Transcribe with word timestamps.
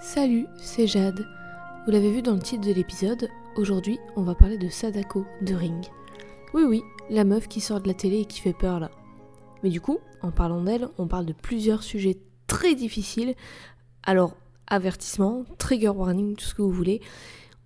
Salut, 0.00 0.46
c'est 0.56 0.86
Jade. 0.86 1.26
Vous 1.84 1.92
l'avez 1.92 2.10
vu 2.10 2.22
dans 2.22 2.34
le 2.34 2.40
titre 2.40 2.66
de 2.66 2.72
l'épisode, 2.72 3.28
aujourd'hui 3.56 3.98
on 4.16 4.22
va 4.22 4.34
parler 4.34 4.58
de 4.58 4.68
Sadako 4.68 5.24
de 5.42 5.54
Ring. 5.54 5.86
Oui 6.52 6.64
oui, 6.64 6.82
la 7.10 7.24
meuf 7.24 7.48
qui 7.48 7.60
sort 7.60 7.80
de 7.80 7.88
la 7.88 7.94
télé 7.94 8.20
et 8.20 8.24
qui 8.24 8.40
fait 8.40 8.52
peur 8.52 8.80
là. 8.80 8.90
Mais 9.62 9.70
du 9.70 9.80
coup, 9.80 9.98
en 10.22 10.30
parlant 10.30 10.62
d'elle, 10.62 10.88
on 10.98 11.06
parle 11.06 11.26
de 11.26 11.32
plusieurs 11.32 11.82
sujets 11.82 12.18
très 12.46 12.74
difficiles. 12.74 13.34
Alors, 14.02 14.36
avertissement, 14.66 15.44
trigger 15.58 15.90
warning, 15.90 16.34
tout 16.34 16.44
ce 16.44 16.54
que 16.54 16.62
vous 16.62 16.72
voulez. 16.72 17.00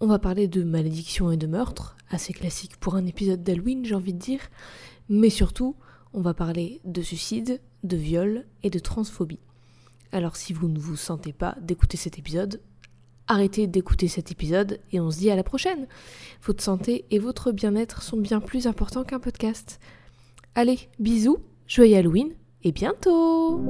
On 0.00 0.06
va 0.06 0.18
parler 0.18 0.48
de 0.48 0.64
malédiction 0.64 1.30
et 1.30 1.36
de 1.36 1.46
meurtre, 1.46 1.96
assez 2.10 2.32
classique 2.32 2.76
pour 2.78 2.96
un 2.96 3.06
épisode 3.06 3.42
d'Halloween, 3.42 3.84
j'ai 3.84 3.94
envie 3.94 4.12
de 4.12 4.18
dire. 4.18 4.40
Mais 5.08 5.30
surtout, 5.30 5.76
on 6.12 6.20
va 6.20 6.34
parler 6.34 6.80
de 6.84 7.00
suicide, 7.02 7.60
de 7.84 7.96
viol 7.96 8.44
et 8.62 8.70
de 8.70 8.78
transphobie. 8.78 9.40
Alors 10.14 10.36
si 10.36 10.52
vous 10.52 10.68
ne 10.68 10.78
vous 10.78 10.94
sentez 10.94 11.32
pas 11.32 11.56
d'écouter 11.60 11.96
cet 11.96 12.20
épisode, 12.20 12.60
arrêtez 13.26 13.66
d'écouter 13.66 14.06
cet 14.06 14.30
épisode 14.30 14.78
et 14.92 15.00
on 15.00 15.10
se 15.10 15.18
dit 15.18 15.28
à 15.28 15.34
la 15.34 15.42
prochaine. 15.42 15.88
Votre 16.44 16.62
santé 16.62 17.04
et 17.10 17.18
votre 17.18 17.50
bien-être 17.50 18.00
sont 18.00 18.16
bien 18.16 18.38
plus 18.38 18.68
importants 18.68 19.02
qu'un 19.02 19.18
podcast. 19.18 19.80
Allez, 20.54 20.78
bisous, 21.00 21.38
joyeux 21.66 21.96
Halloween 21.96 22.28
et 22.62 22.70
bientôt 22.70 23.60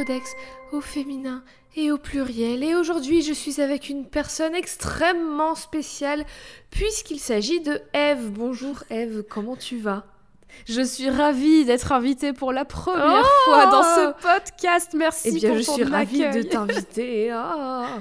Codex 0.00 0.34
au 0.72 0.80
féminin 0.80 1.42
et 1.76 1.92
au 1.92 1.98
pluriel. 1.98 2.64
Et 2.64 2.74
aujourd'hui, 2.74 3.20
je 3.20 3.34
suis 3.34 3.60
avec 3.60 3.90
une 3.90 4.06
personne 4.06 4.54
extrêmement 4.54 5.54
spéciale 5.54 6.24
puisqu'il 6.70 7.20
s'agit 7.20 7.60
de 7.60 7.82
Eve. 7.92 8.30
Bonjour 8.30 8.82
Eve, 8.88 9.24
comment 9.28 9.56
tu 9.56 9.76
vas? 9.76 10.06
Je 10.64 10.80
suis 10.80 11.10
ravie 11.10 11.66
d'être 11.66 11.92
invitée 11.92 12.32
pour 12.32 12.50
la 12.50 12.64
première 12.64 13.22
Oh 13.26 13.44
fois 13.44 13.66
dans 13.66 13.82
ce 13.82 14.12
podcast. 14.22 14.94
Merci 14.94 15.28
Eh 15.28 15.32
bien, 15.32 15.50
pour 15.50 15.58
je 15.58 15.66
ton 15.66 15.74
suis 15.74 15.84
ravie 15.84 16.30
de 16.30 16.42
t'inviter. 16.44 17.30
Ah. 17.34 17.98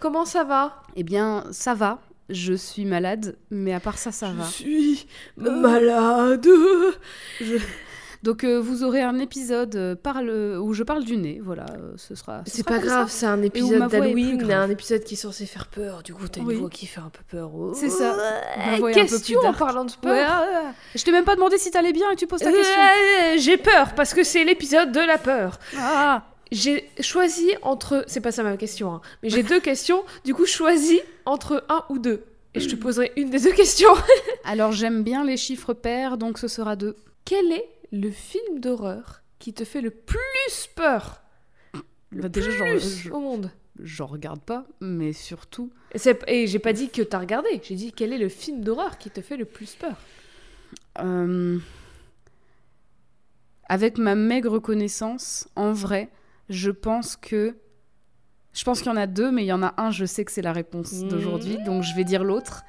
Comment 0.00 0.24
ça 0.24 0.44
va? 0.44 0.82
Eh 0.96 1.02
bien, 1.02 1.44
ça 1.50 1.74
va. 1.74 1.98
Je 2.30 2.54
suis 2.54 2.86
malade, 2.86 3.36
mais 3.50 3.74
à 3.74 3.80
part 3.80 3.98
ça, 3.98 4.12
ça 4.12 4.30
va. 4.30 4.44
suis 4.44 5.06
malade. 5.36 6.48
Donc, 8.24 8.42
euh, 8.42 8.58
vous 8.58 8.84
aurez 8.84 9.02
un 9.02 9.18
épisode 9.18 9.76
euh, 9.76 9.94
parle... 9.94 10.30
où 10.58 10.72
je 10.72 10.82
parle 10.82 11.04
du 11.04 11.18
nez. 11.18 11.40
Voilà, 11.44 11.66
euh, 11.78 11.92
ce 11.98 12.14
sera. 12.14 12.42
ce 12.46 12.56
C'est 12.56 12.62
pas 12.66 12.78
grave, 12.78 13.10
c'est 13.10 13.26
un 13.26 13.42
épisode 13.42 13.86
d'Halloween, 13.90 14.38
grave. 14.38 14.62
un 14.62 14.70
épisode 14.70 15.04
qui 15.04 15.12
est 15.12 15.18
censé 15.18 15.44
faire 15.44 15.66
peur. 15.66 16.02
Du 16.02 16.14
coup, 16.14 16.26
t'as 16.26 16.40
une 16.40 16.46
Oui. 16.46 16.54
voix 16.54 16.70
qui 16.70 16.86
fait 16.86 17.02
un 17.02 17.10
peu 17.10 17.20
peur. 17.28 17.50
C'est 17.74 17.90
ça. 17.90 18.16
Ouais, 18.16 18.66
Ma 18.70 18.78
voix 18.78 18.92
est 18.92 18.98
un 18.98 19.04
peu 19.04 19.10
question 19.10 19.40
en 19.40 19.52
parlant 19.52 19.84
de 19.84 19.92
peur. 20.00 20.40
Ouais. 20.40 20.70
Je 20.94 21.04
t'ai 21.04 21.12
même 21.12 21.26
pas 21.26 21.34
demandé 21.34 21.58
si 21.58 21.70
t'allais 21.70 21.92
bien 21.92 22.10
et 22.12 22.16
tu 22.16 22.26
poses 22.26 22.40
ta 22.40 22.50
question. 22.50 22.80
Euh, 22.80 23.34
J'ai 23.36 23.58
peur 23.58 23.94
parce 23.94 24.14
que 24.14 24.24
c'est 24.24 24.42
l'épisode 24.44 24.90
de 24.90 25.00
la 25.00 25.18
peur. 25.18 25.58
Ah, 25.78 26.22
J'ai 26.50 26.88
choisi 27.00 27.50
entre. 27.60 28.04
C'est 28.06 28.22
pas 28.22 28.32
ça 28.32 28.42
ma 28.42 28.56
question, 28.56 28.94
hein, 28.94 29.00
mais 29.22 29.28
j'ai 29.28 29.42
deux 29.42 29.60
questions. 29.60 30.02
Du 30.24 30.32
coup, 30.32 30.46
choisis 30.46 31.00
entre 31.26 31.62
un 31.68 31.84
ou 31.90 31.98
deux. 31.98 32.22
Et 32.54 32.60
je 32.60 32.70
te 32.70 32.76
poserai 32.76 33.12
une 33.16 33.28
des 33.28 33.40
deux 33.40 33.52
questions. 33.52 33.92
alors 34.44 34.72
j'aime 34.72 35.02
bien 35.02 35.24
les 35.24 35.36
chiffres 35.36 35.74
pairs, 35.74 36.16
donc 36.16 36.38
ce 36.38 36.48
sera 36.48 36.74
deux. 36.74 36.96
Quel 37.26 37.52
est 37.52 37.68
le 37.92 38.10
film 38.10 38.60
d'horreur 38.60 39.22
qui 39.38 39.52
te 39.52 39.64
fait 39.64 39.80
le 39.80 39.90
plus 39.90 40.68
peur 40.74 41.22
Le 42.10 42.22
Bah, 42.22 42.28
déjà, 42.28 42.50
plus 42.64 42.98
je- 43.04 43.10
au 43.10 43.20
monde. 43.20 43.50
J'en 43.82 44.06
regarde 44.06 44.40
pas, 44.40 44.64
mais 44.80 45.12
surtout. 45.12 45.70
Et, 45.94 45.98
et 46.28 46.46
j'ai 46.46 46.60
pas 46.60 46.72
dit 46.72 46.88
que 46.90 47.02
t'as 47.02 47.18
regardé. 47.18 47.60
J'ai 47.64 47.74
dit 47.74 47.92
quel 47.92 48.12
est 48.12 48.18
le 48.18 48.28
film 48.28 48.62
d'horreur 48.62 48.98
qui 48.98 49.10
te 49.10 49.20
fait 49.20 49.36
le 49.36 49.44
plus 49.44 49.74
peur. 49.74 49.96
Euh, 51.00 51.58
Avec 53.68 53.98
ma 53.98 54.14
maigre 54.14 54.58
connaissance, 54.58 55.48
en 55.56 55.72
vrai, 55.72 56.10
je 56.48 56.70
pense 56.70 57.16
que. 57.16 57.56
Je 58.52 58.62
pense 58.62 58.78
qu'il 58.82 58.86
y 58.88 58.94
en 58.94 58.96
a 58.96 59.08
deux, 59.08 59.32
mais 59.32 59.42
il 59.42 59.46
y 59.48 59.52
en 59.52 59.64
a 59.64 59.74
un, 59.82 59.90
je 59.90 60.04
sais 60.04 60.24
que 60.24 60.30
c'est 60.30 60.42
la 60.42 60.52
réponse 60.52 61.02
d'aujourd'hui, 61.02 61.58
donc 61.64 61.82
je 61.82 61.92
vais 61.96 62.04
dire 62.04 62.22
l'autre. 62.22 62.62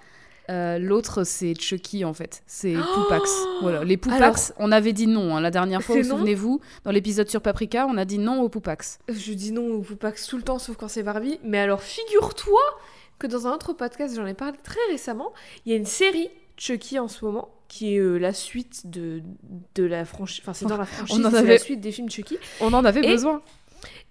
Euh, 0.49 0.77
l'autre, 0.77 1.23
c'est 1.23 1.55
Chucky 1.59 2.05
en 2.05 2.13
fait. 2.13 2.43
C'est 2.45 2.75
Oh 2.77 2.81
Poupax. 3.01 3.31
Voilà, 3.61 3.83
les 3.83 3.97
Poupax, 3.97 4.51
Alors- 4.51 4.67
on 4.67 4.71
avait 4.71 4.93
dit 4.93 5.07
non 5.07 5.35
hein, 5.35 5.41
la 5.41 5.49
dernière 5.51 5.81
fois, 5.81 6.03
souvenez-vous 6.03 6.61
Dans 6.83 6.91
l'épisode 6.91 7.29
sur 7.29 7.41
Paprika, 7.41 7.87
on 7.89 7.97
a 7.97 8.05
dit 8.05 8.19
non 8.19 8.41
aux 8.41 8.49
Poupax. 8.49 8.99
Je 9.09 9.33
dis 9.33 9.51
non 9.51 9.67
au 9.67 9.81
Poupax 9.81 10.27
tout 10.27 10.37
le 10.37 10.43
temps, 10.43 10.59
sauf 10.59 10.75
quand 10.77 10.87
c'est 10.87 11.03
Barbie. 11.03 11.39
Mais 11.43 11.57
alors, 11.59 11.81
figure-toi 11.81 12.59
que 13.17 13.27
dans 13.27 13.47
un 13.47 13.53
autre 13.53 13.73
podcast, 13.73 14.15
j'en 14.15 14.25
ai 14.25 14.33
parlé 14.33 14.57
très 14.63 14.79
récemment, 14.91 15.33
il 15.65 15.71
y 15.71 15.75
a 15.75 15.77
une 15.77 15.85
série 15.85 16.29
Chucky 16.57 16.99
en 16.99 17.07
ce 17.07 17.25
moment 17.25 17.49
qui 17.67 17.95
est 17.95 17.99
euh, 17.99 18.17
la 18.17 18.33
suite 18.33 18.87
de, 18.89 19.23
de 19.73 19.83
la 19.83 20.05
franchise. 20.05 20.41
Enfin, 20.43 20.53
c'est 20.53 20.65
dans 20.67 20.77
la 20.77 20.85
franchise, 20.85 21.17
c'est 21.31 21.35
avait- 21.37 21.47
la 21.53 21.57
suite 21.57 21.81
des 21.81 21.91
films 21.91 22.09
Chucky. 22.09 22.37
On 22.61 22.71
en 22.73 22.85
avait 22.85 23.03
Et- 23.03 23.07
besoin. 23.07 23.41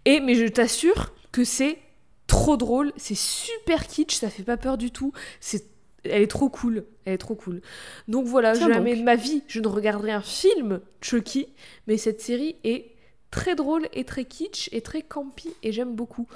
Et 0.05 0.21
mais 0.21 0.34
je 0.34 0.47
t'assure 0.47 1.12
que 1.33 1.45
c'est 1.45 1.78
trop 2.27 2.56
drôle, 2.56 2.93
c'est 2.97 3.15
super 3.16 3.87
kitsch, 3.87 4.15
ça 4.16 4.28
fait 4.31 4.43
pas 4.43 4.56
peur 4.56 4.78
du 4.78 4.91
tout. 4.91 5.12
C'est 5.41 5.65
elle 6.04 6.22
est 6.22 6.31
trop 6.31 6.48
cool, 6.48 6.84
elle 7.04 7.15
est 7.15 7.19
trop 7.19 7.34
cool. 7.34 7.60
Donc 8.09 8.26
voilà, 8.26 8.53
Tiens 8.53 8.69
jamais 8.69 8.92
donc. 8.92 9.00
de 9.00 9.04
ma 9.04 9.16
vie 9.16 9.42
je 9.48 9.60
ne 9.60 9.69
regarderai 9.69 10.12
un 10.12 10.20
film 10.20 10.81
Chucky, 11.00 11.48
mais 11.87 11.97
cette 11.97 12.20
série 12.20 12.56
est 12.65 12.92
très 13.31 13.54
drôle 13.54 13.88
et 13.92 14.04
très 14.04 14.25
kitsch 14.25 14.69
et 14.72 14.81
très 14.81 15.03
campy 15.03 15.50
et 15.62 15.72
j'aime 15.72 15.94
beaucoup. 15.94 16.28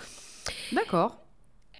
D'accord. 0.72 1.18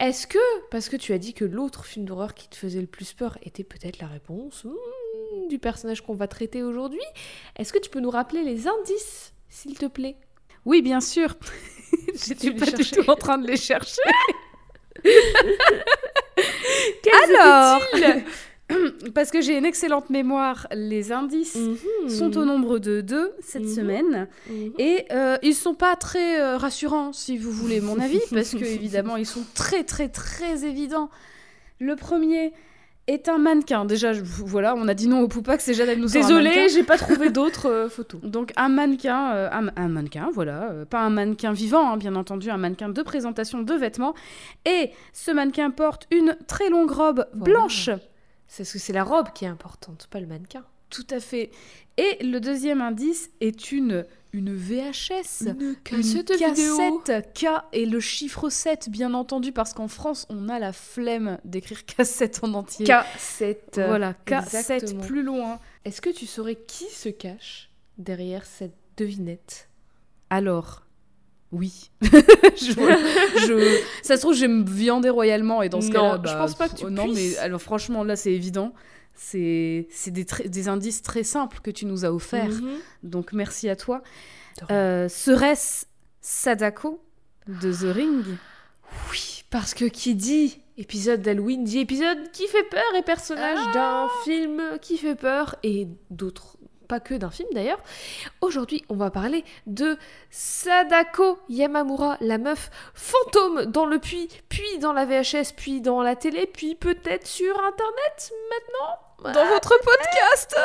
Est-ce 0.01 0.29
que, 0.29 0.39
parce 0.71 0.89
que 0.89 0.97
tu 0.97 1.13
as 1.13 1.19
dit 1.19 1.35
que 1.35 1.45
l'autre 1.45 1.85
film 1.85 2.05
d'horreur 2.07 2.35
qui 2.35 2.49
te 2.49 2.55
faisait 2.55 2.81
le 2.81 2.87
plus 2.87 3.15
peur 3.15 3.37
était 3.43 3.65
peut-être 3.65 3.99
la 3.99 4.07
réponse 4.07 4.65
hmm, 4.65 5.49
du 5.49 5.59
personnage 5.59 6.03
qu'on 6.03 6.15
va 6.15 6.29
traiter 6.29 6.63
aujourd'hui, 6.63 7.03
est-ce 7.57 7.73
que 7.73 7.79
tu 7.79 7.91
peux 7.91 7.99
nous 7.99 8.11
rappeler 8.11 8.45
les 8.45 8.69
indices, 8.69 9.33
s'il 9.49 9.77
te 9.77 9.87
plaît? 9.87 10.17
Oui, 10.65 10.83
bien 10.83 11.01
sûr. 11.01 11.35
J'étais 12.15 12.53
pas 12.53 12.67
du 12.67 12.85
tout 12.85 13.11
en 13.11 13.17
train 13.17 13.39
de 13.39 13.47
les 13.47 13.57
chercher. 13.57 14.03
Alors, 17.25 17.83
parce 19.15 19.31
que 19.31 19.41
j'ai 19.41 19.57
une 19.57 19.65
excellente 19.65 20.11
mémoire, 20.11 20.67
les 20.75 21.11
indices 21.13 21.57
Mhm. 21.57 22.09
sont 22.09 22.37
au 22.37 22.45
nombre 22.45 22.79
de 22.79 23.01
deux 23.01 23.33
cette 23.41 23.63
Mhm. 23.63 23.75
semaine. 23.75 24.29
Mhm. 24.51 24.73
Et 24.79 25.07
euh, 25.11 25.39
ils 25.43 25.55
sont 25.55 25.75
pas 25.75 25.97
très 25.97 26.41
euh, 26.41 26.57
rassurants, 26.59 27.13
si 27.13 27.39
vous 27.39 27.51
voulez 27.51 27.81
mon 27.81 27.99
avis, 27.99 28.21
parce 28.33 28.51
que 28.55 28.65
évidemment 28.65 29.17
ils 29.17 29.27
sont 29.27 29.45
très 29.55 29.85
très 29.85 30.09
très 30.09 30.65
évidents. 30.65 31.09
Le 31.81 31.97
premier 31.97 32.53
est 33.09 33.29
un 33.29 33.39
mannequin. 33.39 33.85
Déjà, 33.85 34.13
je- 34.13 34.23
voilà, 34.23 34.75
on 34.77 34.87
a 34.87 34.95
dit 34.95 35.09
non 35.09 35.21
au 35.21 35.29
Poupax, 35.29 35.67
déjà 35.67 35.85
elle 35.85 35.99
nous 35.99 36.09
Désolée, 36.09 36.69
j'ai 36.69 36.85
pas 36.85 36.97
trouvé 36.99 37.31
d'autres 37.31 37.67
euh, 37.69 37.89
photos. 37.89 38.21
Donc 38.23 38.53
un 38.57 38.69
mannequin, 38.69 39.33
euh, 39.33 39.49
un, 39.51 39.69
un 39.77 39.89
mannequin, 39.89 40.29
voilà, 40.33 40.71
euh, 40.71 40.85
pas 40.85 41.01
un 41.01 41.11
mannequin 41.11 41.53
vivant, 41.53 41.93
hein, 41.93 41.97
bien 41.97 42.15
entendu, 42.15 42.51
un 42.51 42.57
mannequin 42.59 42.89
de 42.89 43.03
présentation 43.03 43.63
de 43.63 43.75
vêtements. 43.75 44.15
Et 44.65 44.91
ce 45.13 45.31
mannequin 45.31 45.71
porte 45.71 46.07
une 46.11 46.37
très 46.47 46.71
longue 46.71 46.91
robe 46.91 47.27
Voilà. 47.35 47.55
blanche. 47.55 47.91
C'est 48.47 48.63
parce 48.63 48.73
que 48.73 48.79
c'est 48.79 48.93
la 48.93 49.05
robe 49.05 49.29
qui 49.35 49.45
est 49.45 49.49
importante, 49.49 50.07
pas 50.11 50.21
le 50.21 50.27
mannequin. 50.27 50.65
Tout 50.91 51.07
à 51.11 51.21
fait. 51.21 51.51
Et 51.99 52.25
le 52.25 52.39
deuxième 52.39 52.81
indice 52.81 53.29
est 53.41 53.73
une, 53.73 54.07
une 54.33 54.55
VHS. 54.55 55.49
Une 55.49 55.75
cassette 55.83 56.37
cassette 56.39 57.35
K 57.35 57.47
et 57.73 57.87
le 57.87 57.99
chiffre 57.99 58.49
7, 58.51 58.89
bien 58.89 59.15
entendu, 59.15 59.51
parce 59.51 59.75
qu'en 59.75 59.89
France, 59.89 60.25
on 60.31 60.49
a 60.49 60.61
la 60.61 60.73
flemme 60.73 61.39
d'écrire 61.45 61.85
cassette 61.97 62.39
en 62.43 62.55
entier. 62.55 62.87
K7. 62.87 63.57
Voilà, 63.75 64.15
K7 64.27 64.43
Exactement. 64.45 65.03
plus 65.03 65.23
loin. 65.25 65.59
Est-ce 65.85 66.01
que 66.01 66.11
tu 66.11 66.27
saurais 66.27 66.55
qui 66.55 66.85
se 66.85 67.09
cache 67.09 67.71
derrière 67.99 68.47
cette 68.47 68.77
devinette? 68.97 69.69
Alors, 70.31 70.87
oui. 71.51 71.91
je, 72.03 72.73
je- 73.47 73.81
ça 74.03 74.17
se 74.17 74.21
trouve, 74.21 74.35
je 74.35 74.43
vais 74.43 74.49
me 74.49 74.65
viander 74.65 75.09
royalement 75.09 75.63
et 75.63 75.69
dans 75.69 75.81
ce 75.81 75.91
cas-là, 75.91 76.19
je 76.19 76.31
bah, 76.31 76.37
pense 76.37 76.55
pas 76.55 76.69
que 76.69 76.77
tu 76.77 76.85
oh, 76.85 76.91
Non, 76.91 77.09
mais 77.09 77.37
alors 77.39 77.61
franchement, 77.61 78.05
là, 78.05 78.15
c'est 78.15 78.33
évident. 78.33 78.73
C'est 79.21 79.89
des, 80.07 80.25
des 80.47 80.69
indices 80.69 81.03
très 81.03 81.25
simples 81.25 81.59
que 81.61 81.71
tu 81.73 81.87
nous 81.87 82.05
as 82.05 82.13
offerts. 82.13 82.49
Mhm. 82.63 82.79
Donc, 83.03 83.33
merci 83.33 83.69
à 83.69 83.75
toi. 83.77 84.03
Euh, 84.71 85.09
Serait-ce 85.09 85.87
Sadako 86.21 87.01
de 87.49 87.73
The 87.73 87.95
Ring? 87.95 88.25
Oui, 89.11 89.43
parce 89.51 89.75
que 89.75 89.85
qui 89.87 90.15
dit 90.15 90.61
épisode 90.77 91.21
d'Halloween 91.23 91.65
dit 91.65 91.81
épisode 91.81 92.31
qui 92.33 92.47
fait 92.47 92.63
peur 92.65 92.95
et 92.97 93.03
personnage 93.03 93.59
Ah. 93.69 93.73
d'un 93.75 94.09
film 94.25 94.63
qui 94.81 94.97
fait 94.97 95.17
peur 95.17 95.57
et 95.65 95.89
d'autres 96.11 96.57
pas 96.87 97.01
que 97.01 97.13
d'un 97.15 97.31
film 97.31 97.49
d'ailleurs. 97.53 97.83
Aujourd'hui, 98.41 98.83
on 98.89 98.97
va 98.97 99.11
parler 99.11 99.45
de 99.67 99.99
Sadako 100.31 101.39
Yamamura, 101.51 102.17
la 102.21 102.39
meuf 102.39 102.71
fantôme 102.95 103.67
dans 103.67 103.85
le 103.85 103.99
puits, 103.99 104.29
puis 104.49 104.79
dans 104.81 104.95
la 104.95 105.05
VHS, 105.05 105.53
puis 105.55 105.83
dans 105.83 106.01
la 106.03 106.17
télé, 106.17 106.47
puis 106.51 106.75
peut-être 106.77 107.27
sur 107.27 107.55
Internet 107.59 108.33
maintenant 108.51 108.99
dans 109.25 109.47
votre 109.47 109.75
podcast 109.83 110.57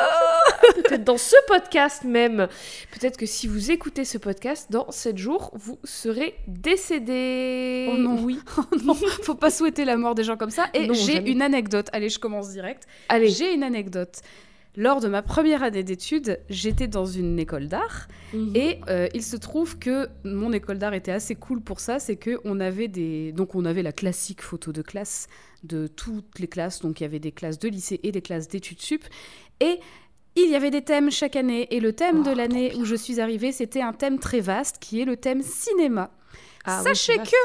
Peut-être 0.84 1.04
dans 1.04 1.18
ce 1.18 1.34
podcast 1.48 2.04
même. 2.04 2.48
Peut-être 2.92 3.16
que 3.16 3.26
si 3.26 3.46
vous 3.48 3.70
écoutez 3.70 4.04
ce 4.04 4.18
podcast, 4.18 4.70
dans 4.70 4.90
7 4.90 5.18
jours, 5.18 5.50
vous 5.54 5.78
serez 5.84 6.36
décédé. 6.46 7.88
Oh 7.92 7.96
non, 7.98 8.16
oui. 8.22 8.38
oh 8.58 8.62
non, 8.84 8.94
faut 9.22 9.34
pas 9.34 9.50
souhaiter 9.50 9.84
la 9.84 9.96
mort 9.96 10.14
des 10.14 10.24
gens 10.24 10.36
comme 10.36 10.50
ça. 10.50 10.66
Et 10.74 10.92
j'ai 10.94 11.30
une 11.30 11.42
anecdote. 11.42 11.88
Allez, 11.92 12.08
je 12.08 12.18
commence 12.18 12.50
direct. 12.50 12.84
Allez. 13.08 13.28
J'ai 13.28 13.52
une 13.52 13.62
anecdote. 13.62 14.20
Lors 14.76 15.00
de 15.00 15.06
ma 15.06 15.22
première 15.22 15.62
année 15.62 15.84
d'études, 15.84 16.40
j'étais 16.50 16.88
dans 16.88 17.06
une 17.06 17.38
école 17.38 17.68
d'art 17.68 18.08
Mhm. 18.32 18.56
et 18.56 18.80
euh, 18.88 19.06
il 19.14 19.22
se 19.22 19.36
trouve 19.36 19.78
que 19.78 20.08
mon 20.24 20.52
école 20.52 20.78
d'art 20.78 20.94
était 20.94 21.12
assez 21.12 21.36
cool 21.36 21.60
pour 21.60 21.78
ça, 21.78 22.00
c'est 22.00 22.16
que 22.16 22.40
on 22.44 22.58
avait 22.58 22.88
des 22.88 23.30
donc 23.30 23.54
on 23.54 23.64
avait 23.64 23.84
la 23.84 23.92
classique 23.92 24.42
photo 24.42 24.72
de 24.72 24.82
classe 24.82 25.28
de 25.64 25.86
toutes 25.86 26.38
les 26.38 26.46
classes, 26.46 26.80
donc 26.80 27.00
il 27.00 27.04
y 27.04 27.06
avait 27.06 27.18
des 27.18 27.32
classes 27.32 27.58
de 27.58 27.68
lycée 27.68 28.00
et 28.02 28.12
des 28.12 28.22
classes 28.22 28.48
d'études 28.48 28.80
sup. 28.80 29.04
Et 29.60 29.80
il 30.36 30.50
y 30.50 30.56
avait 30.56 30.70
des 30.70 30.82
thèmes 30.82 31.10
chaque 31.10 31.36
année. 31.36 31.68
Et 31.70 31.80
le 31.80 31.92
thème 31.92 32.20
Oh, 32.20 32.28
de 32.28 32.34
l'année 32.34 32.74
où 32.76 32.84
je 32.84 32.94
suis 32.94 33.20
arrivée, 33.20 33.52
c'était 33.52 33.82
un 33.82 33.92
thème 33.92 34.18
très 34.18 34.40
vaste 34.40 34.78
qui 34.78 35.00
est 35.00 35.04
le 35.04 35.16
thème 35.16 35.42
cinéma. 35.42 36.10
Ah 36.64 36.82
Sachez 36.82 37.18
que 37.18 37.36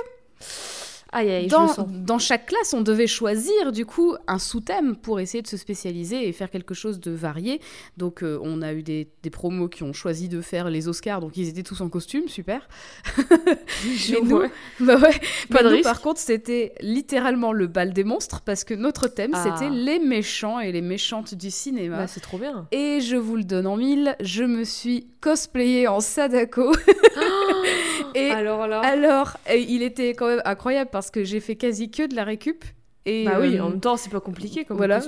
Aïe, 1.12 1.30
aïe, 1.32 1.50
je 1.50 1.82
dans, 2.06 2.20
chaque 2.20 2.46
classe, 2.48 2.74
on 2.74 2.82
devait 2.82 3.08
choisir 3.08 3.72
du 3.72 3.86
coup 3.86 4.16
un 4.28 4.38
sous-thème 4.38 4.96
pour 4.96 5.20
essayer 5.20 5.42
de 5.42 5.48
se 5.48 5.58
spécialiser 5.58 6.28
et 6.28 6.34
faire 6.34 6.52
quelque 6.52 6.76
chose 6.76 7.00
de 7.00 7.12
varié. 7.12 7.62
Donc 7.98 8.22
euh, 8.22 8.40
on 8.44 8.62
a 8.62 8.74
eu 8.74 8.84
des, 8.84 9.08
des 9.24 9.30
promos 9.32 9.70
qui 9.70 9.82
ont 9.84 9.94
choisi 9.94 10.30
de 10.30 10.42
faire 10.42 10.70
les 10.70 10.88
Oscars, 10.88 11.20
donc 11.22 11.36
ils 11.36 11.48
étaient 11.48 11.64
tous 11.64 11.82
en 11.82 11.90
costume, 11.90 12.28
super. 12.28 12.68
Mais 13.18 14.22
nous, 14.24 14.42
bah 14.80 14.98
ouais, 14.98 15.20
Pas 15.50 15.64
Mais 15.64 15.70
de 15.70 15.76
nous. 15.78 15.82
Par 15.82 16.02
contre, 16.02 16.20
c'était 16.20 16.74
littéralement 16.82 17.54
le 17.54 17.68
bal 17.68 17.92
des 17.94 18.04
monstres 18.04 18.42
parce 18.42 18.64
que 18.64 18.76
notre 18.76 19.08
thème 19.08 19.32
Ah. 19.34 19.44
c'était 19.44 19.72
les 19.72 20.00
méchants 20.00 20.60
et 20.60 20.72
les 20.72 20.82
méchantes 20.82 21.34
du 21.34 21.50
cinéma. 21.50 21.98
Bah, 21.98 22.08
c'est 22.08 22.20
trop 22.20 22.38
bien. 22.38 22.68
Et 22.72 23.02
je 23.02 23.16
vous 23.16 23.36
le 23.36 23.44
donne 23.44 23.66
en 23.66 23.78
mille, 23.78 24.16
je 24.20 24.44
me 24.44 24.64
suis 24.64 25.08
cosplayée 25.22 25.88
en 25.88 26.02
Sadako. 26.02 26.72
et 28.16 28.32
Alors 28.32 28.68
là. 28.68 28.82
alors, 28.82 29.38
il 29.50 29.84
était 29.84 30.14
quand 30.14 30.28
même 30.28 30.42
incroyable 30.46 30.90
parce 30.92 31.12
que 31.12 31.24
j'ai 31.24 31.40
fait 31.40 31.56
quasi 31.56 31.92
que 31.92 32.08
de 32.08 32.16
la 32.16 32.24
récup. 32.24 32.64
Et 33.06 33.24
bah 33.24 33.38
oui, 33.40 33.58
euh, 33.58 33.64
en 33.64 33.70
même 33.70 33.80
temps, 33.80 33.96
c'est 33.96 34.10
pas 34.10 34.20
compliqué 34.20 34.66
comme 34.66 34.78
voilà, 34.78 35.00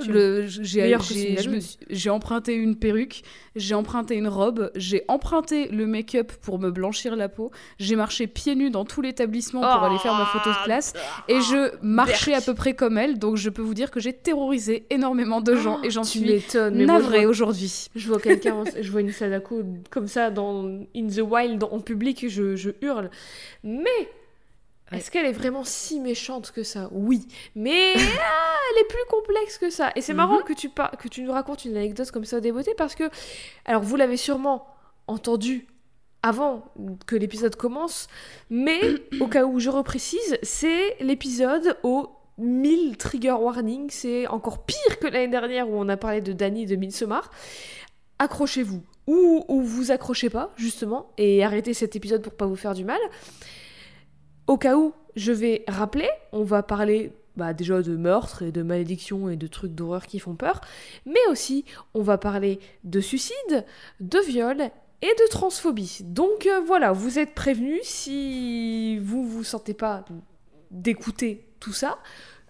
j'ai 1.90 2.10
emprunté 2.10 2.54
une 2.54 2.76
perruque, 2.76 3.22
j'ai 3.54 3.74
emprunté 3.74 4.14
une 4.16 4.28
robe, 4.28 4.70
j'ai 4.74 5.04
emprunté 5.08 5.68
le 5.68 5.86
make-up 5.86 6.32
pour 6.40 6.58
me 6.58 6.70
blanchir 6.70 7.16
la 7.16 7.28
peau, 7.28 7.50
j'ai 7.78 7.94
marché 7.94 8.26
pieds 8.26 8.54
nus 8.54 8.70
dans 8.70 8.86
tout 8.86 9.02
l'établissement 9.02 9.60
pour 9.60 9.82
aller 9.82 9.98
faire 9.98 10.14
ma 10.14 10.24
photo 10.24 10.50
de 10.50 10.64
classe 10.64 10.94
et 11.28 11.40
je 11.42 11.70
marchais 11.82 12.34
à 12.34 12.40
peu 12.40 12.54
près 12.54 12.74
comme 12.74 12.96
elle, 12.96 13.18
donc 13.18 13.36
je 13.36 13.50
peux 13.50 13.62
vous 13.62 13.74
dire 13.74 13.90
que 13.90 14.00
j'ai 14.00 14.14
terrorisé 14.14 14.86
énormément 14.88 15.42
de 15.42 15.54
gens 15.54 15.82
et 15.82 15.90
j'en 15.90 16.04
suis 16.04 16.42
navrée 16.72 17.26
aujourd'hui. 17.26 17.88
Je 17.94 18.08
vois 18.08 18.20
quelqu'un, 18.20 18.64
je 18.80 18.90
vois 18.90 19.02
une 19.02 19.12
Sadako 19.12 19.64
comme 19.90 20.08
ça 20.08 20.30
dans 20.30 20.64
In 20.96 21.08
the 21.08 21.20
Wild 21.20 21.62
en 21.62 21.80
public, 21.80 22.26
je, 22.28 22.56
je 22.56 22.70
hurle. 22.80 23.10
Mais 23.62 24.08
Ouais. 24.90 24.98
est-ce 24.98 25.10
qu'elle 25.10 25.26
est 25.26 25.32
vraiment 25.32 25.64
si 25.64 26.00
méchante 26.00 26.50
que 26.50 26.62
ça? 26.62 26.88
Oui, 26.92 27.26
mais 27.54 27.92
ah, 27.96 28.56
elle 28.74 28.82
est 28.82 28.88
plus 28.88 29.04
complexe 29.08 29.58
que 29.58 29.70
ça. 29.70 29.90
Et 29.96 30.00
c'est 30.02 30.14
marrant 30.14 30.38
Mhm. 30.38 30.44
que 30.44 30.52
tu 30.52 30.68
par- 30.68 30.90
que 30.92 31.08
tu 31.08 31.22
nous 31.22 31.32
racontes 31.32 31.64
une 31.64 31.76
anecdote 31.76 32.10
comme 32.10 32.24
ça 32.24 32.40
des 32.40 32.52
beautés 32.52 32.74
parce 32.76 32.94
que 32.94 33.04
alors 33.64 33.82
vous 33.82 33.96
l'avez 33.96 34.16
sûrement 34.16 34.66
entendu 35.06 35.66
avant 36.22 36.64
que 37.06 37.16
l'épisode 37.16 37.56
commence, 37.56 38.06
mais 38.50 38.80
au 39.20 39.26
cas 39.28 39.44
où 39.44 39.58
je 39.58 39.70
reprécise, 39.70 40.38
c'est 40.42 40.96
l'épisode 41.00 41.76
au 41.82 42.10
1000 42.38 42.96
trigger 42.96 43.32
warning, 43.32 43.90
c'est 43.90 44.26
encore 44.28 44.64
pire 44.64 44.98
que 45.00 45.06
l'année 45.06 45.28
dernière 45.28 45.68
où 45.68 45.74
on 45.74 45.88
a 45.88 45.96
parlé 45.96 46.20
de 46.20 46.32
Danny 46.32 46.64
de 46.66 46.76
Midsommar. 46.76 47.30
Accrochez-vous 48.18 48.82
ou, 49.08 49.44
ou 49.48 49.62
vous 49.62 49.90
accrochez 49.90 50.30
pas 50.30 50.52
justement 50.56 51.10
et 51.18 51.42
arrêtez 51.44 51.74
cet 51.74 51.96
épisode 51.96 52.22
pour 52.22 52.34
pas 52.34 52.46
vous 52.46 52.54
faire 52.56 52.74
du 52.74 52.84
mal. 52.84 53.00
Au 54.46 54.56
cas 54.56 54.76
où, 54.76 54.92
je 55.16 55.32
vais 55.32 55.64
rappeler, 55.68 56.08
on 56.32 56.42
va 56.42 56.62
parler 56.62 57.12
bah, 57.36 57.52
déjà 57.52 57.80
de 57.82 57.96
meurtre 57.96 58.42
et 58.42 58.52
de 58.52 58.62
malédiction 58.62 59.28
et 59.28 59.36
de 59.36 59.46
trucs 59.46 59.74
d'horreur 59.74 60.06
qui 60.06 60.18
font 60.18 60.34
peur, 60.34 60.60
mais 61.06 61.24
aussi 61.30 61.64
on 61.94 62.02
va 62.02 62.18
parler 62.18 62.60
de 62.84 63.00
suicide, 63.00 63.64
de 64.00 64.18
viol 64.26 64.60
et 65.02 65.06
de 65.06 65.30
transphobie. 65.30 66.00
Donc 66.02 66.46
euh, 66.46 66.60
voilà, 66.60 66.92
vous 66.92 67.18
êtes 67.18 67.34
prévenus 67.34 67.82
si 67.84 68.98
vous 68.98 69.26
vous 69.26 69.44
sentez 69.44 69.74
pas 69.74 70.04
d'écouter 70.70 71.48
tout 71.60 71.72
ça. 71.72 71.98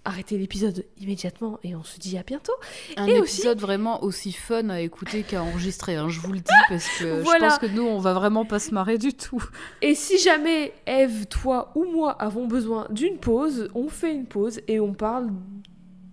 Arrêtez 0.05 0.37
l'épisode 0.37 0.85
immédiatement 1.01 1.61
et 1.63 1.77
on 1.77 1.85
se 1.85 1.99
dit 2.01 2.19
à 2.19 2.25
bientôt. 2.25 2.53
Un 2.97 3.07
Et 3.07 3.21
aussi- 3.21 3.37
épisode 3.41 3.61
vraiment 3.61 4.03
aussi 4.03 4.33
fun 4.33 4.69
à 4.69 4.81
écouter 4.81 5.23
qu'à 5.23 5.43
enregistrer, 5.43 5.95
hein, 5.95 6.09
je 6.09 6.19
vous 6.19 6.33
le 6.33 6.41
dis, 6.41 6.45
parce 6.69 6.89
que 6.99 7.21
Voilà. 7.23 7.39
je 7.39 7.51
pense 7.51 7.59
que 7.61 7.67
nous, 7.75 7.83
on 7.87 7.99
va 7.99 8.13
vraiment 8.13 8.45
pas 8.45 8.59
se 8.59 8.75
marrer 8.75 8.99
du 8.99 9.13
tout. 9.15 9.43
Et 9.81 9.95
si 9.95 10.19
jamais 10.19 10.73
Eve, 10.87 11.27
toi 11.27 11.71
ou 11.77 11.85
moi 11.85 12.13
avons 12.21 12.47
besoin 12.49 12.87
d'une 12.91 13.19
pause, 13.19 13.69
on 13.77 13.89
fait 13.89 14.13
une 14.13 14.27
pause 14.27 14.61
et 14.67 14.81
on 14.81 14.93
parle 14.93 15.31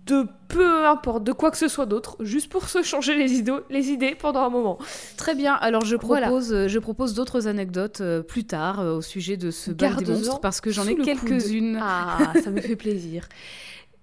de 0.06 0.26
peu 0.48 0.86
importe, 0.86 1.22
de 1.24 1.32
quoi 1.32 1.50
que 1.52 1.56
ce 1.56 1.68
soit 1.68 1.86
d'autre, 1.86 2.16
juste 2.20 2.48
pour 2.50 2.68
se 2.68 2.82
changer 2.82 3.14
les 3.16 3.34
idées, 3.34 3.58
les 3.70 3.90
idées 3.90 4.16
pendant 4.16 4.40
un 4.40 4.50
moment. 4.50 4.78
Très 5.16 5.34
bien, 5.36 5.54
alors 5.54 5.84
je 5.84 5.94
propose, 5.94 6.52
euh, 6.52 6.66
je 6.68 6.78
propose 6.80 7.14
d'autres 7.14 7.46
anecdotes 7.46 8.00
euh, 8.00 8.20
plus 8.22 8.44
tard 8.44 8.80
euh, 8.80 8.96
au 8.96 9.02
sujet 9.02 9.36
de 9.36 9.50
ce 9.52 9.70
bal 9.70 9.94
des 9.96 10.06
monstres, 10.12 10.40
parce 10.40 10.60
que 10.60 10.70
j'en 10.70 10.86
ai 10.86 10.96
quelques-unes. 10.96 11.78
Ah, 11.80 12.32
ça 12.42 12.50
me 12.50 12.60
fait 12.60 12.74
plaisir. 12.76 13.28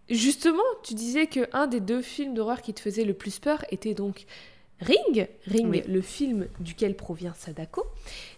Justement, 0.09 0.63
tu 0.83 0.93
disais 0.93 1.27
que 1.27 1.49
un 1.53 1.67
des 1.67 1.79
deux 1.79 2.01
films 2.01 2.33
d'horreur 2.33 2.61
qui 2.61 2.73
te 2.73 2.79
faisait 2.79 3.03
le 3.03 3.13
plus 3.13 3.39
peur 3.39 3.63
était 3.71 3.93
donc 3.93 4.25
Ring. 4.79 5.27
Ring, 5.47 5.67
Oui. 5.69 5.83
le 5.87 6.01
film 6.01 6.47
duquel 6.59 6.95
provient 6.95 7.33
Sadako. 7.35 7.83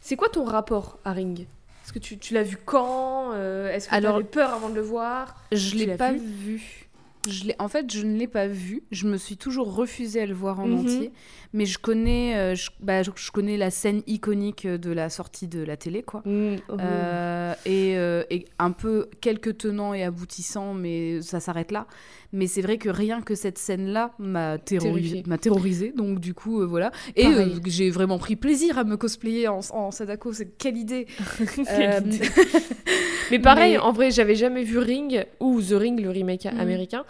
C'est 0.01 0.15
quoi 0.15 0.29
ton 0.29 0.45
rapport 0.45 0.97
à 1.05 1.11
Ring? 1.11 1.41
Est-ce 1.83 1.93
que 1.93 1.99
tu, 1.99 2.17
tu 2.17 2.33
l'as 2.33 2.43
vu 2.43 2.57
quand? 2.63 3.31
Euh, 3.33 3.71
Est-ce 3.71 3.89
que 3.89 3.95
tu 3.99 4.05
avais 4.05 4.23
peur 4.23 4.53
avant 4.53 4.69
de 4.69 4.75
le 4.75 4.81
voir? 4.81 5.35
Je 5.51 5.75
l'ai 5.75 5.95
pas 5.97 6.11
vu? 6.11 6.19
vu. 6.19 6.78
Je 7.29 7.45
l'ai- 7.45 7.55
en 7.59 7.67
fait, 7.67 7.91
je 7.93 8.05
ne 8.05 8.17
l'ai 8.17 8.27
pas 8.27 8.47
vu. 8.47 8.83
Je 8.91 9.07
me 9.07 9.17
suis 9.17 9.37
toujours 9.37 9.73
refusée 9.75 10.21
à 10.21 10.25
le 10.25 10.33
voir 10.33 10.59
en 10.59 10.67
Mhm. 10.67 10.79
entier. 10.79 11.11
Mais 11.53 11.65
je 11.65 11.79
connais, 11.79 12.35
euh, 12.37 12.53
je, 12.55 12.69
bah, 12.79 13.01
je- 13.01 13.09
connais 13.31 13.57
la 13.57 13.71
scène 13.71 14.01
iconique 14.05 14.67
de 14.67 14.91
la 14.91 15.09
sortie 15.09 15.47
de 15.47 15.63
la 15.63 15.77
télé, 15.77 16.03
quoi. 16.03 16.21
Mm, 16.25 16.55
oh. 16.69 16.75
Euh, 16.79 17.53
et, 17.65 17.97
euh, 17.97 18.23
et 18.29 18.45
un 18.59 18.71
peu 18.71 19.07
quelques 19.21 19.57
tenants 19.57 19.93
et 19.95 20.03
aboutissants, 20.03 20.73
mais 20.75 21.21
ça 21.23 21.39
s'arrête 21.39 21.71
là. 21.71 21.87
Mais 22.33 22.45
c'est 22.45 22.61
vrai 22.61 22.77
que 22.77 22.89
rien 22.89 23.21
que 23.21 23.33
cette 23.33 23.57
scène-là 23.57 24.11
m'a 24.19 24.59
terrorisé, 24.59 24.99
Terrifiée. 25.09 25.23
m'a 25.25 25.37
terrorisé. 25.39 25.91
Donc 25.97 26.19
du 26.19 26.35
coup, 26.35 26.61
euh, 26.61 26.65
voilà. 26.67 26.91
Et 27.15 27.25
j'ai 27.65 27.89
vraiment 27.89 28.19
pris 28.19 28.35
plaisir 28.35 28.77
à 28.77 28.83
me 28.83 28.97
cosplayer 28.97 29.47
en, 29.47 29.61
en 29.71 29.89
Sadako. 29.89 30.33
C'est 30.33 30.55
quelle 30.57 30.77
idée. 30.77 31.07
Mais 33.31 33.39
pareil, 33.39 33.73
mais- 33.73 33.77
en 33.79 33.91
vrai, 33.91 34.11
j'avais 34.11 34.35
jamais 34.35 34.63
vu 34.63 34.77
Ring 34.79 35.25
ou 35.39 35.61
The 35.61 35.73
Ring, 35.73 35.99
le 35.99 36.09
remake 36.09 36.45
Mhm. 36.45 36.59
américain, 36.59 37.05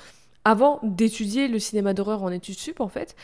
avant 0.50 0.80
d'étudier 0.84 1.48
le 1.48 1.60
cinéma 1.60 1.94
d'horreur 1.94 2.24
en 2.24 2.32
études 2.32 2.58
sup, 2.58 2.80
en 2.80 2.88
fait. 2.90 3.16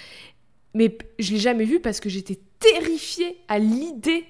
Mais 0.74 0.98
je 1.20 1.34
l'ai 1.34 1.40
jamais 1.40 1.66
vu 1.66 1.80
parce 1.80 2.00
que 2.00 2.10
j'étais 2.10 2.40
terrifiée 2.60 3.38
à 3.48 3.58
l'idée, 3.60 4.26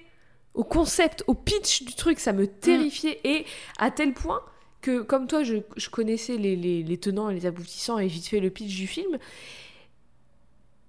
au 0.53 0.63
concept, 0.63 1.23
au 1.27 1.33
pitch 1.33 1.83
du 1.83 1.93
truc. 1.95 2.19
Ça 2.19 2.31
me 2.33 2.47
terrifiait. 2.47 3.19
Et 3.23 3.45
à 3.79 3.91
tel 3.91 4.13
point 4.13 4.41
que, 4.81 5.01
comme 5.01 5.27
toi, 5.27 5.43
je, 5.43 5.55
je 5.75 5.89
connaissais 5.89 6.37
les, 6.37 6.55
les- 6.55 6.83
les 6.83 6.97
tenants 6.97 7.29
et 7.29 7.33
les 7.33 7.45
aboutissants 7.45 7.97
et 7.99 8.07
vite 8.07 8.27
fait 8.27 8.39
le 8.39 8.49
pitch 8.51 8.75
du 8.75 8.87
film. 8.87 9.17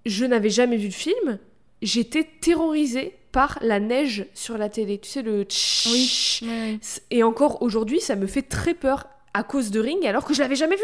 Je 0.05 0.25
n'avais 0.25 0.51
jamais 0.51 0.77
vu 0.77 0.87
le 0.87 0.93
film. 0.93 1.39
J'étais 1.83 2.25
terrorisée 2.41 3.15
par 3.33 3.59
la 3.61 3.81
neige 3.81 4.27
sur 4.35 4.57
la 4.59 4.69
télé. 4.69 4.99
Tu 4.99 5.09
sais, 5.11 5.23
le 5.23 5.43
tch- 5.45 5.89
Oui. 5.91 6.79
et 7.11 7.23
encore 7.23 7.61
aujourd'hui, 7.63 8.01
ça 8.01 8.15
me 8.17 8.27
fait 8.27 8.43
très 8.43 8.75
peur 8.75 9.09
à 9.35 9.43
cause 9.43 9.71
de 9.71 9.81
Ring, 9.81 10.07
alors 10.07 10.25
que 10.25 10.33
je 10.35 10.41
l'avais 10.41 10.57
jamais 10.57 10.77
vu. 10.77 10.83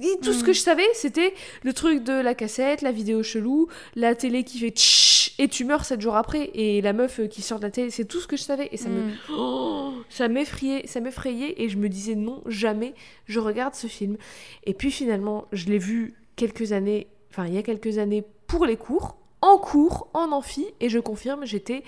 Et 0.00 0.16
tout 0.22 0.32
ce 0.32 0.42
Mm. 0.42 0.46
que 0.46 0.52
je 0.52 0.60
savais, 0.60 0.86
c'était 0.94 1.34
le 1.64 1.72
truc 1.72 2.04
de 2.04 2.12
la 2.12 2.34
cassette, 2.34 2.82
la 2.82 2.92
vidéo 2.92 3.22
chelou, 3.22 3.68
la 3.96 4.14
télé 4.14 4.44
qui 4.44 4.58
fait 4.58 4.70
tch 4.70 5.34
et 5.40 5.48
tu 5.48 5.64
meurs 5.64 5.84
sept 5.84 6.00
jours 6.00 6.16
après, 6.16 6.50
et 6.54 6.80
la 6.80 6.92
meuf 6.92 7.20
euh, 7.20 7.26
qui 7.26 7.42
sort 7.42 7.58
de 7.58 7.64
la 7.64 7.70
télé, 7.70 7.90
c'est 7.90 8.04
tout 8.04 8.18
ce 8.20 8.26
que 8.26 8.36
je 8.36 8.42
savais. 8.42 8.68
Et 8.72 8.76
ça 8.76 8.88
me, 8.88 9.02
Mm. 9.02 9.12
Oh, 9.36 9.92
ça 10.08 10.28
m'effrayait, 10.28 10.86
ça 10.86 11.00
m'effrayait, 11.00 11.54
et 11.62 11.68
je 11.68 11.76
me 11.78 11.88
disais 11.88 12.14
non, 12.14 12.42
jamais 12.46 12.94
je 13.26 13.38
regarde 13.40 13.74
ce 13.74 13.86
film. 13.86 14.16
Et 14.64 14.74
puis 14.74 14.90
finalement, 14.90 15.46
je 15.52 15.66
l'ai 15.66 15.78
vu 15.78 16.14
quelques 16.36 16.72
années, 16.72 17.08
enfin 17.30 17.46
il 17.46 17.54
y 17.54 17.58
a 17.58 17.62
quelques 17.62 17.98
années 17.98 18.24
pour 18.46 18.66
les 18.66 18.76
cours, 18.76 19.16
en 19.42 19.58
cours, 19.58 20.08
en 20.14 20.32
amphi, 20.32 20.66
et 20.80 20.88
je 20.88 20.98
confirme, 20.98 21.44
j'étais 21.44 21.82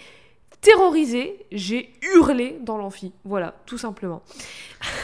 terrorisée, 0.60 1.46
j'ai 1.52 1.92
hurlé 2.14 2.58
dans 2.62 2.76
l'amphi. 2.76 3.12
Voilà, 3.24 3.54
tout 3.66 3.78
simplement. 3.78 4.22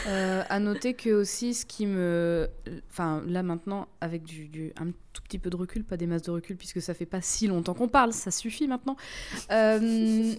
Euh, 0.07 0.43
à 0.49 0.59
noter 0.59 0.93
que 0.93 1.09
aussi 1.09 1.53
ce 1.53 1.65
qui 1.65 1.85
me, 1.85 2.47
enfin 2.91 3.23
là 3.27 3.43
maintenant 3.43 3.87
avec 4.01 4.23
du, 4.23 4.47
du- 4.47 4.71
un 4.79 4.87
tout 5.13 5.21
petit 5.23 5.39
peu 5.39 5.49
de 5.49 5.55
recul, 5.55 5.83
pas 5.83 5.97
des 5.97 6.07
masses 6.07 6.23
de 6.23 6.31
recul 6.31 6.57
puisque 6.57 6.81
ça 6.81 6.93
fait 6.93 7.05
pas 7.05 7.21
si 7.21 7.47
longtemps 7.47 7.73
qu'on 7.73 7.87
parle, 7.87 8.13
ça 8.13 8.31
suffit 8.31 8.67
maintenant. 8.67 8.95
Euh, 9.51 10.33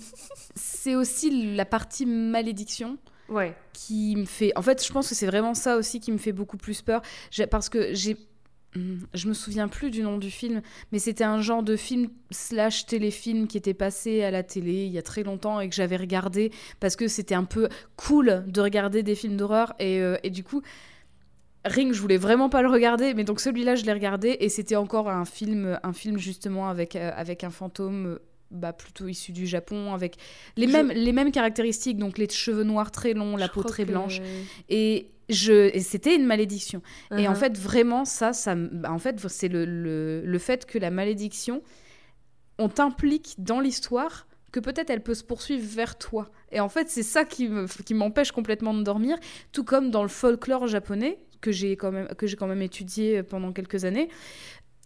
c'est 0.54 0.94
aussi 0.94 1.54
la 1.54 1.64
partie 1.64 2.06
malédiction 2.06 2.98
Ouais. 3.28 3.54
qui 3.74 4.16
me 4.16 4.24
fait. 4.24 4.52
En 4.56 4.62
fait, 4.62 4.84
je 4.84 4.90
pense 4.92 5.08
que 5.08 5.14
c'est 5.14 5.26
vraiment 5.26 5.52
ça 5.54 5.76
aussi 5.76 6.00
qui 6.00 6.10
me 6.12 6.18
fait 6.18 6.32
beaucoup 6.32 6.56
plus 6.56 6.80
peur. 6.82 7.02
Parce 7.50 7.68
que 7.68 7.92
j'ai. 7.92 8.16
Je 8.74 9.28
me 9.28 9.34
souviens 9.34 9.66
plus 9.66 9.90
du 9.90 10.02
nom 10.02 10.18
du 10.18 10.30
film, 10.30 10.60
mais 10.92 10.98
c'était 10.98 11.24
un 11.24 11.40
genre 11.40 11.62
de 11.62 11.74
film 11.74 12.08
slash 12.30 12.86
téléfilm 12.86 13.46
qui 13.46 13.56
était 13.56 13.74
passé 13.74 14.22
à 14.22 14.30
la 14.30 14.42
télé 14.42 14.84
il 14.84 14.92
y 14.92 14.98
a 14.98 15.02
très 15.02 15.22
longtemps 15.22 15.60
et 15.60 15.68
que 15.68 15.74
j'avais 15.74 15.96
regardé 15.96 16.52
parce 16.78 16.94
que 16.94 17.08
c'était 17.08 17.34
un 17.34 17.44
peu 17.44 17.68
cool 17.96 18.44
de 18.46 18.60
regarder 18.60 19.02
des 19.02 19.14
films 19.14 19.36
d'horreur 19.36 19.74
et, 19.78 20.00
euh, 20.00 20.16
du 20.30 20.44
coup. 20.44 20.62
Ring, 21.64 21.92
je 21.92 22.00
voulais 22.00 22.18
vraiment 22.18 22.48
pas 22.48 22.62
le 22.62 22.68
regarder, 22.68 23.14
mais 23.14 23.24
donc 23.24 23.40
celui-là, 23.40 23.74
je 23.74 23.84
l'ai 23.84 23.92
regardé 23.92 24.36
et 24.40 24.48
c'était 24.48 24.76
encore 24.76 25.10
un 25.10 25.24
film, 25.24 25.78
un 25.82 25.92
film 25.92 26.16
justement 26.16 26.68
avec, 26.68 26.94
euh, 26.94 27.10
avec 27.14 27.44
un 27.44 27.50
fantôme 27.50 28.06
euh, 28.06 28.18
bah, 28.50 28.72
plutôt 28.72 29.08
issu 29.08 29.32
du 29.32 29.46
Japon, 29.46 29.92
avec 29.94 30.16
les, 30.56 30.66
Je- 30.66 30.72
mêmes, 30.72 30.90
les 30.90 31.12
mêmes 31.12 31.30
caractéristiques, 31.32 31.98
donc 31.98 32.18
les 32.18 32.28
cheveux 32.28 32.64
noirs 32.64 32.90
très 32.90 33.12
longs, 33.14 33.36
la 33.36 33.46
Je 33.46 33.52
peau 33.52 33.62
très 33.62 33.84
que- 33.84 33.90
blanche. 33.90 34.20
Et, 34.68 35.10
je, 35.28 35.74
et 35.74 35.80
c'était 35.80 36.14
une 36.16 36.24
malédiction. 36.26 36.80
Et 37.18 37.28
en 37.28 37.32
Uh-huh. 37.32 37.36
fait, 37.36 37.58
vraiment, 37.58 38.04
ça, 38.06 38.32
ça 38.32 38.54
bah, 38.54 38.90
en 38.90 38.98
fait, 38.98 39.18
c'est 39.28 39.48
le, 39.48 39.64
le, 39.66 40.22
le 40.24 40.38
fait 40.38 40.64
que 40.64 40.78
la 40.78 40.90
malédiction, 40.90 41.62
on 42.58 42.68
t'implique 42.68 43.34
dans 43.38 43.60
l'histoire 43.60 44.26
que 44.50 44.60
peut-être 44.60 44.88
elle 44.88 45.02
peut 45.02 45.14
se 45.14 45.24
poursuivre 45.24 45.62
vers 45.76 45.98
toi. 45.98 46.30
Et 46.50 46.60
en 46.60 46.70
fait, 46.70 46.88
c'est 46.88 47.02
ça 47.02 47.24
qui 47.24 47.48
me- 47.48 47.66
qui 47.84 47.92
m'empêche 47.92 48.32
complètement 48.32 48.72
de 48.72 48.82
dormir, 48.82 49.18
tout 49.52 49.64
comme 49.64 49.90
dans 49.90 50.02
le 50.02 50.08
folklore 50.08 50.66
japonais 50.66 51.18
que 51.42 51.52
j'ai 51.52 51.76
quand 51.76 51.92
même 51.92 52.08
que 52.16 52.26
j'ai 52.26 52.34
quand 52.36 52.48
même 52.48 52.62
étudié 52.62 53.22
pendant 53.22 53.52
quelques 53.52 53.84
années. 53.84 54.08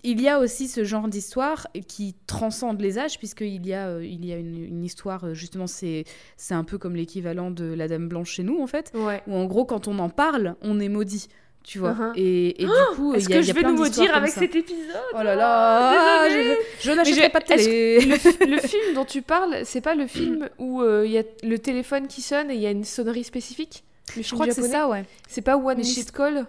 Il 0.05 0.21
y 0.21 0.29
a 0.29 0.41
aussi 0.41 0.67
ce 0.67 0.83
genre 0.83 1.07
d'histoire 1.07 1.69
qui 1.87 2.17
transcende 2.27 2.81
les 2.81 2.99
âges, 2.99 3.19
puisqu'il 3.19 3.65
y 3.67 3.73
a, 3.73 3.87
euh, 3.87 4.05
il 4.05 4.25
y 4.27 4.33
a 4.33 4.37
une, 4.37 4.57
une 4.65 4.83
histoire, 4.85 5.25
euh, 5.29 5.35
justement, 5.35 5.67
c'est 5.69 6.05
un 6.51 6.65
peu 6.65 6.77
comme 6.77 6.97
l'équivalent 6.97 7.51
de 7.53 7.73
la 7.73 7.87
Dame 7.87 8.09
Blanche 8.09 8.31
chez 8.33 8.43
nous, 8.43 8.61
en 8.61 8.67
fait, 8.67 8.91
Ouais. 8.95 9.23
où 9.29 9.37
en 9.37 9.45
gros, 9.45 9.65
quand 9.65 9.87
on 9.87 9.99
en 10.01 10.09
parle, 10.09 10.57
on 10.61 10.81
est 10.81 10.89
maudit, 10.89 11.29
tu 11.63 11.79
vois. 11.79 11.93
Uh-huh. 11.93 12.13
Et, 12.17 12.61
et 12.63 12.67
du 12.67 12.73
coup, 12.97 13.15
Est-ce 13.15 13.29
il 13.29 13.31
y 13.31 13.35
a, 13.35 13.37
que 13.41 13.47
je 13.47 13.53
vais 13.53 13.63
nous 13.63 13.77
maudire 13.77 14.13
avec 14.17 14.31
cet 14.31 14.57
épisode? 14.57 14.81
Oh 15.15 15.23
là 15.23 15.37
là, 15.37 16.29
désolée. 16.29 16.57
je, 16.81 16.91
je 16.91 16.93
n'achèterai 16.97 17.21
Mais 17.23 17.29
pas 17.31 17.39
de 17.41 17.45
télé. 17.45 18.01
le, 18.01 18.47
le 18.57 18.59
film 18.67 18.95
dont 18.97 19.05
tu 19.05 19.23
parles, 19.23 19.59
c'est 19.65 19.81
pas 19.83 19.95
le 19.95 20.09
film 20.09 20.49
où 20.59 20.83
euh, 20.83 21.05
il 21.07 21.13
y 21.13 21.19
a 21.19 21.23
le 21.45 21.59
téléphone 21.61 22.09
qui 22.09 22.23
sonne 22.23 22.51
et 22.51 22.55
il 22.57 22.61
y 22.61 22.67
a 22.67 22.73
une 22.73 22.83
sonnerie 22.83 23.23
spécifique? 23.23 23.85
Le 24.17 24.23
Je 24.23 24.35
crois 24.35 24.49
que 24.49 24.53
c'est 24.53 24.63
ça, 24.63 24.89
ouais. 24.89 25.05
C'est 25.29 25.43
pas 25.43 25.57
One 25.57 25.77
Mais 25.77 25.85
Missed 25.85 26.11
Call? 26.11 26.45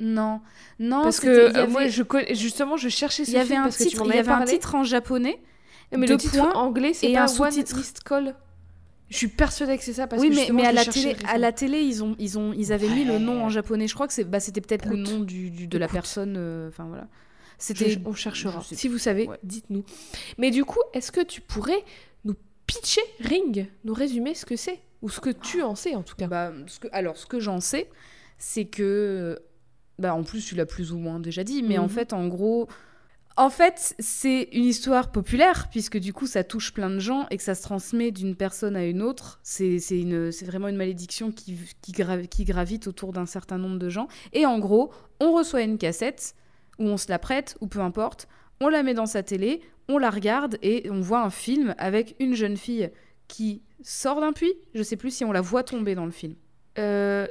Non, 0.00 0.40
non, 0.80 1.02
Parce 1.02 1.20
que 1.20 1.26
y 1.26 1.30
euh, 1.30 1.48
avait- 1.62 1.66
moi, 1.68 1.86
je 1.86 2.02
connais, 2.02 2.34
justement, 2.34 2.76
je 2.76 2.88
cherchais 2.88 3.24
ce 3.24 3.30
il 3.30 3.34
y 3.34 3.36
avait 3.36 3.46
film 3.48 3.60
un 3.60 3.64
parce 3.64 3.76
que 3.78 3.82
tu 3.84 3.88
titre, 3.90 4.02
il 4.06 4.14
y 4.14 4.18
avait 4.18 4.30
un 4.30 4.44
titre 4.44 4.74
en 4.74 4.82
japonais. 4.84 5.40
Mais 5.96 6.06
deux 6.06 6.14
le 6.14 6.18
titre 6.18 6.36
points 6.38 6.52
anglais, 6.54 6.92
c'est 6.94 7.12
pas 7.12 7.20
un 7.20 7.38
One 7.38 7.52
sous-titre. 7.52 7.76
Missed 7.76 8.02
Call. 8.02 8.34
Je 9.10 9.16
suis 9.16 9.28
persuadée 9.28 9.78
que 9.78 9.84
c'est 9.84 9.92
ça 9.92 10.06
parce 10.08 10.20
oui, 10.20 10.30
que 10.30 10.34
mais, 10.34 10.48
mais 10.52 10.66
à 10.66 10.72
la 10.72 10.84
télé, 10.84 11.14
à 11.28 11.38
la 11.38 11.52
télé, 11.52 11.82
ils 11.82 12.02
ont, 12.02 12.16
ils 12.18 12.36
ont, 12.38 12.52
ils 12.52 12.72
avaient 12.72 12.88
mis 12.88 13.04
le 13.04 13.18
nom 13.18 13.44
en 13.44 13.48
japonais. 13.50 13.86
Je 13.86 13.94
crois 13.94 14.08
que 14.08 14.12
c'est, 14.14 14.24
bah, 14.24 14.40
c'était 14.40 14.60
peut-être 14.62 14.86
le 14.86 14.96
nom 14.96 15.20
du, 15.20 15.50
du- 15.50 15.68
de 15.68 15.78
la 15.78 15.86
personne. 15.86 16.34
euh, 16.36 16.68
Enfin 16.68 16.84
voilà. 16.86 17.06
C'était. 17.58 17.96
on 18.04 18.14
cherchera. 18.14 18.60
Si 18.72 18.88
vous 18.88 18.98
savez, 18.98 19.28
Ouais. 19.28 19.38
dites-nous. 19.44 19.84
Mais 20.38 20.50
du 20.50 20.64
coup, 20.64 20.80
est-ce 20.94 21.12
que 21.12 21.20
tu 21.22 21.40
pourrais 21.40 21.84
nous 22.24 22.34
pitcher 22.66 23.02
Ring, 23.20 23.68
nous 23.84 23.94
résumer 23.94 24.34
ce 24.34 24.44
que 24.46 24.56
c'est? 24.56 24.80
Ou 25.02 25.10
ce 25.10 25.20
que 25.20 25.30
tu 25.30 25.62
en 25.62 25.76
sais 25.76 25.94
en 25.94 26.02
tout 26.02 26.16
cas? 26.16 26.26
Bah, 26.26 26.50
ce 26.66 26.80
que, 26.80 26.88
alors, 26.90 27.16
ce 27.16 27.26
que 27.26 27.38
j'en 27.38 27.60
sais, 27.60 27.88
c'est 28.38 28.64
que. 28.64 29.38
Bah, 29.98 30.14
en 30.14 30.22
plus, 30.24 30.44
tu 30.44 30.54
l'as 30.54 30.66
plus 30.66 30.92
ou 30.92 30.98
moins 30.98 31.20
déjà 31.20 31.44
dit, 31.44 31.62
mais 31.62 31.78
en 31.78 31.84
Mhm. 31.84 31.88
fait, 31.88 32.12
en 32.12 32.26
gros. 32.28 32.68
En 33.36 33.50
fait, 33.50 33.96
c'est 33.98 34.48
une 34.52 34.64
histoire 34.64 35.10
populaire, 35.10 35.66
puisque 35.68 35.98
du 35.98 36.12
coup, 36.12 36.28
ça 36.28 36.44
touche 36.44 36.72
plein 36.72 36.88
de 36.90 37.00
gens 37.00 37.26
et 37.30 37.36
que 37.36 37.42
ça 37.42 37.56
se 37.56 37.62
transmet 37.62 38.12
d'une 38.12 38.36
personne 38.36 38.76
à 38.76 38.84
une 38.84 39.02
autre. 39.02 39.40
C'est 39.42 39.80
c'est 39.80 39.98
une- 40.00 40.30
c'est 40.30 40.44
vraiment 40.44 40.68
une 40.68 40.76
malédiction 40.76 41.32
qui, 41.32 41.58
qui, 41.82 41.90
gra- 41.92 42.28
qui 42.28 42.44
gravite 42.44 42.86
autour 42.86 43.12
d'un 43.12 43.26
certain 43.26 43.58
nombre 43.58 43.78
de 43.80 43.88
gens. 43.88 44.06
Et 44.32 44.46
en 44.46 44.60
gros, 44.60 44.92
on 45.18 45.32
reçoit 45.32 45.62
une 45.62 45.78
cassette, 45.78 46.36
ou 46.78 46.84
on 46.86 46.96
se 46.96 47.08
la 47.08 47.18
prête, 47.18 47.56
ou 47.60 47.66
peu 47.66 47.80
importe, 47.80 48.28
on 48.60 48.68
la 48.68 48.84
met 48.84 48.94
dans 48.94 49.06
sa 49.06 49.24
télé, 49.24 49.62
on 49.88 49.98
la 49.98 50.10
regarde 50.10 50.56
et 50.62 50.88
on 50.90 51.00
voit 51.00 51.22
un 51.22 51.30
film 51.30 51.74
avec 51.78 52.14
une 52.20 52.34
jeune 52.34 52.56
fille 52.56 52.90
qui 53.26 53.62
sort 53.82 54.20
d'un 54.20 54.32
puits. 54.32 54.54
Je 54.74 54.82
sais 54.84 54.96
plus 54.96 55.10
si 55.12 55.24
on 55.24 55.32
la 55.32 55.40
voit 55.40 55.64
tomber 55.64 55.96
dans 55.96 56.04
le 56.06 56.12
film. 56.12 56.36
Euh, 56.78 57.26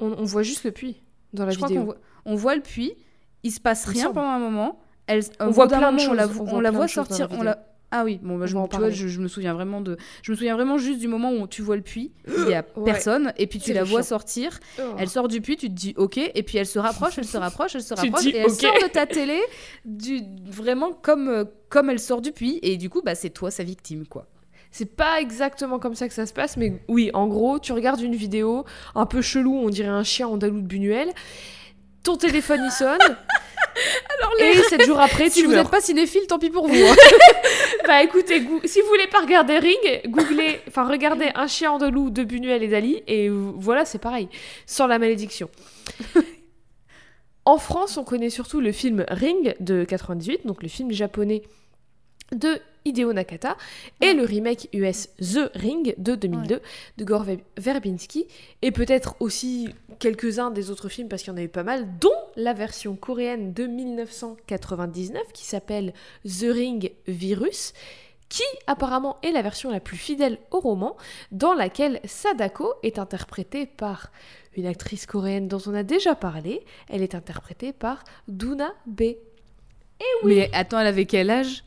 on, 0.00 0.06
on 0.18 0.24
voit 0.24 0.42
juste 0.42 0.64
le 0.64 0.72
puits 0.72 0.96
dans 1.32 1.44
la 1.44 1.50
Je 1.52 1.56
crois 1.56 1.68
vidéo. 1.68 1.84
voit, 1.84 1.96
on 2.24 2.34
voit 2.34 2.54
le 2.56 2.62
puits, 2.62 2.94
il 3.42 3.50
se 3.50 3.60
passe 3.60 3.84
rien 3.84 4.12
pendant 4.12 4.28
un 4.28 4.38
moment. 4.38 4.80
Elle, 5.06 5.22
On 5.40 5.50
voit 5.50 5.68
plein 5.68 5.92
de 5.92 5.96
moment, 5.96 6.10
on 6.10 6.14
la, 6.14 6.26
choses, 6.26 6.40
on 6.52 6.60
la 6.60 6.70
voit 6.70 6.88
sortir. 6.88 7.28
la 7.30 7.38
on 7.38 7.42
la... 7.42 7.58
Ah 7.92 8.02
oui, 8.02 8.18
bon, 8.20 8.36
bah, 8.36 8.46
je, 8.46 8.54
va 8.54 8.60
en 8.62 8.66
tu 8.66 8.72
vois, 8.76 8.86
parler. 8.86 8.94
je, 8.96 9.06
je 9.06 9.20
me 9.20 9.28
souviens 9.28 9.54
vraiment 9.54 9.80
de, 9.80 9.96
je 10.22 10.32
me 10.32 10.36
souviens 10.36 10.56
vraiment 10.56 10.76
juste 10.76 10.98
du 10.98 11.06
moment 11.06 11.30
où 11.32 11.46
tu 11.46 11.62
vois 11.62 11.76
le 11.76 11.82
puits, 11.82 12.10
il 12.26 12.48
y 12.48 12.54
a 12.54 12.64
Ouais. 12.76 12.84
personne, 12.84 13.32
et 13.38 13.46
puis 13.46 13.60
tu 13.60 13.72
la 13.72 13.84
vois 13.84 14.02
sortir. 14.02 14.58
Oh. 14.80 14.82
Elle 14.98 15.08
sort 15.08 15.28
du 15.28 15.40
puits, 15.40 15.56
tu 15.56 15.68
te 15.68 15.72
dis 15.72 15.94
ok, 15.96 16.18
et 16.18 16.42
puis 16.42 16.58
elle 16.58 16.66
se 16.66 16.80
rapproche, 16.80 17.16
elle 17.18 17.24
se 17.26 17.36
rapproche, 17.38 17.76
elle 17.76 17.82
se 17.84 17.94
rapproche, 17.94 18.26
et 18.26 18.36
elle 18.38 18.46
ok. 18.50 18.60
sort 18.60 18.74
de 18.82 18.88
ta 18.88 19.06
télé, 19.06 19.38
du, 19.84 20.20
vraiment 20.46 20.92
comme, 20.92 21.28
euh, 21.28 21.44
comme 21.68 21.88
elle 21.88 22.00
sort 22.00 22.20
du 22.20 22.32
puits, 22.32 22.58
et 22.62 22.76
du 22.76 22.90
coup, 22.90 23.02
bah, 23.04 23.14
c'est 23.14 23.30
toi 23.30 23.52
sa 23.52 23.62
victime, 23.62 24.04
quoi. 24.08 24.26
C'est 24.70 24.96
pas 24.96 25.20
exactement 25.20 25.78
comme 25.78 25.94
ça 25.94 26.08
que 26.08 26.14
ça 26.14 26.26
se 26.26 26.32
passe, 26.32 26.56
mais 26.56 26.74
oui, 26.88 27.10
en 27.14 27.26
gros, 27.26 27.58
tu 27.58 27.72
regardes 27.72 28.00
une 28.00 28.14
vidéo 28.14 28.64
un 28.94 29.06
peu 29.06 29.22
chelou, 29.22 29.54
on 29.54 29.70
dirait 29.70 29.88
un 29.88 30.04
chien 30.04 30.28
andalou 30.28 30.60
de 30.60 30.66
Buñuel. 30.66 31.08
Ton 32.02 32.16
téléphone 32.16 32.60
il 32.64 32.70
sonne. 32.70 32.98
et 34.38 34.54
7 34.62 34.84
jours 34.84 35.00
après, 35.00 35.30
si 35.30 35.40
tu 35.40 35.46
vous 35.46 35.52
n'êtes 35.52 35.70
pas 35.70 35.80
cinéphile, 35.80 36.26
tant 36.28 36.38
pis 36.38 36.50
pour 36.50 36.68
vous. 36.68 36.74
hein. 36.74 36.94
Bah 37.86 38.02
écoutez, 38.02 38.42
si 38.64 38.80
vous 38.80 38.88
voulez 38.88 39.06
pas 39.06 39.20
regarder 39.20 39.58
Ring, 39.58 40.02
googlez, 40.08 40.60
enfin 40.66 40.88
regardez 40.88 41.30
un 41.36 41.46
chien 41.46 41.70
andalou 41.70 42.10
de 42.10 42.24
Buñuel 42.24 42.62
et 42.64 42.68
Dali, 42.68 43.02
et 43.06 43.28
voilà, 43.28 43.84
c'est 43.84 43.98
pareil, 44.00 44.28
sans 44.66 44.86
la 44.88 44.98
malédiction. 44.98 45.48
en 47.44 47.58
France, 47.58 47.96
on 47.96 48.02
connaît 48.04 48.30
surtout 48.30 48.60
le 48.60 48.72
film 48.72 49.04
Ring 49.08 49.54
de 49.60 49.84
98, 49.84 50.46
donc 50.46 50.62
le 50.62 50.68
film 50.68 50.90
japonais 50.90 51.42
de 52.32 52.60
Hideo 52.86 53.12
Nakata, 53.12 53.56
et 54.00 54.14
le 54.14 54.22
remake 54.24 54.68
US 54.72 55.08
The 55.18 55.50
Ring 55.54 55.94
de 55.98 56.14
2002 56.14 56.60
de 56.96 57.04
Gore 57.04 57.24
Ver- 57.24 57.38
Verbinski, 57.58 58.26
et 58.62 58.70
peut-être 58.70 59.16
aussi 59.20 59.68
quelques-uns 59.98 60.50
des 60.50 60.70
autres 60.70 60.88
films, 60.88 61.08
parce 61.08 61.22
qu'il 61.22 61.32
y 61.32 61.34
en 61.34 61.38
a 61.38 61.42
eu 61.42 61.48
pas 61.48 61.62
mal, 61.64 61.86
dont 62.00 62.10
la 62.36 62.52
version 62.54 62.96
coréenne 62.96 63.52
de 63.52 63.66
1999 63.66 65.22
qui 65.32 65.44
s'appelle 65.44 65.92
The 66.24 66.46
Ring 66.52 66.92
Virus, 67.06 67.72
qui 68.28 68.42
apparemment 68.66 69.18
est 69.22 69.30
la 69.30 69.42
version 69.42 69.70
la 69.70 69.80
plus 69.80 69.96
fidèle 69.96 70.38
au 70.50 70.58
roman, 70.60 70.96
dans 71.32 71.54
laquelle 71.54 72.00
Sadako 72.04 72.74
est 72.82 72.98
interprétée 72.98 73.66
par 73.66 74.10
une 74.56 74.66
actrice 74.66 75.06
coréenne 75.06 75.48
dont 75.48 75.60
on 75.66 75.74
a 75.74 75.82
déjà 75.82 76.14
parlé. 76.14 76.64
Elle 76.88 77.02
est 77.02 77.14
interprétée 77.14 77.72
par 77.72 78.02
Duna 78.26 78.72
B. 78.86 79.02
Mais 80.24 80.50
attends, 80.52 80.80
elle 80.80 80.86
avait 80.88 81.06
quel 81.06 81.30
âge? 81.30 81.62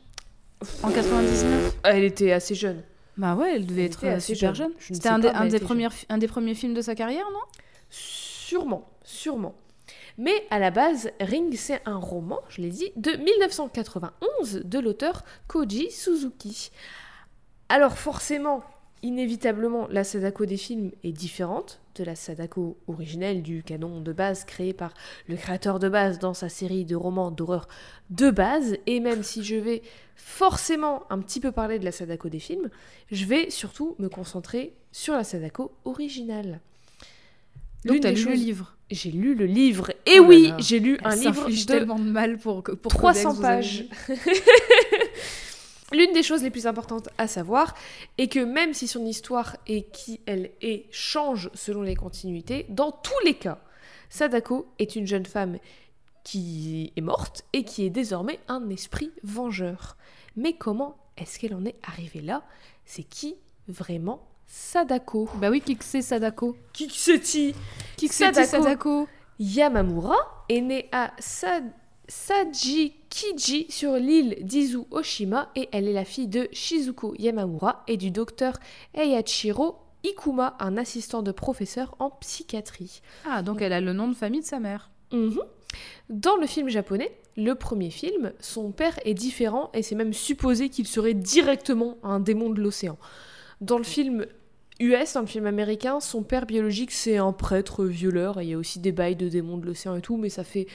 En 0.82 0.90
99 0.90 1.76
Elle 1.84 2.04
était 2.04 2.32
assez 2.32 2.54
jeune. 2.54 2.82
Bah 3.16 3.34
ouais, 3.34 3.54
elle 3.56 3.66
devait 3.66 3.82
Elle 3.82 3.86
être 3.86 4.04
euh, 4.04 4.16
assez 4.16 4.34
super 4.34 4.54
jeune. 4.54 4.68
jeune. 4.68 4.76
Je 4.78 4.92
ne 4.92 4.94
C'était 4.94 5.08
un, 5.08 5.18
des- 5.18 5.28
un 5.28 5.58
premiers, 5.58 5.88
un 6.08 6.18
des 6.18 6.28
premiers 6.28 6.54
films 6.54 6.74
de 6.74 6.82
sa 6.82 6.94
carrière, 6.94 7.26
non? 7.32 7.40
Sûrement, 7.90 8.88
sûrement. 9.04 9.54
Mais 10.18 10.46
à 10.50 10.58
la 10.58 10.70
base, 10.70 11.10
Ring, 11.20 11.54
c'est 11.56 11.80
un 11.86 11.96
roman, 11.96 12.40
je 12.48 12.60
l'ai 12.62 12.68
dit, 12.70 12.92
de 12.96 13.12
1991 13.12 14.62
de 14.64 14.78
l'auteur 14.78 15.24
Koji 15.48 15.90
Suzuki. 15.90 16.70
Alors 17.68 17.96
forcément, 17.96 18.62
inévitablement, 19.02 19.86
la 19.90 20.04
Sadako 20.04 20.46
des 20.46 20.56
films 20.56 20.90
est 21.04 21.12
différente 21.12 21.80
de 22.00 22.04
la 22.04 22.16
Sadako 22.16 22.78
originelle 22.88 23.42
du 23.42 23.62
canon 23.62 24.00
de 24.00 24.12
base 24.12 24.44
créé 24.44 24.72
par 24.72 24.94
le 25.28 25.36
créateur 25.36 25.78
de 25.78 25.88
base 25.88 26.18
dans 26.18 26.32
sa 26.32 26.48
série 26.48 26.86
de 26.86 26.96
romans 26.96 27.30
d'horreur 27.30 27.68
de 28.08 28.30
base. 28.30 28.76
Et 28.86 29.00
même 29.00 29.22
si 29.22 29.44
je 29.44 29.56
vais 29.56 29.82
forcément 30.16 31.02
un 31.10 31.18
petit 31.18 31.40
peu 31.40 31.52
parler 31.52 31.78
de 31.78 31.84
la 31.84 31.92
Sadako 31.92 32.30
des 32.30 32.38
films, 32.38 32.70
je 33.12 33.26
vais 33.26 33.50
surtout 33.50 33.96
me 33.98 34.08
concentrer 34.08 34.72
sur 34.92 35.14
la 35.14 35.24
Sadako 35.24 35.72
originale. 35.84 36.60
Donc 37.84 38.00
t'as 38.00 38.12
lu 38.12 38.24
le 38.24 38.32
livre? 38.32 38.76
J'ai 38.90 39.10
lu 39.10 39.34
le 39.34 39.44
livre. 39.44 39.90
Et 40.06 40.18
Oh 40.18 40.22
là 40.22 40.28
oui, 40.28 40.52
j'ai 40.58 40.80
lu 40.80 40.98
un 41.04 41.14
livre 41.14 41.48
de 41.48 41.66
tellement 41.66 41.98
de 41.98 42.10
mal 42.10 42.38
pour, 42.38 42.62
pour 42.62 42.92
300 42.92 43.34
Codex, 43.34 43.38
vous 43.38 43.44
avez 43.44 43.56
pages. 43.56 43.84
L'une 45.92 46.12
des 46.12 46.22
choses 46.22 46.42
les 46.42 46.50
plus 46.50 46.66
importantes 46.66 47.08
à 47.18 47.26
savoir 47.26 47.74
est 48.16 48.28
que 48.28 48.40
même 48.40 48.74
si 48.74 48.86
son 48.86 49.04
histoire 49.04 49.56
et 49.66 49.82
qui 49.84 50.20
elle 50.26 50.52
est 50.60 50.86
change 50.90 51.50
selon 51.54 51.82
les 51.82 51.96
continuités, 51.96 52.66
dans 52.68 52.92
tous 52.92 53.18
les 53.24 53.34
cas, 53.34 53.58
Sadako 54.08 54.72
est 54.78 54.96
une 54.96 55.06
jeune 55.06 55.26
femme 55.26 55.58
qui 56.22 56.92
est 56.96 57.00
morte 57.00 57.44
et 57.52 57.64
qui 57.64 57.84
est 57.84 57.90
désormais 57.90 58.38
un 58.48 58.68
esprit 58.70 59.10
vengeur. 59.22 59.96
Mais 60.36 60.52
comment 60.52 60.96
est-ce 61.16 61.38
qu'elle 61.38 61.54
en 61.54 61.64
est 61.64 61.76
arrivée 61.82 62.20
là? 62.20 62.44
C'est 62.84 63.02
qui 63.02 63.36
vraiment 63.68 64.26
Sadako? 64.46 65.28
Bah 65.36 65.50
oui, 65.50 65.60
qui 65.60 65.76
que 65.76 65.84
c'est 65.84 66.02
Sadako? 66.02 66.56
Qui 66.72 66.88
que 66.88 66.94
c'est-il? 66.94 67.54
Qui 67.96 68.08
que 68.08 68.14
c'est 68.14 68.32
Sadako. 68.32 69.08
Yamamura 69.38 70.44
est 70.48 70.60
née 70.60 70.88
à 70.92 71.12
Sa- 72.10 72.44
Sajikiji 72.52 73.66
sur 73.70 73.94
l'île 73.94 74.36
d'Izu 74.42 74.78
Oshima 74.90 75.50
et 75.56 75.68
elle 75.72 75.86
est 75.88 75.92
la 75.92 76.04
fille 76.04 76.26
de 76.28 76.48
Shizuko 76.52 77.14
Yamamura 77.18 77.84
et 77.88 77.96
du 77.96 78.10
docteur 78.10 78.54
Eiyachiro 78.94 79.76
Ikuma, 80.04 80.56
un 80.60 80.76
assistant 80.76 81.22
de 81.22 81.30
professeur 81.30 81.94
en 81.98 82.10
psychiatrie. 82.10 83.00
Ah, 83.28 83.42
donc 83.42 83.62
elle 83.62 83.72
a 83.72 83.80
le 83.80 83.92
nom 83.92 84.08
de 84.08 84.14
famille 84.14 84.40
de 84.40 84.46
sa 84.46 84.58
mère. 84.58 84.90
Mhm. 85.12 85.38
Dans 86.08 86.36
le 86.36 86.46
film 86.46 86.68
japonais, 86.68 87.12
le 87.36 87.54
premier 87.54 87.90
film, 87.90 88.32
son 88.40 88.72
père 88.72 88.98
est 89.04 89.14
différent 89.14 89.70
et 89.74 89.82
c'est 89.82 89.94
même 89.94 90.12
supposé 90.12 90.68
qu'il 90.68 90.86
serait 90.86 91.14
directement 91.14 91.96
un 92.02 92.18
démon 92.18 92.50
de 92.50 92.60
l'océan. 92.60 92.98
Dans 93.60 93.78
le 93.78 93.84
film 93.84 94.26
US, 94.80 95.12
dans 95.14 95.20
le 95.20 95.26
film 95.26 95.46
américain, 95.46 96.00
son 96.00 96.22
père 96.22 96.46
biologique 96.46 96.90
c'est 96.90 97.18
un 97.18 97.32
prêtre 97.32 97.84
violeur 97.84 98.40
et 98.40 98.44
il 98.44 98.50
y 98.50 98.54
a 98.54 98.58
aussi 98.58 98.80
des 98.80 98.92
bails 98.92 99.16
de 99.16 99.28
démons 99.28 99.58
de 99.58 99.66
l'océan 99.66 99.94
et 99.96 100.00
tout, 100.00 100.16
mais 100.16 100.30
ça 100.30 100.42
fait 100.42 100.66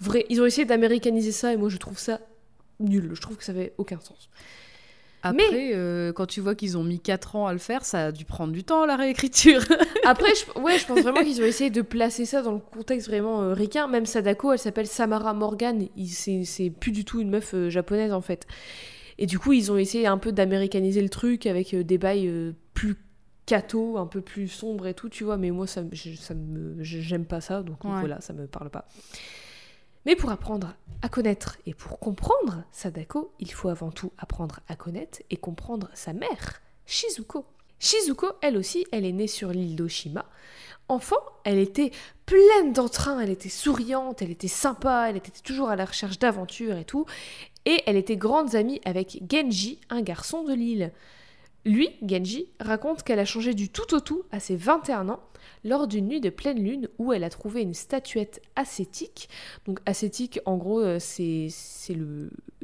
vrai. 0.00 0.26
Ils 0.28 0.42
ont 0.42 0.46
essayé 0.46 0.64
d'américaniser 0.64 1.32
ça 1.32 1.52
et 1.52 1.56
moi 1.56 1.68
je 1.68 1.76
trouve 1.76 1.98
ça 1.98 2.20
nul. 2.80 3.10
Je 3.14 3.20
trouve 3.20 3.36
que 3.36 3.44
ça 3.44 3.54
fait 3.54 3.72
aucun 3.78 4.00
sens. 4.00 4.28
Après, 5.24 5.70
euh, 5.74 6.12
quand 6.12 6.26
tu 6.26 6.40
vois 6.40 6.56
qu'ils 6.56 6.76
ont 6.76 6.82
mis 6.82 6.98
4 6.98 7.36
ans 7.36 7.46
à 7.46 7.52
le 7.52 7.60
faire, 7.60 7.84
ça 7.84 8.06
a 8.06 8.12
dû 8.12 8.24
prendre 8.24 8.52
du 8.52 8.64
temps 8.64 8.84
la 8.86 8.96
réécriture. 8.96 9.62
Après, 10.04 10.32
je, 10.34 10.60
ouais, 10.60 10.78
je 10.78 10.86
pense 10.86 10.98
vraiment 10.98 11.22
qu'ils 11.22 11.40
ont 11.40 11.44
essayé 11.44 11.70
de 11.70 11.80
placer 11.80 12.26
ça 12.26 12.42
dans 12.42 12.50
le 12.50 12.58
contexte 12.58 13.06
vraiment 13.06 13.40
euh, 13.42 13.54
ricain. 13.54 13.86
Même 13.86 14.04
Sadako, 14.04 14.52
elle 14.52 14.58
s'appelle 14.58 14.88
Samara 14.88 15.32
Morgan. 15.32 15.86
C'est 16.08 16.42
c'est 16.42 16.70
plus 16.70 16.90
du 16.90 17.04
tout 17.04 17.20
une 17.20 17.30
meuf 17.30 17.54
euh, 17.54 17.70
japonaise 17.70 18.12
en 18.12 18.20
fait. 18.20 18.48
Et 19.18 19.26
du 19.26 19.38
coup, 19.38 19.52
ils 19.52 19.70
ont 19.70 19.76
essayé 19.76 20.08
un 20.08 20.18
peu 20.18 20.32
d'américaniser 20.32 21.02
le 21.02 21.08
truc 21.08 21.46
avec 21.46 21.72
euh, 21.72 21.84
des 21.84 21.98
bails 21.98 22.52
plus 22.74 22.96
cato, 23.46 23.98
un 23.98 24.06
peu 24.06 24.20
plus 24.20 24.48
sombres 24.48 24.86
et 24.86 24.94
tout, 24.94 25.08
tu 25.08 25.24
vois. 25.24 25.36
Mais 25.36 25.50
moi, 25.50 25.66
ça, 25.66 25.82
me- 25.82 25.94
je- 25.94 26.14
ça 26.14 26.34
me, 26.34 26.82
je- 26.82 27.00
j'aime 27.00 27.24
pas 27.24 27.40
ça, 27.40 27.62
donc 27.62 27.84
Ouais. 27.84 27.98
voilà, 28.00 28.20
ça 28.20 28.32
me 28.32 28.46
parle 28.46 28.70
pas. 28.70 28.86
Mais 30.04 30.16
pour 30.16 30.30
apprendre 30.30 30.74
à 31.02 31.08
connaître 31.08 31.58
et 31.66 31.74
pour 31.74 31.98
comprendre 32.00 32.64
Sadako, 32.72 33.32
il 33.38 33.52
faut 33.52 33.68
avant 33.68 33.90
tout 33.90 34.12
apprendre 34.18 34.60
à 34.68 34.74
connaître 34.74 35.20
et 35.30 35.36
comprendre 35.36 35.88
sa 35.94 36.12
mère, 36.12 36.60
Shizuko. 36.86 37.44
Shizuko, 37.78 38.26
elle 38.42 38.56
aussi, 38.56 38.84
elle 38.92 39.04
est 39.04 39.12
née 39.12 39.26
sur 39.28 39.50
l'île 39.50 39.76
d'Oshima. 39.76 40.24
Enfant, 40.88 41.16
elle 41.44 41.58
était 41.58 41.90
pleine 42.26 42.72
d'entrain, 42.72 43.20
elle 43.20 43.30
était 43.30 43.48
souriante, 43.48 44.22
elle 44.22 44.30
était 44.30 44.48
sympa, 44.48 45.06
elle 45.08 45.16
était 45.16 45.30
toujours 45.42 45.68
à 45.68 45.76
la 45.76 45.84
recherche 45.84 46.18
d'aventures 46.18 46.76
et 46.76 46.84
tout. 46.84 47.06
Et 47.64 47.80
elle 47.86 47.96
était 47.96 48.16
grandes 48.16 48.56
amies 48.56 48.80
avec 48.84 49.22
Genji, 49.30 49.80
un 49.88 50.02
garçon 50.02 50.42
de 50.42 50.52
l'île. 50.52 50.92
Lui, 51.64 51.90
Genji, 52.04 52.48
raconte 52.58 53.04
qu'elle 53.04 53.20
a 53.20 53.24
changé 53.24 53.54
du 53.54 53.68
tout 53.68 53.94
au 53.94 54.00
tout 54.00 54.24
à 54.32 54.40
ses 54.40 54.56
21 54.56 55.08
ans 55.08 55.20
lors 55.64 55.86
d'une 55.86 56.08
nuit 56.08 56.20
de 56.20 56.30
pleine 56.30 56.62
lune 56.62 56.88
où 56.98 57.12
elle 57.12 57.22
a 57.22 57.30
trouvé 57.30 57.62
une 57.62 57.74
statuette 57.74 58.42
ascétique. 58.56 59.28
Donc 59.66 59.78
ascétique, 59.86 60.40
en 60.44 60.56
gros, 60.56 60.80
euh, 60.80 60.98
c'est 60.98 61.48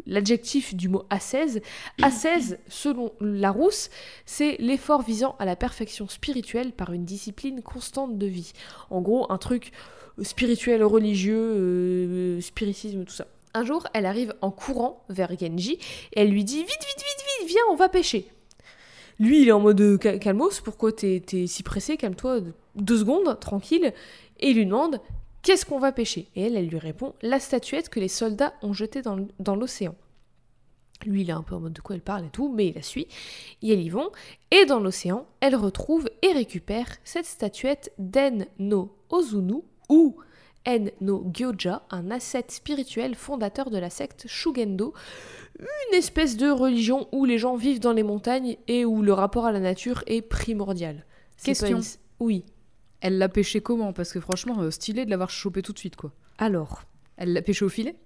l'adjectif 0.07 0.75
du 0.75 0.88
mot 0.88 1.05
ascèse. 1.11 1.61
Ascèse, 2.02 2.59
selon 2.69 3.12
Larousse, 3.21 3.90
c'est 4.26 4.57
l'effort 4.59 5.02
visant 5.02 5.37
à 5.38 5.45
la 5.45 5.55
perfection 5.55 6.09
spirituelle 6.09 6.73
par 6.73 6.93
une 6.93 7.05
discipline 7.05 7.62
constante 7.62 8.19
de 8.19 8.26
vie. 8.26 8.52
En 8.90 9.00
gros, 9.00 9.31
un 9.31 9.38
truc 9.38 9.71
spirituel, 10.23 10.83
religieux, 10.83 11.37
euh, 11.38 12.40
spiritisme, 12.40 13.05
tout 13.05 13.14
ça. 13.14 13.28
Un 13.55 13.64
jour, 13.64 13.87
elle 13.95 14.07
arrive 14.07 14.35
en 14.40 14.50
courant 14.50 15.05
vers 15.09 15.31
Genji 15.38 15.78
et 16.12 16.21
elle 16.21 16.31
lui 16.31 16.45
dit 16.45 16.59
Vite, 16.59 16.69
vite, 16.69 16.81
vite, 16.81 17.25
vite, 17.40 17.49
viens, 17.49 17.62
on 17.71 17.76
va 17.76 17.88
pêcher. 17.88 18.28
Lui, 19.18 19.42
il 19.42 19.48
est 19.48 19.52
en 19.52 19.60
mode 19.60 19.80
euh, 19.80 19.98
Cal- 19.98 20.18
calmos, 20.18 20.60
pourquoi 20.60 20.92
t'es 20.92 21.22
si 21.46 21.62
pressé? 21.62 21.96
Calme-toi, 21.96 22.40
deux 22.76 22.98
secondes, 22.98 23.38
tranquille. 23.40 23.92
Et 24.40 24.50
il 24.50 24.56
lui 24.56 24.66
demande 24.66 25.00
Qu'est-ce 25.42 25.64
qu'on 25.66 25.78
va 25.78 25.92
pêcher? 25.92 26.28
Et 26.37 26.42
elle, 26.42 26.56
elle 26.56 26.68
lui 26.68 26.78
répond 26.78 27.14
La 27.22 27.40
statuette 27.40 27.88
que 27.88 28.00
les 28.00 28.08
soldats 28.08 28.54
ont 28.62 28.72
jetée 28.72 29.02
dans 29.02 29.56
l'océan. 29.56 29.94
Lui, 31.06 31.20
il 31.20 31.30
est 31.30 31.32
un 31.32 31.42
peu 31.42 31.54
en 31.54 31.60
mode 31.60 31.72
de 31.72 31.80
quoi 31.80 31.94
elle 31.94 32.02
parle 32.02 32.26
et 32.26 32.30
tout, 32.30 32.52
mais 32.52 32.66
il 32.66 32.75
la 32.75 32.82
suit. 32.82 33.06
Et 33.62 33.72
elles 33.72 33.82
y 33.82 33.88
vont. 33.88 34.10
Et 34.50 34.64
dans 34.66 34.80
l'océan, 34.80 35.26
elle 35.40 35.54
retrouve 35.54 36.10
et 36.22 36.32
récupère 36.32 36.88
cette 37.04 37.26
statuette 37.26 37.92
d'En 37.98 38.44
no 38.58 38.92
Ozunu, 39.10 39.62
ou 39.88 40.16
En 40.66 40.86
no 41.00 41.25
Gyoja, 41.32 41.82
un 41.90 42.10
ascète 42.10 42.50
spirituel 42.50 43.14
fondateur 43.14 43.71
de 43.71 43.78
la 43.78 43.90
secte 43.90 44.26
Shugendo, 44.28 44.92
une 45.58 45.94
espèce 45.94 46.36
de 46.36 46.50
religion 46.50 47.08
où 47.12 47.25
les 47.25 47.38
gens 47.38 47.56
vivent 47.56 47.80
dans 47.80 47.92
les 47.92 48.02
montagnes 48.02 48.56
et 48.68 48.84
où 48.84 49.02
le 49.02 49.12
rapport 49.12 49.47
à 49.47 49.52
la 49.52 49.60
nature 49.60 50.02
est 50.06 50.21
primordial. 50.23 51.04
Question. 51.42 51.78
une- 51.78 51.84
Oui. 52.21 52.44
Elle 53.00 53.18
l'a 53.18 53.28
pêché 53.28 53.60
comment? 53.60 53.92
Parce 53.92 54.12
que 54.12 54.21
franchement, 54.21 54.60
euh, 54.60 54.71
stylé 54.71 55.04
de 55.04 55.10
l'avoir 55.10 55.30
chopé 55.30 55.62
tout 55.62 55.73
de 55.73 55.78
suite, 55.78 55.97
quoi. 55.97 56.12
Alors, 56.38 56.82
Elle 57.16 57.32
l'a 57.32 57.42
pêché 57.42 57.64
au 57.64 57.68
filet? 57.68 57.97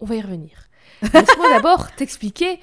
On 0.00 0.06
va 0.06 0.16
y 0.16 0.20
revenir. 0.20 0.68
Laisse-moi 1.02 1.48
d'abord 1.50 1.94
t'expliquer 1.94 2.58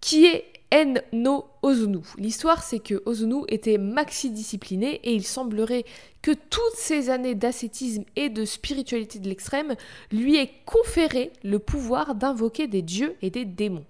qui 0.00 0.24
est 0.26 0.44
En 0.72 0.94
no 1.12 1.46
Ozunu. 1.62 1.98
L'histoire, 2.16 2.62
c'est 2.62 2.78
que 2.78 3.02
Ozunu 3.04 3.42
était 3.48 3.76
maxi-discipliné 3.76 5.00
et 5.02 5.14
il 5.14 5.24
semblerait 5.24 5.84
que 6.22 6.30
toutes 6.30 6.76
ces 6.76 7.10
années 7.10 7.34
d'ascétisme 7.34 8.04
et 8.14 8.28
de 8.28 8.44
spiritualité 8.44 9.18
de 9.18 9.28
l'extrême 9.28 9.74
lui 10.12 10.36
aient 10.36 10.52
conféré 10.66 11.32
le 11.42 11.58
pouvoir 11.58 12.14
d'invoquer 12.14 12.68
des 12.68 12.82
dieux 12.82 13.16
et 13.20 13.30
des 13.30 13.44
démons. 13.44 13.84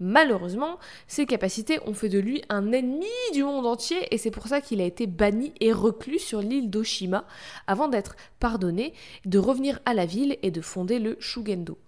Malheureusement, 0.00 0.78
ses 1.06 1.24
capacités 1.24 1.78
ont 1.86 1.94
fait 1.94 2.08
de 2.08 2.18
lui 2.18 2.42
un 2.48 2.72
ennemi 2.72 3.06
du 3.32 3.44
monde 3.44 3.64
entier 3.64 3.96
et 4.10 4.18
c'est 4.18 4.30
pour 4.30 4.48
ça 4.48 4.60
qu'il 4.60 4.80
a 4.80 4.84
été 4.84 5.06
banni 5.06 5.52
et 5.60 5.72
reclus 5.72 6.18
sur 6.18 6.40
l'île 6.40 6.68
d'Oshima 6.68 7.24
avant 7.66 7.88
d'être 7.88 8.16
pardonné, 8.40 8.92
de 9.24 9.38
revenir 9.38 9.80
à 9.86 9.94
la 9.94 10.04
ville 10.04 10.36
et 10.42 10.50
de 10.50 10.60
fonder 10.60 10.98
le 10.98 11.16
Shugendo. 11.20 11.78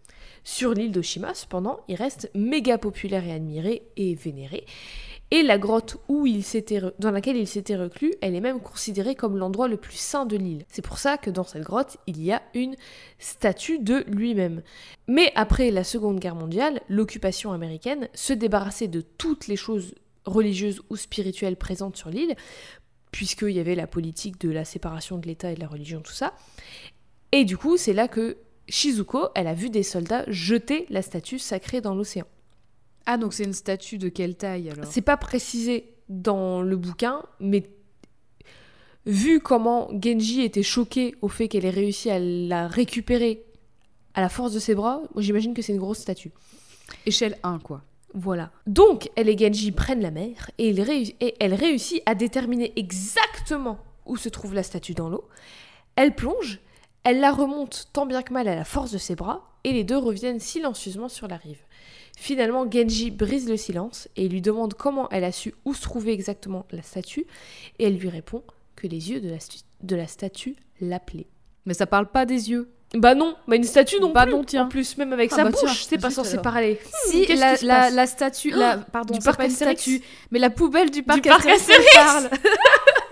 Sur 0.49 0.75
l'île 0.75 0.93
d'Oshima, 0.93 1.35
cependant, 1.35 1.81
il 1.89 1.97
reste 1.97 2.31
méga 2.33 2.79
populaire 2.79 3.25
et 3.27 3.33
admiré 3.33 3.83
et 3.97 4.15
vénéré. 4.15 4.65
Et 5.33 5.43
la 5.43 5.59
grotte 5.59 5.99
dans 6.09 7.11
laquelle 7.11 7.37
il 7.37 7.49
s'était 7.49 7.75
reclus, 7.75 8.15
elle 8.21 8.37
est 8.37 8.41
même 8.41 8.61
considérée 8.61 9.17
comme 9.17 9.39
l'endroit 9.39 9.67
le 9.67 9.77
plus 9.77 9.97
saint 9.97 10.25
de 10.25 10.37
l'île. 10.37 10.65
C'est 10.69 10.83
pour 10.83 10.99
ça 10.99 11.19
que 11.19 11.31
dans 11.31 11.43
cette 11.43 11.65
grotte, 11.65 11.97
il 12.07 12.23
y 12.23 12.31
a 12.31 12.43
une 12.55 12.77
statue 13.19 13.81
de 13.81 14.05
lui-même. 14.07 14.63
Mais 15.09 15.33
après 15.35 15.73
la 15.73 15.83
Seconde 15.83 16.21
Guerre 16.21 16.37
mondiale, 16.37 16.81
l'occupation 16.89 17.51
américaine 17.51 18.09
se 18.15 18.33
débarrassait 18.33 18.87
de 18.87 19.01
toutes 19.01 19.49
les 19.49 19.57
choses 19.57 19.97
religieuses 20.27 20.81
ou 20.91 20.97
spirituelles 20.97 21.57
présentes 21.57 21.97
sur 21.97 22.09
l'île, 22.09 22.37
puisqu'il 23.11 23.51
y 23.51 23.59
avait 23.59 23.75
la 23.75 23.89
politique 23.89 24.41
de 24.41 24.51
la 24.51 24.65
séparation 24.65 25.19
de 25.19 25.27
l'État 25.27 25.51
et 25.51 25.57
de 25.57 25.61
la 25.61 25.67
religion, 25.67 26.03
tout 26.03 26.13
ça. 26.13 26.35
Et 27.33 27.45
du 27.45 27.57
coup, 27.57 27.77
c'est 27.77 27.93
là 27.93 28.07
que 28.07 28.37
Shizuko, 28.69 29.29
elle 29.35 29.47
a 29.47 29.55
vu 29.55 29.71
des 29.71 29.83
soldats 29.83 30.25
jeter 30.29 30.87
la 30.91 31.03
statue 31.03 31.39
sacrée 31.39 31.81
dans 31.81 31.95
l'océan. 31.95 32.27
Ah, 33.07 33.17
donc 33.19 33.33
c'est 33.35 33.45
une 33.45 33.53
statue 33.53 33.99
de 33.99 34.09
quelle 34.09 34.37
taille 34.37 34.71
alors? 34.71 34.87
C'est 34.91 35.01
pas 35.03 35.17
précisé 35.17 35.95
dans 36.09 36.63
le 36.63 36.77
bouquin, 36.77 37.23
mais 37.41 37.71
vu 39.07 39.41
comment 39.41 39.89
Genji 40.03 40.43
était 40.43 40.63
choqué 40.65 41.15
au 41.23 41.29
fait 41.29 41.49
qu'elle 41.49 41.65
ait 41.65 41.71
réussi 41.71 42.11
à 42.11 42.19
la 42.19 42.67
récupérer 42.67 43.45
à 44.15 44.21
la 44.21 44.29
force 44.29 44.53
de 44.53 44.59
ses 44.59 44.75
bras, 44.75 45.03
j'imagine 45.19 45.53
que 45.53 45.61
c'est 45.63 45.73
une 45.73 45.79
grosse 45.79 45.99
statue. 45.99 46.33
Échelle 47.05 47.37
1, 47.43 47.59
quoi. 47.59 47.83
Voilà. 48.15 48.51
Donc, 48.67 49.11
elle 49.15 49.29
et 49.29 49.37
Genji 49.37 49.73
prennent 49.73 50.01
la 50.01 50.11
mer 50.11 50.51
et, 50.57 50.71
il 50.71 50.81
réu- 50.81 51.15
et 51.21 51.35
elle 51.39 51.53
réussit 51.53 52.03
à 52.07 52.15
déterminer 52.15 52.73
exactement 52.77 53.79
où 54.07 54.17
se 54.17 54.31
trouve 54.31 54.55
la 54.55 54.63
statue 54.63 54.95
dans 54.95 55.11
l'eau. 55.11 55.29
Elle 55.97 56.15
plonge, 56.15 56.61
elle 57.07 57.21
la 57.21 57.31
remonte 57.33 57.87
tant 57.93 58.05
bien 58.05 58.23
que 58.23 58.33
mal 58.33 58.49
à 58.49 58.55
la 58.57 58.65
force 58.65 58.91
de 58.91 58.99
ses 58.99 59.15
bras 59.15 59.49
et 59.65 59.73
les 59.73 59.85
deux 59.85 59.97
reviennent 59.97 60.41
silencieusement 60.41 61.09
sur 61.09 61.29
la 61.29 61.37
rive. 61.37 61.61
Finalement, 62.19 62.71
Genji 62.71 63.11
brise 63.11 63.49
le 63.49 63.57
silence 63.57 64.09
et 64.17 64.29
lui 64.29 64.41
demande 64.41 64.75
comment 64.75 65.09
elle 65.11 65.25
a 65.25 65.33
su 65.33 65.55
où 65.65 65.75
se 65.75 65.83
trouvait 65.83 66.13
exactement 66.15 66.67
la 66.71 66.83
statue 66.83 67.27
et 67.79 67.85
elle 67.85 67.97
lui 67.97 68.09
répond 68.09 68.43
que 68.75 68.87
les 68.87 69.11
yeux 69.11 69.21
de 69.21 69.29
la, 69.31 69.39
stu- 69.39 69.61
de 69.83 69.97
la 69.97 70.07
statue 70.07 70.57
l'appelaient. 70.81 71.29
Mais 71.67 71.75
ça 71.75 71.87
parle 71.87 72.07
pas 72.11 72.27
des 72.27 72.51
yeux. 72.51 72.71
Bah 72.95 73.15
non, 73.15 73.35
bah 73.49 73.57
une 73.57 73.65
statue 73.65 73.99
non 74.01 74.13
Bah 74.13 74.23
plus. 74.25 74.33
non, 74.33 74.45
tiens. 74.45 74.65
En 74.67 74.69
plus, 74.69 74.97
même 74.97 75.13
avec 75.13 75.31
Ah 75.33 75.37
sa 75.37 75.45
bah 75.45 75.51
bouche, 75.51 75.85
c'est 75.85 75.99
pas 75.99 76.11
censé 76.11 76.39
parler. 76.39 76.79
Si, 77.09 77.27
qu'est-ce 77.27 77.65
la, 77.67 77.91
la, 77.91 78.07
statue, 78.07 78.51
la, 78.51 78.79
pardon, 78.79 79.13
du 79.15 79.21
parc 79.25 79.37
pas 79.39 79.45
une 79.47 79.51
statue, 79.51 80.01
mais 80.31 80.39
la 80.39 80.51
poubelle 80.51 80.91
du 80.91 81.03
parc, 81.03 81.25
parc 81.27 81.47
Astérix 81.47 81.85
Astérix. 81.87 81.95
parle. 81.95 82.31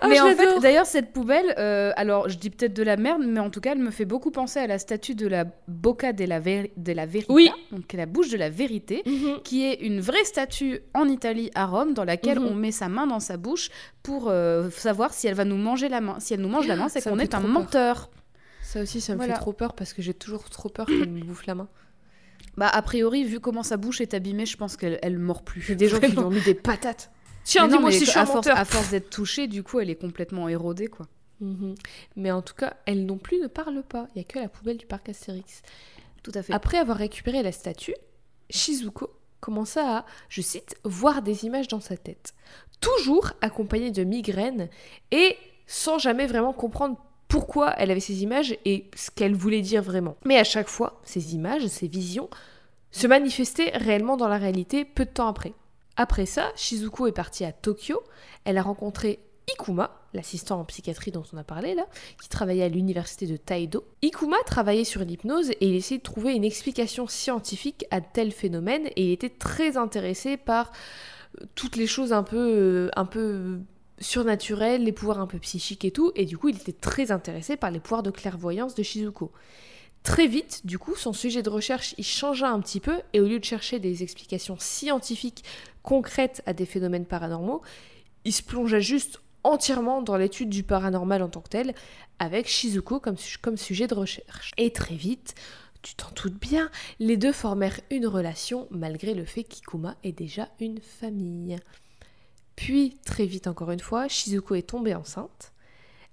Ah, 0.00 0.08
mais 0.08 0.20
en 0.20 0.34
fait, 0.34 0.58
d'ailleurs, 0.60 0.86
cette 0.86 1.12
poubelle, 1.12 1.54
euh, 1.58 1.92
alors 1.96 2.28
je 2.28 2.36
dis 2.36 2.50
peut-être 2.50 2.74
de 2.74 2.82
la 2.82 2.96
merde, 2.96 3.22
mais 3.24 3.38
en 3.38 3.50
tout 3.50 3.60
cas, 3.60 3.72
elle 3.72 3.78
me 3.78 3.90
fait 3.92 4.04
beaucoup 4.04 4.30
penser 4.32 4.58
à 4.58 4.66
la 4.66 4.78
statue 4.78 5.14
de 5.14 5.28
la 5.28 5.44
Bocca 5.68 6.12
della, 6.12 6.40
Ver- 6.40 6.70
della 6.76 7.06
Verità, 7.06 7.32
Oui. 7.32 7.50
donc 7.70 7.92
la 7.92 8.06
bouche 8.06 8.28
de 8.30 8.36
la 8.36 8.50
vérité, 8.50 9.02
Mhm. 9.06 9.42
qui 9.44 9.64
est 9.64 9.74
une 9.74 10.00
vraie 10.00 10.24
statue 10.24 10.80
en 10.94 11.06
Italie, 11.08 11.50
à 11.54 11.66
Rome, 11.66 11.94
dans 11.94 12.04
laquelle 12.04 12.40
Mhm. 12.40 12.46
on 12.46 12.54
met 12.54 12.72
sa 12.72 12.88
main 12.88 13.06
dans 13.06 13.20
sa 13.20 13.36
bouche 13.36 13.70
pour 14.02 14.28
euh, 14.28 14.70
savoir 14.70 15.14
si 15.14 15.28
elle 15.28 15.34
va 15.34 15.44
nous 15.44 15.56
manger 15.56 15.88
la 15.88 16.00
main. 16.00 16.18
Si 16.18 16.34
elle 16.34 16.40
nous 16.40 16.48
mange 16.48 16.66
la 16.66 16.74
main, 16.76 16.88
c'est 16.88 17.02
qu'on 17.02 17.18
est 17.20 17.34
un 17.34 17.40
peur. 17.40 17.50
menteur. 17.50 18.10
Ça 18.62 18.80
aussi, 18.82 19.00
ça 19.00 19.12
me 19.12 19.18
Voilà. 19.18 19.34
fait 19.34 19.40
trop 19.40 19.52
peur 19.52 19.74
parce 19.74 19.92
que 19.92 20.02
j'ai 20.02 20.14
toujours 20.14 20.48
trop 20.50 20.68
peur 20.68 20.86
qu'elle 20.86 21.10
me 21.10 21.20
bouffe 21.22 21.46
la 21.46 21.54
main. 21.54 21.68
Bah, 22.56 22.68
a 22.68 22.82
priori, 22.82 23.24
vu 23.24 23.38
comment 23.38 23.62
sa 23.62 23.76
bouche 23.76 24.00
est 24.00 24.14
abîmée, 24.14 24.46
je 24.46 24.56
pense 24.56 24.76
qu'elle 24.76 24.98
elle 25.02 25.18
mord 25.18 25.42
plus. 25.42 25.62
Il 25.62 25.68
y 25.70 25.72
a 25.72 25.76
des 25.76 25.88
gens 25.88 26.00
qui 26.00 26.08
lui 26.10 26.18
ont 26.18 26.30
mis 26.30 26.40
des 26.40 26.54
patates. 26.54 27.10
Tiens, 27.44 27.66
non, 27.66 27.76
dis-moi 27.76 27.92
si 27.92 28.04
je 28.04 28.10
suis 28.10 28.18
à 28.18 28.22
un 28.22 28.26
force, 28.26 28.46
menteur. 28.46 28.58
à 28.58 28.64
force 28.64 28.90
d'être 28.90 29.10
touchée, 29.10 29.46
du 29.46 29.62
coup, 29.62 29.80
elle 29.80 29.90
est 29.90 30.00
complètement 30.00 30.48
érodée, 30.48 30.86
quoi. 30.86 31.06
Mhm. 31.40 31.74
Mais 32.16 32.30
en 32.30 32.42
tout 32.42 32.54
cas, 32.54 32.74
elle 32.86 33.04
non 33.04 33.18
plus 33.18 33.40
ne 33.40 33.48
parle 33.48 33.82
pas. 33.82 34.06
Il 34.14 34.18
n'y 34.18 34.20
a 34.22 34.24
que 34.24 34.38
la 34.38 34.48
poubelle 34.48 34.76
du 34.76 34.86
parc 34.86 35.08
Astérix. 35.08 35.62
Tout 36.22 36.32
à 36.34 36.42
fait. 36.42 36.52
Après 36.52 36.78
avoir 36.78 36.96
récupéré 36.96 37.42
la 37.42 37.52
statue, 37.52 37.94
Shizuko 38.48 39.10
commença 39.40 39.98
à, 39.98 40.06
je 40.28 40.40
cite, 40.40 40.76
voir 40.84 41.20
des 41.22 41.44
images 41.44 41.68
dans 41.68 41.80
sa 41.80 41.96
tête. 41.96 42.34
Toujours 42.80 43.32
accompagnée 43.40 43.90
de 43.90 44.04
migraines 44.04 44.68
et 45.10 45.36
sans 45.66 45.98
jamais 45.98 46.26
vraiment 46.26 46.52
comprendre 46.52 46.96
pourquoi 47.26 47.74
elle 47.78 47.90
avait 47.90 48.00
ces 48.00 48.22
images 48.22 48.56
et 48.64 48.88
ce 48.94 49.10
qu'elle 49.10 49.34
voulait 49.34 49.62
dire 49.62 49.82
vraiment. 49.82 50.16
Mais 50.24 50.38
à 50.38 50.44
chaque 50.44 50.68
fois, 50.68 51.00
ces 51.02 51.34
images, 51.34 51.66
ces 51.66 51.88
visions 51.88 52.28
se 52.92 53.06
manifestaient 53.06 53.70
réellement 53.74 54.16
dans 54.16 54.28
la 54.28 54.38
réalité 54.38 54.84
peu 54.84 55.06
de 55.06 55.10
temps 55.10 55.28
après. 55.28 55.54
Après 55.96 56.26
ça, 56.26 56.52
Shizuko 56.56 57.06
est 57.06 57.12
partie 57.12 57.44
à 57.44 57.52
Tokyo. 57.52 58.02
Elle 58.44 58.58
a 58.58 58.62
rencontré 58.62 59.20
Ikuma, 59.50 59.90
l'assistant 60.14 60.60
en 60.60 60.64
psychiatrie 60.64 61.10
dont 61.10 61.24
on 61.32 61.36
a 61.36 61.44
parlé 61.44 61.74
là, 61.74 61.86
qui 62.20 62.28
travaillait 62.28 62.64
à 62.64 62.68
l'université 62.68 63.26
de 63.26 63.36
Taedo. 63.36 63.84
Ikuma 64.02 64.36
travaillait 64.46 64.84
sur 64.84 65.04
l'hypnose 65.04 65.50
et 65.50 65.66
il 65.66 65.74
essayait 65.74 65.98
de 65.98 66.02
trouver 66.02 66.34
une 66.34 66.44
explication 66.44 67.06
scientifique 67.06 67.84
à 67.90 68.00
tel 68.00 68.32
phénomène 68.32 68.86
et 68.96 69.06
il 69.06 69.12
était 69.12 69.30
très 69.30 69.76
intéressé 69.76 70.36
par 70.36 70.70
euh, 71.40 71.44
toutes 71.54 71.76
les 71.76 71.86
choses 71.86 72.12
un 72.12 72.22
peu, 72.22 72.36
euh, 72.38 72.88
un 72.96 73.04
peu 73.04 73.58
surnaturelles, 73.98 74.84
les 74.84 74.92
pouvoirs 74.92 75.20
un 75.20 75.26
peu 75.26 75.38
psychiques 75.38 75.84
et 75.84 75.90
tout, 75.90 76.12
et 76.14 76.24
du 76.24 76.38
coup 76.38 76.48
il 76.48 76.56
était 76.56 76.72
très 76.72 77.10
intéressé 77.10 77.56
par 77.56 77.70
les 77.70 77.80
pouvoirs 77.80 78.02
de 78.02 78.10
clairvoyance 78.10 78.74
de 78.74 78.82
Shizuko. 78.82 79.32
Très 80.02 80.26
vite, 80.26 80.66
du 80.66 80.78
coup, 80.78 80.96
son 80.96 81.12
sujet 81.12 81.42
de 81.42 81.50
recherche, 81.50 81.94
il 81.96 82.04
changea 82.04 82.50
un 82.50 82.60
petit 82.60 82.80
peu, 82.80 83.00
et 83.12 83.20
au 83.20 83.26
lieu 83.26 83.38
de 83.38 83.44
chercher 83.44 83.78
des 83.78 84.02
explications 84.02 84.56
scientifiques 84.58 85.44
concrètes 85.82 86.42
à 86.44 86.52
des 86.52 86.66
phénomènes 86.66 87.06
paranormaux, 87.06 87.62
il 88.24 88.32
se 88.32 88.42
plongea 88.42 88.80
juste 88.80 89.20
entièrement 89.44 90.02
dans 90.02 90.16
l'étude 90.16 90.48
du 90.48 90.62
paranormal 90.64 91.22
en 91.22 91.28
tant 91.28 91.40
que 91.40 91.48
tel, 91.48 91.74
avec 92.18 92.48
Shizuko 92.48 93.00
comme, 93.00 93.16
su- 93.16 93.38
comme 93.38 93.56
sujet 93.56 93.86
de 93.86 93.94
recherche. 93.94 94.52
Et 94.56 94.72
très 94.72 94.94
vite, 94.96 95.34
tu 95.82 95.94
t'en 95.94 96.10
doutes 96.20 96.38
bien, 96.38 96.70
les 96.98 97.16
deux 97.16 97.32
formèrent 97.32 97.80
une 97.90 98.06
relation 98.06 98.68
malgré 98.70 99.14
le 99.14 99.24
fait 99.24 99.44
qu'Ikuma 99.44 99.96
ait 100.04 100.12
déjà 100.12 100.48
une 100.60 100.80
famille. 100.80 101.56
Puis, 102.56 102.96
très 103.04 103.26
vite 103.26 103.46
encore 103.46 103.70
une 103.70 103.80
fois, 103.80 104.08
Shizuko 104.08 104.54
est 104.56 104.68
tombée 104.68 104.94
enceinte. 104.94 105.52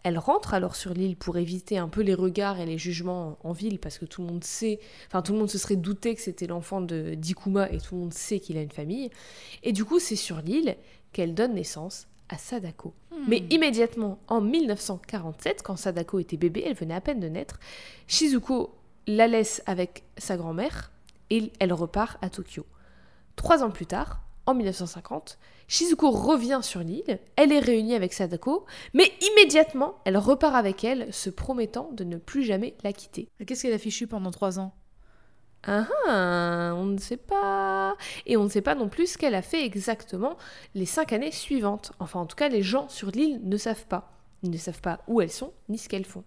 Elle 0.04 0.18
rentre 0.18 0.54
alors 0.54 0.76
sur 0.76 0.94
l'île 0.94 1.18
pour 1.18 1.38
éviter 1.38 1.78
un 1.78 1.90
peu 1.90 2.02
les 2.02 2.14
regards 2.14 2.60
et 2.60 2.66
les 2.66 2.78
jugements 2.78 3.38
en 3.44 3.52
ville 3.52 3.80
parce 3.80 3.98
que 3.98 4.06
tout 4.06 4.22
le 4.22 4.28
monde 4.28 4.44
sait, 4.44 4.80
enfin 5.08 5.22
tout 5.22 5.34
le 5.34 5.40
monde 5.40 5.50
se 5.50 5.58
serait 5.58 5.76
douté 5.76 6.16
que 6.16 6.22
c'était 6.22 6.48
l'enfant 6.48 6.82
de 6.82 7.16
d'Ikuma 7.16 7.70
et 7.70 7.80
tout 7.80 7.96
le 7.96 8.02
monde 8.02 8.14
sait 8.14 8.40
qu'il 8.40 8.58
a 8.58 8.62
une 8.62 8.72
famille. 8.72 9.10
Et 9.64 9.74
du 9.74 9.84
coup, 9.84 10.00
c'est 10.00 10.16
sur 10.16 10.42
l'île 10.42 10.78
qu'elle 11.12 11.34
donne 11.34 11.54
naissance 11.54 12.08
à 12.30 12.38
Sadako. 12.38 12.94
Mais 13.28 13.44
immédiatement, 13.50 14.20
en 14.28 14.40
1947, 14.40 15.64
quand 15.64 15.76
Sadako 15.76 16.20
était 16.20 16.38
bébé, 16.38 16.64
elle 16.66 16.76
venait 16.76 16.94
à 16.94 17.02
peine 17.02 17.20
de 17.20 17.28
naître, 17.28 17.60
Shizuko 18.08 18.74
la 19.08 19.28
laisse 19.28 19.62
avec 19.66 20.04
sa 20.18 20.38
grand-mère 20.38 20.92
et 21.30 21.52
elle 21.60 21.74
repart 21.74 22.24
à 22.24 22.30
Tokyo. 22.30 22.66
Trois 23.36 23.64
ans 23.64 23.72
plus 23.72 23.88
tard, 23.88 24.22
en 24.46 24.54
1950, 24.54 25.40
Shizuko 25.70 26.10
revient 26.10 26.62
sur 26.64 26.80
l'île, 26.80 27.20
elle 27.36 27.52
est 27.52 27.60
réunie 27.60 27.94
avec 27.94 28.12
Sadako, 28.12 28.66
mais 28.96 29.14
immédiatement, 29.22 30.00
elle 30.04 30.18
repart 30.18 30.56
avec 30.56 30.84
elle, 30.84 31.14
se 31.14 31.30
promettant 31.30 31.92
de 31.94 32.04
ne 32.04 32.18
plus 32.18 32.44
jamais 32.44 32.76
la 32.84 32.92
quitter. 32.92 33.30
Qu'est-ce 33.46 33.62
qu'elle 33.62 33.74
a 33.74 33.78
fichu 33.78 34.08
pendant 34.08 34.32
trois 34.32 34.58
ans? 34.60 34.74
Ah 35.68 35.86
ah, 36.08 36.74
on 36.76 36.86
ne 36.86 36.98
sait 36.98 37.18
pas. 37.18 37.96
Et 38.26 38.36
on 38.36 38.46
ne 38.46 38.50
sait 38.50 38.64
pas 38.64 38.74
non 38.74 38.90
plus 38.90 39.12
ce 39.12 39.18
qu'elle 39.20 39.36
a 39.36 39.44
fait 39.44 39.64
exactement 39.64 40.38
les 40.74 40.88
cinq 40.88 41.14
années 41.14 41.32
suivantes. 41.32 41.92
Enfin, 42.00 42.20
en 42.20 42.26
tout 42.26 42.36
cas, 42.36 42.50
les 42.50 42.64
gens 42.64 42.90
sur 42.90 43.12
l'île 43.12 43.40
ne 43.44 43.58
savent 43.58 43.86
pas. 43.86 44.12
Ils 44.42 44.50
ne 44.50 44.58
savent 44.58 44.82
pas 44.82 45.02
où 45.08 45.22
elles 45.22 45.32
sont, 45.32 45.54
ni 45.68 45.78
ce 45.78 45.88
qu'elles 45.88 46.06
font. 46.06 46.24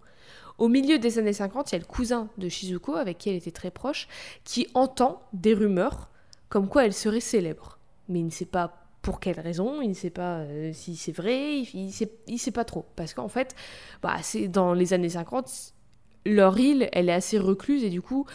Au 0.58 0.68
milieu 0.68 0.98
des 1.00 1.18
années 1.18 1.32
50, 1.32 1.72
il 1.72 1.74
y 1.74 1.76
a 1.76 1.80
le 1.80 1.84
cousin 1.84 2.28
de 2.38 2.48
Shizuko, 2.48 2.94
avec 2.94 3.18
qui 3.18 3.30
elle 3.30 3.36
était 3.36 3.50
très 3.50 3.72
proche, 3.72 4.06
qui 4.44 4.68
entend 4.74 5.20
des 5.32 5.54
rumeurs 5.54 6.10
comme 6.48 6.68
quoi 6.68 6.84
elle 6.84 6.94
serait 6.94 7.18
célèbre. 7.18 7.80
Mais 8.08 8.20
il 8.20 8.26
ne 8.26 8.30
sait 8.30 8.44
pas 8.44 8.81
pour 9.02 9.18
quelle 9.20 9.40
raison, 9.40 9.82
il 9.82 9.88
ne 9.90 9.94
sait 9.94 10.10
pas 10.10 10.38
euh, 10.38 10.70
si 10.72 10.96
c'est 10.96 11.12
vrai, 11.12 11.58
il 11.74 11.86
ne 11.86 11.90
sait, 11.90 12.10
il 12.28 12.38
sait 12.38 12.52
pas 12.52 12.64
trop. 12.64 12.86
Parce 12.96 13.14
qu'en 13.14 13.28
fait, 13.28 13.54
bah, 14.02 14.16
c'est 14.22 14.48
dans 14.48 14.72
les 14.74 14.92
années 14.92 15.08
50, 15.10 15.74
leur 16.24 16.58
île, 16.58 16.88
elle 16.92 17.08
est 17.08 17.12
assez 17.14 17.38
recluse 17.38 17.82
et 17.84 17.90
du 17.90 18.00
coup, 18.00 18.26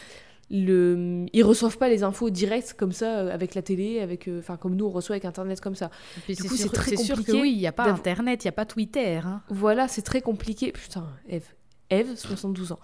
le, 0.49 1.25
ils 1.34 1.43
reçoivent 1.43 1.77
pas 1.77 1.89
les 1.89 2.03
infos 2.03 2.30
directes 2.30 2.73
comme 2.77 2.91
ça 2.91 3.19
euh, 3.19 3.34
avec 3.34 3.56
la 3.56 3.62
télé, 3.62 3.99
avec, 3.99 4.27
euh, 4.27 4.41
comme 4.60 4.75
nous 4.75 4.86
on 4.86 4.89
reçoit 4.89 5.13
avec 5.15 5.25
Internet 5.25 5.60
comme 5.62 5.75
ça. 5.75 5.89
Et 6.30 6.36
Du 6.36 6.43
c'est 6.43 6.47
coup, 6.47 6.56
c'est 6.56 6.69
très 6.69 6.91
c'est 6.91 6.97
sûr 7.03 7.15
que 7.15 7.21
compliqué 7.21 7.41
oui, 7.41 7.51
il 7.53 7.58
n'y 7.60 7.67
a 7.67 7.71
pas 7.71 7.86
Internet, 7.86 8.43
il 8.43 8.47
n'y 8.47 8.49
a 8.49 8.53
pas 8.53 8.65
Twitter. 8.65 9.17
hein. 9.17 9.41
Voilà, 9.49 9.88
c'est 9.88 10.01
très 10.03 10.21
compliqué. 10.21 10.71
Putain, 10.71 11.08
Eve. 11.30 11.47
Eve, 11.89 12.15
72 12.15 12.73
ans. 12.73 12.80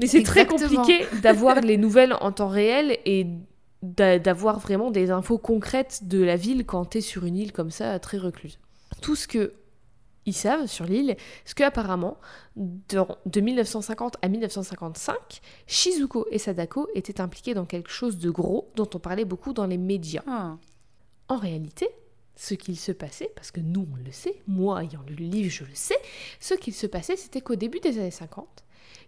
Mais 0.00 0.06
c'est 0.06 0.22
très 0.22 0.46
compliqué 0.46 1.04
d'avoir 1.22 1.60
les 1.60 1.76
nouvelles 1.76 2.14
en 2.20 2.32
temps 2.32 2.48
réel 2.48 2.96
et 3.04 3.26
d'avoir 3.82 4.58
vraiment 4.60 4.90
des 4.90 5.10
infos 5.10 5.38
concrètes 5.38 6.06
de 6.06 6.22
la 6.22 6.36
ville 6.36 6.64
quand 6.64 6.84
t'es 6.84 7.00
sur 7.00 7.24
une 7.24 7.36
île 7.36 7.52
comme 7.52 7.70
ça, 7.70 7.98
très 7.98 8.18
recluse. 8.18 8.58
Tout 9.00 9.16
ce 9.16 9.26
que 9.26 9.54
ils 10.24 10.34
savent 10.34 10.66
sur 10.66 10.84
l'île, 10.84 11.16
c'est 11.44 11.56
qu'apparemment, 11.56 12.16
dans- 12.54 13.18
de 13.26 13.40
1950 13.40 14.18
à 14.22 14.28
1955, 14.28 15.16
Shizuko 15.66 16.26
et 16.30 16.38
Sadako 16.38 16.86
étaient 16.94 17.20
impliqués 17.20 17.54
dans 17.54 17.64
quelque 17.64 17.90
chose 17.90 18.18
de 18.18 18.30
gros 18.30 18.70
dont 18.76 18.88
on 18.94 19.00
parlait 19.00 19.24
beaucoup 19.24 19.52
dans 19.52 19.66
les 19.66 19.78
médias. 19.78 20.22
Ah. 20.28 20.58
En 21.26 21.38
réalité, 21.38 21.88
ce 22.36 22.54
qu'il 22.54 22.78
se 22.78 22.92
passait, 22.92 23.32
parce 23.34 23.50
que 23.50 23.58
nous 23.58 23.84
on 23.92 23.96
le 24.04 24.12
sait, 24.12 24.40
moi 24.46 24.84
ayant 24.84 25.02
lu 25.08 25.16
le 25.16 25.24
livre 25.26 25.50
je 25.50 25.64
le 25.64 25.74
sais, 25.74 25.98
ce 26.38 26.54
qu'il 26.54 26.72
se 26.74 26.86
passait 26.86 27.16
c'était 27.16 27.40
qu'au 27.40 27.56
début 27.56 27.80
des 27.80 27.98
années 27.98 28.12
50, 28.12 28.46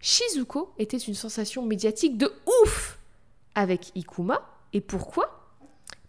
Shizuko 0.01 0.73
était 0.79 0.97
une 0.99 1.15
sensation 1.15 1.65
médiatique 1.65 2.19
de 2.19 2.33
ouf 2.65 2.99
avec 3.55 3.93
Ikuma. 3.95 4.43
Et 4.75 4.81
pourquoi? 4.81 5.41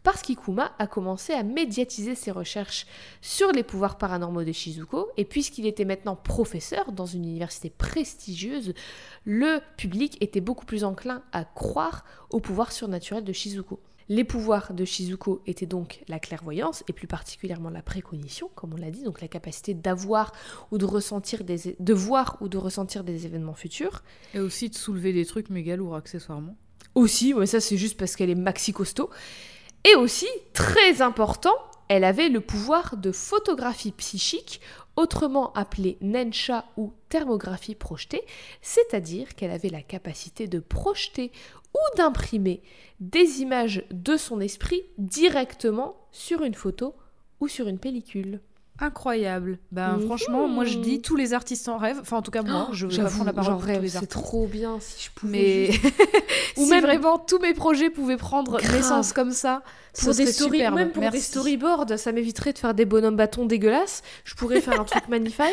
Parce 0.03 0.21
qu'Ikuma 0.21 0.71
a 0.77 0.85
commencé 0.85 1.33
à 1.33 1.41
médiatiser 1.41 2.13
ses 2.13 2.29
recherches 2.29 2.85
sur 3.21 3.51
les 3.51 3.63
pouvoirs 3.63 3.97
paranormaux 3.97 4.43
de 4.43 4.51
Shizuko, 4.51 5.09
et 5.17 5.25
puisqu'il 5.25 5.65
était 5.65 5.85
maintenant 5.85 6.15
professeur 6.15 6.91
dans 6.91 7.07
une 7.07 7.23
université 7.23 7.71
prestigieuse, 7.71 8.73
le 9.23 9.61
public 9.77 10.17
était 10.21 10.41
beaucoup 10.41 10.65
plus 10.65 10.83
enclin 10.83 11.23
à 11.31 11.43
croire 11.43 12.05
aux 12.29 12.39
pouvoirs 12.39 12.71
surnaturels 12.71 13.23
de 13.23 13.33
Shizuko. 13.33 13.79
Les 14.07 14.23
pouvoirs 14.23 14.75
de 14.75 14.85
Shizuko 14.85 15.41
étaient 15.47 15.65
donc 15.65 16.03
la 16.07 16.19
clairvoyance, 16.19 16.83
et 16.87 16.93
plus 16.93 17.07
particulièrement 17.07 17.71
la 17.71 17.81
précognition, 17.81 18.51
comme 18.53 18.73
on 18.73 18.77
l'a 18.77 18.91
dit, 18.91 19.03
donc 19.03 19.21
la 19.21 19.27
capacité 19.27 19.73
d'avoir 19.73 20.33
ou 20.71 20.77
de 20.77 20.85
ressentir 20.85 21.43
des, 21.43 21.75
de 21.79 21.93
voir 21.93 22.37
événements 23.25 23.55
futurs. 23.55 24.03
Et 24.35 24.39
aussi 24.39 24.69
de 24.69 24.75
soulever 24.75 25.13
des 25.13 25.25
trucs 25.25 25.49
méga 25.49 25.75
accessoirement. 25.95 26.55
Aussi, 26.95 27.33
mais 27.33 27.45
ça 27.45 27.59
c'est 27.59 27.77
juste 27.77 27.97
parce 27.97 28.15
qu'elle 28.15 28.29
est 28.29 28.35
maxi 28.35 28.73
costaud. 28.73 29.09
Et 29.83 29.95
aussi, 29.95 30.27
très 30.53 31.01
important, 31.01 31.53
elle 31.87 32.03
avait 32.03 32.29
le 32.29 32.41
pouvoir 32.41 32.97
de 32.97 33.11
photographie 33.11 33.91
psychique, 33.91 34.59
autrement 34.95 35.53
appelée 35.53 35.97
nensha 36.01 36.65
ou 36.77 36.93
thermographie 37.09 37.75
projetée, 37.75 38.23
c'est-à-dire 38.61 39.35
qu'elle 39.35 39.51
avait 39.51 39.69
la 39.69 39.81
capacité 39.81 40.47
de 40.47 40.59
projeter 40.59 41.31
ou 41.73 41.97
d'imprimer 41.97 42.63
des 42.99 43.41
images 43.41 43.83
de 43.91 44.17
son 44.17 44.39
esprit 44.39 44.83
directement 44.97 45.97
sur 46.11 46.43
une 46.43 46.55
photo 46.55 46.95
ou 47.39 47.47
sur 47.47 47.67
une 47.67 47.79
pellicule. 47.79 48.39
Incroyable. 48.79 49.57
Ben 49.71 49.99
franchement, 50.05 50.47
moi 50.49 50.65
je 50.65 50.77
dis 50.79 51.01
tous 51.01 51.15
les 51.15 51.33
artistes 51.33 51.69
en 51.69 51.77
rêve. 51.77 51.97
Enfin 52.01 52.17
en 52.17 52.21
tout 52.21 52.31
cas 52.31 52.41
moi, 52.43 52.67
je 52.73 52.87
vais 52.87 52.97
pas 53.03 53.09
prendre 53.09 53.25
la 53.25 53.33
parole 53.33 53.53
pour 53.53 53.61
tous 53.61 53.67
rêve, 53.67 53.81
les 53.81 53.89
c'est 53.89 53.95
artistes. 53.97 54.11
trop 54.11 54.47
bien 54.47 54.77
si 54.81 55.05
je 55.05 55.11
pouvais. 55.11 55.31
Mais 55.31 55.69
ou 56.57 56.65
si 56.65 56.69
même- 56.69 56.83
vraiment 56.83 57.17
tous 57.17 57.39
mes 57.39 57.53
projets 57.53 57.89
pouvaient 57.89 58.17
prendre 58.17 58.57
Grave. 58.59 58.75
naissance 58.75 59.13
comme 59.13 59.31
ça, 59.31 59.63
pour 59.97 60.13
des 60.13 60.25
story- 60.25 60.59
même 60.71 60.91
pour 60.91 61.09
des 61.09 61.19
storyboards, 61.21 61.97
ça 61.97 62.11
m'éviterait 62.11 62.51
de 62.51 62.57
faire 62.59 62.73
des 62.73 62.83
bonhommes 62.85 63.15
bâtons 63.15 63.45
dégueulasses. 63.45 64.01
Je 64.25 64.35
pourrais 64.35 64.59
faire 64.59 64.79
un 64.81 64.83
truc 64.85 65.03
magnifique. 65.09 65.45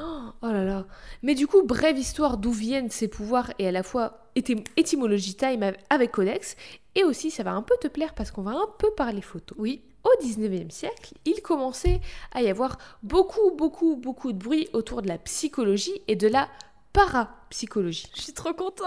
Oh, 0.00 0.04
oh 0.42 0.46
là 0.48 0.64
là. 0.64 0.86
Mais 1.22 1.34
du 1.34 1.46
coup, 1.46 1.62
brève 1.64 1.98
histoire 1.98 2.36
d'où 2.36 2.52
viennent 2.52 2.90
ces 2.90 3.08
pouvoirs 3.08 3.50
et 3.58 3.66
à 3.66 3.72
la 3.72 3.82
fois 3.82 4.24
éty- 4.36 4.62
étymologie 4.76 5.34
time 5.34 5.62
av- 5.62 5.76
avec 5.90 6.12
Codex. 6.12 6.54
Et 6.94 7.02
aussi, 7.04 7.30
ça 7.30 7.42
va 7.44 7.52
un 7.52 7.62
peu 7.62 7.74
te 7.80 7.88
plaire 7.88 8.12
parce 8.14 8.30
qu'on 8.30 8.42
va 8.42 8.50
un 8.52 8.66
peu 8.78 8.90
parler 8.96 9.22
photo. 9.22 9.54
Oui. 9.58 9.82
Au 10.04 10.24
19e 10.24 10.70
siècle, 10.70 11.14
il 11.24 11.42
commençait 11.42 12.00
à 12.32 12.42
y 12.42 12.48
avoir 12.48 12.78
beaucoup, 13.02 13.50
beaucoup, 13.56 13.96
beaucoup 13.96 14.32
de 14.32 14.38
bruit 14.38 14.68
autour 14.72 15.02
de 15.02 15.08
la 15.08 15.18
psychologie 15.18 16.00
et 16.08 16.16
de 16.16 16.28
la 16.28 16.48
parapsychologie. 16.92 18.10
Je 18.16 18.22
suis 18.22 18.32
trop 18.32 18.52
contente. 18.54 18.86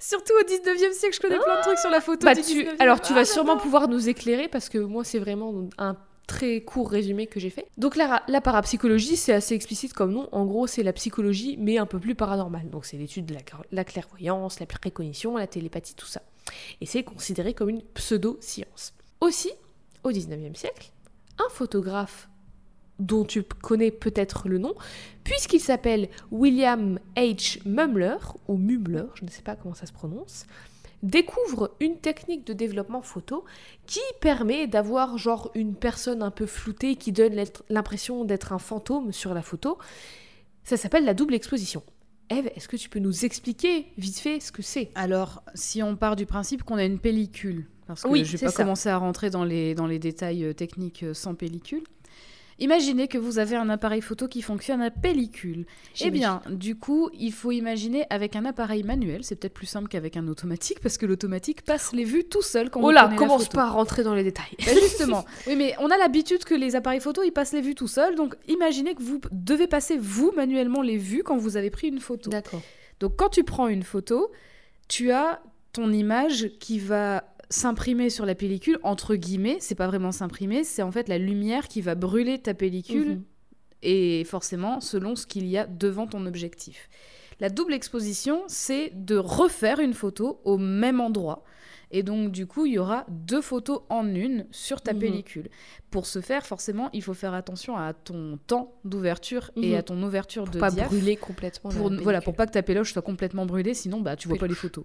Surtout 0.00 0.32
au 0.40 0.44
19e 0.44 0.92
siècle, 0.92 1.14
je 1.16 1.20
connais 1.20 1.38
plein 1.38 1.58
de 1.58 1.62
trucs 1.62 1.78
sur 1.78 1.90
la 1.90 2.00
photo 2.00 2.24
Bah, 2.24 2.34
du 2.34 2.42
tu- 2.42 2.64
19e. 2.64 2.76
alors 2.80 3.00
tu 3.00 3.12
Ah, 3.12 3.16
vas 3.16 3.24
sûrement 3.24 3.56
pouvoir 3.56 3.88
nous 3.88 4.08
éclairer 4.08 4.48
parce 4.48 4.68
que 4.68 4.78
moi 4.78 5.04
c'est 5.04 5.18
vraiment 5.18 5.52
un 5.78 5.96
très 6.26 6.60
court 6.62 6.90
résumé 6.90 7.26
que 7.26 7.40
j'ai 7.40 7.50
fait. 7.50 7.66
Donc 7.78 7.96
la, 7.96 8.22
la 8.28 8.40
parapsychologie 8.40 9.16
c'est 9.16 9.32
assez 9.32 9.54
explicite 9.54 9.92
comme 9.92 10.12
nom. 10.12 10.28
En 10.32 10.44
gros 10.46 10.66
c'est 10.66 10.82
la 10.82 10.92
psychologie 10.92 11.56
mais 11.58 11.78
un 11.78 11.86
peu 11.86 11.98
plus 11.98 12.14
paranormale. 12.14 12.68
Donc 12.70 12.84
c'est 12.86 12.96
l'étude 12.96 13.26
de 13.26 13.34
la, 13.34 13.40
la 13.72 13.84
clairvoyance, 13.84 14.60
la 14.60 14.66
précognition, 14.66 15.36
la 15.36 15.46
télépathie, 15.46 15.94
tout 15.94 16.06
ça. 16.06 16.22
Et 16.80 16.86
c'est 16.86 17.02
considéré 17.02 17.54
comme 17.54 17.68
une 17.70 17.82
pseudo-science. 17.82 18.94
Aussi, 19.20 19.50
au 20.04 20.10
19e 20.10 20.54
siècle, 20.54 20.90
un 21.38 21.48
photographe 21.50 22.28
dont 22.98 23.24
tu 23.24 23.42
connais 23.42 23.90
peut-être 23.90 24.48
le 24.48 24.58
nom, 24.58 24.74
puisqu'il 25.24 25.60
s'appelle 25.60 26.08
William 26.30 26.98
H. 27.16 27.60
Mumler, 27.64 28.16
ou 28.48 28.56
Mumler, 28.56 29.04
je 29.14 29.24
ne 29.24 29.30
sais 29.30 29.42
pas 29.42 29.54
comment 29.54 29.74
ça 29.74 29.86
se 29.86 29.92
prononce, 29.92 30.46
découvre 31.02 31.76
une 31.80 31.98
technique 31.98 32.44
de 32.46 32.52
développement 32.52 33.02
photo 33.02 33.44
qui 33.86 34.00
permet 34.20 34.66
d'avoir 34.66 35.16
genre 35.16 35.50
une 35.54 35.74
personne 35.74 36.22
un 36.22 36.32
peu 36.32 36.46
floutée 36.46 36.96
qui 36.96 37.12
donne 37.12 37.40
l'impression 37.68 38.24
d'être 38.24 38.52
un 38.52 38.58
fantôme 38.58 39.12
sur 39.12 39.32
la 39.32 39.42
photo. 39.42 39.78
Ça 40.64 40.76
s'appelle 40.76 41.04
la 41.04 41.14
double 41.14 41.34
exposition. 41.34 41.82
Eve, 42.30 42.50
est-ce 42.56 42.68
que 42.68 42.76
tu 42.76 42.88
peux 42.88 42.98
nous 42.98 43.24
expliquer 43.24 43.86
vite 43.96 44.18
fait 44.18 44.40
ce 44.40 44.52
que 44.52 44.60
c'est? 44.60 44.90
Alors, 44.94 45.42
si 45.54 45.82
on 45.82 45.96
part 45.96 46.16
du 46.16 46.26
principe 46.26 46.62
qu'on 46.62 46.76
a 46.76 46.84
une 46.84 46.98
pellicule, 46.98 47.68
parce 47.88 48.02
que 48.02 48.24
je 48.24 48.32
ne 48.32 48.38
vais 48.38 48.46
pas 48.46 48.52
commencer 48.52 48.88
à 48.88 48.96
rentrer 48.96 49.30
dans 49.30 49.44
les, 49.44 49.74
dans 49.74 49.86
les 49.86 49.98
détails 49.98 50.44
euh, 50.44 50.52
techniques 50.52 51.02
euh, 51.02 51.14
sans 51.14 51.34
pellicule, 51.34 51.82
Imaginez 52.60 53.06
que 53.06 53.18
vous 53.18 53.38
avez 53.38 53.54
un 53.54 53.68
appareil 53.68 54.00
photo 54.00 54.26
qui 54.26 54.42
fonctionne 54.42 54.82
à 54.82 54.90
pellicule. 54.90 55.64
Eh 56.00 56.10
bien, 56.10 56.42
du 56.50 56.74
coup, 56.76 57.08
il 57.14 57.32
faut 57.32 57.52
imaginer 57.52 58.04
avec 58.10 58.34
un 58.34 58.44
appareil 58.44 58.82
manuel, 58.82 59.22
c'est 59.22 59.36
peut-être 59.36 59.54
plus 59.54 59.66
simple 59.66 59.86
qu'avec 59.88 60.16
un 60.16 60.26
automatique 60.26 60.80
parce 60.80 60.98
que 60.98 61.06
l'automatique 61.06 61.62
passe 61.62 61.92
les 61.92 62.02
vues 62.02 62.24
tout 62.24 62.42
seul 62.42 62.68
quand 62.68 62.82
oh 62.82 62.90
là, 62.90 63.12
commence 63.16 63.48
pas 63.48 63.64
à 63.64 63.70
rentrer 63.70 64.02
dans 64.02 64.14
les 64.14 64.24
détails. 64.24 64.56
Bah, 64.66 64.72
justement. 64.74 65.24
oui, 65.46 65.54
mais 65.54 65.74
on 65.78 65.88
a 65.88 65.96
l'habitude 65.96 66.44
que 66.44 66.54
les 66.54 66.74
appareils 66.74 67.00
photo, 67.00 67.22
ils 67.22 67.30
passent 67.30 67.52
les 67.52 67.60
vues 67.60 67.76
tout 67.76 67.86
seuls. 67.86 68.16
Donc, 68.16 68.34
imaginez 68.48 68.96
que 68.96 69.02
vous 69.02 69.20
devez 69.30 69.68
passer 69.68 69.96
vous 69.96 70.32
manuellement 70.34 70.82
les 70.82 70.96
vues 70.96 71.22
quand 71.22 71.36
vous 71.36 71.56
avez 71.56 71.70
pris 71.70 71.88
une 71.88 72.00
photo. 72.00 72.28
D'accord. 72.28 72.62
Donc, 72.98 73.14
quand 73.16 73.28
tu 73.28 73.44
prends 73.44 73.68
une 73.68 73.84
photo, 73.84 74.32
tu 74.88 75.12
as 75.12 75.40
ton 75.72 75.92
image 75.92 76.50
qui 76.58 76.80
va 76.80 77.22
s'imprimer 77.50 78.10
sur 78.10 78.26
la 78.26 78.34
pellicule, 78.34 78.78
entre 78.82 79.14
guillemets, 79.14 79.58
c'est 79.60 79.74
pas 79.74 79.86
vraiment 79.86 80.12
s'imprimer, 80.12 80.64
c'est 80.64 80.82
en 80.82 80.92
fait 80.92 81.08
la 81.08 81.18
lumière 81.18 81.68
qui 81.68 81.80
va 81.80 81.94
brûler 81.94 82.38
ta 82.38 82.54
pellicule, 82.54 83.08
mhm. 83.08 83.22
et 83.82 84.24
forcément 84.24 84.80
selon 84.80 85.16
ce 85.16 85.26
qu'il 85.26 85.46
y 85.46 85.56
a 85.56 85.66
devant 85.66 86.06
ton 86.06 86.26
objectif. 86.26 86.88
La 87.40 87.50
double 87.50 87.72
exposition, 87.72 88.42
c'est 88.48 88.92
de 88.94 89.16
refaire 89.16 89.78
une 89.78 89.94
photo 89.94 90.40
au 90.44 90.58
même 90.58 91.00
endroit. 91.00 91.44
Et 91.90 92.02
donc, 92.02 92.32
du 92.32 92.46
coup, 92.46 92.66
il 92.66 92.74
y 92.74 92.78
aura 92.78 93.06
deux 93.08 93.40
photos 93.40 93.80
en 93.88 94.06
une 94.14 94.46
sur 94.50 94.82
ta 94.82 94.92
mhm. 94.92 94.98
pellicule. 94.98 95.48
Pour 95.90 96.04
ce 96.04 96.20
faire, 96.20 96.44
forcément, 96.44 96.90
il 96.92 97.02
faut 97.02 97.14
faire 97.14 97.32
attention 97.32 97.78
à 97.78 97.94
ton 97.94 98.38
temps 98.46 98.74
d'ouverture 98.84 99.50
et 99.56 99.74
à 99.74 99.78
mhm. 99.78 99.84
ton 99.84 100.02
ouverture 100.02 100.44
pour 100.44 100.54
de 100.54 100.60
pas 100.60 100.70
brûler 100.70 101.16
complètement. 101.16 101.70
Pour, 101.70 101.90
voilà, 102.02 102.20
pour 102.20 102.34
pas 102.34 102.46
que 102.46 102.52
ta 102.52 102.62
péloche 102.62 102.92
soit 102.92 103.02
complètement 103.02 103.46
brûlée, 103.46 103.72
sinon 103.72 104.00
bah, 104.00 104.16
tu 104.16 104.28
vois 104.28 104.36
pas 104.36 104.46
les 104.46 104.54
photos. 104.54 104.84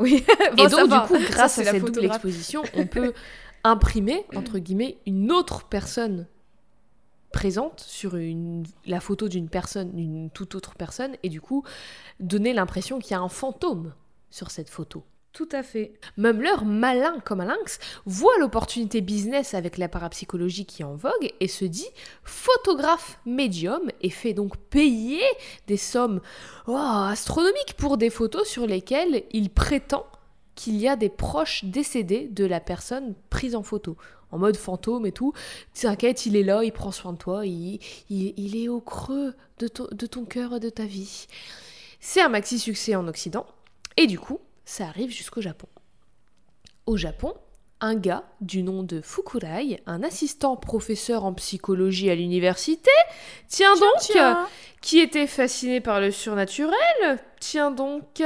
Oui. 0.00 0.24
et 0.58 0.66
donc, 0.66 0.90
du 0.90 1.00
coup, 1.06 1.18
grâce 1.30 1.58
à 1.58 1.64
cette 1.64 1.84
double 1.84 2.04
exposition, 2.04 2.62
on 2.74 2.86
peut 2.86 3.12
imprimer, 3.64 4.24
entre 4.34 4.58
guillemets, 4.58 4.98
une 5.06 5.30
autre 5.30 5.64
personne 5.64 6.26
présente 7.32 7.80
sur 7.80 8.16
une, 8.16 8.64
la 8.86 9.00
photo 9.00 9.28
d'une 9.28 9.48
personne, 9.48 9.92
d'une 9.92 10.30
toute 10.30 10.54
autre 10.54 10.74
personne, 10.74 11.16
et 11.22 11.28
du 11.28 11.40
coup, 11.40 11.64
donner 12.18 12.52
l'impression 12.52 12.98
qu'il 12.98 13.12
y 13.12 13.14
a 13.14 13.20
un 13.20 13.28
fantôme 13.28 13.94
sur 14.30 14.50
cette 14.50 14.68
photo. 14.68 15.04
Tout 15.32 15.48
à 15.52 15.62
fait. 15.62 15.92
Mumler, 16.16 16.64
malin 16.64 17.20
comme 17.24 17.40
un 17.40 17.44
lynx, 17.44 17.78
voit 18.04 18.36
l'opportunité 18.40 19.00
business 19.00 19.54
avec 19.54 19.78
la 19.78 19.88
parapsychologie 19.88 20.66
qui 20.66 20.82
est 20.82 20.84
en 20.84 20.96
vogue 20.96 21.32
et 21.38 21.46
se 21.46 21.64
dit 21.64 21.86
photographe 22.24 23.20
médium 23.26 23.92
et 24.00 24.10
fait 24.10 24.34
donc 24.34 24.56
payer 24.56 25.22
des 25.68 25.76
sommes 25.76 26.20
oh, 26.66 26.74
astronomiques 26.76 27.74
pour 27.76 27.96
des 27.96 28.10
photos 28.10 28.48
sur 28.48 28.66
lesquelles 28.66 29.22
il 29.30 29.50
prétend 29.50 30.04
qu'il 30.56 30.76
y 30.76 30.88
a 30.88 30.96
des 30.96 31.08
proches 31.08 31.64
décédés 31.64 32.26
de 32.26 32.44
la 32.44 32.58
personne 32.58 33.14
prise 33.30 33.54
en 33.54 33.62
photo. 33.62 33.96
En 34.32 34.38
mode 34.38 34.56
fantôme 34.56 35.06
et 35.06 35.12
tout. 35.12 35.32
T'inquiète, 35.74 36.26
il 36.26 36.36
est 36.36 36.42
là, 36.42 36.62
il 36.64 36.72
prend 36.72 36.92
soin 36.92 37.12
de 37.12 37.18
toi, 37.18 37.46
il, 37.46 37.80
il, 38.10 38.56
est 38.56 38.68
au 38.68 38.80
creux 38.80 39.34
de, 39.58 39.68
de 39.92 40.06
ton 40.06 40.24
cœur 40.24 40.56
et 40.56 40.60
de 40.60 40.70
ta 40.70 40.84
vie. 40.84 41.26
C'est 41.98 42.20
un 42.20 42.28
maxi 42.28 42.58
succès 42.58 42.94
en 42.94 43.08
Occident. 43.08 43.46
Et 43.96 44.06
du 44.06 44.18
coup, 44.18 44.38
ça 44.70 44.86
arrive 44.86 45.10
jusqu'au 45.10 45.40
Japon. 45.40 45.66
Au 46.86 46.96
Japon, 46.96 47.34
un 47.80 47.96
gars 47.96 48.24
du 48.40 48.62
nom 48.62 48.84
de 48.84 49.00
Fukurai, 49.00 49.82
un 49.86 50.02
assistant 50.04 50.56
professeur 50.56 51.24
en 51.24 51.34
psychologie 51.34 52.08
à 52.08 52.14
l'université, 52.14 52.90
tiens, 53.48 53.74
donc, 53.74 54.16
qui 54.80 55.00
était 55.00 55.26
fasciné 55.26 55.80
par 55.80 56.00
le 56.00 56.12
surnaturel, 56.12 57.18
tiens 57.40 57.72
donc, 57.72 58.22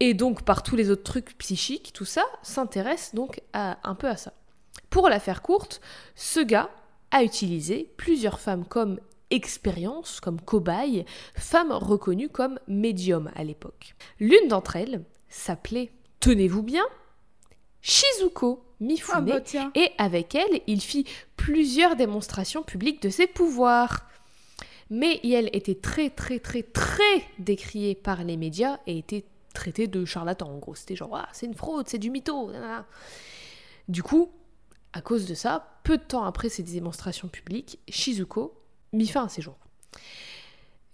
et 0.00 0.14
donc 0.14 0.42
par 0.42 0.64
tous 0.64 0.74
les 0.74 0.90
autres 0.90 1.04
trucs 1.04 1.38
psychiques, 1.38 1.92
tout 1.92 2.04
ça, 2.04 2.24
s'intéresse 2.42 3.14
donc 3.14 3.40
à, 3.52 3.78
un 3.84 3.94
peu 3.94 4.08
à 4.08 4.16
ça. 4.16 4.32
Pour 4.90 5.08
la 5.08 5.20
faire 5.20 5.40
courte, 5.40 5.80
ce 6.16 6.40
gars 6.40 6.68
a 7.12 7.22
utilisé 7.22 7.92
plusieurs 7.96 8.40
femmes 8.40 8.66
comme 8.66 8.98
expérience, 9.30 10.20
comme 10.20 10.40
cobaye, 10.40 11.04
femmes 11.34 11.72
reconnues 11.72 12.28
comme 12.28 12.58
médium 12.66 13.30
à 13.36 13.44
l'époque. 13.44 13.94
L'une 14.18 14.48
d'entre 14.48 14.76
elles 14.76 15.04
s'appelait, 15.32 15.90
tenez-vous 16.20 16.62
bien, 16.62 16.84
Shizuko 17.80 18.64
Mifune, 18.80 19.14
ah 19.14 19.20
bah 19.20 19.40
et 19.76 19.90
avec 19.96 20.34
elle, 20.34 20.60
il 20.66 20.80
fit 20.80 21.04
plusieurs 21.36 21.94
démonstrations 21.94 22.62
publiques 22.64 23.00
de 23.02 23.10
ses 23.10 23.28
pouvoirs. 23.28 24.08
Mais 24.90 25.20
elle 25.24 25.48
était 25.52 25.76
très 25.76 26.10
très 26.10 26.40
très 26.40 26.62
très 26.62 27.24
décriée 27.38 27.94
par 27.94 28.24
les 28.24 28.36
médias 28.36 28.78
et 28.86 28.98
était 28.98 29.24
traitée 29.54 29.86
de 29.86 30.04
charlatan 30.04 30.48
en 30.48 30.58
gros. 30.58 30.74
C'était 30.74 30.96
genre, 30.96 31.16
ah, 31.16 31.28
c'est 31.32 31.46
une 31.46 31.54
fraude, 31.54 31.88
c'est 31.88 31.98
du 31.98 32.10
mytho. 32.10 32.50
Du 33.88 34.02
coup, 34.02 34.30
à 34.92 35.00
cause 35.00 35.26
de 35.26 35.34
ça, 35.34 35.78
peu 35.84 35.96
de 35.96 36.02
temps 36.02 36.24
après 36.24 36.48
ces 36.48 36.64
démonstrations 36.64 37.28
publiques, 37.28 37.78
Shizuko 37.88 38.52
mit 38.92 39.06
fin 39.06 39.26
à 39.26 39.28
ses 39.28 39.42
jours. 39.42 39.58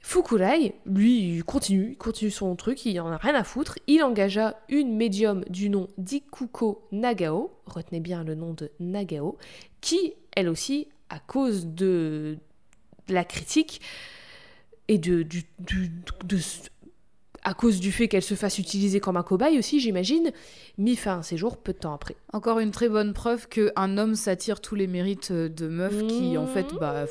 Fukurai, 0.00 0.74
lui, 0.86 1.42
continue, 1.44 1.96
continue 1.96 2.30
son 2.30 2.54
truc, 2.56 2.86
il 2.86 2.98
en 3.00 3.08
a 3.08 3.16
rien 3.16 3.34
à 3.34 3.44
foutre. 3.44 3.78
Il 3.86 4.02
engagea 4.02 4.58
une 4.68 4.96
médium 4.96 5.44
du 5.50 5.68
nom 5.68 5.88
d'Ikuko 5.98 6.86
Nagao, 6.92 7.52
retenez 7.66 8.00
bien 8.00 8.24
le 8.24 8.34
nom 8.34 8.54
de 8.54 8.70
Nagao, 8.80 9.36
qui, 9.80 10.14
elle 10.34 10.48
aussi, 10.48 10.88
à 11.10 11.18
cause 11.18 11.66
de 11.66 12.38
la 13.08 13.24
critique 13.24 13.80
et 14.86 14.98
de, 14.98 15.22
du, 15.22 15.44
à 17.48 17.54
cause 17.54 17.80
du 17.80 17.92
fait 17.92 18.08
qu'elle 18.08 18.22
se 18.22 18.34
fasse 18.34 18.58
utiliser 18.58 19.00
comme 19.00 19.16
un 19.16 19.22
cobaye 19.22 19.58
aussi, 19.58 19.80
j'imagine, 19.80 20.32
mit 20.76 20.96
fin 20.96 21.20
à 21.20 21.22
ses 21.22 21.38
jours 21.38 21.56
peu 21.56 21.72
de 21.72 21.78
temps 21.78 21.94
après. 21.94 22.14
Encore 22.34 22.58
une 22.58 22.72
très 22.72 22.90
bonne 22.90 23.14
preuve 23.14 23.48
qu'un 23.48 23.96
homme 23.96 24.14
s'attire 24.14 24.60
tous 24.60 24.74
les 24.74 24.86
mérites 24.86 25.32
de 25.32 25.66
meufs 25.66 26.06
qui, 26.08 26.36
en 26.36 26.46
fait, 26.46 26.66
bah 26.78 27.06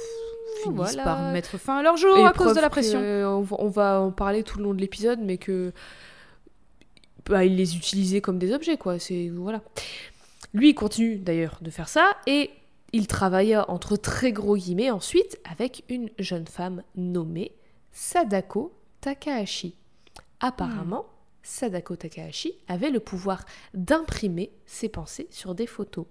finissent 0.63 0.95
par 0.97 1.32
mettre 1.32 1.58
fin 1.58 1.80
à 1.80 1.82
leur 1.82 1.97
jour 1.97 2.26
à 2.26 2.34
cause 2.34 2.54
de 2.54 2.62
la 2.62 2.69
pression. 2.69 3.00
On 3.00 3.69
va, 3.69 4.00
en 4.00 4.12
parler 4.12 4.43
tout 4.43 4.60
le 4.60 4.65
long 4.65 4.76
de 4.76 4.80
l'épisode, 4.80 5.19
mais 5.19 5.38
que 5.39 5.73
bah, 7.26 7.43
il 7.43 7.56
les 7.56 7.76
utilisait 7.76 8.21
comme 8.21 8.38
des 8.38 8.54
objets, 8.54 8.78
quoi. 8.78 9.00
C'est 9.00 9.30
voilà. 9.30 9.62
Lui, 10.54 10.69
il 10.69 10.76
continue 10.76 11.17
d'ailleurs 11.17 11.58
de 11.62 11.71
faire 11.71 11.89
ça 11.89 12.12
et 12.28 12.52
il 12.93 13.08
travailla 13.08 13.69
entre 13.71 13.97
très 13.97 14.32
gros 14.32 14.56
guillemets 14.56 14.91
ensuite 14.91 15.39
avec 15.50 15.84
une 15.89 16.10
jeune 16.19 16.45
femme 16.47 16.84
nommée 16.95 17.54
Sadako 17.91 18.71
Takahashi. 19.02 19.76
Apparemment, 20.39 21.06
Sadako 21.43 21.95
Takahashi 21.95 22.54
avait 22.67 22.89
le 22.89 23.00
pouvoir 23.00 23.43
d'imprimer 23.73 24.52
ses 24.65 24.89
pensées 24.89 25.28
sur 25.32 25.56
des 25.56 25.67
photos. 25.67 26.06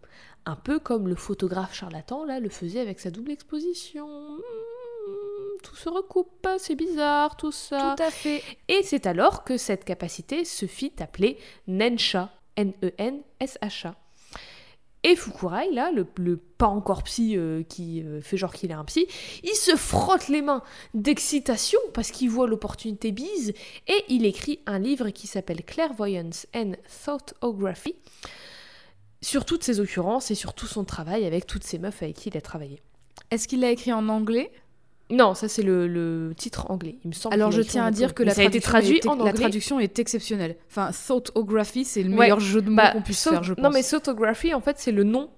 Un 0.47 0.57
peu 0.57 0.79
comme 0.79 1.09
le 1.09 1.15
photographe 1.15 1.75
charlatan, 1.75 2.25
là, 2.25 2.41
le 2.41 2.49
faisait 2.49 2.81
avec 2.81 3.01
sa 3.01 3.11
double 3.11 3.33
exposition. 3.33 4.09
Hmm, 4.09 5.59
tout 5.63 5.77
se 5.77 5.89
recoupe, 5.89 6.49
c'est 6.59 6.75
bizarre, 6.75 7.37
tout 7.37 7.53
ça. 7.53 7.95
Tout 7.97 8.03
à 8.03 8.11
fait. 8.11 8.43
Et 8.69 8.83
c'est 8.83 9.07
alors 9.07 9.45
que 9.45 9.57
cette 9.57 9.85
capacité 9.85 10.45
se 10.45 10.67
fit 10.67 10.93
appeler 11.01 11.39
Nensha, 11.67 12.31
N-E-N-S-H-A. 12.57 13.95
Et 15.09 15.15
Fukurai, 15.15 15.71
là, 15.71 15.93
le, 15.93 16.37
pas 16.37 16.67
encore 16.67 17.05
psy 17.05 17.37
euh, 17.37 17.63
qui 17.63 18.03
euh, 18.03 18.21
fait 18.21 18.37
genre 18.37 18.53
qu'il 18.53 18.73
est 18.73 18.75
un 18.75 18.85
psy, 18.85 19.07
il 19.45 19.55
se 19.55 19.77
frotte 19.77 20.27
les 20.27 20.43
mains 20.43 20.65
d'excitation 20.95 21.79
parce 21.95 22.11
qu'il 22.11 22.29
voit 22.29 22.49
l'opportunité 22.49 23.13
bise 23.13 23.55
et 23.87 24.05
il 24.09 24.27
écrit 24.27 24.59
un 24.67 24.81
livre 24.81 25.11
qui 25.11 25.29
s'appelle 25.29 25.63
Clairvoyance 25.63 26.49
and 26.57 26.73
Thoughtography 27.05 27.95
sur 29.23 29.45
toutes 29.45 29.63
ses 29.63 29.79
occurrences 29.79 30.33
et 30.33 30.35
sur 30.35 30.55
tout 30.55 30.67
son 30.67 30.83
travail 30.83 31.25
avec 31.25 31.47
toutes 31.47 31.63
ces 31.63 31.79
meufs 31.79 32.03
avec 32.03 32.17
qui 32.17 32.31
il 32.31 32.37
a 32.37 32.41
travaillé. 32.41 32.83
Est-ce 33.31 33.47
qu'il 33.47 33.61
l'a 33.61 33.71
écrit 33.71 33.93
en 33.93 34.09
anglais? 34.09 34.51
Non, 35.09 35.35
ça 35.35 35.49
c'est 35.49 35.63
le, 35.63 36.33
titre 36.37 36.71
anglais. 36.71 36.99
Il 37.05 37.09
me 37.09 37.13
semble. 37.13 37.35
Alors 37.35 37.53
je 37.53 37.63
tiens 37.63 37.85
à 37.85 37.91
dire 37.91 38.15
que 38.15 38.23
la, 38.23 38.35
traduction, 38.35 39.15
la 39.25 39.33
traduction 39.33 39.79
est 39.79 39.99
exceptionnelle. 39.99 40.57
Enfin, 40.69 40.91
thoughtography, 40.91 41.85
c'est 41.85 42.03
le 42.03 42.11
meilleur 42.11 42.41
jeu 42.41 42.61
de 42.61 42.71
mots 42.71 42.77
bah, 42.77 42.91
qu'on 42.91 43.03
puisse 43.03 43.23
faire, 43.23 43.45
je 43.45 43.55
pense. 43.55 43.63
Non, 43.63 43.71
mais 43.71 43.83
thoughtography, 43.83 44.53
en 44.53 44.61
fait, 44.61 44.79
c'est 44.79 44.93
le 44.93 45.05
nom 45.05 45.31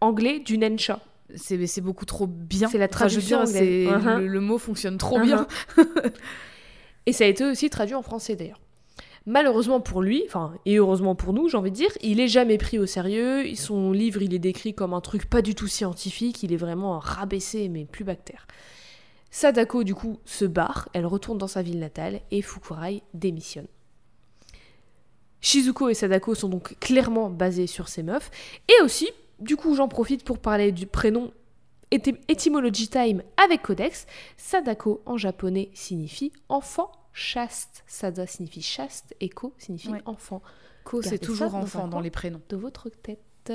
anglais 0.00 0.38
du 0.38 0.58
Nensha. 0.58 1.00
C'est 1.34 1.80
beaucoup 1.80 2.06
trop 2.06 2.26
bien. 2.26 2.68
C'est 2.68 2.78
la 2.78 2.88
traduction. 2.88 3.42
Uh-huh. 3.44 4.18
le, 4.18 4.40
mot 4.40 4.58
fonctionne 4.58 4.96
trop 4.96 5.20
bien. 5.20 5.46
Et 7.06 7.12
ça 7.12 7.24
a 7.24 7.26
été 7.26 7.44
aussi 7.44 7.68
traduit 7.70 7.94
en 7.94 8.02
français 8.02 8.36
d'ailleurs. 8.36 8.60
Malheureusement 9.26 9.80
pour 9.80 10.00
lui, 10.00 10.22
enfin, 10.26 10.54
et 10.64 10.76
heureusement 10.76 11.14
pour 11.14 11.32
nous, 11.32 11.48
j'ai 11.48 11.56
envie 11.56 11.70
de 11.70 11.76
dire, 11.76 11.90
il 12.02 12.20
est 12.20 12.28
jamais 12.28 12.58
pris 12.58 12.78
au 12.78 12.86
sérieux. 12.86 13.54
Son 13.54 13.92
livre, 13.92 14.22
il 14.22 14.32
est 14.34 14.38
décrit 14.38 14.74
comme 14.74 14.94
un 14.94 15.00
truc 15.00 15.28
pas 15.28 15.42
du 15.42 15.54
tout 15.54 15.66
scientifique. 15.66 16.42
Il 16.42 16.52
est 16.52 16.56
vraiment 16.56 16.98
rabaissé, 16.98 17.68
mais 17.68 17.84
plus 17.84 18.04
bactère. 18.04 18.46
Sadako, 19.30 19.84
du 19.84 19.94
coup, 19.94 20.18
se 20.24 20.44
barre. 20.44 20.88
Elle 20.94 21.06
retourne 21.06 21.38
dans 21.38 21.46
sa 21.46 21.62
ville 21.62 21.78
natale 21.78 22.20
et 22.30 22.40
Fukurai 22.40 23.02
démissionne. 23.12 23.66
Shizuko 25.40 25.88
et 25.88 25.94
Sadako 25.94 26.34
sont 26.34 26.48
donc 26.48 26.76
clairement 26.80 27.30
basés 27.30 27.66
sur 27.66 27.88
ces 27.88 28.02
meufs. 28.02 28.30
Et 28.68 28.82
aussi, 28.82 29.08
du 29.38 29.56
coup, 29.56 29.74
j'en 29.74 29.88
profite 29.88 30.24
pour 30.24 30.38
parler 30.38 30.72
du 30.72 30.86
prénom 30.86 31.32
Etymology 31.90 32.88
Time 32.88 33.22
avec 33.42 33.62
Codex. 33.62 34.06
Sadako 34.36 35.02
en 35.06 35.16
japonais 35.16 35.70
signifie 35.74 36.32
enfant 36.48 36.90
chaste. 37.18 37.84
Sada 37.86 38.26
signifie 38.26 38.62
chaste 38.62 39.14
et 39.20 39.28
Ko 39.28 39.54
signifie 39.58 39.90
enfant. 40.06 40.42
Ko, 40.84 41.02
c'est 41.02 41.18
toujours 41.18 41.54
enfant 41.54 41.88
dans 41.88 42.00
les 42.00 42.10
prénoms. 42.10 42.40
De 42.48 42.56
votre 42.56 42.88
tête. 42.88 43.52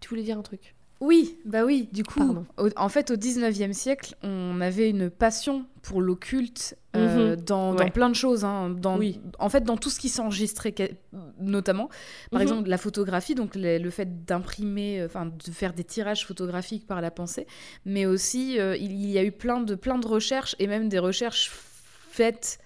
Tu 0.00 0.08
voulais 0.08 0.22
dire 0.22 0.38
un 0.38 0.42
truc? 0.42 0.74
Oui, 1.00 1.38
bah 1.46 1.64
oui, 1.64 1.88
du 1.92 2.04
coup, 2.04 2.44
en 2.76 2.88
fait, 2.90 3.10
au 3.10 3.16
19e 3.16 3.72
siècle, 3.72 4.16
on 4.22 4.60
avait 4.60 4.90
une 4.90 5.08
passion 5.08 5.64
pour 5.80 6.02
l'occulte 6.02 6.76
euh, 6.94 7.36
mhm. 7.36 7.42
dans, 7.42 7.74
plein 7.88 8.10
de 8.10 8.14
choses. 8.14 8.44
Hein, 8.44 8.68
dans, 8.68 8.98
oui. 8.98 9.18
En 9.38 9.48
fait, 9.48 9.62
dans 9.62 9.78
tout 9.78 9.88
ce 9.88 9.98
qui 9.98 10.10
s'enregistrait, 10.10 10.74
notamment. 11.38 11.88
Par 12.30 12.40
mhm. 12.40 12.42
exemple, 12.42 12.68
la 12.68 12.76
photographie, 12.76 13.34
donc 13.34 13.52
le, 13.54 13.88
fait 13.88 14.26
d'imprimer, 14.26 15.00
euh, 15.00 15.06
enfin, 15.06 15.24
de 15.24 15.50
faire 15.50 15.72
des 15.72 15.84
tirages 15.84 16.26
photographiques 16.26 16.86
par 16.86 17.00
la 17.00 17.10
pensée. 17.10 17.46
Mais 17.86 18.04
aussi, 18.04 18.60
euh, 18.60 18.76
il 18.76 19.06
y 19.06 19.16
a 19.16 19.24
eu 19.24 19.32
plein 19.32 19.62
de, 19.62 19.74
plein 19.76 19.98
de 19.98 20.06
recherches, 20.06 20.54
et 20.58 20.66
même 20.66 20.90
des 20.90 20.98
recherches 20.98 21.50
faites 22.10 22.58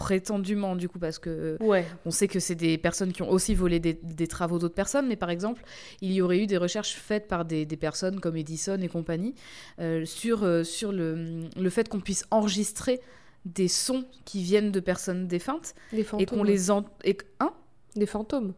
prétendument 0.00 0.76
du 0.76 0.88
coup 0.88 0.98
parce 0.98 1.18
que 1.18 1.58
ouais. 1.60 1.84
on 2.06 2.10
sait 2.10 2.26
que 2.26 2.40
c'est 2.40 2.54
des 2.54 2.78
personnes 2.78 3.12
qui 3.12 3.20
ont 3.20 3.30
aussi 3.30 3.54
volé 3.54 3.78
des, 3.80 4.26
travaux 4.26 4.58
d'autres 4.58 4.74
personnes 4.74 5.06
mais 5.06 5.14
par 5.14 5.28
exemple 5.28 5.62
il 6.00 6.10
y 6.12 6.22
aurait 6.22 6.38
eu 6.38 6.46
des 6.46 6.56
recherches 6.56 6.94
faites 6.94 7.28
par 7.28 7.44
des, 7.44 7.66
personnes 7.76 8.18
comme 8.18 8.34
Edison 8.34 8.80
et 8.80 8.88
compagnie 8.88 9.34
euh, 9.78 10.06
sur, 10.06 10.42
euh, 10.42 10.64
sur 10.64 10.90
le, 10.90 11.42
le 11.54 11.70
fait 11.70 11.90
qu'on 11.90 12.00
puisse 12.00 12.24
enregistrer 12.30 13.02
des 13.44 13.68
sons 13.68 14.06
qui 14.24 14.42
viennent 14.42 14.72
de 14.72 14.80
personnes 14.80 15.28
défuntes 15.28 15.74
et 15.92 16.24
qu'on 16.24 16.44
les 16.44 16.70
en... 16.70 16.86
et... 17.04 17.18
Hein 17.38 17.52
des 17.94 18.06
fantômes 18.06 18.54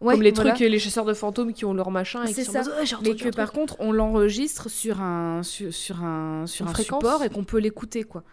Ouais, 0.00 0.14
Comme 0.14 0.22
les 0.22 0.32
trucs, 0.32 0.58
les 0.58 0.78
chasseurs 0.80 1.04
de 1.04 1.14
fantômes 1.14 1.52
qui 1.52 1.64
ont 1.64 1.74
leur 1.74 1.92
machin. 1.92 2.26
C'est 2.26 2.42
ça. 2.42 2.62
mais 3.04 3.14
que 3.14 3.28
par 3.28 3.52
contre, 3.52 3.76
on 3.78 3.92
l'enregistre 3.92 4.68
sur 4.68 5.00
un, 5.00 5.44
sur, 5.44 5.72
sur 5.72 6.02
un, 6.02 6.44
sur 6.48 6.66
un 6.66 6.74
support 6.74 7.22
et 7.22 7.30
qu'on 7.30 7.44
peut 7.44 7.58
l'écouter, 7.58 8.02
quoi. 8.02 8.24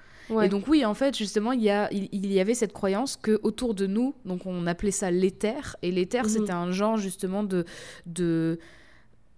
Et 0.41 0.49
donc 0.49 0.67
oui, 0.67 0.85
en 0.85 0.93
fait, 0.93 1.17
justement, 1.17 1.51
il 1.51 1.61
y, 1.61 1.69
a, 1.69 1.89
il, 1.91 2.31
y 2.31 2.39
avait 2.39 2.53
cette 2.53 2.73
croyance 2.73 3.17
que 3.17 3.39
autour 3.43 3.73
de 3.73 3.87
nous, 3.87 4.13
donc 4.25 4.45
on 4.45 4.67
appelait 4.67 4.91
ça 4.91 5.11
l'éther, 5.11 5.75
et 5.81 5.91
l'éther, 5.91 6.23
mhm. 6.23 6.29
c'était 6.29 6.51
un 6.51 6.71
genre 6.71 6.97
justement 6.97 7.43
de... 7.43 7.65
de 8.05 8.59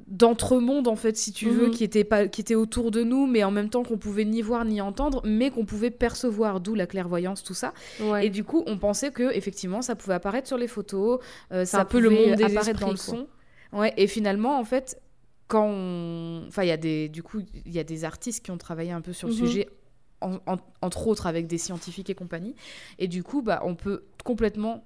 d'entre-monde 0.08 0.88
en 0.88 0.96
fait 0.96 1.16
si 1.16 1.32
tu 1.32 1.50
veux 1.50 1.68
mhm. 1.68 1.72
qui 1.72 1.84
était 1.84 2.04
pas 2.04 2.28
qui 2.28 2.42
était 2.42 2.56
autour 2.56 2.92
de 2.92 3.04
nous 3.04 3.28
mais 3.28 3.44
en 3.44 3.52
même 3.52 3.70
temps 3.70 3.84
qu'on 3.84 4.00
pouvait 4.00 4.26
ni 4.26 4.42
voir 4.42 4.66
ni 4.66 4.82
entendre 4.82 5.22
mais 5.24 5.52
qu'on 5.52 5.64
pouvait 5.64 5.92
percevoir 5.92 6.60
d'où 6.60 6.76
la 6.76 6.88
clairvoyance 6.88 7.44
tout 7.44 7.54
ça 7.54 7.72
et 8.22 8.30
du 8.30 8.44
coup 8.44 8.64
on 8.66 8.78
pensait 8.78 9.12
que 9.12 9.32
effectivement 9.32 9.82
ça 9.82 9.96
pouvait 9.96 10.16
apparaître 10.16 10.48
sur 10.48 10.58
les 10.58 10.68
photos 10.68 11.20
euh, 11.52 11.66
ça 11.66 11.86
peut 11.86 12.00
le 12.00 12.10
monde 12.10 12.42
apparaître 12.42 12.80
dans 12.80 12.90
le 12.90 12.98
son 12.98 13.28
ouais 13.74 13.94
et 13.96 14.08
finalement 14.08 14.60
en 14.60 14.66
fait 14.66 15.00
quand 15.48 15.68
on... 15.68 16.46
enfin 16.48 16.64
il 16.64 16.70
y 16.70 16.72
a 16.72 16.78
des 16.78 17.08
du 17.08 17.24
coup 17.24 17.42
il 17.66 17.72
y 17.72 17.80
a 17.80 17.84
des 17.84 18.04
artistes 18.04 18.44
qui 18.44 18.52
ont 18.52 18.58
travaillé 18.58 18.92
un 18.92 19.02
peu 19.02 19.14
sur 19.14 19.28
le 19.28 19.34
mhm. 19.36 19.40
sujet 19.40 19.70
entre 20.22 21.08
autres 21.08 21.28
avec 21.28 21.48
des 21.48 21.58
scientifiques 21.58 22.10
et 22.10 22.16
compagnie. 22.16 22.56
Et 23.00 23.08
du 23.08 23.24
coup, 23.24 23.42
bah, 23.42 23.62
on 23.64 23.76
peut 23.76 24.04
complètement 24.24 24.84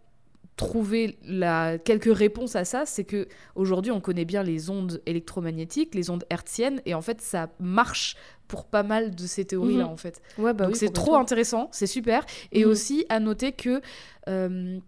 trouver 0.57 1.17
la... 1.23 1.77
quelques 1.77 2.15
réponses 2.15 2.55
à 2.55 2.63
ça, 2.65 2.85
c'est 2.85 3.03
que 3.03 3.27
aujourd'hui 3.55 3.91
on 3.91 3.99
connaît 3.99 4.25
bien 4.25 4.41
les 4.41 4.69
ondes 4.69 5.01
électromagnétiques, 5.05 5.93
les 5.95 6.09
ondes 6.09 6.23
hertziennes, 6.29 6.81
et 6.85 6.93
en 6.93 7.01
fait 7.01 7.21
ça 7.21 7.49
marche 7.59 8.15
pour 8.47 8.65
pas 8.65 8.83
mal 8.83 9.15
de 9.15 9.27
ces 9.27 9.45
théories-là 9.45 9.85
mhm. 9.85 9.91
en 9.91 9.97
fait. 9.97 10.21
Ouais, 10.37 10.53
bah 10.53 10.67
Donc 10.67 10.75
c'est 10.75 10.93
trop 10.93 11.15
intéressant, 11.15 11.67
c'est 11.71 11.87
super. 11.87 12.25
Et 12.51 12.63
mhm. 12.63 12.71
aussi 12.71 13.05
à 13.09 13.19
noter 13.19 13.51
que 13.51 13.81
euh, 14.29 14.79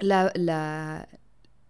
la, 0.00 0.32
la, 0.34 1.06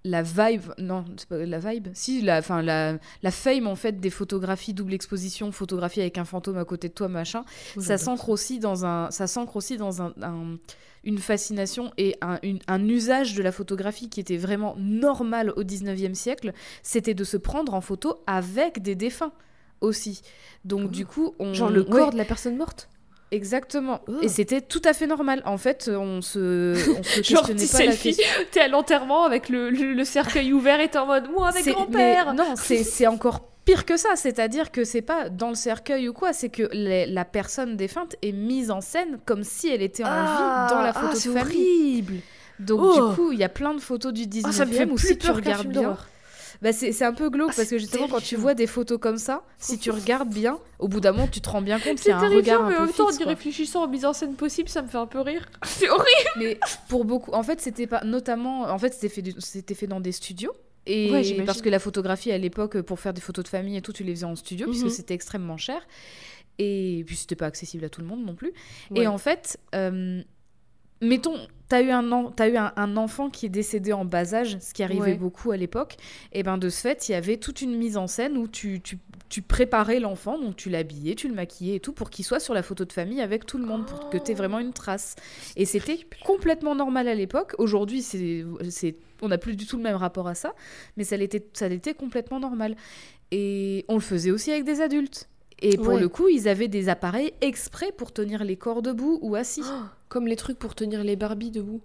la 0.05 0.23
vibe, 0.23 0.73
non, 0.79 1.05
c'est 1.17 1.29
pas 1.29 1.39
la 1.39 1.59
vibe, 1.59 1.89
si, 1.95 2.23
la, 2.23 2.39
enfin, 2.39 2.63
la, 2.63 2.99
la 3.23 3.31
fame 3.31 3.67
en 3.67 3.77
fait 3.77 4.01
des 4.01 4.11
photographies 4.11 4.75
double 4.75 4.95
exposition, 4.95 5.53
photographie 5.53 6.01
avec 6.01 6.19
un 6.19 6.25
fantôme 6.25 6.59
à 6.59 6.65
côté 6.65 6.89
de 6.89 6.95
toi, 6.95 7.09
machin, 7.09 7.45
ça 7.79 7.99
s'ancre 7.99 8.29
aussi 8.29 8.59
dans 8.59 8.85
un, 8.85 9.11
ça 9.11 9.27
aussi 9.55 9.77
dans 9.77 10.03
un, 10.03 10.13
une 11.05 11.19
fascination 11.19 11.93
et 11.99 12.17
un, 12.21 12.39
un, 12.67 12.89
usage 12.89 13.35
de 13.35 13.43
la 13.43 13.53
photographie 13.53 14.09
qui 14.09 14.21
était 14.21 14.37
vraiment 14.37 14.75
normal 14.79 15.51
au 15.57 15.63
19e 15.63 16.15
siècle, 16.15 16.53
c'était 16.83 17.15
de 17.15 17.25
se 17.25 17.37
prendre 17.37 17.75
en 17.75 17.81
photo 17.81 18.23
avec 18.27 18.83
des 18.83 18.95
défunts 18.95 19.33
aussi. 19.81 20.23
Donc 20.65 20.91
du 20.91 21.07
coup, 21.07 21.35
on... 21.39 21.55
genre 21.55 21.71
le 21.71 21.85
corps 21.85 22.13
de 22.13 22.19
la 22.19 22.25
personne 22.25 22.57
morte? 22.57 22.89
Exactement. 23.33 24.03
Et 24.21 24.27
oh. 24.27 24.29
c'était 24.29 24.61
tout 24.61 24.83
à 24.85 24.93
fait 24.93 25.07
normal. 25.07 25.43
En 25.47 25.57
fait, 25.57 25.91
on 25.93 26.21
se, 26.21 26.75
on 26.99 27.03
se 27.03 27.21
questionnait 27.23 27.67
pas 27.67 27.91
la 27.91 27.97
question. 27.97 28.25
T'es 28.51 28.61
à 28.61 28.69
l'enterrement 28.69 29.25
avec 29.25 29.49
le, 29.49 29.71
le, 29.71 30.05
cercueil 30.05 30.53
ouvert 30.53 30.81
et 30.81 30.89
t'es 30.89 30.99
en 30.99 31.07
mode 31.07 31.31
moi 31.31 31.49
avec 31.49 31.67
grand-père. 31.67 32.35
Non, 32.35 32.55
c'est 32.57 33.07
encore 33.07 33.49
pire 33.65 33.87
que 33.87 33.97
ça. 33.97 34.11
C'est-à-dire 34.17 34.71
que 34.71 34.85
c'est 34.85 35.03
pas 35.03 35.31
dans 35.31 35.49
le 35.49 35.55
cercueil 35.55 36.09
ou 36.11 36.13
quoi, 36.13 36.35
c'est 36.35 36.51
que 36.51 36.69
la 36.73 37.25
personne 37.25 37.77
défunte 37.77 38.17
est 38.23 38.33
mise 38.33 38.71
en 38.71 38.83
scène 38.83 39.19
comme 39.25 39.45
si 39.45 39.69
elle 39.69 39.83
était 39.83 40.05
en 40.05 40.09
vie 40.09 40.71
dans 40.71 40.83
la 40.83 40.93
ah, 40.95 41.01
photo 41.01 41.15
de 41.15 41.39
famille. 41.39 41.41
horrible. 41.41 42.15
Donc 42.59 42.95
du 42.95 43.01
oh. 43.01 43.13
coup, 43.15 43.33
il 43.33 43.39
y 43.39 43.45
a 43.45 43.49
plein 43.49 43.73
de 43.73 43.81
photos 43.81 44.13
du 44.13 44.25
19e 44.27 44.53
ça 44.53 44.67
me 44.67 44.73
fait 44.73 44.85
où 44.85 44.99
si 44.99 45.17
tu 45.17 45.31
regardes 45.31 45.69
bien. 45.69 45.97
Bah 46.63 46.73
c'est 46.73 47.05
un 47.05 47.13
peu 47.13 47.29
glauque 47.29 47.51
ah, 47.51 47.57
parce 47.57 47.69
que 47.69 47.77
justement 47.77 48.07
quand 48.07 48.23
tu 48.23 48.37
vois 48.37 48.55
des 48.55 48.69
photos 48.69 48.99
comme 49.01 49.19
ça, 49.19 49.43
si 49.59 49.79
tu 49.79 49.91
regardes 49.91 50.33
bien, 50.33 50.61
au 50.79 50.87
bout 50.87 51.01
d'un 51.01 51.11
moment 51.11 51.27
tu 51.27 51.41
te 51.41 51.49
rends 51.49 51.61
bien 51.61 51.81
compte 51.81 51.99
qu'il 51.99 52.09
y 52.09 52.13
a 52.13 52.19
un 52.19 52.29
regard 52.29 52.63
un 52.63 52.69
mais 52.69 52.77
peu 52.77 52.83
en 52.83 52.87
même 52.87 52.95
temps, 52.95 53.09
en 53.09 53.19
y 53.19 53.25
réfléchissant 53.25 53.83
en 53.83 53.89
mise 53.89 54.05
en 54.05 54.13
scène 54.13 54.37
possible, 54.37 54.69
ça 54.69 54.81
me 54.81 54.87
fait 54.87 54.99
un 54.99 55.09
peu 55.09 55.21
rire. 55.21 55.51
C'est 55.65 55.91
horrible. 55.91 56.31
Mais 56.37 56.61
pour 56.89 57.05
beaucoup, 57.05 57.33
en 57.33 57.43
fait 57.43 57.61
c'était 57.61 57.89
pas 57.89 58.05
notamment, 58.05 58.63
en 58.63 58.79
fait 58.79 58.95
c'était 58.95 59.09
fait, 59.09 59.35
c'était 59.41 59.75
fait 59.75 59.89
dans 59.89 60.01
des 60.01 60.13
studios. 60.13 60.53
Et 60.87 61.43
parce 61.47 61.63
que 61.63 61.69
la 61.69 61.79
photographie 61.79 62.33
à 62.33 62.39
l'époque, 62.39 62.81
pour 62.83 62.99
faire 62.99 63.13
des 63.13 63.21
photos 63.21 63.45
de 63.45 63.49
famille 63.49 63.77
et 63.77 63.83
tout, 63.83 63.93
tu 63.93 64.05
les 64.05 64.15
faisais 64.15 64.27
en 64.27 64.35
studio, 64.35 64.67
puisque 64.67 64.85
mhm. 64.85 64.91
c'était 64.91 65.15
extrêmement 65.15 65.57
cher. 65.57 65.87
Et 66.59 67.05
puis 67.07 67.17
c'était 67.17 67.37
pas 67.37 67.47
accessible 67.47 67.85
à 67.85 67.89
tout 67.89 68.01
le 68.01 68.07
monde 68.07 68.25
non 68.25 68.35
plus. 68.35 68.53
Et 68.95 69.07
en 69.07 69.19
fait, 69.19 69.59
euh, 69.75 70.23
mettons, 71.01 71.37
tu 71.73 71.77
as 71.77 71.83
eu, 71.83 71.91
un, 71.91 72.33
as 72.39 72.49
eu 72.49 72.57
un, 72.57 72.97
enfant 72.99 73.31
qui 73.31 73.47
est 73.47 73.49
décédé 73.49 73.95
en 73.95 74.05
bas 74.05 74.35
âge, 74.35 74.59
ce 74.61 74.75
qui 74.75 74.83
arrivait 74.83 75.15
beaucoup 75.15 75.53
à 75.53 75.57
l'époque, 75.57 75.97
et 76.33 76.43
ben 76.43 76.59
de 76.59 76.69
ce 76.69 76.83
fait, 76.83 77.09
il 77.09 77.13
y 77.13 77.15
avait 77.15 77.39
toute 77.39 77.63
une 77.63 77.77
mise 77.77 77.97
en 77.97 78.07
scène 78.07 78.37
où 78.37 78.47
tu, 78.47 78.83
tu, 78.83 79.43
préparais 79.43 79.99
l'enfant, 79.99 80.39
donc 80.39 80.57
tu 80.57 80.69
l'habillais, 80.69 81.15
tu 81.15 81.29
le 81.29 81.35
maquillais 81.35 81.77
et 81.77 81.81
tout, 81.81 81.95
pour 81.95 82.11
qu'il 82.11 82.27
soit 82.27 82.41
sur 82.41 82.53
la 82.53 82.63
photo 82.63 82.85
de 82.85 82.93
famille 82.93 83.23
avec 83.23 83.47
tout 83.47 83.57
le 83.57 83.65
monde, 83.65 83.87
pour 83.87 84.11
que 84.11 84.19
tu 84.19 84.33
aies 84.33 84.35
vraiment 84.35 84.59
une 84.59 84.75
trace. 84.75 85.17
Et 85.57 85.65
c'était 85.65 86.01
complètement 86.25 86.75
normal 86.75 87.09
à 87.09 87.15
l'époque. 87.15 87.55
Aujourd'hui, 87.57 88.03
c'est, 88.03 88.45
on 89.23 89.29
n'a 89.29 89.39
plus 89.39 89.57
du 89.57 89.67
tout 89.67 89.79
le 89.79 89.83
même 89.83 89.97
rapport 89.97 90.29
à 90.29 90.35
ça, 90.35 90.55
mais 90.99 91.05
ça 91.05 91.17
l'était 91.17 91.95
complètement 91.95 92.39
normal. 92.39 92.77
Et 93.31 93.87
on 93.89 93.95
le 93.95 94.01
faisait 94.01 94.31
aussi 94.31 94.51
avec 94.51 94.65
des 94.65 94.83
adultes. 94.83 95.31
Et 95.63 95.77
pour 95.77 95.97
le 95.97 96.09
coup, 96.09 96.29
ils 96.29 96.49
avaient 96.49 96.69
des 96.69 96.89
appareils 96.89 97.33
exprès 97.41 97.93
pour 97.93 98.13
tenir 98.13 98.45
les 98.45 98.57
corps 98.57 98.83
debout 98.83 99.19
ou 99.23 99.37
assis. 99.37 99.63
Oh, 99.65 99.85
comme 100.09 100.27
les 100.27 100.37
trucs 100.37 100.59
pour 100.59 100.75
tenir 100.75 101.05
les 101.05 101.17
Barbies 101.17 101.51
debout. 101.51 101.81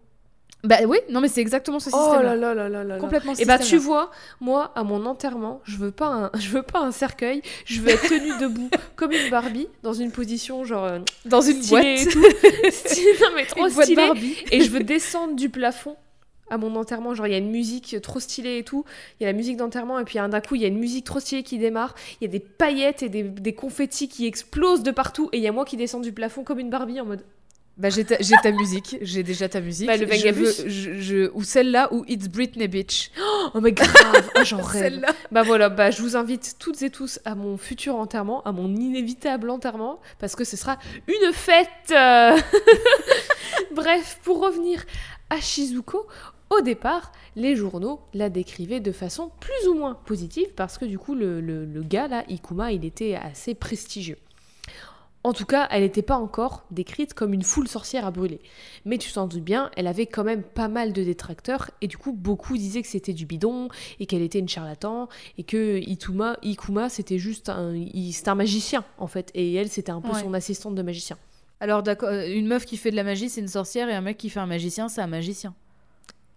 Bah 0.63 0.77
oui, 0.87 0.97
non 1.09 1.21
mais 1.21 1.27
c'est 1.27 1.39
exactement 1.39 1.79
ce 1.79 1.91
système. 1.91 2.17
Oh 2.19 2.21
là 2.21 2.35
là 2.35 2.55
là 2.55 2.67
là 2.67 2.83
là. 2.83 2.97
Complètement. 2.97 3.33
Et 3.37 3.45
bah 3.45 3.59
tu 3.59 3.77
vois, 3.77 4.09
moi 4.41 4.71
à 4.75 4.83
mon 4.83 5.05
enterrement, 5.05 5.61
je 5.65 5.77
veux 5.77 5.91
pas 5.91 6.07
un, 6.07 6.31
je 6.39 6.49
veux 6.49 6.63
pas 6.63 6.79
un 6.79 6.91
cercueil, 6.91 7.43
je 7.65 7.79
veux 7.79 7.89
être 7.89 8.09
tenue 8.09 8.37
debout 8.41 8.69
comme 8.95 9.11
une 9.11 9.29
Barbie 9.29 9.67
dans 9.83 9.93
une 9.93 10.11
position 10.11 10.65
genre 10.65 10.85
euh, 10.85 10.99
dans 11.25 11.41
une 11.41 11.61
boîte 11.67 11.85
et 11.85 12.07
tout. 12.07 12.19
non 12.21 13.27
mais 13.35 13.45
trop 13.45 13.69
stylé. 13.69 14.11
Et 14.51 14.61
je 14.61 14.71
veux 14.71 14.83
descendre 14.83 15.35
du 15.35 15.49
plafond 15.49 15.95
à 16.49 16.57
mon 16.57 16.75
enterrement. 16.75 17.13
Genre, 17.13 17.27
il 17.27 17.31
y 17.31 17.35
a 17.35 17.39
une 17.39 17.51
musique 17.51 17.97
trop 18.01 18.19
stylée 18.19 18.57
et 18.57 18.63
tout. 18.63 18.85
Il 19.19 19.23
y 19.23 19.25
a 19.25 19.29
la 19.29 19.37
musique 19.37 19.57
d'enterrement, 19.57 19.99
et 19.99 20.03
puis 20.03 20.17
d'un 20.17 20.41
coup, 20.41 20.55
il 20.55 20.61
y 20.61 20.65
a 20.65 20.69
une 20.69 20.79
musique 20.79 21.05
trop 21.05 21.19
stylée 21.19 21.43
qui 21.43 21.57
démarre. 21.57 21.95
Il 22.21 22.25
y 22.25 22.27
a 22.27 22.31
des 22.31 22.39
paillettes 22.39 23.03
et 23.03 23.09
des, 23.09 23.23
des 23.23 23.53
confettis 23.53 24.07
qui 24.07 24.25
explosent 24.25 24.83
de 24.83 24.91
partout. 24.91 25.29
Et 25.33 25.37
il 25.37 25.43
y 25.43 25.47
a 25.47 25.51
moi 25.51 25.65
qui 25.65 25.77
descends 25.77 25.99
du 25.99 26.11
plafond 26.11 26.43
comme 26.43 26.59
une 26.59 26.69
Barbie 26.69 26.99
en 27.01 27.05
mode. 27.05 27.23
Bah, 27.77 27.89
j'ai 27.91 28.03
ta, 28.05 28.17
ta, 28.17 28.51
musique, 28.51 28.97
j'ai 29.01 29.21
déjà 29.21 29.47
ta 29.47 29.61
musique. 29.61 29.85
Bah, 29.85 29.97
le 29.97 30.07
je, 30.07 30.99
je, 30.99 31.29
ou 31.35 31.43
celle-là, 31.43 31.93
ou 31.93 32.03
It's 32.07 32.27
Britney 32.27 32.67
Bitch. 32.67 33.11
Oh, 33.53 33.61
mais 33.61 33.71
grave, 33.71 34.29
oh, 34.35 34.43
j'en 34.43 34.61
rêve. 34.61 35.05
Bah 35.31 35.41
voilà, 35.41 35.69
bah 35.69 35.89
je 35.89 36.01
vous 36.01 36.17
invite 36.17 36.57
toutes 36.59 36.81
et 36.81 36.89
tous 36.89 37.19
à 37.23 37.33
mon 37.33 37.55
futur 37.55 37.95
enterrement, 37.95 38.43
à 38.43 38.51
mon 38.51 38.75
inévitable 38.75 39.49
enterrement, 39.49 40.01
parce 40.19 40.35
que 40.35 40.43
ce 40.43 40.57
sera 40.57 40.77
une 41.07 41.31
fête. 41.31 41.67
Bref, 43.73 44.19
pour 44.23 44.41
revenir 44.41 44.83
à 45.29 45.39
Shizuko, 45.39 46.07
au 46.49 46.61
départ, 46.61 47.11
les 47.35 47.55
journaux 47.55 47.99
la 48.13 48.29
décrivaient 48.29 48.79
de 48.79 48.91
façon 48.91 49.31
plus 49.39 49.67
ou 49.67 49.73
moins 49.73 49.95
positive 49.95 50.53
parce 50.55 50.77
que 50.77 50.85
du 50.85 50.97
coup, 50.97 51.15
le, 51.15 51.83
gars 51.83 52.07
là, 52.07 52.23
Ikuma, 52.29 52.71
il 52.71 52.85
était 52.85 53.15
assez 53.15 53.53
prestigieux. 53.53 54.17
En 55.23 55.33
tout 55.33 55.45
cas, 55.45 55.67
elle 55.71 55.81
n'était 55.81 56.03
pas 56.03 56.15
encore 56.15 56.63
décrite 56.71 57.13
comme 57.13 57.33
une 57.33 57.43
foule 57.43 57.67
sorcière 57.67 58.05
à 58.05 58.11
brûler. 58.11 58.39
Mais 58.85 58.97
tu 58.97 59.11
t'en 59.11 59.27
doutes 59.27 59.43
bien, 59.43 59.71
elle 59.75 59.87
avait 59.87 60.05
quand 60.05 60.23
même 60.23 60.41
pas 60.41 60.69
mal 60.69 60.93
de 60.93 61.03
détracteurs, 61.03 61.69
et 61.81 61.87
du 61.87 61.97
coup, 61.97 62.13
beaucoup 62.13 62.55
disaient 62.55 62.81
que 62.81 62.87
c'était 62.87 63.11
du 63.11 63.25
bidon, 63.25 63.67
et 63.99 64.05
qu'elle 64.05 64.21
était 64.21 64.39
une 64.39 64.47
charlatan, 64.47 65.09
et 65.37 65.43
que 65.43 65.79
Ituma, 65.79 66.37
Ikuma, 66.43 66.87
c'était 66.87 67.17
juste 67.17 67.49
un, 67.49 67.73
un 67.73 68.35
magicien, 68.35 68.85
en 68.97 69.07
fait, 69.07 69.31
et 69.33 69.53
elle, 69.55 69.67
c'était 69.67 69.91
un 69.91 69.99
peu 69.99 70.13
son 70.13 70.33
assistante 70.33 70.75
de 70.75 70.81
magicien. 70.81 71.17
Alors, 71.59 71.83
d'accord, 71.83 72.09
euh, 72.09 72.27
une 72.27 72.47
meuf 72.47 72.65
qui 72.65 72.77
fait 72.77 72.91
de 72.91 72.95
la 72.95 73.03
magie, 73.03 73.29
c'est 73.29 73.41
une 73.41 73.47
sorcière, 73.49 73.89
et 73.89 73.93
un 73.93 74.01
mec 74.01 74.17
qui 74.17 74.29
fait 74.29 74.39
un 74.39 74.45
magicien, 74.45 74.87
c'est 74.87 75.01
un 75.01 75.07
magicien. 75.07 75.53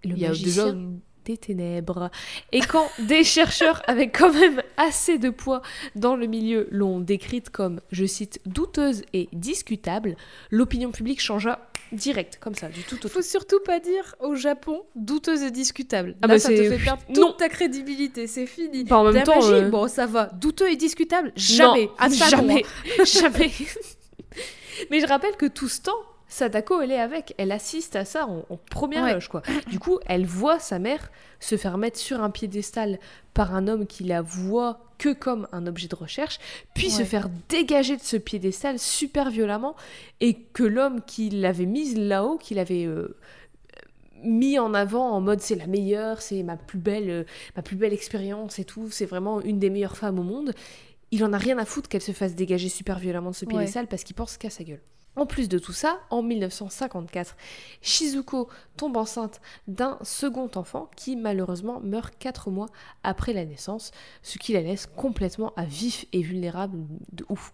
Le 0.04 0.16
Il 0.16 0.26
magicien 0.26 0.76
des 1.24 1.36
ténèbres. 1.36 2.10
Et 2.52 2.60
quand 2.60 2.88
des 2.98 3.24
chercheurs 3.24 3.82
avec 3.86 4.18
quand 4.18 4.32
même 4.32 4.62
assez 4.76 5.18
de 5.18 5.30
poids 5.30 5.62
dans 5.94 6.16
le 6.16 6.26
milieu 6.26 6.68
l'ont 6.70 7.00
décrite 7.00 7.50
comme, 7.50 7.80
je 7.90 8.04
cite, 8.04 8.40
douteuse 8.46 9.02
et 9.12 9.28
discutable, 9.32 10.16
l'opinion 10.50 10.90
publique 10.90 11.20
changea 11.20 11.58
direct, 11.92 12.38
comme 12.40 12.54
ça, 12.54 12.68
du 12.68 12.82
tout 12.82 12.94
au 12.94 12.98
tout. 12.98 13.08
Faut 13.08 13.22
surtout 13.22 13.60
pas 13.64 13.80
dire 13.80 14.14
au 14.20 14.34
Japon 14.34 14.82
douteuse 14.94 15.42
et 15.42 15.50
discutable. 15.50 16.14
Ah 16.22 16.26
Là, 16.26 16.34
bah 16.34 16.38
ça 16.38 16.50
te 16.50 16.54
fait 16.54 16.78
perdre 16.78 17.02
toute 17.06 17.16
non. 17.16 17.32
ta 17.32 17.48
crédibilité, 17.48 18.26
c'est 18.26 18.46
fini. 18.46 18.84
Bah, 18.84 18.98
en 18.98 19.10
même 19.12 19.24
temps, 19.24 19.40
magie, 19.40 19.52
euh, 19.52 19.68
bon, 19.68 19.88
ça 19.88 20.06
va. 20.06 20.26
Douteux 20.26 20.70
et 20.70 20.76
discutable, 20.76 21.32
jamais. 21.36 21.90
Non, 22.00 22.08
jamais, 22.10 22.64
jamais. 23.04 23.50
Mais 24.90 25.00
je 25.00 25.06
rappelle 25.06 25.36
que 25.36 25.46
tout 25.46 25.68
ce 25.68 25.82
temps, 25.82 25.98
Sadako, 26.30 26.80
elle 26.80 26.92
est 26.92 27.00
avec, 27.00 27.34
elle 27.38 27.50
assiste 27.50 27.96
à 27.96 28.04
ça 28.04 28.26
en, 28.26 28.44
première 28.70 29.12
loge, 29.12 29.28
quoi. 29.28 29.42
Du 29.68 29.80
coup, 29.80 29.98
elle 30.06 30.24
voit 30.24 30.60
sa 30.60 30.78
mère 30.78 31.10
se 31.40 31.56
faire 31.56 31.76
mettre 31.76 31.98
sur 31.98 32.22
un 32.22 32.30
piédestal 32.30 33.00
par 33.34 33.52
un 33.52 33.66
homme 33.66 33.84
qui 33.84 34.04
la 34.04 34.22
voit 34.22 34.80
que 34.96 35.12
comme 35.12 35.48
un 35.50 35.66
objet 35.66 35.88
de 35.88 35.96
recherche, 35.96 36.38
puis 36.72 36.88
se 36.88 37.02
faire 37.02 37.28
dégager 37.48 37.96
de 37.96 38.02
ce 38.02 38.16
piédestal 38.16 38.78
super 38.78 39.28
violemment, 39.30 39.74
et 40.20 40.34
que 40.34 40.62
l'homme 40.62 41.00
qui 41.04 41.30
l'avait 41.30 41.66
mise 41.66 41.98
là-haut, 41.98 42.38
qui 42.38 42.54
l'avait 42.54 42.86
euh, 42.86 43.18
mis 44.22 44.58
en 44.60 44.72
avant 44.72 45.10
en 45.10 45.20
mode 45.20 45.40
c'est 45.40 45.56
la 45.56 45.66
meilleure, 45.66 46.22
c'est 46.22 46.44
ma 46.44 46.56
plus 46.56 46.78
belle, 46.78 47.10
euh, 47.10 47.24
ma 47.56 47.62
plus 47.62 47.76
belle 47.76 47.92
expérience 47.92 48.60
et 48.60 48.64
tout, 48.64 48.88
c'est 48.90 49.06
vraiment 49.06 49.40
une 49.40 49.58
des 49.58 49.68
meilleures 49.68 49.96
femmes 49.96 50.20
au 50.20 50.24
monde. 50.24 50.52
Il 51.10 51.24
en 51.24 51.32
a 51.32 51.38
rien 51.38 51.58
à 51.58 51.64
foutre 51.64 51.88
qu'elle 51.88 52.02
se 52.02 52.12
fasse 52.12 52.36
dégager 52.36 52.68
super 52.68 53.00
violemment 53.00 53.30
de 53.30 53.34
ce 53.34 53.46
piédestal 53.46 53.88
parce 53.88 54.04
qu'il 54.04 54.14
pense 54.14 54.36
qu'à 54.36 54.48
sa 54.48 54.62
gueule. 54.62 54.80
En 55.16 55.26
plus 55.26 55.48
de 55.48 55.58
tout 55.58 55.72
ça, 55.72 56.00
en 56.10 56.22
1954, 56.22 57.36
Shizuko 57.82 58.48
tombe 58.76 58.96
enceinte 58.96 59.40
d'un 59.66 59.98
second 60.02 60.50
enfant 60.54 60.88
qui 60.96 61.16
malheureusement 61.16 61.80
meurt 61.80 62.14
4 62.18 62.50
mois 62.50 62.68
après 63.02 63.32
la 63.32 63.44
naissance, 63.44 63.90
ce 64.22 64.38
qui 64.38 64.52
la 64.52 64.62
laisse 64.62 64.86
complètement 64.86 65.52
à 65.56 65.64
vif 65.64 66.06
et 66.12 66.22
vulnérable 66.22 66.78
de 67.12 67.26
ouf. 67.28 67.52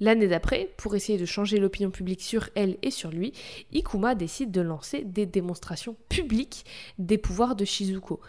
L'année 0.00 0.26
d'après, 0.26 0.74
pour 0.78 0.96
essayer 0.96 1.16
de 1.16 1.24
changer 1.24 1.58
l'opinion 1.58 1.92
publique 1.92 2.22
sur 2.22 2.48
elle 2.56 2.76
et 2.82 2.90
sur 2.90 3.10
lui, 3.10 3.32
Ikuma 3.72 4.16
décide 4.16 4.50
de 4.50 4.60
lancer 4.60 5.04
des 5.04 5.26
démonstrations 5.26 5.96
publiques 6.08 6.64
des 6.98 7.18
pouvoirs 7.18 7.54
de 7.54 7.64
Shizuko. 7.64 8.20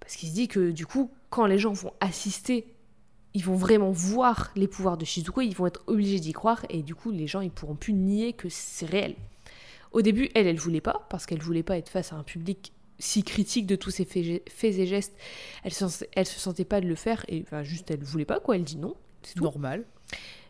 Parce 0.00 0.16
qu'il 0.16 0.28
se 0.28 0.34
dit 0.34 0.48
que 0.48 0.72
du 0.72 0.84
coup, 0.84 1.12
quand 1.30 1.46
les 1.46 1.58
gens 1.58 1.72
vont 1.72 1.92
assister 2.00 2.75
ils 3.36 3.44
vont 3.44 3.54
vraiment 3.54 3.90
voir 3.90 4.50
les 4.56 4.66
pouvoirs 4.66 4.96
de 4.96 5.04
Shizuko, 5.04 5.42
ils 5.42 5.54
vont 5.54 5.66
être 5.66 5.82
obligés 5.88 6.20
d'y 6.20 6.32
croire 6.32 6.64
et 6.70 6.82
du 6.82 6.94
coup 6.94 7.10
les 7.10 7.26
gens 7.26 7.42
ils 7.42 7.50
pourront 7.50 7.74
plus 7.74 7.92
nier 7.92 8.32
que 8.32 8.48
c'est 8.48 8.86
réel. 8.86 9.14
Au 9.92 10.00
début, 10.00 10.30
elle, 10.34 10.46
elle 10.46 10.58
voulait 10.58 10.80
pas 10.80 11.06
parce 11.10 11.26
qu'elle 11.26 11.42
voulait 11.42 11.62
pas 11.62 11.76
être 11.76 11.90
face 11.90 12.14
à 12.14 12.16
un 12.16 12.22
public 12.22 12.72
si 12.98 13.22
critique 13.22 13.66
de 13.66 13.76
tous 13.76 13.90
ses 13.90 14.06
faits 14.06 14.64
et 14.64 14.86
gestes. 14.86 15.14
Elle 15.64 15.74
se, 15.74 15.84
elle 16.12 16.24
se 16.24 16.40
sentait 16.40 16.64
pas 16.64 16.80
de 16.80 16.86
le 16.86 16.94
faire 16.94 17.26
et 17.28 17.42
enfin 17.42 17.62
juste 17.62 17.90
elle 17.90 18.02
voulait 18.02 18.24
pas 18.24 18.40
quoi, 18.40 18.56
elle 18.56 18.64
dit 18.64 18.78
non, 18.78 18.96
c'est 19.22 19.38
normal. 19.38 19.84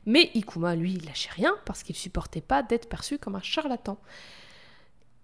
Mais 0.04 0.30
Ikuma, 0.34 0.76
lui, 0.76 0.92
il 0.92 1.06
lâchait 1.06 1.30
rien 1.32 1.56
parce 1.64 1.82
qu'il 1.82 1.96
supportait 1.96 2.40
pas 2.40 2.62
d'être 2.62 2.88
perçu 2.88 3.18
comme 3.18 3.34
un 3.34 3.42
charlatan. 3.42 3.98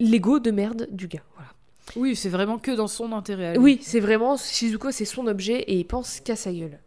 L'ego 0.00 0.40
de 0.40 0.50
merde 0.50 0.88
du 0.90 1.06
gars, 1.06 1.22
voilà. 1.36 1.50
Oui, 1.94 2.16
c'est 2.16 2.28
vraiment 2.28 2.58
que 2.58 2.72
dans 2.72 2.88
son 2.88 3.12
intérêt. 3.12 3.56
Oui, 3.56 3.78
c'est 3.82 4.00
vraiment 4.00 4.36
Shizuko, 4.36 4.90
c'est 4.90 5.04
son 5.04 5.28
objet 5.28 5.60
et 5.60 5.78
il 5.78 5.86
pense 5.86 6.18
qu'à 6.18 6.34
sa 6.34 6.52
gueule. 6.52 6.80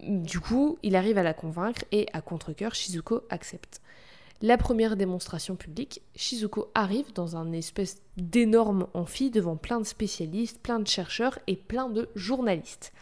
Du 0.00 0.40
coup, 0.40 0.78
il 0.82 0.94
arrive 0.94 1.18
à 1.18 1.22
la 1.22 1.34
convaincre 1.34 1.84
et 1.92 2.06
à 2.12 2.20
contre-coeur, 2.20 2.74
Shizuko 2.74 3.22
accepte. 3.30 3.80
La 4.42 4.58
première 4.58 4.96
démonstration 4.96 5.56
publique, 5.56 6.02
Shizuko 6.14 6.70
arrive 6.74 7.12
dans 7.14 7.36
un 7.36 7.52
espèce 7.52 8.02
d'énorme 8.18 8.86
amphi 8.92 9.30
devant 9.30 9.56
plein 9.56 9.80
de 9.80 9.86
spécialistes, 9.86 10.60
plein 10.60 10.78
de 10.78 10.86
chercheurs 10.86 11.38
et 11.46 11.56
plein 11.56 11.88
de 11.88 12.10
journalistes. 12.14 12.92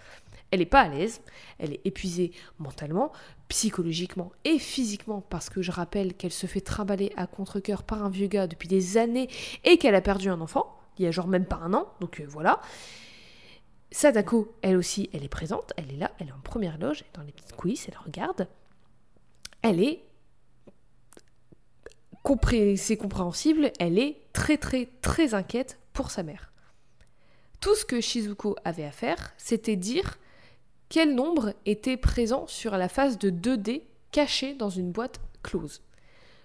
Elle 0.53 0.61
n'est 0.61 0.67
pas 0.67 0.83
à 0.83 0.89
l'aise, 0.89 1.21
elle 1.59 1.73
est 1.73 1.81
épuisée 1.85 2.31
mentalement, 2.61 3.11
psychologiquement 3.49 4.31
et 4.45 4.61
physiquement 4.61 5.21
parce 5.29 5.51
que 5.51 5.63
je 5.63 5.73
rappelle 5.73 6.15
qu'elle 6.15 6.33
se 6.33 6.47
fait 6.47 6.61
trimballer 6.61 7.13
à 7.17 7.27
contre-coeur 7.27 7.83
par 7.83 8.05
un 8.05 8.11
vieux 8.11 8.29
gars 8.29 8.47
depuis 8.47 8.69
des 8.69 8.97
années 8.97 9.29
et 9.65 9.79
qu'elle 9.79 9.97
a 9.97 10.01
perdu 10.01 10.29
un 10.29 10.41
enfant, 10.41 10.79
il 10.99 11.05
y 11.05 11.09
a 11.09 11.11
genre 11.11 11.27
même 11.27 11.47
pas 11.47 11.57
un 11.57 11.75
an, 11.75 11.89
donc 12.01 12.21
euh, 12.21 12.27
voilà. 12.29 12.61
Sadako, 13.95 14.53
elle 14.61 14.77
aussi, 14.77 15.09
elle 15.13 15.23
est 15.23 15.29
présente, 15.29 15.73
elle 15.77 15.93
est 15.93 15.97
là, 15.97 16.11
elle 16.19 16.27
est 16.27 16.33
en 16.33 16.41
première 16.41 16.79
loge, 16.79 17.05
dans 17.15 17.23
les 17.23 17.31
petites 17.31 17.55
coulisses, 17.55 17.87
elle 17.89 17.97
regarde. 18.05 18.49
Elle 19.63 19.81
est. 19.81 20.03
C'est 22.77 22.97
compréhensible, 22.97 23.71
elle 23.79 24.01
est 24.01 24.17
très 24.33 24.57
très 24.57 24.89
très 25.01 25.33
inquiète 25.35 25.79
pour 25.93 26.11
sa 26.11 26.25
mère. 26.25 26.51
Tout 27.61 27.77
ce 27.77 27.85
que 27.85 28.01
Shizuko 28.01 28.57
avait 28.65 28.85
à 28.85 28.91
faire, 28.91 29.33
c'était 29.37 29.77
dire 29.77 30.19
quel 30.89 31.15
nombre 31.15 31.55
était 31.65 31.97
présent 31.97 32.49
sur 32.49 32.77
la 32.77 32.89
face 32.89 33.17
de 33.17 33.31
2D 33.31 33.83
cachée 34.11 34.55
dans 34.55 34.71
une 34.71 34.91
boîte 34.91 35.21
close. 35.45 35.83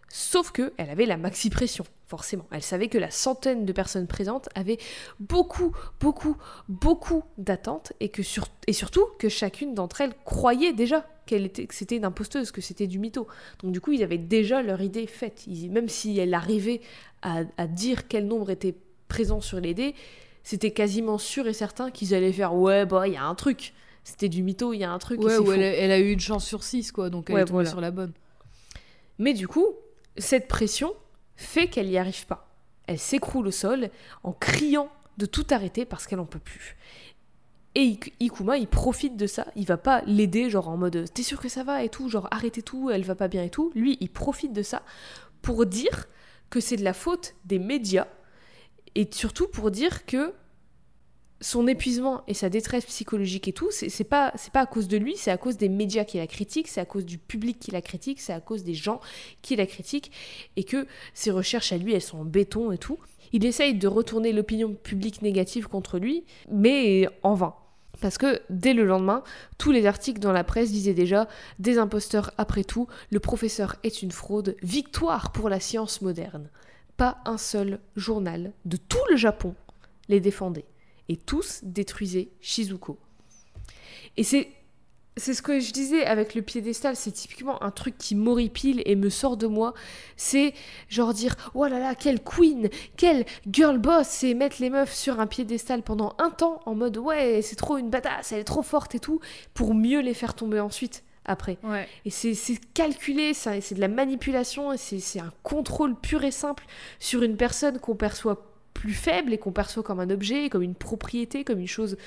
Sauf 0.10 0.52
que 0.52 0.72
elle 0.78 0.91
avait 0.91 1.08
la 1.08 1.18
maxi 1.18 1.50
pression 1.50 1.86
forcément. 2.10 2.45
Elle 2.51 2.64
savait 2.64 2.88
que 2.88 2.97
la 2.97 3.12
centaine 3.12 3.66
de 3.66 3.72
personnes 3.72 4.07
présentes 4.07 4.49
avaient 4.55 4.80
beaucoup, 5.20 5.76
beaucoup, 5.99 6.36
beaucoup 6.68 7.24
d'attentes 7.38 7.93
et, 7.99 8.10
que 8.10 8.24
et 8.66 8.74
surtout 8.74 9.05
que 9.20 9.30
chacune 9.30 9.76
d'entre 9.76 10.01
elles 10.01 10.16
croyait 10.26 10.74
déjà 10.74 11.05
qu'elle 11.28 11.45
était, 11.45 11.68
que 11.68 11.76
c'était 11.76 11.97
une 11.97 12.05
imposteuse, 12.05 12.51
que 12.51 12.62
c'était 12.62 12.88
du 12.88 12.97
mytho. 12.97 13.28
Donc 13.62 13.72
du 13.72 13.80
coup, 13.80 13.91
ils 13.91 14.01
avaient 14.01 14.18
déjà 14.18 14.64
leur 14.64 14.82
idée 14.82 15.05
faite. 15.05 15.45
même 15.70 15.88
si 15.88 16.18
elle 16.18 16.34
arrivait 16.34 16.82
à, 17.22 17.43
dire 17.68 18.07
quel 18.07 18.26
nombre 18.26 18.49
était 18.49 18.76
présent 19.07 19.39
sur 19.39 19.60
les 19.60 19.76
dés, 19.76 19.93
c'était 20.41 20.72
quasiment 20.72 21.20
sûr 21.20 21.47
et 21.47 21.53
certain 21.53 21.91
qu'ils 21.91 22.16
allaient 22.16 22.34
faire 22.34 22.55
ouais, 22.55 22.88
bah, 22.88 23.07
il 23.07 23.14
y 23.14 23.18
a 23.18 23.26
un 23.26 23.36
truc. 23.36 23.74
C'était 24.03 24.30
du 24.30 24.41
mytho, 24.41 24.74
il 24.74 24.80
y 24.80 24.84
a 24.84 24.91
un 24.91 24.97
truc. 24.97 25.22
Ouais, 25.22 25.38
ou 25.38 25.51
elle, 25.51 25.91
a 25.91 25.99
eu 25.99 26.12
une 26.12 26.20
chance 26.20 26.47
sur 26.47 26.64
6, 26.64 26.91
quoi, 26.91 27.12
donc 27.12 27.30
elle 27.30 27.38
est 27.38 27.45
tombée 27.45 27.66
sur 27.66 27.82
la 27.82 27.91
bonne. 27.91 28.14
Mais 29.20 29.34
du 29.34 29.47
coup, 29.47 29.68
cette 30.18 30.47
pression, 30.47 30.93
fait 31.40 31.68
qu'elle 31.68 31.88
n'y 31.88 31.98
arrive 31.98 32.26
pas. 32.26 32.48
Elle 32.86 33.00
s'écroule 33.00 33.48
au 33.48 33.52
sol 33.52 33.90
en 34.24 34.34
criant 34.34 34.90
de 35.18 35.26
tout 35.26 35.48
arrêter 35.52 35.86
parce 35.86 36.06
qu'elle 36.06 36.20
n'en 36.20 36.26
peut 36.26 36.40
plus. 36.40 36.76
Et 37.76 37.98
Ikuma, 38.20 38.58
il 38.58 38.68
profite 38.68 39.16
de 39.16 39.26
ça. 39.26 39.48
Il 39.56 39.66
va 39.66 39.78
pas 39.78 40.02
l'aider, 40.06 40.50
genre 40.50 40.68
en 40.68 40.76
mode 40.76 41.06
T'es 41.14 41.24
sûr 41.24 41.40
que 41.40 41.48
ça 41.48 41.64
va 41.64 41.84
et 41.84 41.90
tout, 41.90 42.10
genre 42.10 42.28
arrêtez 42.32 42.62
tout, 42.62 42.90
elle 42.90 43.04
va 43.04 43.16
pas 43.16 43.30
bien 43.30 43.44
et 43.44 43.50
tout. 43.50 43.72
Lui, 43.74 43.98
il 44.02 44.10
profite 44.10 44.52
de 44.52 44.64
ça 44.64 44.84
pour 45.42 45.66
dire 45.66 46.08
que 46.50 46.60
c'est 46.60 46.76
de 46.76 46.84
la 46.84 46.94
faute 46.94 47.36
des 47.46 47.60
médias 47.60 48.08
et 48.96 49.08
surtout 49.12 49.48
pour 49.48 49.72
dire 49.72 50.06
que 50.06 50.34
son 51.42 51.68
épuisement 51.68 52.24
et 52.28 52.34
sa 52.34 52.50
détresse 52.50 52.86
psychologique 52.86 53.48
et 53.48 53.54
tout, 53.54 53.70
c'est 53.72 54.04
pas, 54.04 54.34
pas 54.52 54.62
à 54.62 54.66
cause 54.66 54.88
de 54.88 54.98
lui, 54.98 55.16
c'est 55.16 55.32
à 55.32 55.38
cause 55.38 55.58
des 55.58 55.70
médias 55.70 56.04
qui 56.04 56.18
la 56.18 56.28
critiquent, 56.28 56.68
c'est 56.68 56.82
à 56.82 56.86
cause 56.86 57.06
du 57.06 57.18
public 57.18 57.60
qui 57.60 57.72
la 57.72 57.82
critique, 57.82 58.20
c'est 58.20 58.34
à 58.34 58.42
cause 58.42 58.64
des 58.64 58.74
gens 58.74 59.00
qui 59.42 59.56
la 59.56 59.66
critiquent, 59.66 60.12
et 60.58 60.64
que 60.64 60.86
ses 61.14 61.32
recherches 61.32 61.72
à 61.72 61.78
lui, 61.78 61.94
elles 61.94 62.02
sont 62.02 62.20
en 62.20 62.26
béton 62.26 62.72
et 62.72 62.78
tout. 62.78 63.00
Il 63.32 63.46
essaye 63.46 63.74
de 63.76 63.88
retourner 63.88 64.34
l'opinion 64.34 64.74
publique 64.74 65.22
négative 65.22 65.68
contre 65.68 66.00
lui, 66.00 66.26
mais 66.52 67.08
en 67.24 67.36
vain. 67.36 67.56
Parce 68.02 68.18
que 68.18 68.42
dès 68.50 68.74
le 68.74 68.86
lendemain, 68.86 69.24
tous 69.58 69.72
les 69.72 69.86
articles 69.86 70.20
dans 70.20 70.32
la 70.32 70.44
presse 70.44 70.72
disaient 70.72 70.94
déjà 70.94 71.28
Des 71.60 71.78
imposteurs 71.78 72.32
après 72.38 72.64
tout, 72.64 72.88
le 73.12 73.20
professeur 73.20 73.76
est 73.84 74.02
une 74.02 74.12
fraude, 74.12 74.56
victoire 74.62 75.32
pour 75.32 75.50
la 75.50 75.60
science 75.60 76.02
moderne. 76.02 76.50
Pas 76.98 77.18
un 77.26 77.38
seul 77.38 77.80
journal 77.96 78.54
de 78.66 78.78
tout 78.78 78.98
le 79.10 79.18
Japon 79.18 79.54
les 80.08 80.20
défendait 80.20 80.66
et 81.10 81.18
tous 81.18 81.60
détruisaient 81.64 82.30
Shizuko. 82.39 82.97
Et 84.16 84.24
c'est 84.24 84.49
c'est 85.20 85.34
ce 85.34 85.41
que 85.41 85.60
je 85.60 85.74
disais 85.74 86.05
avec 86.05 86.34
le 86.34 86.41
piédestal, 86.41 86.95
c'est 86.95 87.12
typiquement 87.12 87.62
un 87.62 87.72
truc 87.72 87.97
qui 87.97 88.16
m'horripile 88.16 88.82
et 88.86 88.95
me 88.95 89.10
sort 89.10 89.38
de 89.38 89.47
moi. 89.47 89.74
C'est 90.16 90.53
genre 90.88 91.14
dire 91.14 91.36
Oh 91.53 91.68
là 91.68 91.78
là, 91.78 91.93
quelle 91.93 92.24
queen, 92.24 92.70
quelle 92.95 93.26
girl 93.51 93.78
boss, 93.78 94.24
et 94.24 94.34
mettre 94.34 94.57
les 94.62 94.70
meufs 94.70 94.93
sur 94.93 95.20
un 95.20 95.28
piédestal 95.28 95.84
pendant 95.84 96.16
un 96.20 96.30
temps 96.30 96.62
en 96.66 96.74
mode 96.74 96.97
Ouais, 96.97 97.41
c'est 97.43 97.57
trop 97.57 97.78
une 97.78 97.89
badass, 97.89 98.32
elle 98.32 98.39
est 98.39 98.45
trop 98.45 98.64
forte 98.64 98.95
et 98.95 98.99
tout, 98.99 99.20
pour 99.53 99.76
mieux 99.76 99.99
les 99.99 100.14
faire 100.14 100.34
tomber 100.34 100.60
ensuite 100.60 101.03
après. 101.26 101.57
Et 102.05 102.10
c'est 102.10 102.34
calculé, 102.74 103.34
c'est 103.34 103.74
de 103.74 103.82
la 103.82 103.88
manipulation, 103.88 104.72
et 104.74 104.78
c'est 104.78 105.20
un 105.20 105.34
contrôle 105.43 105.95
pur 105.95 106.24
et 106.24 106.32
simple 106.32 106.66
sur 106.99 107.24
une 107.24 107.36
personne 107.36 107.80
qu'on 107.80 107.95
perçoit 107.95 108.49
plus 108.80 108.94
faible 108.94 109.34
et 109.34 109.38
qu'on 109.38 109.52
perçoit 109.52 109.84
comme 109.84 110.00
un 110.00 110.10
objet, 110.10 110.50
comme 110.50 110.62
une 110.62 110.74
propriété, 110.74 111.44
comme 111.44 111.60
une 111.60 111.68
chose 111.68 111.98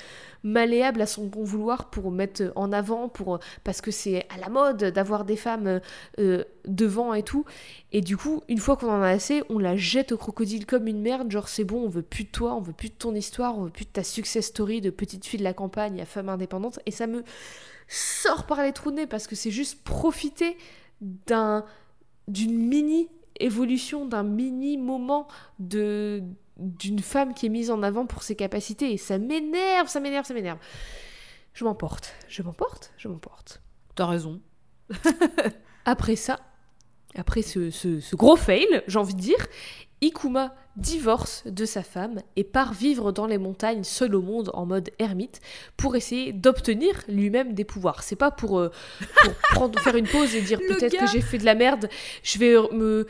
malléable 0.41 1.03
à 1.03 1.05
son 1.05 1.27
bon 1.27 1.43
vouloir 1.43 1.91
pour 1.91 2.09
mettre 2.09 2.51
en 2.55 2.71
avant, 2.71 3.09
pour 3.09 3.39
parce 3.63 3.79
que 3.79 3.91
c'est 3.91 4.25
à 4.35 4.39
la 4.39 4.49
mode 4.49 4.83
d'avoir 4.85 5.23
des 5.23 5.35
femmes 5.35 5.79
euh, 6.19 6.43
devant 6.65 7.13
et 7.13 7.21
tout. 7.21 7.45
Et 7.91 8.01
du 8.01 8.17
coup, 8.17 8.41
une 8.49 8.57
fois 8.57 8.75
qu'on 8.75 8.89
en 8.89 9.03
a 9.03 9.09
assez, 9.09 9.43
on 9.49 9.59
la 9.59 9.75
jette 9.75 10.13
au 10.13 10.17
crocodile 10.17 10.65
comme 10.65 10.87
une 10.87 10.99
merde, 10.99 11.29
genre 11.29 11.47
c'est 11.47 11.63
bon, 11.63 11.83
on 11.83 11.89
veut 11.89 12.01
plus 12.01 12.23
de 12.23 12.31
toi, 12.31 12.55
on 12.55 12.61
veut 12.61 12.73
plus 12.73 12.89
de 12.89 12.95
ton 12.95 13.13
histoire, 13.13 13.55
on 13.55 13.65
veut 13.65 13.69
plus 13.69 13.85
de 13.85 13.91
ta 13.91 14.03
success 14.03 14.47
story 14.47 14.81
de 14.81 14.89
petite 14.89 15.27
fille 15.27 15.39
de 15.39 15.43
la 15.43 15.53
campagne 15.53 16.01
à 16.01 16.05
femme 16.05 16.27
indépendante. 16.27 16.79
Et 16.87 16.91
ça 16.91 17.05
me 17.05 17.23
sort 17.87 18.47
par 18.47 18.63
les 18.63 18.73
trous 18.73 18.89
de 18.89 18.95
nez 18.95 19.07
parce 19.07 19.27
que 19.27 19.35
c'est 19.35 19.51
juste 19.51 19.83
profiter 19.83 20.57
d'un 21.01 21.65
d'une 22.27 22.57
mini 22.57 23.09
évolution, 23.39 24.05
d'un 24.05 24.23
mini 24.23 24.77
moment 24.77 25.27
de 25.59 26.23
d'une 26.57 26.99
femme 26.99 27.33
qui 27.33 27.47
est 27.47 27.49
mise 27.49 27.71
en 27.71 27.83
avant 27.83 28.05
pour 28.05 28.23
ses 28.23 28.35
capacités 28.35 28.91
et 28.91 28.97
ça 28.97 29.17
m'énerve, 29.17 29.87
ça 29.87 29.99
m'énerve, 29.99 30.25
ça 30.25 30.33
m'énerve. 30.33 30.59
Je 31.53 31.63
m'emporte, 31.63 32.13
je 32.27 32.41
m'emporte, 32.43 32.91
je 32.97 33.07
m'emporte. 33.07 33.61
T'as 33.95 34.07
raison. 34.07 34.41
après 35.85 36.15
ça, 36.15 36.39
après 37.15 37.41
ce, 37.41 37.69
ce, 37.69 37.99
ce 37.99 38.15
gros 38.15 38.35
fail, 38.35 38.83
j'ai 38.87 38.99
envie 38.99 39.13
de 39.13 39.19
dire, 39.19 39.47
Ikuma 40.01 40.55
divorce 40.75 41.43
de 41.45 41.65
sa 41.65 41.83
femme 41.83 42.21
et 42.35 42.43
part 42.43 42.73
vivre 42.73 43.11
dans 43.11 43.27
les 43.27 43.37
montagnes 43.37 43.83
seul 43.83 44.15
au 44.15 44.21
monde 44.21 44.49
en 44.53 44.65
mode 44.65 44.89
ermite 44.99 45.39
pour 45.77 45.95
essayer 45.95 46.33
d'obtenir 46.33 47.03
lui-même 47.07 47.53
des 47.53 47.63
pouvoirs. 47.63 48.03
C'est 48.03 48.15
pas 48.15 48.31
pour, 48.31 48.59
euh, 48.59 48.71
pour 49.23 49.33
prendre, 49.51 49.79
faire 49.79 49.95
une 49.95 50.07
pause 50.07 50.33
et 50.35 50.41
dire 50.41 50.59
peut-être 50.67 50.97
que 50.97 51.07
j'ai 51.07 51.21
fait 51.21 51.37
de 51.37 51.45
la 51.45 51.55
merde, 51.55 51.89
je 52.23 52.39
vais 52.39 52.55
me 52.71 53.07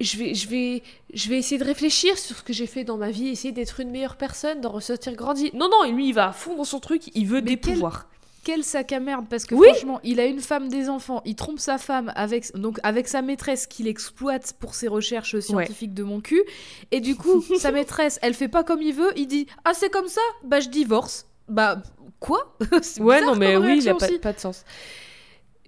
je 0.00 0.16
vais, 0.18 0.34
je, 0.34 0.48
vais, 0.48 0.82
je 1.12 1.28
vais 1.28 1.38
essayer 1.38 1.58
de 1.58 1.64
réfléchir 1.64 2.18
sur 2.18 2.36
ce 2.36 2.42
que 2.42 2.52
j'ai 2.52 2.66
fait 2.66 2.84
dans 2.84 2.96
ma 2.96 3.10
vie, 3.10 3.28
essayer 3.28 3.52
d'être 3.52 3.80
une 3.80 3.90
meilleure 3.90 4.16
personne, 4.16 4.60
d'en 4.60 4.70
ressortir 4.70 5.14
grandi. 5.14 5.50
Non, 5.54 5.68
non, 5.68 5.90
lui, 5.90 6.08
il 6.08 6.12
va 6.12 6.28
à 6.28 6.32
fond 6.32 6.56
dans 6.56 6.64
son 6.64 6.80
truc, 6.80 7.10
il 7.14 7.26
veut 7.26 7.42
des 7.42 7.56
pouvoirs. 7.56 8.06
Quel 8.44 8.62
sac 8.62 8.92
à 8.92 9.00
merde 9.00 9.26
parce 9.28 9.44
que 9.44 9.56
franchement, 9.56 9.98
il 10.04 10.20
a 10.20 10.24
une 10.24 10.38
femme, 10.38 10.68
des 10.68 10.88
enfants, 10.88 11.20
il 11.24 11.34
trompe 11.34 11.58
sa 11.58 11.78
femme 11.78 12.12
avec 12.14 12.54
donc 12.54 12.78
avec 12.84 13.08
sa 13.08 13.20
maîtresse 13.20 13.66
qu'il 13.66 13.88
exploite 13.88 14.54
pour 14.60 14.76
ses 14.76 14.86
recherches 14.86 15.40
scientifiques 15.40 15.94
de 15.94 16.04
mon 16.04 16.20
cul. 16.20 16.44
Et 16.92 17.00
du 17.00 17.16
coup, 17.16 17.42
sa 17.58 17.72
maîtresse, 17.72 18.20
elle 18.22 18.34
fait 18.34 18.46
pas 18.46 18.62
comme 18.62 18.82
il 18.82 18.94
veut, 18.94 19.12
il 19.16 19.26
dit 19.26 19.48
"Ah, 19.64 19.72
c'est 19.74 19.90
comme 19.90 20.06
ça? 20.06 20.20
Bah 20.44 20.60
je 20.60 20.68
divorce." 20.68 21.26
Bah 21.48 21.82
quoi? 22.20 22.56
Ouais, 23.00 23.20
non 23.20 23.34
mais 23.34 23.56
oui, 23.56 23.78
il 23.78 23.88
a 23.88 23.94
pas, 23.96 24.06
pas 24.22 24.32
de 24.32 24.38
sens. 24.38 24.64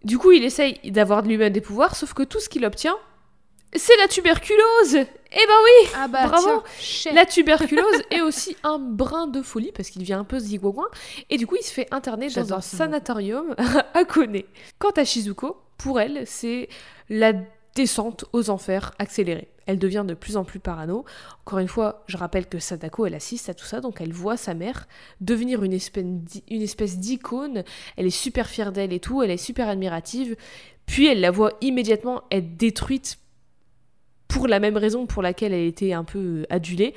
Du 0.05 0.17
coup, 0.17 0.31
il 0.31 0.45
essaye 0.45 0.79
d'avoir 0.93 1.25
de 1.25 1.29
lui-même 1.29 1.53
des 1.53 1.61
pouvoirs, 1.61 1.97
sauf 1.97 2.15
que 2.15 2.23
tout 2.23 2.39
ce 2.39 2.49
qu'il 2.49 2.65
obtient, 2.65 2.97
c'est 3.75 3.97
la 3.99 4.09
tuberculose 4.09 4.95
Eh 4.95 4.97
ben 4.97 5.55
oui 5.65 5.91
ah 5.97 6.09
bah, 6.09 6.27
Bravo 6.27 6.63
La 7.13 7.27
tuberculose 7.27 8.03
est 8.11 8.21
aussi 8.21 8.57
un 8.63 8.79
brin 8.79 9.27
de 9.27 9.43
folie, 9.43 9.73
parce 9.73 9.91
qu'il 9.91 10.01
devient 10.03 10.15
un 10.15 10.25
peu 10.25 10.39
zigouagouin, 10.39 10.89
et 11.31 11.37
du 11.37 11.47
coup 11.47 11.57
il 11.57 11.65
se 11.65 11.73
fait 11.73 11.89
interner 11.91 12.29
dans 12.29 12.55
un 12.55 12.61
sanatorium 12.61 13.55
à 13.95 14.05
Kone. 14.05 14.43
Quant 14.79 14.91
à 14.91 15.05
Shizuko, 15.05 15.61
pour 15.77 16.01
elle, 16.01 16.27
c'est 16.27 16.69
la 17.09 17.33
descente 17.75 18.25
aux 18.33 18.51
enfers 18.51 18.93
accélérée. 18.99 19.49
Elle 19.67 19.79
devient 19.79 20.05
de 20.07 20.15
plus 20.15 20.39
en 20.39 20.45
plus 20.45 20.59
parano. 20.59 21.05
Encore 21.45 21.59
une 21.59 21.69
fois, 21.69 22.03
je 22.07 22.17
rappelle 22.17 22.47
que 22.47 22.59
Sadako, 22.59 23.07
elle 23.07 23.15
assiste 23.15 23.51
à 23.51 23.55
tout 23.55 23.67
ça, 23.67 23.81
donc 23.81 24.01
elle 24.01 24.13
voit 24.13 24.39
sa 24.39 24.55
mère 24.55 24.89
devenir 25.21 25.63
une 25.63 25.75
espèce 25.75 26.99
d'icône. 26.99 27.65
Elle 27.97 28.07
est 28.07 28.11
super 28.11 28.49
fière 28.49 28.73
d'elle 28.73 28.95
et 28.95 28.99
tout, 28.99 29.23
elle 29.23 29.31
est 29.31 29.37
super 29.37 29.69
admirative. 29.69 30.37
Puis 30.87 31.07
elle 31.07 31.21
la 31.21 31.31
voit 31.31 31.53
immédiatement 31.61 32.23
être 32.31 32.57
détruite 32.57 33.19
pour 34.29 34.47
la 34.47 34.61
même 34.61 34.77
raison 34.77 35.07
pour 35.07 35.23
laquelle 35.23 35.53
elle 35.53 35.67
était 35.67 35.93
un 35.93 36.05
peu 36.05 36.19
euh, 36.19 36.47
adulée. 36.51 36.95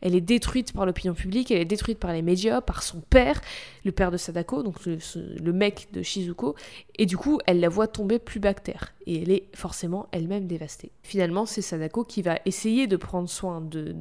Elle 0.00 0.14
est 0.14 0.20
détruite 0.20 0.72
par 0.72 0.84
l'opinion 0.84 1.14
publique, 1.14 1.50
elle 1.50 1.62
est 1.62 1.64
détruite 1.64 1.98
par 1.98 2.12
les 2.12 2.20
médias, 2.20 2.60
par 2.60 2.82
son 2.82 3.00
père, 3.00 3.40
le 3.84 3.92
père 3.92 4.10
de 4.10 4.18
Sadako, 4.18 4.62
donc 4.62 4.84
le, 4.84 5.52
mec 5.52 5.88
de 5.92 6.02
Shizuko, 6.02 6.56
et 6.98 7.06
du 7.06 7.16
coup, 7.16 7.40
elle 7.46 7.60
la 7.60 7.70
voit 7.70 7.86
tomber 7.86 8.18
plus 8.18 8.38
bactère, 8.38 8.92
et 9.06 9.22
elle 9.22 9.30
est 9.30 9.44
forcément 9.54 10.08
elle-même 10.12 10.46
dévastée. 10.46 10.90
Finalement, 11.02 11.46
c'est 11.46 11.62
Sadako 11.62 12.04
qui 12.04 12.20
va 12.20 12.38
essayer 12.44 12.86
de 12.86 12.96
prendre 12.96 13.30
soin 13.30 13.62
de, 13.62 13.96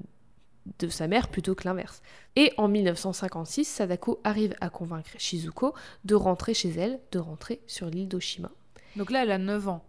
de 0.80 0.88
sa 0.90 1.08
mère 1.08 1.30
plutôt 1.30 1.56
que 1.56 1.64
l'inverse. 1.66 2.02
Et 2.36 2.52
en 2.58 2.68
1956, 2.68 3.64
Sadako 3.64 4.20
arrive 4.26 4.56
à 4.60 4.70
convaincre 4.70 5.12
Shizuko 5.18 5.74
de 6.04 6.16
rentrer 6.16 6.54
chez 6.54 6.72
elle, 6.72 7.00
de 7.14 7.20
rentrer 7.20 7.62
sur 7.66 7.88
l'île 7.88 8.10
d'Oshima. 8.10 8.52
Donc 8.98 9.10
là, 9.10 9.24
elle 9.24 9.32
a 9.32 9.38
9 9.38 9.70
ans. 9.70 9.86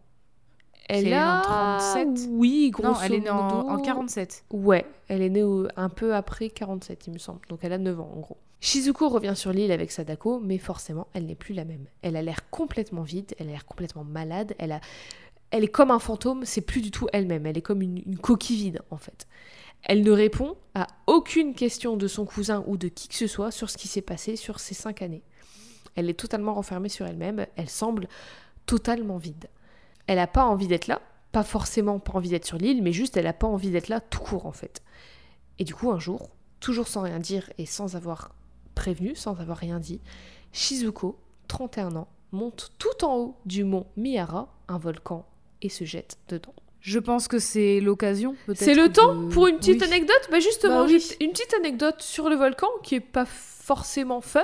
Elle 0.89 1.09
est 1.09 1.19
en 1.19 1.41
37 1.43 2.29
Oui, 2.31 2.71
grosso 2.71 2.89
Non, 2.91 2.97
elle 3.03 3.15
est 3.15 3.21
née 3.21 3.31
en, 3.31 3.79
47. 3.79 4.45
Ouais, 4.51 4.87
elle 5.09 5.23
est 5.23 5.31
née 5.31 5.45
un 5.77 5.89
peu 5.89 6.15
après 6.15 6.51
47, 6.51 7.07
il 7.07 7.13
me 7.15 7.19
semble. 7.19 7.41
Donc 7.49 7.61
elle 7.63 7.73
a 7.73 7.79
9 7.79 8.01
ans, 8.01 8.13
en 8.15 8.21
gros. 8.21 8.37
Shizuko 8.61 9.09
revient 9.09 9.35
sur 9.37 9.53
l'île 9.53 9.73
avec 9.73 9.91
Sadako, 9.91 10.41
mais 10.43 10.59
forcément, 10.59 11.07
elle 11.13 11.27
n'est 11.27 11.35
plus 11.35 11.55
la 11.55 11.65
même. 11.65 11.87
Elle 12.03 12.17
a 12.17 12.23
l'air 12.23 12.49
complètement 12.51 13.03
vide, 13.03 13.35
elle 13.39 13.49
a 13.49 13.53
l'air 13.53 13.67
complètement 13.67 14.05
malade, 14.05 14.55
elle, 14.59 14.73
a... 14.73 14.81
elle 15.51 15.65
est 15.65 15.69
comme 15.69 15.91
un 15.91 15.99
fantôme, 15.99 16.45
c'est 16.45 16.63
plus 16.63 16.81
du 16.81 16.91
tout 16.91 17.07
elle-même, 17.13 17.45
elle 17.45 17.59
est 17.59 17.63
comme 17.63 17.83
une, 17.83 17.99
une 18.07 18.19
coquille 18.19 18.57
vide, 18.57 18.81
en 18.91 18.97
fait. 18.97 19.27
Elle 19.83 20.03
ne 20.03 20.11
répond 20.11 20.57
à 20.75 20.87
aucune 21.07 21.55
question 21.55 21.99
de 21.99 22.09
son 22.09 22.25
cousin 22.25 22.65
ou 22.67 22.79
de 22.79 22.89
qui 22.89 23.09
que 23.09 23.15
ce 23.15 23.27
soit 23.27 23.51
sur 23.51 23.69
ce 23.69 23.77
qui 23.77 23.87
s'est 23.87 24.01
passé 24.01 24.35
sur 24.35 24.59
ces 24.59 24.75
cinq 24.75 25.03
années. 25.03 25.23
Elle 25.95 26.09
est 26.09 26.19
totalement 26.19 26.55
renfermée 26.55 26.89
sur 26.89 27.07
elle-même, 27.07 27.47
elle 27.57 27.69
semble 27.69 28.09
totalement 28.65 29.19
vide 29.19 29.49
elle 30.07 30.17
n'a 30.17 30.27
pas 30.27 30.45
envie 30.45 30.67
d'être 30.67 30.87
là, 30.87 31.01
pas 31.33 31.43
forcément 31.43 31.99
pas 31.99 32.13
envie 32.15 32.29
d'être 32.29 32.47
sur 32.47 32.59
l'île, 32.59 32.83
mais 32.83 32.93
juste 32.93 33.17
elle 33.17 33.25
n'a 33.25 33.33
pas 33.33 33.47
envie 33.47 33.71
d'être 33.71 33.89
là 33.89 34.01
tout 34.01 34.21
court 34.21 34.47
en 34.47 34.53
fait. 34.53 34.83
Et 35.59 35.65
du 35.65 35.75
coup, 35.75 35.91
un 35.91 35.99
jour, 35.99 36.31
toujours 36.61 36.89
sans 36.89 37.03
rien 37.03 37.19
dire 37.19 37.51
et 37.59 37.67
sans 37.67 37.97
avoir 37.97 38.31
prévenu, 38.75 39.15
sans 39.15 39.39
avoir 39.41 39.59
rien 39.59 39.79
dit, 39.79 40.01
Shizuko, 40.53 41.19
31 41.49 41.97
ans, 41.97 42.09
monte 42.33 42.73
tout 42.79 43.05
en 43.05 43.17
haut 43.17 43.37
du 43.47 43.65
mont 43.65 43.87
Miyara, 43.97 44.49
un 44.69 44.79
volcan, 44.79 45.27
et 45.63 45.69
se 45.69 45.85
jette 45.85 46.19
dedans. 46.29 46.55
Je 46.81 46.99
pense 46.99 47.29
que 47.29 47.39
c'est 47.39 47.81
l'occasion. 47.81 48.37
C'est 48.55 48.75
le 48.75 48.93
temps 48.93 49.29
pour 49.31 49.47
une 49.47 49.57
petite 49.57 49.83
anecdote? 49.83 50.29
Bah 50.31 50.39
justement, 50.39 50.85
bah 50.85 50.93
une 51.21 51.31
petite 51.31 51.55
anecdote 51.55 52.03
sur 52.03 52.29
le 52.29 52.37
volcan 52.37 52.69
qui 52.83 52.97
est 52.97 53.01
pas 53.01 53.25
forcément 53.65 54.21
fun. 54.21 54.43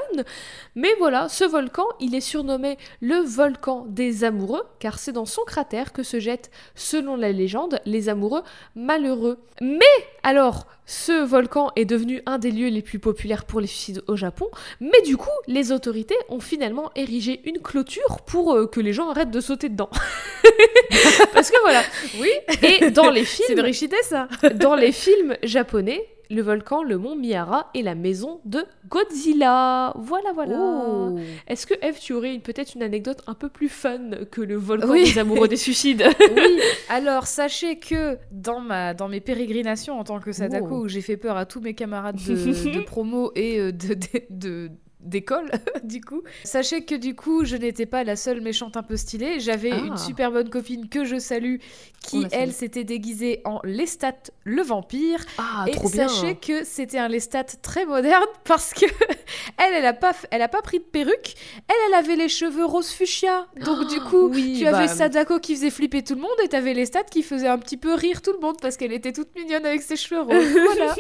Mais 0.75 0.95
voilà, 0.99 1.29
ce 1.29 1.45
volcan, 1.45 1.85
il 2.01 2.15
est 2.15 2.21
surnommé 2.21 2.79
le 3.01 3.17
volcan 3.17 3.85
des 3.87 4.25
amoureux, 4.25 4.63
car 4.79 4.99
c'est 4.99 5.13
dans 5.13 5.27
son 5.27 5.43
cratère 5.43 5.93
que 5.93 6.03
se 6.03 6.19
jettent, 6.21 6.51
selon 6.75 7.17
la 7.17 7.33
légende, 7.33 7.81
les 7.85 8.09
amoureux 8.09 8.43
malheureux. 8.75 9.39
Mais 9.61 9.85
alors, 10.23 10.67
ce 10.87 11.23
volcan 11.23 11.71
est 11.77 11.85
devenu 11.85 12.23
un 12.25 12.39
des 12.39 12.51
lieux 12.51 12.69
les 12.69 12.83
plus 12.83 12.99
populaires 12.99 13.45
pour 13.45 13.61
les 13.61 13.67
suicides 13.67 14.03
au 14.09 14.17
Japon, 14.17 14.49
mais 14.81 15.03
du 15.03 15.17
coup, 15.17 15.29
les 15.47 15.71
autorités 15.71 16.17
ont 16.31 16.41
finalement 16.41 16.91
érigé 16.97 17.43
une 17.45 17.61
clôture 17.61 18.23
pour 18.27 18.55
euh, 18.55 18.67
que 18.67 18.81
les 18.81 18.93
gens 18.93 19.11
arrêtent 19.11 19.31
de 19.31 19.41
sauter 19.41 19.69
dedans. 19.69 19.91
Parce 21.35 21.51
que 21.51 21.61
voilà. 21.63 21.83
Oui. 22.19 22.31
Et 22.63 22.91
dans 22.91 23.11
les 23.11 23.25
films. 23.25 23.73
C'est 23.73 24.03
ça. 24.03 24.29
dans 24.55 24.75
les 24.75 24.93
films 24.93 25.37
japonais, 25.43 26.07
le 26.31 26.43
volcan, 26.43 26.83
le 26.85 26.97
mont 26.97 27.17
Miyara 27.17 27.71
est 27.75 27.83
la 27.83 27.97
maison 27.97 28.41
de 28.45 28.65
Godzilla. 28.89 29.93
Voilà, 29.97 30.33
voilà. 30.33 30.57
Oh. 30.59 31.19
Est-ce 31.49 31.67
que 31.67 31.75
Eve, 31.83 31.99
tu 32.01 32.13
aurais 32.13 32.39
peut-être 32.39 32.75
une 32.75 32.83
anecdote 32.83 33.23
un 33.27 33.35
peu 33.35 33.49
plus 33.49 33.69
fun 33.69 34.11
que 34.31 34.41
le 34.41 34.57
volcan 34.57 34.95
des 34.95 35.19
amoureux 35.19 35.49
des 35.49 35.57
suicides 35.57 36.05
Oui. 36.21 36.61
Alors 36.89 37.27
sachez 37.27 37.79
que 37.79 38.17
dans 38.31 38.61
ma 38.61 38.95
dans 38.95 39.09
mes 39.09 39.21
pérégrinations 39.21 39.99
en 39.99 40.05
tant 40.05 40.21
que 40.21 40.31
Sadako, 40.31 40.69
oh. 40.71 40.85
où 40.85 40.89
j'ai 40.89 41.01
fait 41.01 41.17
peur 41.17 41.37
à 41.37 41.47
tous 41.47 41.61
mes 41.61 41.75
camarades 41.75 42.17
de, 42.17 42.81
promo 42.87 43.33
et 43.35 43.59
euh, 43.59 43.73
de, 43.73 43.97
de 44.31 44.71
d'école, 45.03 45.51
du 45.85 46.01
coup. 46.01 46.23
Sachez 46.45 46.85
que 46.85 46.95
du 46.95 47.15
coup, 47.15 47.45
je 47.45 47.57
n'étais 47.57 47.87
pas 47.87 48.05
la 48.05 48.17
seule 48.17 48.41
méchante 48.41 48.77
un 48.77 48.83
peu 48.83 48.97
stylée. 48.97 49.41
J'avais 49.41 49.71
une 49.71 49.95
ah. 49.95 49.97
super 49.97 50.31
bonne 50.31 50.51
copine 50.51 50.89
que 50.89 51.05
je 51.05 51.19
salue, 51.19 51.57
qui 52.01 52.27
elle 52.33 52.53
s'était 52.53 52.85
déguisée 52.85 53.41
en 53.45 53.61
Lestat 53.65 54.31
le 54.45 54.63
vampire. 54.63 55.25
Ah, 55.39 55.67
et 55.69 55.89
sachez 55.89 56.37
que 56.37 56.65
c'était 56.65 56.99
un 56.99 57.09
Lestat 57.09 57.45
très 57.63 57.85
moderne 57.87 58.25
parce 58.45 58.73
que 58.73 58.87
elle, 59.59 59.75
elle 59.75 59.87
a 59.87 59.93
pas, 59.93 60.13
elle 60.31 60.43
a 60.43 60.49
pas 60.49 60.63
pris 60.63 60.79
de 60.79 60.85
perruque. 60.85 61.35
Elle, 61.69 61.77
elle 61.89 61.95
avait 61.95 62.17
les 62.17 62.29
cheveux 62.29 62.65
rose 62.65 62.91
fuchsia. 62.91 63.47
Donc 63.65 63.89
du 63.89 64.01
coup, 64.01 64.31
tu 64.31 64.67
avais 64.67 64.87
bah, 64.87 64.89
Sadako 64.89 65.39
qui 65.39 65.55
faisait 65.55 65.71
flipper 65.71 66.03
tout 66.03 66.15
le 66.15 66.21
monde 66.21 66.31
et 66.45 66.49
t'avais 66.49 66.75
Lestat 66.75 67.05
qui 67.05 67.23
faisait 67.23 67.49
un 67.49 67.59
petit 67.59 67.77
peu 67.77 67.95
rire 67.95 68.23
tout 68.23 68.33
le 68.33 68.39
monde 68.39 68.57
parce 68.61 68.77
qu'elle 68.77 68.93
était 68.93 69.13
toute 69.13 69.35
mignonne 69.35 69.67
avec 69.67 69.83
ses 69.83 69.97
cheveux 69.97 70.23
roses. 70.23 70.53
voilà. 70.67 70.95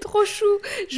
Trop 0.00 0.24
chou. 0.24 0.44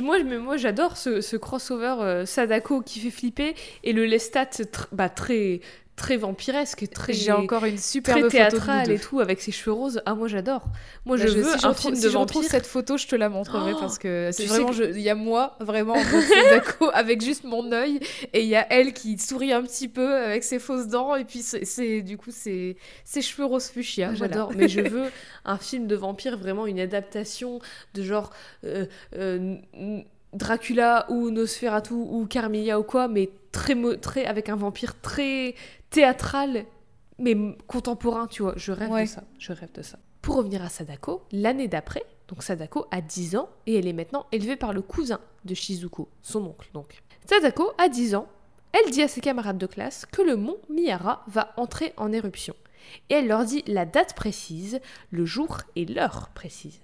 moi, 0.03 0.23
moi, 0.23 0.57
j'adore 0.57 0.97
ce, 0.97 1.37
crossover. 1.37 1.97
Euh, 2.01 2.27
Sadako 2.29 2.83
qui 2.83 3.01
fait 3.01 3.11
flipper 3.11 3.55
et 3.85 3.93
le 3.93 4.05
Lestat 4.05 4.51
bah, 4.93 5.09
très 5.09 5.61
très 5.97 6.17
vampiresque, 6.17 6.89
très 6.91 7.13
J'ai 7.13 7.33
encore 7.33 7.65
une 7.65 7.77
superbe 7.77 8.29
très 8.29 8.45
photo 8.45 8.45
de 8.45 8.51
théâtrale 8.51 8.91
et 8.93 9.01
tout 9.01 9.19
avec 9.19 9.41
ses 9.41 9.51
cheveux 9.51 9.73
roses. 9.73 10.01
Ah 10.07 10.15
moi 10.15 10.29
j'adore. 10.29 10.63
Moi 11.05 11.17
Bah, 11.17 11.25
je 11.27 11.29
si 11.29 11.35
veux 11.39 11.49
un 11.49 11.57
retrouve- 11.57 11.77
film 11.77 11.95
si 11.97 12.03
de 12.03 12.09
vampire. 12.11 12.43
cette 12.45 12.67
photo, 12.67 12.97
je 12.97 13.09
te 13.09 13.17
la 13.17 13.29
montrerai 13.29 13.73
Oh, 13.75 13.81
parce 13.81 13.99
que 13.99 14.31
c'est 14.33 14.45
sais 14.45 14.49
vraiment, 14.49 14.71
que- 14.71 14.95
il 14.95 15.01
y 15.01 15.11
a 15.11 15.17
moi 15.17 15.57
vraiment 15.59 15.97
Sadako 16.29 16.91
avec 16.95 17.21
juste 17.21 17.43
mon 17.43 17.73
œil 17.73 17.99
et 18.33 18.43
il 18.43 18.47
y 18.49 18.55
a 18.55 18.65
elle 18.73 18.93
qui 18.93 19.19
sourit 19.19 19.53
un 19.53 19.63
petit 19.65 19.89
peu 19.89 20.15
avec 20.19 20.45
ses 20.45 20.61
fausses 20.61 20.87
dents 20.87 21.17
et 21.17 21.25
puis 21.25 21.41
c'est 21.43 22.03
du 22.03 22.17
coup 22.17 22.31
c'est 22.31 22.77
ses 23.05 23.21
cheveux 23.21 23.47
rose 23.47 23.67
fuchsia. 23.69 24.13
voilà. 24.13 24.19
J'adore, 24.35 24.53
mais 24.57 24.69
je 24.69 24.83
veux 24.83 25.11
un 25.45 25.59
film 25.59 25.89
de 25.89 25.97
vampire, 25.97 26.39
vraiment 26.39 26.69
une 26.69 26.79
adaptation 26.79 27.59
de 27.95 28.05
genre 28.05 28.31
euh, 28.63 28.87
euh, 29.17 29.57
Dracula 30.39 31.07
ou 31.11 31.31
Nosferatu 31.31 31.93
ou 31.95 32.27
Carmilla 32.27 32.79
ou 32.79 32.85
quoi, 32.85 33.09
mais 33.09 33.29
très, 33.53 33.75
très 33.99 34.25
avec 34.25 34.49
un 34.49 34.57
vampire 34.57 35.01
très 35.01 35.55
théâtral, 35.91 36.65
mais 37.19 37.37
contemporain, 37.67 38.27
tu 38.27 38.43
vois. 38.43 38.55
Je 38.57 38.73
rêve 38.73 38.91
Ouais. 38.91 39.03
de 39.05 39.09
ça, 39.09 39.25
je 39.39 39.53
rêve 39.53 39.73
de 39.73 39.83
ça. 39.83 39.99
Pour 40.23 40.37
revenir 40.37 40.63
à 40.63 40.69
Sadako, 40.69 41.23
l'année 41.33 41.69
d'après, 41.69 42.05
donc 42.29 42.43
Sadako 42.43 42.87
a 42.91 43.01
10 43.01 43.37
ans 43.37 43.49
et 43.67 43.77
elle 43.79 43.87
est 43.87 43.93
maintenant 43.93 44.27
élevée 44.33 44.57
par 44.57 44.73
le 44.73 44.83
cousin 44.83 45.21
de 45.45 45.55
Shizuko, 45.55 46.09
son 46.23 46.45
oncle 46.45 46.69
donc. 46.75 47.03
Sadako 47.27 47.73
a 47.79 47.89
10 47.89 48.15
ans, 48.15 48.27
elle 48.73 48.91
dit 48.91 49.03
à 49.03 49.09
ses 49.09 49.21
camarades 49.21 49.59
de 49.59 49.67
classe 49.67 50.07
que 50.07 50.23
le 50.23 50.37
mont 50.37 50.59
Miyara 50.69 51.25
va 51.29 51.53
entrer 51.57 51.95
en 51.97 52.13
éruption. 52.13 52.55
Et 53.11 53.15
elle 53.15 53.27
leur 53.29 53.45
dit 53.45 53.65
la 53.67 53.87
date 53.87 54.15
précise, 54.15 54.81
le 55.11 55.25
jour 55.25 55.59
et 55.77 55.85
l'heure 55.85 56.31
précise. 56.35 56.81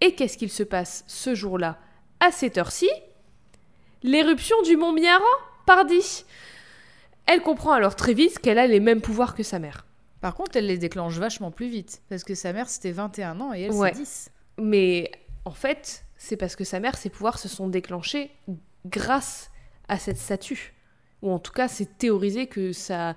Et 0.00 0.14
qu'est-ce 0.14 0.36
qu'il 0.38 0.50
se 0.50 0.62
passe 0.64 1.04
ce 1.06 1.34
jour-là, 1.34 1.78
à 2.20 2.30
cette 2.32 2.58
heure-ci 2.58 2.88
L'éruption 4.02 4.56
du 4.62 4.76
mont 4.76 4.92
Miyara, 4.92 5.24
pardi 5.66 6.24
Elle 7.26 7.42
comprend 7.42 7.72
alors 7.72 7.96
très 7.96 8.14
vite 8.14 8.38
qu'elle 8.38 8.58
a 8.58 8.66
les 8.66 8.80
mêmes 8.80 9.00
pouvoirs 9.02 9.34
que 9.34 9.42
sa 9.42 9.58
mère. 9.58 9.86
Par 10.20 10.34
contre, 10.34 10.56
elle 10.56 10.66
les 10.66 10.78
déclenche 10.78 11.16
vachement 11.18 11.50
plus 11.50 11.68
vite 11.68 12.02
parce 12.08 12.24
que 12.24 12.34
sa 12.34 12.52
mère 12.52 12.68
c'était 12.68 12.92
21 12.92 13.40
ans 13.40 13.54
et 13.54 13.62
elle 13.62 13.72
Ouais. 13.72 13.92
c'est 13.94 14.00
10. 14.00 14.30
Mais 14.58 15.10
en 15.44 15.50
fait, 15.52 16.04
c'est 16.16 16.36
parce 16.36 16.56
que 16.56 16.64
sa 16.64 16.80
mère, 16.80 16.96
ses 16.96 17.08
pouvoirs 17.10 17.38
se 17.38 17.48
sont 17.48 17.68
déclenchés 17.68 18.30
grâce 18.86 19.50
à 19.88 19.98
cette 19.98 20.18
statue. 20.18 20.74
Ou 21.22 21.30
en 21.30 21.38
tout 21.38 21.52
cas, 21.52 21.68
c'est 21.68 21.98
théorisé 21.98 22.46
que 22.46 22.72
ça 22.72 23.14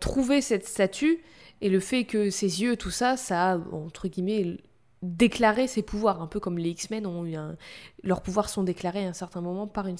trouver 0.00 0.40
cette 0.40 0.66
statue 0.66 1.18
et 1.60 1.68
le 1.70 1.80
fait 1.80 2.04
que 2.04 2.30
ses 2.30 2.62
yeux, 2.62 2.76
tout 2.76 2.90
ça, 2.90 3.16
ça 3.16 3.52
a, 3.52 3.58
entre 3.72 4.08
guillemets, 4.08 4.58
déclaré 5.02 5.66
ses 5.66 5.82
pouvoirs. 5.82 6.20
Un 6.22 6.26
peu 6.26 6.40
comme 6.40 6.58
les 6.58 6.70
X-Men 6.70 7.06
ont 7.06 7.24
eu 7.24 7.36
un... 7.36 7.56
Leurs 8.02 8.22
pouvoirs 8.22 8.48
sont 8.48 8.62
déclarés 8.62 9.04
à 9.04 9.08
un 9.08 9.14
certain 9.14 9.40
moment 9.40 9.66
par, 9.66 9.86
une 9.86 9.96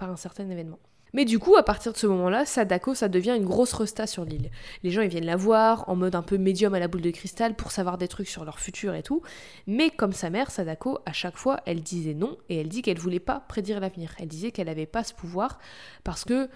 un 0.00 0.16
certain 0.16 0.50
événement. 0.50 0.78
Mais 1.12 1.24
du 1.26 1.38
coup, 1.38 1.56
à 1.56 1.62
partir 1.62 1.92
de 1.92 1.98
ce 1.98 2.06
moment-là, 2.06 2.46
Sadako, 2.46 2.94
ça 2.94 3.08
devient 3.08 3.34
une 3.36 3.44
grosse 3.44 3.74
resta 3.74 4.06
sur 4.06 4.24
l'île. 4.24 4.50
Les 4.82 4.90
gens, 4.90 5.02
ils 5.02 5.10
viennent 5.10 5.26
la 5.26 5.36
voir 5.36 5.88
en 5.88 5.96
mode 5.96 6.14
un 6.14 6.22
peu 6.22 6.38
médium 6.38 6.72
à 6.74 6.78
la 6.78 6.88
boule 6.88 7.02
de 7.02 7.10
cristal 7.10 7.54
pour 7.54 7.70
savoir 7.70 7.98
des 7.98 8.08
trucs 8.08 8.28
sur 8.28 8.44
leur 8.44 8.58
futur 8.58 8.94
et 8.94 9.02
tout. 9.02 9.22
Mais 9.66 9.90
comme 9.90 10.12
sa 10.12 10.30
mère, 10.30 10.50
Sadako, 10.50 10.98
à 11.04 11.12
chaque 11.12 11.36
fois, 11.36 11.60
elle 11.66 11.82
disait 11.82 12.14
non 12.14 12.38
et 12.48 12.56
elle 12.56 12.68
dit 12.68 12.80
qu'elle 12.80 12.98
voulait 12.98 13.20
pas 13.20 13.40
prédire 13.46 13.78
l'avenir. 13.78 14.14
Elle 14.18 14.28
disait 14.28 14.52
qu'elle 14.52 14.68
n'avait 14.68 14.86
pas 14.86 15.04
ce 15.04 15.12
pouvoir 15.12 15.58
parce 16.02 16.24
que, 16.24 16.48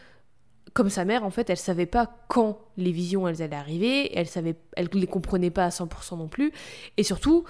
comme 0.72 0.88
sa 0.88 1.04
mère, 1.04 1.24
en 1.24 1.30
fait, 1.30 1.50
elle 1.50 1.58
savait 1.58 1.86
pas 1.86 2.10
quand 2.28 2.58
les 2.78 2.92
visions 2.92 3.28
elles 3.28 3.42
allaient 3.42 3.56
arriver, 3.56 4.16
elle 4.16 4.26
savait, 4.26 4.56
les 4.76 5.06
comprenait 5.06 5.50
pas 5.50 5.64
à 5.64 5.68
100% 5.68 6.16
non 6.18 6.28
plus, 6.28 6.52
et 6.96 7.02
surtout, 7.02 7.44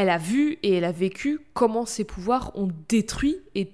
elle 0.00 0.10
a 0.10 0.18
vu 0.18 0.58
et 0.62 0.74
elle 0.74 0.84
a 0.84 0.92
vécu 0.92 1.40
comment 1.54 1.86
ses 1.86 2.04
pouvoirs 2.04 2.52
ont 2.54 2.68
détruit 2.88 3.36
et 3.54 3.72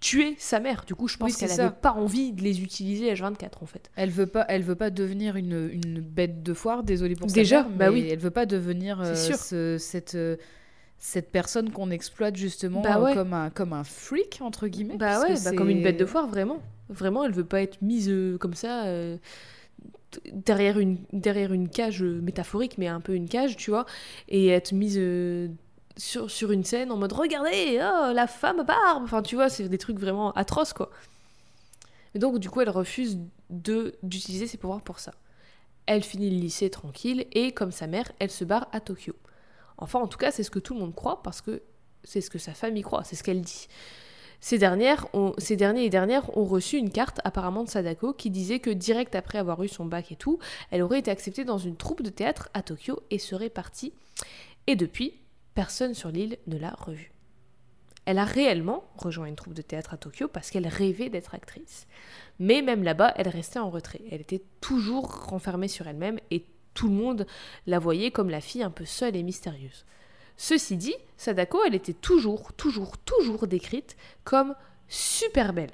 tué 0.00 0.34
sa 0.38 0.60
mère. 0.60 0.84
Du 0.86 0.94
coup, 0.94 1.08
je 1.08 1.16
pense 1.16 1.32
Oui, 1.32 1.36
qu'elle 1.38 1.48
ça. 1.48 1.64
n'avait 1.64 1.74
pas 1.74 1.92
envie 1.92 2.32
de 2.32 2.42
les 2.42 2.62
utiliser 2.62 3.12
H24 3.12 3.62
en 3.62 3.66
fait. 3.66 3.90
Elle 3.96 4.10
veut 4.10 4.26
pas, 4.26 4.44
elle 4.48 4.62
veut 4.62 4.74
pas 4.74 4.90
devenir 4.90 5.36
une, 5.36 5.70
une 5.72 6.00
bête 6.00 6.42
de 6.42 6.54
foire. 6.54 6.82
Désolée 6.82 7.14
pour 7.16 7.26
Déjà, 7.28 7.62
mère, 7.62 7.70
bah 7.70 7.90
mais 7.90 8.00
oui. 8.02 8.08
Elle 8.10 8.18
veut 8.18 8.30
pas 8.30 8.46
devenir 8.46 9.00
euh, 9.00 9.14
C'est 9.14 9.32
sûr. 9.32 9.36
ce- 9.36 9.78
cette 9.78 10.14
euh, 10.14 10.36
cette 10.98 11.30
personne 11.30 11.70
qu'on 11.70 11.90
exploite 11.90 12.36
justement 12.36 12.80
Bah 12.80 12.98
euh, 12.98 13.12
comme 13.14 13.32
un 13.34 13.50
comme 13.50 13.72
un 13.72 13.84
freak 13.84 14.38
entre 14.40 14.66
guillemets. 14.68 14.96
Bah 14.96 15.20
ouais, 15.20 15.34
bah 15.44 15.52
comme 15.52 15.68
une 15.70 15.82
bête 15.82 15.98
de 15.98 16.06
foire, 16.06 16.26
vraiment. 16.26 16.60
Vraiment, 16.88 17.24
elle 17.24 17.32
veut 17.32 17.44
pas 17.44 17.60
être 17.62 17.82
mise 17.82 18.08
euh, 18.08 18.38
comme 18.38 18.54
ça 18.54 18.84
euh, 18.84 19.16
derrière, 20.32 20.78
une, 20.78 20.98
derrière 21.12 21.52
une 21.52 21.68
cage 21.68 22.02
métaphorique, 22.02 22.78
mais 22.78 22.86
un 22.86 23.00
peu 23.00 23.14
une 23.14 23.28
cage, 23.28 23.56
tu 23.56 23.70
vois, 23.70 23.86
et 24.28 24.48
être 24.48 24.72
mise 24.72 24.96
sur, 25.96 26.30
sur 26.30 26.52
une 26.52 26.64
scène 26.64 26.90
en 26.92 26.96
mode 26.96 27.12
regardez, 27.12 27.78
oh, 27.80 28.12
la 28.12 28.26
femme 28.26 28.62
barbe. 28.64 29.04
Enfin, 29.04 29.22
tu 29.22 29.34
vois, 29.34 29.48
c'est 29.48 29.68
des 29.68 29.78
trucs 29.78 29.98
vraiment 29.98 30.32
atroces, 30.32 30.72
quoi. 30.72 30.90
Et 32.14 32.18
donc, 32.18 32.38
du 32.38 32.50
coup, 32.50 32.60
elle 32.60 32.70
refuse 32.70 33.18
de 33.50 33.94
d'utiliser 34.02 34.46
ses 34.46 34.58
pouvoirs 34.58 34.82
pour 34.82 34.98
ça. 34.98 35.12
Elle 35.86 36.02
finit 36.02 36.30
le 36.30 36.36
lycée 36.36 36.70
tranquille 36.70 37.26
et, 37.32 37.52
comme 37.52 37.72
sa 37.72 37.86
mère, 37.86 38.10
elle 38.18 38.30
se 38.30 38.44
barre 38.44 38.68
à 38.72 38.80
Tokyo. 38.80 39.14
Enfin, 39.78 40.00
en 40.00 40.06
tout 40.06 40.18
cas, 40.18 40.30
c'est 40.30 40.42
ce 40.42 40.50
que 40.50 40.58
tout 40.58 40.74
le 40.74 40.80
monde 40.80 40.94
croit 40.94 41.22
parce 41.22 41.40
que 41.40 41.62
c'est 42.04 42.20
ce 42.20 42.30
que 42.30 42.38
sa 42.38 42.54
famille 42.54 42.82
croit, 42.82 43.04
c'est 43.04 43.16
ce 43.16 43.22
qu'elle 43.22 43.42
dit. 43.42 43.68
Ces, 44.40 44.58
dernières 44.58 45.06
ces 45.38 45.56
derniers 45.56 45.84
et 45.84 45.90
dernières 45.90 46.36
ont 46.36 46.44
reçu 46.44 46.76
une 46.76 46.90
carte 46.90 47.20
apparemment 47.24 47.64
de 47.64 47.68
Sadako 47.68 48.12
qui 48.12 48.30
disait 48.30 48.60
que 48.60 48.70
direct 48.70 49.14
après 49.14 49.38
avoir 49.38 49.62
eu 49.62 49.68
son 49.68 49.86
bac 49.86 50.12
et 50.12 50.16
tout, 50.16 50.38
elle 50.70 50.82
aurait 50.82 50.98
été 50.98 51.10
acceptée 51.10 51.44
dans 51.44 51.58
une 51.58 51.76
troupe 51.76 52.02
de 52.02 52.10
théâtre 52.10 52.48
à 52.54 52.62
Tokyo 52.62 53.02
et 53.10 53.18
serait 53.18 53.50
partie. 53.50 53.92
Et 54.66 54.76
depuis, 54.76 55.14
personne 55.56 55.94
sur 55.94 56.10
l'île 56.10 56.38
ne 56.46 56.58
l'a 56.58 56.76
revue. 56.78 57.10
Elle 58.04 58.18
a 58.18 58.24
réellement 58.24 58.84
rejoint 58.96 59.26
une 59.26 59.34
troupe 59.34 59.54
de 59.54 59.62
théâtre 59.62 59.94
à 59.94 59.96
Tokyo 59.96 60.28
parce 60.28 60.50
qu'elle 60.50 60.68
rêvait 60.68 61.08
d'être 61.08 61.34
actrice. 61.34 61.88
Mais 62.38 62.62
même 62.62 62.84
là-bas, 62.84 63.14
elle 63.16 63.28
restait 63.28 63.58
en 63.58 63.70
retrait. 63.70 64.02
Elle 64.12 64.20
était 64.20 64.44
toujours 64.60 65.26
renfermée 65.26 65.66
sur 65.66 65.88
elle-même 65.88 66.20
et 66.30 66.44
tout 66.74 66.88
le 66.88 66.94
monde 66.94 67.26
la 67.66 67.80
voyait 67.80 68.12
comme 68.12 68.30
la 68.30 68.42
fille 68.42 68.62
un 68.62 68.70
peu 68.70 68.84
seule 68.84 69.16
et 69.16 69.24
mystérieuse. 69.24 69.86
Ceci 70.36 70.76
dit, 70.76 70.94
Sadako, 71.16 71.58
elle 71.66 71.74
était 71.74 71.94
toujours, 71.94 72.52
toujours, 72.52 72.98
toujours 72.98 73.46
décrite 73.46 73.96
comme 74.24 74.54
super 74.88 75.54
belle. 75.54 75.72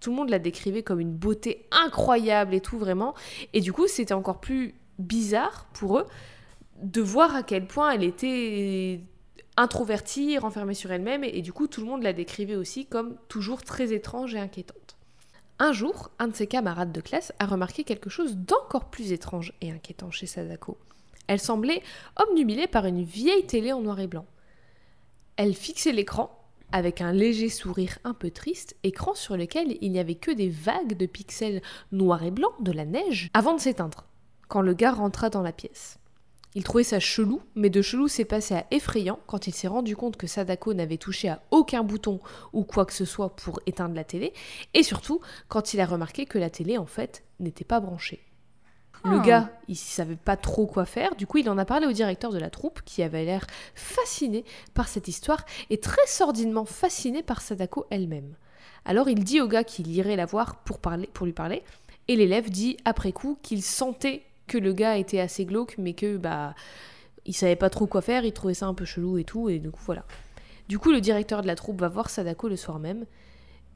Tout 0.00 0.10
le 0.10 0.16
monde 0.16 0.30
la 0.30 0.38
décrivait 0.38 0.82
comme 0.82 1.00
une 1.00 1.14
beauté 1.14 1.68
incroyable 1.70 2.54
et 2.54 2.60
tout 2.62 2.78
vraiment. 2.78 3.14
Et 3.52 3.60
du 3.60 3.72
coup, 3.72 3.86
c'était 3.86 4.14
encore 4.14 4.40
plus 4.40 4.74
bizarre 4.98 5.66
pour 5.74 5.98
eux 5.98 6.06
de 6.82 7.00
voir 7.00 7.34
à 7.34 7.42
quel 7.42 7.66
point 7.66 7.92
elle 7.92 8.04
était 8.04 9.00
introvertie, 9.56 10.38
renfermée 10.38 10.74
sur 10.74 10.92
elle-même. 10.92 11.24
Et, 11.24 11.42
du 11.42 11.52
coup, 11.52 11.66
tout 11.66 11.80
le 11.80 11.86
monde 11.86 12.02
la 12.02 12.12
décrivait 12.12 12.56
aussi 12.56 12.86
comme 12.86 13.16
toujours 13.28 13.62
très 13.62 13.92
étrange 13.92 14.34
et 14.34 14.38
inquiétante. 14.38 14.96
Un 15.58 15.72
jour, 15.72 16.10
un 16.18 16.28
de 16.28 16.34
ses 16.34 16.48
camarades 16.48 16.92
de 16.92 17.00
classe 17.00 17.32
a 17.38 17.46
remarqué 17.46 17.84
quelque 17.84 18.10
chose 18.10 18.36
d'encore 18.36 18.86
plus 18.86 19.12
étrange 19.12 19.52
et 19.60 19.70
inquiétant 19.70 20.10
chez 20.10 20.26
Sadako. 20.26 20.76
Elle 21.26 21.40
semblait 21.40 21.82
obnubilée 22.16 22.66
par 22.66 22.86
une 22.86 23.04
vieille 23.04 23.46
télé 23.46 23.72
en 23.72 23.80
noir 23.80 24.00
et 24.00 24.08
blanc. 24.08 24.26
Elle 25.36 25.54
fixait 25.54 25.92
l'écran 25.92 26.40
avec 26.72 27.00
un 27.00 27.12
léger 27.12 27.50
sourire 27.50 27.98
un 28.02 28.14
peu 28.14 28.30
triste, 28.30 28.76
écran 28.82 29.14
sur 29.14 29.36
lequel 29.36 29.78
il 29.80 29.92
n'y 29.92 30.00
avait 30.00 30.16
que 30.16 30.32
des 30.32 30.48
vagues 30.48 30.96
de 30.96 31.06
pixels 31.06 31.62
noirs 31.92 32.24
et 32.24 32.32
blancs 32.32 32.60
de 32.60 32.72
la 32.72 32.84
neige 32.84 33.30
avant 33.32 33.54
de 33.54 33.60
s'éteindre, 33.60 34.06
quand 34.48 34.60
le 34.60 34.74
gars 34.74 34.92
rentra 34.92 35.30
dans 35.30 35.42
la 35.42 35.52
pièce. 35.52 35.98
Il 36.56 36.62
trouvait 36.62 36.84
ça 36.84 37.00
chelou, 37.00 37.42
mais 37.56 37.68
de 37.68 37.82
chelou 37.82 38.06
s'est 38.06 38.24
passé 38.24 38.54
à 38.54 38.66
effrayant 38.70 39.18
quand 39.26 39.48
il 39.48 39.52
s'est 39.54 39.66
rendu 39.66 39.96
compte 39.96 40.16
que 40.16 40.28
Sadako 40.28 40.72
n'avait 40.72 40.98
touché 40.98 41.28
à 41.28 41.42
aucun 41.50 41.82
bouton 41.82 42.20
ou 42.52 42.62
quoi 42.62 42.86
que 42.86 42.92
ce 42.92 43.04
soit 43.04 43.34
pour 43.34 43.58
éteindre 43.66 43.96
la 43.96 44.04
télé, 44.04 44.32
et 44.72 44.84
surtout 44.84 45.20
quand 45.48 45.74
il 45.74 45.80
a 45.80 45.86
remarqué 45.86 46.26
que 46.26 46.38
la 46.38 46.50
télé 46.50 46.78
en 46.78 46.86
fait 46.86 47.24
n'était 47.40 47.64
pas 47.64 47.80
branchée. 47.80 48.20
Le 49.04 49.18
Ah. 49.18 49.22
gars, 49.26 49.50
il 49.68 49.76
savait 49.76 50.16
pas 50.16 50.36
trop 50.36 50.66
quoi 50.66 50.86
faire, 50.86 51.16
du 51.16 51.26
coup 51.26 51.38
il 51.38 51.50
en 51.50 51.58
a 51.58 51.64
parlé 51.64 51.86
au 51.86 51.92
directeur 51.92 52.30
de 52.30 52.38
la 52.38 52.50
troupe 52.50 52.82
qui 52.84 53.02
avait 53.02 53.24
l'air 53.24 53.46
fasciné 53.74 54.44
par 54.74 54.86
cette 54.86 55.08
histoire 55.08 55.44
et 55.70 55.78
très 55.78 56.06
sordidement 56.06 56.64
fasciné 56.64 57.22
par 57.24 57.42
Sadako 57.42 57.84
elle-même. 57.90 58.36
Alors 58.84 59.08
il 59.08 59.24
dit 59.24 59.40
au 59.40 59.48
gars 59.48 59.64
qu'il 59.64 59.90
irait 59.90 60.16
la 60.16 60.24
voir 60.24 60.56
pour, 60.62 60.78
parler, 60.78 61.08
pour 61.12 61.26
lui 61.26 61.32
parler, 61.32 61.64
et 62.06 62.14
l'élève 62.16 62.48
dit 62.48 62.76
après 62.84 63.12
coup 63.12 63.38
qu'il 63.42 63.62
sentait 63.62 64.22
que 64.46 64.58
le 64.58 64.72
gars 64.72 64.96
était 64.96 65.20
assez 65.20 65.44
glauque, 65.44 65.76
mais 65.78 65.94
que 65.94 66.16
bah 66.16 66.54
il 67.26 67.34
savait 67.34 67.56
pas 67.56 67.70
trop 67.70 67.86
quoi 67.86 68.02
faire, 68.02 68.24
il 68.24 68.32
trouvait 68.32 68.54
ça 68.54 68.66
un 68.66 68.74
peu 68.74 68.84
chelou 68.84 69.18
et 69.18 69.24
tout, 69.24 69.48
et 69.48 69.58
du 69.58 69.70
coup 69.70 69.82
voilà. 69.84 70.04
Du 70.68 70.78
coup 70.78 70.92
le 70.92 71.00
directeur 71.00 71.42
de 71.42 71.46
la 71.46 71.56
troupe 71.56 71.80
va 71.80 71.88
voir 71.88 72.10
Sadako 72.10 72.48
le 72.48 72.56
soir 72.56 72.78
même, 72.78 73.06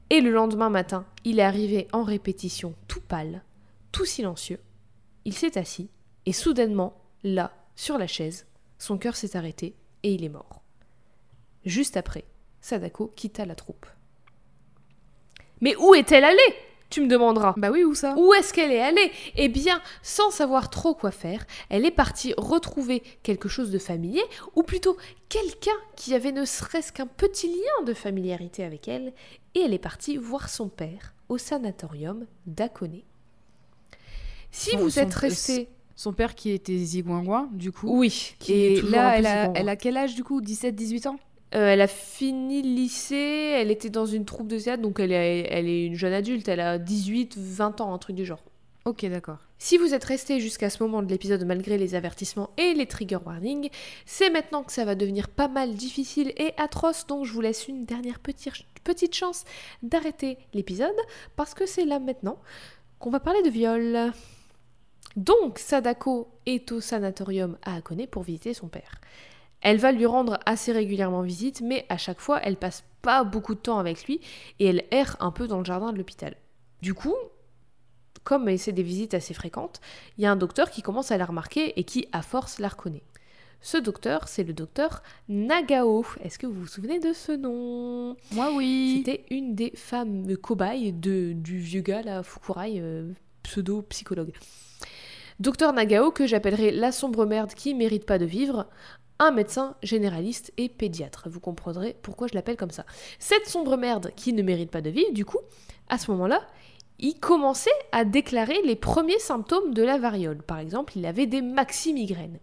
et 0.09 0.21
le 0.21 0.31
lendemain 0.31 0.69
matin, 0.69 1.05
il 1.23 1.39
est 1.39 1.43
arrivé 1.43 1.87
en 1.93 2.03
répétition 2.03 2.73
tout 2.87 3.01
pâle, 3.01 3.43
tout 3.91 4.05
silencieux. 4.05 4.59
Il 5.25 5.33
s'est 5.33 5.57
assis, 5.57 5.89
et 6.25 6.33
soudainement, 6.33 6.99
là, 7.23 7.51
sur 7.75 7.97
la 7.97 8.07
chaise, 8.07 8.47
son 8.77 8.97
cœur 8.97 9.15
s'est 9.15 9.37
arrêté 9.37 9.75
et 10.03 10.13
il 10.13 10.23
est 10.23 10.29
mort. 10.29 10.61
Juste 11.65 11.97
après, 11.97 12.23
Sadako 12.61 13.11
quitta 13.15 13.45
la 13.45 13.55
troupe. 13.55 13.85
Mais 15.61 15.75
où 15.75 15.93
est-elle 15.93 16.23
allée? 16.23 16.55
Tu 16.89 17.01
me 17.01 17.07
demanderas. 17.07 17.53
Bah 17.57 17.69
oui, 17.71 17.83
où 17.83 17.93
ça? 17.93 18.15
Où 18.17 18.33
est-ce 18.33 18.51
qu'elle 18.53 18.71
est 18.71 18.81
allée? 18.81 19.11
Eh 19.35 19.47
bien, 19.47 19.79
sans 20.01 20.31
savoir 20.31 20.69
trop 20.71 20.95
quoi 20.95 21.11
faire, 21.11 21.45
elle 21.69 21.85
est 21.85 21.91
partie 21.91 22.33
retrouver 22.37 23.03
quelque 23.21 23.47
chose 23.47 23.69
de 23.69 23.77
familier, 23.77 24.23
ou 24.55 24.63
plutôt 24.63 24.97
quelqu'un 25.29 25.71
qui 25.95 26.15
avait 26.15 26.31
ne 26.31 26.45
serait-ce 26.45 26.91
qu'un 26.91 27.05
petit 27.05 27.47
lien 27.47 27.85
de 27.85 27.93
familiarité 27.93 28.63
avec 28.63 28.87
elle, 28.87 29.13
et 29.53 29.59
elle 29.61 29.73
est 29.73 29.77
partie 29.77 30.17
voir 30.17 30.49
son 30.49 30.67
père 30.67 31.13
au 31.29 31.37
sanatorium 31.37 32.25
d'Akone. 32.47 33.01
Si 34.51 34.71
Son- 34.71 34.77
vous 34.79 34.89
son- 34.89 35.01
êtes 35.01 35.13
resté... 35.13 35.69
Son 35.95 36.13
père 36.13 36.33
qui 36.33 36.51
était 36.51 36.77
zigouingouin, 36.77 37.49
du 37.51 37.73
coup. 37.73 37.87
Oui. 37.91 38.33
qui 38.39 38.53
est 38.53 38.73
Et 38.77 38.81
là, 38.83 39.17
elle 39.17 39.25
a, 39.25 39.41
zigouin. 39.43 39.53
elle 39.57 39.67
a 39.69 39.75
quel 39.75 39.97
âge, 39.97 40.15
du 40.15 40.23
coup? 40.23 40.39
17-18 40.41 41.07
ans? 41.09 41.19
Euh, 41.55 41.67
elle 41.67 41.81
a 41.81 41.87
fini 41.87 42.61
le 42.61 42.69
lycée, 42.69 43.15
elle 43.15 43.71
était 43.71 43.89
dans 43.89 44.05
une 44.05 44.25
troupe 44.25 44.47
de 44.47 44.59
théâtre, 44.59 44.83
donc 44.83 44.99
elle 44.99 45.11
est, 45.11 45.47
elle 45.49 45.67
est 45.67 45.85
une 45.85 45.95
jeune 45.95 46.13
adulte, 46.13 46.47
elle 46.47 46.59
a 46.59 46.77
18, 46.77 47.37
20 47.37 47.81
ans, 47.81 47.93
un 47.93 47.97
truc 47.97 48.15
du 48.15 48.25
genre. 48.25 48.43
Ok, 48.85 49.05
d'accord. 49.05 49.39
Si 49.57 49.77
vous 49.77 49.93
êtes 49.93 50.03
resté 50.03 50.39
jusqu'à 50.39 50.69
ce 50.69 50.81
moment 50.81 51.01
de 51.01 51.09
l'épisode 51.09 51.43
malgré 51.43 51.77
les 51.77 51.95
avertissements 51.95 52.51
et 52.57 52.73
les 52.73 52.85
trigger 52.85 53.17
warnings, 53.25 53.69
c'est 54.05 54.29
maintenant 54.29 54.63
que 54.63 54.71
ça 54.71 54.85
va 54.85 54.95
devenir 54.95 55.27
pas 55.27 55.47
mal 55.47 55.73
difficile 55.73 56.33
et 56.37 56.53
atroce, 56.57 57.05
donc 57.07 57.25
je 57.25 57.33
vous 57.33 57.41
laisse 57.41 57.67
une 57.67 57.85
dernière 57.85 58.19
petite, 58.19 58.53
petite 58.83 59.15
chance 59.15 59.43
d'arrêter 59.83 60.37
l'épisode, 60.53 60.95
parce 61.35 61.53
que 61.53 61.65
c'est 61.65 61.85
là 61.85 61.99
maintenant 61.99 62.39
qu'on 62.99 63.09
va 63.09 63.19
parler 63.19 63.41
de 63.41 63.49
viol. 63.49 64.13
Donc, 65.15 65.59
Sadako 65.59 66.29
est 66.45 66.71
au 66.71 66.79
sanatorium 66.79 67.57
à 67.63 67.75
Hakone 67.75 68.07
pour 68.07 68.23
visiter 68.23 68.53
son 68.53 68.67
père. 68.67 69.01
Elle 69.61 69.77
va 69.77 69.91
lui 69.91 70.05
rendre 70.05 70.39
assez 70.45 70.71
régulièrement 70.71 71.21
visite, 71.21 71.61
mais 71.61 71.85
à 71.89 71.97
chaque 71.97 72.19
fois, 72.19 72.39
elle 72.43 72.57
passe 72.57 72.83
pas 73.01 73.23
beaucoup 73.23 73.55
de 73.55 73.59
temps 73.59 73.79
avec 73.79 74.05
lui 74.05 74.21
et 74.59 74.67
elle 74.67 74.85
erre 74.91 75.17
un 75.19 75.31
peu 75.31 75.47
dans 75.47 75.59
le 75.59 75.65
jardin 75.65 75.91
de 75.91 75.97
l'hôpital. 75.97 76.35
Du 76.81 76.93
coup, 76.93 77.15
comme 78.23 78.55
c'est 78.57 78.71
des 78.71 78.83
visites 78.83 79.13
assez 79.13 79.33
fréquentes, 79.33 79.81
il 80.17 80.23
y 80.23 80.27
a 80.27 80.31
un 80.31 80.35
docteur 80.35 80.69
qui 80.69 80.81
commence 80.81 81.11
à 81.11 81.17
la 81.17 81.25
remarquer 81.25 81.79
et 81.79 81.83
qui, 81.83 82.07
à 82.11 82.21
force, 82.21 82.59
la 82.59 82.69
reconnaît. 82.69 83.03
Ce 83.61 83.77
docteur, 83.77 84.29
c'est 84.29 84.43
le 84.43 84.53
docteur 84.53 85.03
Nagao. 85.27 86.05
Est-ce 86.23 86.39
que 86.39 86.47
vous 86.47 86.61
vous 86.61 86.67
souvenez 86.67 86.99
de 86.99 87.11
ce 87.11 87.33
nom? 87.33 88.15
Moi, 88.31 88.51
oui. 88.55 89.03
C'était 89.03 89.25
une 89.29 89.53
des 89.53 89.71
femmes 89.75 90.37
cobayes 90.37 90.93
de, 90.93 91.33
du 91.33 91.59
vieux 91.59 91.81
gars, 91.81 92.01
là, 92.01 92.23
Fukurai, 92.23 92.75
euh, 92.77 93.11
pseudo-psychologue. 93.43 94.31
Docteur 95.41 95.73
Nagao, 95.73 96.11
que 96.11 96.25
j'appellerai 96.25 96.71
la 96.71 96.93
sombre 96.93 97.25
merde 97.25 97.53
qui 97.53 97.73
mérite 97.73 98.05
pas 98.05 98.17
de 98.17 98.25
vivre, 98.25 98.67
un 99.19 99.31
médecin 99.31 99.75
généraliste 99.83 100.53
et 100.57 100.69
pédiatre. 100.69 101.29
Vous 101.29 101.39
comprendrez 101.39 101.95
pourquoi 102.01 102.27
je 102.27 102.33
l'appelle 102.35 102.57
comme 102.57 102.71
ça. 102.71 102.85
Cette 103.19 103.47
sombre 103.47 103.77
merde 103.77 104.11
qui 104.15 104.33
ne 104.33 104.41
mérite 104.41 104.71
pas 104.71 104.81
de 104.81 104.89
vivre, 104.89 105.11
du 105.13 105.25
coup, 105.25 105.39
à 105.89 105.97
ce 105.97 106.09
moment-là, 106.11 106.41
il 106.99 107.19
commençait 107.19 107.69
à 107.91 108.05
déclarer 108.05 108.61
les 108.65 108.75
premiers 108.75 109.19
symptômes 109.19 109.73
de 109.73 109.83
la 109.83 109.97
variole. 109.97 110.41
Par 110.41 110.59
exemple, 110.59 110.97
il 110.97 111.05
avait 111.05 111.27
des 111.27 111.41
maxi-migraines. 111.41 112.39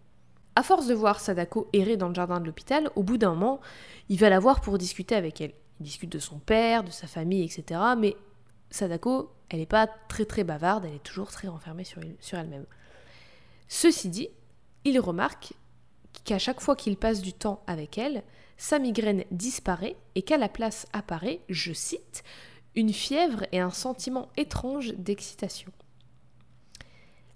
À 0.55 0.62
force 0.62 0.87
de 0.87 0.95
voir 0.95 1.20
Sadako 1.20 1.68
errer 1.72 1.97
dans 1.99 2.09
le 2.09 2.14
jardin 2.14 2.41
de 2.41 2.47
l'hôpital, 2.47 2.91
au 2.97 3.03
bout 3.03 3.18
d'un 3.18 3.35
moment, 3.35 3.61
il 4.09 4.18
va 4.18 4.31
la 4.31 4.39
voir 4.39 4.61
pour 4.62 4.79
discuter 4.79 5.14
avec 5.14 5.41
elle. 5.41 5.53
Il 5.81 5.85
discute 5.85 6.11
de 6.11 6.18
son 6.18 6.39
père, 6.39 6.85
de 6.85 6.91
sa 6.91 7.07
famille, 7.07 7.43
etc. 7.45 7.79
Mais 7.99 8.16
Sadako, 8.70 9.31
elle 9.51 9.59
n'est 9.59 9.66
pas 9.66 9.87
très 10.09 10.24
très 10.24 10.45
bavarde, 10.45 10.87
elle 10.87 10.95
est 10.95 11.03
toujours 11.03 11.31
très 11.31 11.49
renfermée 11.49 11.85
sur, 11.85 12.01
elle- 12.03 12.16
sur 12.20 12.39
elle-même. 12.39 12.64
Ceci 13.68 14.09
dit, 14.09 14.29
il 14.85 14.99
remarque 15.01 15.53
qu'à 16.25 16.39
chaque 16.39 16.61
fois 16.61 16.77
qu'il 16.77 16.97
passe 16.97 17.21
du 17.23 17.33
temps 17.33 17.62
avec 17.67 17.99
elle, 17.99 18.23
sa 18.57 18.79
migraine 18.79 19.25
disparaît 19.31 19.97
et 20.14 20.23
qu'à 20.23 20.39
la 20.39 20.49
place 20.49 20.87
apparaît, 20.93 21.41
je 21.49 21.73
cite, 21.73 22.25
une 22.75 22.93
fièvre 22.93 23.45
et 23.53 23.61
un 23.61 23.71
sentiment 23.71 24.29
étrange 24.37 24.95
d'excitation. 24.95 25.73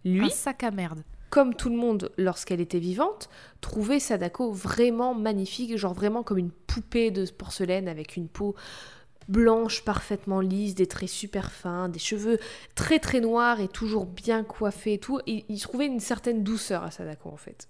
Lui, 0.05 0.27
Un 0.27 0.31
sac 0.31 0.65
à 0.65 0.71
merde. 0.71 1.03
comme 1.31 1.55
tout 1.55 1.69
le 1.69 1.77
monde 1.77 2.11
lorsqu'elle 2.19 2.61
était 2.61 2.79
vivante, 2.79 3.29
trouvait 3.61 4.01
Sadako 4.01 4.51
vraiment 4.53 5.15
magnifique, 5.15 5.77
genre 5.77 5.95
vraiment 5.95 6.23
comme 6.23 6.39
une 6.39 6.51
poupée 6.51 7.11
de 7.11 7.25
porcelaine 7.31 7.89
avec 7.89 8.17
une 8.17 8.29
peau 8.29 8.55
blanche 9.29 9.85
parfaitement 9.85 10.41
lisse, 10.41 10.75
des 10.75 10.89
traits 10.89 11.09
super 11.09 11.53
fins, 11.53 11.89
des 11.89 12.01
cheveux 12.01 12.39
très 12.75 12.99
très 12.99 13.21
noirs 13.21 13.61
et 13.61 13.69
toujours 13.69 14.05
bien 14.07 14.43
coiffés 14.43 14.95
et 14.95 14.99
tout. 14.99 15.21
Il, 15.27 15.45
il 15.49 15.61
trouvait 15.61 15.87
une 15.87 16.01
certaine 16.01 16.43
douceur 16.43 16.83
à 16.83 16.91
Sadako 16.91 17.31
en 17.31 17.37
fait. 17.37 17.69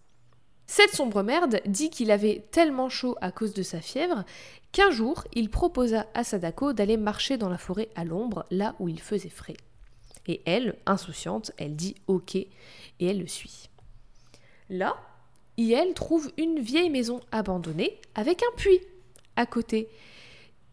Cette 0.73 0.95
sombre 0.95 1.25
merde 1.25 1.61
dit 1.66 1.91
qu'il 1.91 2.12
avait 2.12 2.45
tellement 2.53 2.89
chaud 2.89 3.16
à 3.21 3.33
cause 3.33 3.55
de 3.55 3.62
sa 3.64 3.81
fièvre 3.81 4.25
qu'un 4.71 4.93
jour 4.93 5.25
il 5.33 5.51
proposa 5.51 6.07
à 6.14 6.23
Sadako 6.23 6.73
d'aller 6.73 6.97
marcher 6.97 7.37
dans 7.39 7.49
la 7.49 7.59
forêt 7.59 7.89
à 7.97 8.05
l'ombre, 8.05 8.47
là 8.53 8.77
où 8.79 8.89
il 8.89 9.01
faisait 9.01 9.31
frais. 9.31 9.57
Et 10.29 10.43
elle, 10.47 10.77
insouciante, 10.87 11.51
elle 11.57 11.75
dit 11.75 11.97
ok 12.07 12.37
et 12.37 12.49
elle 13.01 13.18
le 13.18 13.27
suit. 13.27 13.68
Là, 14.68 14.95
elle 15.59 15.93
trouve 15.93 16.31
une 16.37 16.61
vieille 16.61 16.89
maison 16.89 17.18
abandonnée 17.33 18.01
avec 18.14 18.45
un 18.45 18.57
puits 18.57 18.81
à 19.35 19.47
côté. 19.47 19.89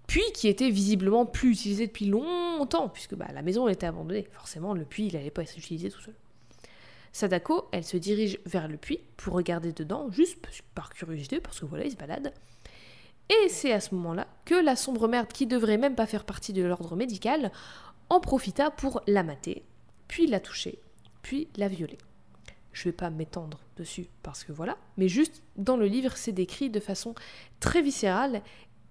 Puits 0.05 0.31
qui 0.31 0.47
était 0.47 0.69
visiblement 0.69 1.25
plus 1.25 1.53
utilisé 1.53 1.87
depuis 1.87 2.05
longtemps, 2.05 2.87
puisque 2.87 3.15
bah, 3.15 3.29
la 3.33 3.41
maison 3.41 3.67
était 3.67 3.87
abandonnée. 3.87 4.27
Forcément, 4.31 4.75
le 4.75 4.85
puits, 4.85 5.07
il 5.07 5.15
n'allait 5.15 5.31
pas 5.31 5.41
être 5.41 5.57
utilisé 5.57 5.89
tout 5.89 6.01
seul. 6.01 6.13
Sadako, 7.17 7.67
elle 7.71 7.83
se 7.83 7.97
dirige 7.97 8.37
vers 8.45 8.67
le 8.67 8.77
puits 8.77 8.99
pour 9.17 9.33
regarder 9.33 9.73
dedans, 9.73 10.11
juste 10.11 10.37
par 10.75 10.93
curiosité, 10.93 11.39
parce 11.39 11.59
que 11.59 11.65
voilà, 11.65 11.85
il 11.85 11.89
se 11.89 11.95
balade. 11.95 12.31
Et 13.31 13.49
c'est 13.49 13.73
à 13.73 13.79
ce 13.79 13.95
moment-là 13.95 14.27
que 14.45 14.53
la 14.53 14.75
sombre 14.75 15.07
merde, 15.07 15.29
qui 15.33 15.47
devrait 15.47 15.79
même 15.79 15.95
pas 15.95 16.05
faire 16.05 16.25
partie 16.25 16.53
de 16.53 16.61
l'ordre 16.61 16.95
médical, 16.95 17.51
en 18.11 18.19
profita 18.19 18.69
pour 18.69 19.01
la 19.07 19.23
mater, 19.23 19.63
puis 20.07 20.27
la 20.27 20.39
toucher, 20.39 20.77
puis 21.23 21.47
la 21.57 21.67
violer. 21.67 21.97
Je 22.71 22.83
vais 22.83 22.93
pas 22.93 23.09
m'étendre 23.09 23.61
dessus 23.77 24.09
parce 24.21 24.43
que 24.43 24.51
voilà, 24.51 24.77
mais 24.97 25.09
juste 25.09 25.41
dans 25.55 25.75
le 25.75 25.87
livre, 25.87 26.15
c'est 26.17 26.33
décrit 26.33 26.69
de 26.69 26.79
façon 26.79 27.15
très 27.59 27.81
viscérale 27.81 28.43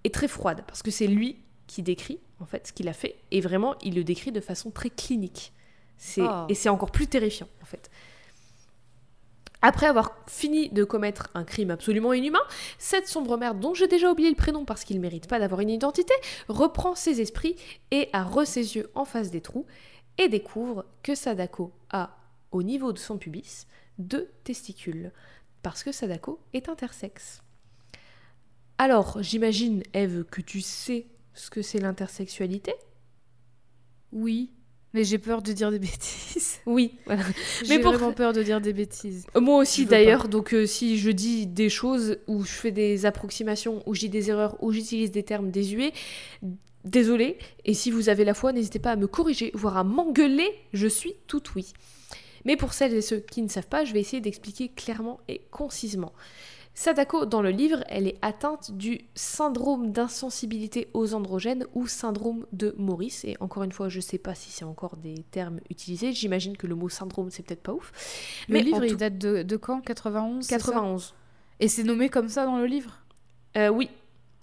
et 0.03 0.11
très 0.11 0.27
froide 0.27 0.65
parce 0.67 0.83
que 0.83 0.91
c'est 0.91 1.07
lui 1.07 1.45
qui 1.69 1.85
décrit 1.85 2.19
en 2.41 2.47
fait 2.47 2.67
ce 2.67 2.73
qu'il 2.73 2.89
a 2.89 2.93
fait 2.93 3.15
et 3.31 3.41
vraiment 3.41 3.77
il 3.83 3.95
le 3.95 4.03
décrit 4.03 4.33
de 4.33 4.41
façon 4.41 4.73
très 4.73 4.91
clinique. 4.91 5.53
C'est 5.97 6.23
Oh. 6.23 6.47
et 6.49 6.55
c'est 6.55 6.69
encore 6.69 6.91
plus 6.91 7.07
terrifiant 7.07 7.49
en 7.63 7.65
fait. 7.65 7.89
Après 9.67 9.87
avoir 9.87 10.15
fini 10.29 10.69
de 10.69 10.85
commettre 10.85 11.29
un 11.35 11.43
crime 11.43 11.73
absolument 11.73 12.13
inhumain, 12.13 12.45
cette 12.79 13.09
sombre 13.09 13.37
merde 13.37 13.59
dont 13.59 13.75
j'ai 13.75 13.89
déjà 13.89 14.13
oublié 14.13 14.31
le 14.31 14.37
prénom 14.37 14.65
parce 14.65 14.85
qu'il 14.85 15.01
mérite 15.01 15.27
pas 15.27 15.41
d'avoir 15.41 15.61
une 15.61 15.71
identité, 15.71 16.15
reprend 16.47 16.95
ses 16.95 17.21
esprits 17.21 17.57
et 17.91 18.09
a 18.13 18.23
re 18.23 18.47
ses 18.47 18.77
yeux 18.77 18.89
en 18.95 19.05
face 19.05 19.33
des 19.33 19.41
trous 19.41 19.67
et 20.19 20.29
découvre 20.29 20.85
que 21.03 21.17
Sadako 21.17 21.73
a, 21.91 22.17
au 22.53 22.63
niveau 22.63 22.93
de 22.93 22.99
son 22.99 23.19
pubis, 23.19 23.67
deux 23.99 24.31
testicules. 24.45 25.11
Parce 25.65 25.83
que 25.83 25.91
Sadako 25.91 26.39
est 26.53 26.69
intersexe. 26.69 27.43
Alors, 28.79 29.21
j'imagine, 29.21 29.83
Eve, 29.95 30.23
que 30.23 30.43
tu 30.43 30.61
sais 30.61 31.09
ce 31.35 31.51
que 31.51 31.63
c'est 31.63 31.81
l'intersexualité? 31.81 32.73
Oui. 34.13 34.53
Mais 34.97 35.05
j'ai 35.05 35.19
peur 35.19 35.43
de 35.43 35.53
dire 35.53 35.71
des 35.71 35.79
bêtises. 35.89 36.57
Oui, 36.65 36.95
voilà. 37.05 37.23
J'ai 37.63 37.79
pour- 37.79 37.93
vraiment 37.93 38.13
peur 38.13 38.33
de 38.33 38.43
dire 38.43 38.61
des 38.63 38.73
bêtises. 38.73 39.27
Euh, 39.37 39.41
Moi 39.41 39.59
aussi 39.61 39.85
d'ailleurs, 39.85 40.27
donc 40.29 40.55
euh, 40.55 40.65
si 40.67 40.97
je 40.99 41.11
dis 41.11 41.47
des 41.47 41.69
choses 41.69 42.17
où 42.27 42.43
je 42.45 42.51
fais 42.51 42.71
des 42.71 43.05
approximations, 43.05 43.83
où 43.87 43.95
je 43.95 44.01
dis 44.01 44.09
des 44.09 44.31
erreurs, 44.31 44.57
où 44.63 44.73
j'utilise 44.73 45.11
des 45.11 45.23
termes 45.23 45.51
désuets, 45.51 45.93
désolé. 46.85 47.37
Et 47.67 47.75
si 47.75 47.91
vous 47.91 48.09
avez 48.09 48.25
la 48.25 48.33
foi, 48.35 48.53
n'hésitez 48.53 48.79
pas 48.79 48.93
à 48.93 48.97
me 48.97 49.07
corriger, 49.07 49.51
voire 49.55 49.77
à 49.77 49.85
m'engueuler, 49.85 50.49
je 50.73 50.87
suis 50.87 51.15
tout 51.27 51.43
oui. 51.55 51.73
Mais 52.47 52.57
pour 52.57 52.73
celles 52.73 52.95
et 52.95 53.03
ceux 53.03 53.19
qui 53.21 53.43
ne 53.43 53.49
savent 53.49 53.67
pas, 53.67 53.85
je 53.85 53.93
vais 53.93 54.01
essayer 54.01 54.21
d'expliquer 54.23 54.69
clairement 54.69 55.21
et 55.29 55.43
concisement. 55.51 56.13
Sadako, 56.79 57.25
dans 57.25 57.41
le 57.41 57.49
livre, 57.49 57.83
elle 57.89 58.07
est 58.07 58.19
atteinte 58.21 58.71
du 58.71 59.01
syndrome 59.15 59.93
d'insensibilité 59.93 60.89
aux 60.93 61.15
androgènes 61.15 61.65
ou 61.75 61.87
syndrome 61.87 62.47
de 62.53 62.75
Maurice. 62.77 63.25
Et 63.25 63.35
encore 63.41 63.63
une 63.63 63.73
fois, 63.73 63.89
je 63.89 63.99
sais 63.99 64.19
pas 64.19 64.35
si 64.35 64.51
c'est 64.51 64.67
encore 64.67 64.99
des 64.99 65.25
termes 65.31 65.59
utilisés. 65.71 66.13
J'imagine 66.13 66.55
que 66.55 66.67
le 66.67 66.75
mot 66.75 66.91
syndrome, 66.91 67.31
c'est 67.31 67.43
peut-être 67.43 67.63
pas 67.63 67.73
ouf. 67.73 67.93
Le 68.49 68.53
Mais 68.55 68.61
livre, 68.63 68.85
il 68.85 68.91
tout- 68.91 68.97
date 68.99 69.17
de, 69.17 69.43
de 69.43 69.57
quand? 69.57 69.81
91 69.81 70.45
c'est 70.45 70.51
ça? 70.59 70.59
91. 70.59 71.15
Et 71.61 71.69
c'est 71.69 71.83
nommé 71.83 72.11
comme 72.11 72.29
ça 72.29 72.45
dans 72.45 72.59
le 72.59 72.67
livre? 72.67 73.01
Euh, 73.57 73.69
oui, 73.71 73.89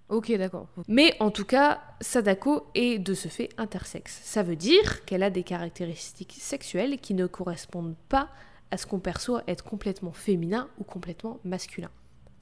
Ok, 0.09 0.31
d'accord. 0.37 0.67
Mais 0.87 1.15
en 1.19 1.31
tout 1.31 1.45
cas, 1.45 1.81
Sadako 2.01 2.65
est 2.75 2.99
de 2.99 3.13
ce 3.13 3.29
fait 3.29 3.49
intersexe. 3.57 4.19
Ça 4.23 4.43
veut 4.43 4.55
dire 4.57 5.05
qu'elle 5.05 5.23
a 5.23 5.29
des 5.29 5.43
caractéristiques 5.43 6.35
sexuelles 6.39 6.99
qui 6.99 7.13
ne 7.13 7.25
correspondent 7.25 7.95
pas 8.09 8.29
à 8.69 8.77
ce 8.77 8.85
qu'on 8.85 8.99
perçoit 8.99 9.43
être 9.47 9.63
complètement 9.63 10.11
féminin 10.11 10.67
ou 10.79 10.83
complètement 10.83 11.39
masculin. 11.45 11.89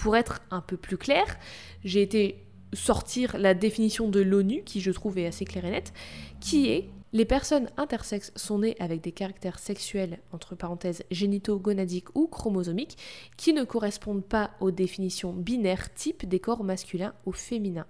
Pour 0.02 0.16
être 0.16 0.42
un 0.50 0.62
peu 0.62 0.78
plus 0.78 0.98
clair, 0.98 1.38
j'ai 1.84 2.02
été 2.02 2.44
sortir 2.74 3.38
la 3.38 3.54
définition 3.54 4.10
de 4.10 4.20
l'ONU, 4.20 4.64
qui 4.64 4.82
je 4.82 4.90
trouve 4.90 5.20
est 5.20 5.28
assez 5.28 5.46
claire 5.46 5.66
et 5.66 5.70
nette, 5.70 5.94
qui 6.40 6.72
est 6.72 6.90
les 7.14 7.26
personnes 7.26 7.70
intersexes 7.78 8.32
sont 8.36 8.60
nées 8.60 8.76
avec 8.80 9.02
des 9.02 9.12
caractères 9.12 9.60
sexuels, 9.60 10.18
entre 10.32 10.56
parenthèses, 10.56 11.04
génitaux, 11.12 11.60
gonadiques 11.60 12.16
ou 12.16 12.26
chromosomiques, 12.26 12.98
qui 13.38 13.54
ne 13.54 13.64
correspondent 13.64 14.26
pas 14.26 14.50
aux 14.60 14.72
définitions 14.72 15.34
binaires 15.34 15.94
type 15.94 16.28
des 16.28 16.40
corps 16.40 16.64
masculins 16.64 17.14
ou 17.28 17.32
féminins. 17.32 17.86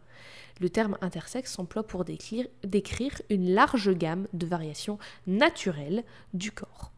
Le 0.60 0.70
terme 0.70 0.98
intersexe 1.00 1.54
s'emploie 1.54 1.84
pour 1.84 2.04
décrire, 2.04 2.46
décrire 2.66 3.22
une 3.30 3.54
large 3.54 3.94
gamme 3.94 4.28
de 4.34 4.46
variations 4.46 5.00
naturelles 5.28 6.04
du 6.34 6.52
corps. 6.52 6.92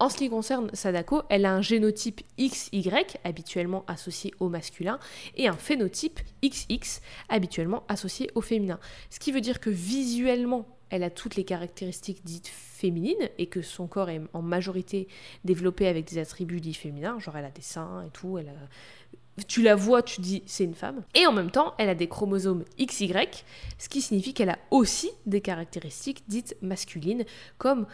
En 0.00 0.08
ce 0.08 0.16
qui 0.16 0.30
concerne 0.30 0.70
Sadako, 0.72 1.22
elle 1.28 1.44
a 1.44 1.52
un 1.52 1.60
génotype 1.60 2.22
XY, 2.38 2.90
habituellement 3.22 3.84
associé 3.86 4.32
au 4.40 4.48
masculin, 4.48 4.98
et 5.36 5.46
un 5.46 5.56
phénotype 5.56 6.20
XX, 6.42 7.02
habituellement 7.28 7.84
associé 7.86 8.30
au 8.34 8.40
féminin. 8.40 8.80
Ce 9.10 9.18
qui 9.18 9.30
veut 9.30 9.42
dire 9.42 9.60
que 9.60 9.68
visuellement, 9.68 10.66
elle 10.88 11.02
a 11.02 11.10
toutes 11.10 11.36
les 11.36 11.44
caractéristiques 11.44 12.24
dites 12.24 12.48
féminine 12.48 13.28
et 13.36 13.46
que 13.46 13.60
son 13.60 13.86
corps 13.86 14.08
est 14.08 14.22
en 14.32 14.40
majorité 14.40 15.06
développé 15.44 15.86
avec 15.86 16.06
des 16.06 16.16
attributs 16.16 16.62
dits 16.62 16.72
féminins, 16.72 17.18
genre 17.18 17.36
elle 17.36 17.44
a 17.44 17.50
des 17.50 17.60
seins 17.60 18.02
et 18.06 18.10
tout, 18.10 18.38
elle 18.38 18.48
a... 18.48 19.42
tu 19.46 19.60
la 19.60 19.74
vois, 19.74 20.02
tu 20.02 20.22
dis 20.22 20.42
c'est 20.46 20.64
une 20.64 20.74
femme. 20.74 21.04
Et 21.14 21.26
en 21.26 21.32
même 21.32 21.50
temps, 21.50 21.74
elle 21.76 21.90
a 21.90 21.94
des 21.94 22.08
chromosomes 22.08 22.64
XY, 22.80 23.12
ce 23.76 23.90
qui 23.90 24.00
signifie 24.00 24.32
qu'elle 24.32 24.48
a 24.48 24.58
aussi 24.70 25.10
des 25.26 25.42
caractéristiques 25.42 26.24
dites 26.26 26.56
masculines, 26.62 27.26
comme 27.58 27.86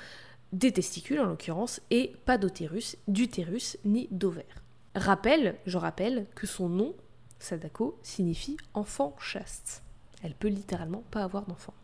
des 0.56 0.72
testicules 0.72 1.20
en 1.20 1.26
l'occurrence, 1.26 1.80
et 1.90 2.14
pas 2.24 2.38
d'utérus, 2.38 2.96
d'utérus 3.08 3.76
ni 3.84 4.08
d'ovaire. 4.10 4.62
Rappel, 4.94 5.56
je 5.66 5.76
rappelle 5.76 6.26
que 6.34 6.46
son 6.46 6.68
nom, 6.68 6.94
Sadako, 7.38 7.98
signifie 8.02 8.56
enfant 8.72 9.14
chaste. 9.20 9.82
Elle 10.22 10.34
peut 10.34 10.48
littéralement 10.48 11.04
pas 11.10 11.22
avoir 11.22 11.44
d'enfant. 11.44 11.74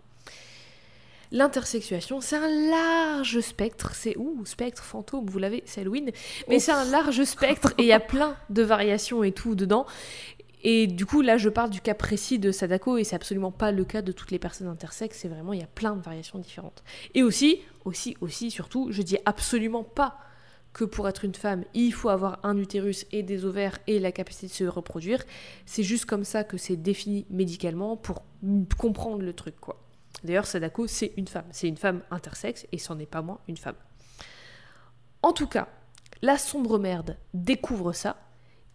L'intersexuation, 1.32 2.20
c'est 2.20 2.36
un 2.36 2.70
large 2.70 3.40
spectre. 3.40 3.94
C'est 3.94 4.16
ouh, 4.16 4.44
spectre, 4.46 4.82
fantôme, 4.82 5.26
vous 5.26 5.38
l'avez, 5.38 5.62
c'est 5.66 5.82
Halloween. 5.82 6.10
Mais 6.48 6.58
c'est 6.58 6.72
un 6.72 6.84
large 6.84 7.24
spectre 7.24 7.72
et 7.78 7.82
il 7.82 7.88
y 7.88 7.92
a 7.92 8.00
plein 8.00 8.36
de 8.50 8.62
variations 8.62 9.22
et 9.22 9.32
tout 9.32 9.54
dedans. 9.54 9.86
Et 10.62 10.86
du 10.86 11.06
coup, 11.06 11.22
là, 11.22 11.36
je 11.38 11.48
parle 11.48 11.70
du 11.70 11.80
cas 11.80 11.94
précis 11.94 12.38
de 12.38 12.52
Sadako 12.52 12.96
et 12.96 13.04
c'est 13.04 13.16
absolument 13.16 13.50
pas 13.50 13.72
le 13.72 13.84
cas 13.84 14.00
de 14.00 14.12
toutes 14.12 14.30
les 14.30 14.38
personnes 14.38 14.68
intersexes. 14.68 15.18
C'est 15.18 15.28
vraiment, 15.28 15.52
il 15.52 15.60
y 15.60 15.64
a 15.64 15.68
plein 15.68 15.96
de 15.96 16.02
variations 16.02 16.38
différentes. 16.38 16.84
Et 17.14 17.22
aussi, 17.22 17.60
aussi, 17.84 18.16
aussi, 18.20 18.50
surtout, 18.50 18.88
je 18.90 19.02
dis 19.02 19.18
absolument 19.24 19.82
pas 19.82 20.18
que 20.72 20.84
pour 20.84 21.08
être 21.08 21.24
une 21.24 21.34
femme, 21.34 21.64
il 21.74 21.92
faut 21.92 22.08
avoir 22.08 22.38
un 22.44 22.56
utérus 22.56 23.06
et 23.12 23.22
des 23.22 23.44
ovaires 23.44 23.78
et 23.86 23.98
la 23.98 24.12
capacité 24.12 24.46
de 24.46 24.52
se 24.52 24.64
reproduire. 24.64 25.22
C'est 25.66 25.82
juste 25.82 26.06
comme 26.06 26.24
ça 26.24 26.44
que 26.44 26.56
c'est 26.56 26.76
défini 26.76 27.26
médicalement 27.28 27.96
pour 27.96 28.22
comprendre 28.78 29.22
le 29.22 29.32
truc, 29.32 29.56
quoi. 29.60 29.78
D'ailleurs, 30.24 30.46
Sadako, 30.46 30.86
c'est 30.86 31.12
une 31.16 31.26
femme. 31.26 31.44
C'est 31.50 31.68
une 31.68 31.76
femme 31.76 32.02
intersexe 32.10 32.66
et 32.70 32.78
c'en 32.78 32.98
est 33.00 33.06
pas 33.06 33.22
moins 33.22 33.40
une 33.48 33.56
femme. 33.56 33.74
En 35.22 35.32
tout 35.32 35.48
cas, 35.48 35.68
la 36.22 36.38
sombre 36.38 36.78
merde 36.78 37.16
découvre 37.34 37.92
ça 37.92 38.16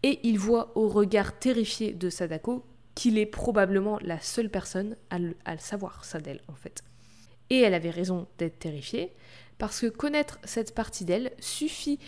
et 0.03 0.19
il 0.23 0.39
voit 0.39 0.71
au 0.75 0.87
regard 0.87 1.37
terrifié 1.37 1.93
de 1.93 2.09
Sadako 2.09 2.65
qu'il 2.95 3.17
est 3.17 3.25
probablement 3.25 3.99
la 4.01 4.19
seule 4.19 4.49
personne 4.49 4.95
à 5.09 5.19
le, 5.19 5.35
savoir, 5.59 6.03
ça 6.03 6.19
d'elle 6.19 6.41
en 6.47 6.55
fait. 6.55 6.83
Et 7.49 7.59
elle 7.59 7.73
avait 7.73 7.91
raison 7.91 8.27
d'être 8.37 8.59
terrifiée, 8.59 9.13
parce 9.57 9.81
que 9.81 9.87
connaître 9.87 10.39
cette 10.43 10.73
partie 10.73 11.05
d'elle 11.05 11.31
suffit 11.39 11.99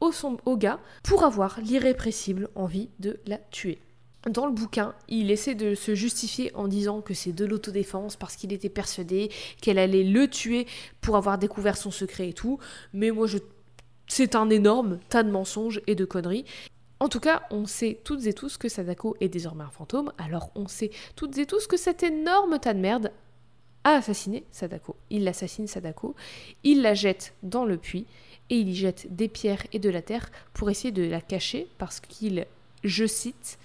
au, 0.00 0.12
au 0.46 0.56
gars 0.56 0.80
pour 1.02 1.24
avoir 1.24 1.60
l'irrépressible 1.60 2.48
envie 2.54 2.88
de 2.98 3.20
la 3.26 3.38
tuer. 3.38 3.80
Dans 4.28 4.44
le 4.44 4.52
bouquin, 4.52 4.94
il 5.08 5.30
essaie 5.30 5.54
de 5.54 5.74
se 5.74 5.94
justifier 5.94 6.54
en 6.54 6.68
disant 6.68 7.00
que 7.00 7.14
c'est 7.14 7.32
de 7.32 7.46
l'autodéfense 7.46 8.16
parce 8.16 8.36
qu'il 8.36 8.52
était 8.52 8.68
persuadé 8.68 9.30
qu'elle 9.62 9.78
allait 9.78 10.04
le 10.04 10.28
tuer 10.28 10.66
pour 11.00 11.16
avoir 11.16 11.38
découvert 11.38 11.78
son 11.78 11.90
secret 11.90 12.28
et 12.28 12.32
tout. 12.34 12.58
Mais 12.92 13.10
moi, 13.10 13.26
je... 13.26 13.38
c'est 14.08 14.34
un 14.34 14.50
énorme 14.50 14.98
tas 15.08 15.22
de 15.22 15.30
mensonges 15.30 15.80
et 15.86 15.94
de 15.94 16.04
conneries. 16.04 16.44
En 17.02 17.08
tout 17.08 17.20
cas, 17.20 17.42
on 17.50 17.64
sait 17.64 17.98
toutes 18.04 18.26
et 18.26 18.34
tous 18.34 18.58
que 18.58 18.68
Sadako 18.68 19.16
est 19.20 19.30
désormais 19.30 19.64
un 19.64 19.70
fantôme, 19.70 20.12
alors 20.18 20.50
on 20.54 20.68
sait 20.68 20.90
toutes 21.16 21.38
et 21.38 21.46
tous 21.46 21.66
que 21.66 21.78
cet 21.78 22.02
énorme 22.02 22.58
tas 22.58 22.74
de 22.74 22.78
merde 22.78 23.10
a 23.84 23.92
assassiné 23.92 24.44
Sadako. 24.50 24.96
Il 25.08 25.26
assassine 25.26 25.66
Sadako, 25.66 26.14
il 26.62 26.82
la 26.82 26.92
jette 26.92 27.32
dans 27.42 27.64
le 27.64 27.78
puits 27.78 28.06
et 28.50 28.56
il 28.56 28.68
y 28.68 28.74
jette 28.74 29.16
des 29.16 29.28
pierres 29.28 29.66
et 29.72 29.78
de 29.78 29.88
la 29.88 30.02
terre 30.02 30.30
pour 30.52 30.68
essayer 30.68 30.92
de 30.92 31.02
la 31.02 31.22
cacher 31.22 31.68
parce 31.78 32.00
qu'il, 32.00 32.46
je 32.84 33.06
cite, 33.06 33.58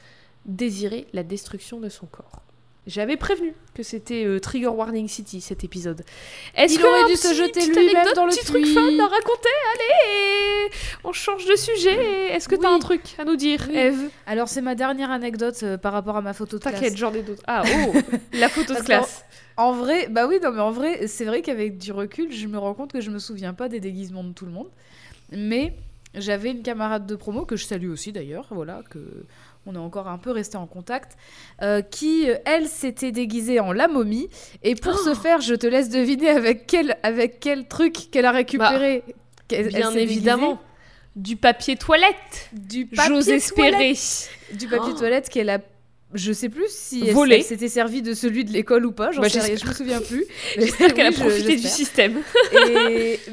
désirait 0.45 1.07
la 1.11 1.23
destruction 1.23 1.81
de 1.81 1.89
son 1.89 2.05
corps. 2.05 2.44
J'avais 2.87 3.17
prévenu 3.17 3.55
que 3.73 3.81
c'était 3.81 4.25
euh, 4.25 4.39
Trigger 4.39 4.67
Warning 4.67 5.07
City 5.07 5.41
cet 5.41 5.63
épisode. 5.63 6.03
Est-ce 6.55 6.75
qu'il 6.75 6.85
aurait 6.85 7.05
dû 7.05 7.15
se 7.15 7.33
jeter 7.33 7.65
lui-même 7.65 8.07
dans 8.15 8.25
le 8.25 8.31
petit 8.31 8.45
truc 8.45 8.65
fun 8.67 8.99
à 8.99 9.07
raconter 9.07 9.49
Allez, 9.73 10.71
on 11.03 11.11
change 11.11 11.45
de 11.45 11.55
sujet. 11.55 12.33
Est-ce 12.33 12.47
que 12.47 12.55
t'as 12.55 12.69
un 12.69 12.77
truc 12.77 13.15
à 13.17 13.25
nous 13.25 13.35
dire, 13.35 13.67
Eve 13.71 14.09
Alors 14.27 14.49
c'est 14.49 14.61
ma 14.61 14.75
dernière 14.75 15.09
anecdote 15.09 15.59
euh, 15.63 15.77
par 15.77 15.93
rapport 15.93 16.15
à 16.15 16.21
ma 16.21 16.33
photo 16.33 16.57
de 16.57 16.61
classe. 16.61 16.75
T'inquiète, 16.75 16.97
j'en 16.97 17.13
ai 17.13 17.23
d'autres. 17.23 17.43
Ah 17.47 17.63
oh, 17.65 17.93
la 18.33 18.49
photo 18.49 18.75
de 18.75 18.81
classe. 18.81 19.25
En 19.57 19.71
vrai, 19.71 20.07
bah 20.09 20.27
oui, 20.27 20.39
non 20.43 20.51
mais 20.51 20.61
en 20.61 20.71
vrai, 20.71 21.07
c'est 21.07 21.25
vrai 21.25 21.41
qu'avec 21.41 21.77
du 21.79 21.91
recul, 21.91 22.31
je 22.31 22.45
me 22.45 22.57
rends 22.59 22.75
compte 22.75 22.91
que 22.91 23.01
je 23.01 23.09
me 23.09 23.19
souviens 23.19 23.53
pas 23.53 23.67
des 23.67 23.79
déguisements 23.79 24.23
de 24.23 24.33
tout 24.33 24.45
le 24.45 24.51
monde, 24.51 24.69
mais 25.31 25.73
j'avais 26.13 26.51
une 26.51 26.61
camarade 26.61 27.05
de 27.05 27.15
promo 27.15 27.45
que 27.45 27.55
je 27.55 27.65
salue 27.65 27.89
aussi 27.89 28.11
d'ailleurs, 28.11 28.47
voilà 28.51 28.81
que 28.89 28.99
on 29.65 29.75
est 29.75 29.79
encore 29.79 30.07
un 30.07 30.17
peu 30.17 30.31
resté 30.31 30.57
en 30.57 30.67
contact, 30.67 31.17
euh, 31.61 31.81
qui, 31.81 32.27
elle, 32.45 32.67
s'était 32.67 33.11
déguisée 33.11 33.59
en 33.59 33.73
la 33.73 33.87
momie. 33.87 34.29
Et 34.63 34.75
pour 34.75 34.97
ce 34.97 35.11
oh 35.11 35.15
faire, 35.15 35.41
je 35.41 35.55
te 35.55 35.67
laisse 35.67 35.89
deviner 35.89 36.29
avec 36.29 36.67
quel, 36.67 36.97
avec 37.03 37.39
quel 37.39 37.67
truc 37.67 38.09
qu'elle 38.11 38.25
a 38.25 38.31
récupéré. 38.31 39.03
Bah, 39.49 39.57
bien 39.67 39.91
évidemment. 39.91 40.59
Du 41.15 41.37
papier 41.37 41.77
toilette. 41.77 42.49
Du 42.51 42.85
papier 42.87 43.15
J'ose 43.15 43.29
espérer. 43.29 43.93
Du 44.53 44.67
papier 44.67 44.91
oh. 44.93 44.99
toilette 44.99 45.29
qu'elle 45.29 45.49
a 45.49 45.59
je 46.15 46.31
sais 46.31 46.49
plus 46.49 46.67
si 46.69 47.03
elle, 47.07 47.43
s'était 47.43 47.67
servie 47.67 48.01
de 48.01 48.13
celui 48.13 48.45
de 48.45 48.51
l'école 48.51 48.85
ou 48.85 48.91
pas, 48.91 49.11
j'en 49.11 49.21
bah, 49.21 49.29
sais 49.29 49.41
rien, 49.41 49.55
je 49.55 49.67
me 49.67 49.73
souviens 49.73 50.01
plus. 50.01 50.25
J'espère 50.57 50.93
qu'elle 50.95 51.07
a 51.07 51.11
profité 51.11 51.57
du 51.57 51.67
système. 51.67 52.21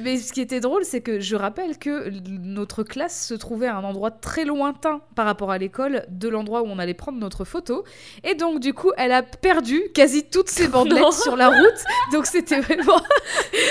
Mais 0.03 0.19
ce 0.19 0.33
qui 0.33 0.41
était 0.41 0.61
drôle, 0.61 0.85
c'est 0.85 1.01
que 1.01 1.21
je 1.21 1.37
rappelle 1.37 1.79
que 1.79 2.11
notre 2.29 2.83
classe 2.83 3.27
se 3.27 3.35
trouvait 3.35 3.69
à 3.69 3.77
un 3.77 3.85
endroit 3.85 4.11
très 4.11 4.45
lointain 4.45 5.01
par 5.15 5.27
rapport 5.27 5.51
à 5.51 5.59
l'école 5.59 6.05
de 6.09 6.29
l'endroit 6.29 6.63
où 6.63 6.67
on 6.67 6.79
allait 6.79 6.95
prendre 6.95 7.19
notre 7.19 7.45
photo. 7.45 7.85
Et 8.25 8.35
donc, 8.35 8.59
du 8.59 8.75
coup, 8.75 8.91
elle 8.97 9.13
a 9.13 9.23
perdu 9.23 9.83
quasi 9.95 10.25
toutes 10.25 10.49
ses 10.49 10.69
bandelettes 10.69 11.13
sur 11.13 11.37
la 11.37 11.49
route. 11.49 11.85
Donc, 12.13 12.27
c'était 12.27 12.61
vraiment. 12.61 13.01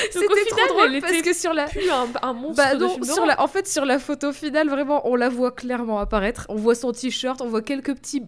c'était 0.09 0.26
trop 0.49 0.68
drôle 0.74 1.01
parce 1.01 1.22
que 1.22 1.34
sur 1.34 1.53
la. 1.53 1.66
Plus 1.66 1.89
un, 2.22 2.34
monstre 2.34 2.55
bah, 2.55 2.76
de 2.76 2.88
sur 3.05 3.26
la... 3.26 3.41
En 3.41 3.47
fait, 3.47 3.68
sur 3.68 3.86
la 3.86 3.99
photo 3.99 4.32
finale, 4.32 4.70
vraiment, 4.70 5.07
on 5.09 5.16
la 5.16 5.30
voit 5.30 5.51
clairement 5.51 5.99
apparaître. 5.99 6.45
On 6.49 6.55
voit 6.55 6.76
son 6.76 6.91
t-shirt, 6.91 7.41
on 7.41 7.47
voit 7.47 7.62
quelques 7.62 7.93
petits 7.95 8.24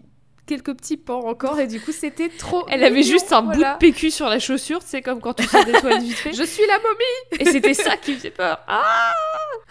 quelques 0.46 0.76
petits 0.76 0.98
pans 0.98 1.26
encore 1.26 1.60
et 1.60 1.68
du 1.68 1.80
coup 1.80 1.92
c'était 1.92 2.30
trop 2.30 2.66
elle 2.70 2.84
avait 2.84 3.04
juste 3.04 3.32
un 3.32 3.44
bout 3.44 3.60
de 3.60 3.78
PQ 3.78 4.12
sur 4.12 4.28
la 4.28 4.40
chaussure 4.40 4.82
c'est 4.86 5.02
comme 5.02 5.22
quand 5.22 5.34
tu 5.34 5.44
sors 5.44 5.64
des 5.64 5.72
toilettes 5.74 6.02
vite 6.02 6.18
fait. 6.18 6.34
Je 6.34 6.44
suis 6.44 6.64
la 6.68 6.80
momie. 6.80 7.40
Et 7.40 7.46
c'était 7.46 7.74
ça 7.74 7.96
qui 7.98 8.14
faisait 8.16 8.30
peur. 8.30 8.60
Ah, 8.68 9.14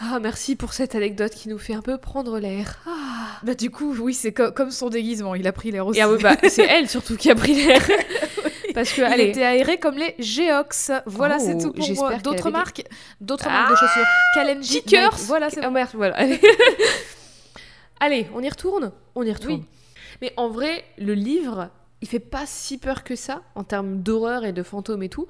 ah 0.00 0.18
merci 0.20 0.56
pour 0.56 0.72
cette 0.72 0.94
anecdote 0.94 1.32
qui 1.32 1.48
nous 1.48 1.58
fait 1.58 1.74
un 1.74 1.82
peu 1.82 1.98
prendre 1.98 2.38
l'air. 2.38 2.78
Ah. 2.86 3.38
bah 3.42 3.54
du 3.54 3.70
coup 3.70 3.94
oui 4.00 4.14
c'est 4.14 4.32
comme 4.32 4.70
son 4.70 4.88
déguisement 4.88 5.34
il 5.34 5.46
a 5.46 5.52
pris 5.52 5.70
l'air 5.70 5.86
aussi 5.86 5.98
et 5.98 6.02
ah 6.02 6.08
bah, 6.20 6.36
c'est 6.48 6.64
elle 6.64 6.88
surtout 6.88 7.16
qui 7.16 7.30
a 7.30 7.34
pris 7.34 7.54
l'air. 7.54 7.82
Parce 8.74 8.92
que 8.92 9.02
elle 9.02 9.20
était 9.20 9.44
aérée 9.44 9.78
comme 9.78 9.96
les 9.96 10.14
Geox. 10.18 10.90
Voilà 11.04 11.38
c'est 11.38 11.58
tout 11.58 11.72
pour 11.72 11.90
moi. 11.94 12.14
d'autres 12.16 12.50
marques 12.50 12.84
d'autres 13.20 13.48
marques 13.48 13.70
de 13.72 13.76
chaussures. 13.76 14.06
Kalenji 14.34 14.82
voilà 15.26 15.50
c'est 15.50 15.60
bon. 15.60 15.84
voilà. 15.94 16.16
Allez 18.00 18.26
on 18.34 18.42
y 18.42 18.48
retourne? 18.48 18.92
On 19.14 19.22
y 19.22 19.32
retourne 19.32 19.64
mais 20.22 20.32
en 20.36 20.48
vrai, 20.48 20.84
le 20.98 21.14
livre, 21.14 21.68
il 22.00 22.06
fait 22.06 22.20
pas 22.20 22.46
si 22.46 22.78
peur 22.78 23.02
que 23.02 23.16
ça, 23.16 23.42
en 23.56 23.64
termes 23.64 24.02
d'horreur 24.02 24.44
et 24.44 24.52
de 24.52 24.62
fantômes 24.62 25.02
et 25.02 25.08
tout. 25.08 25.26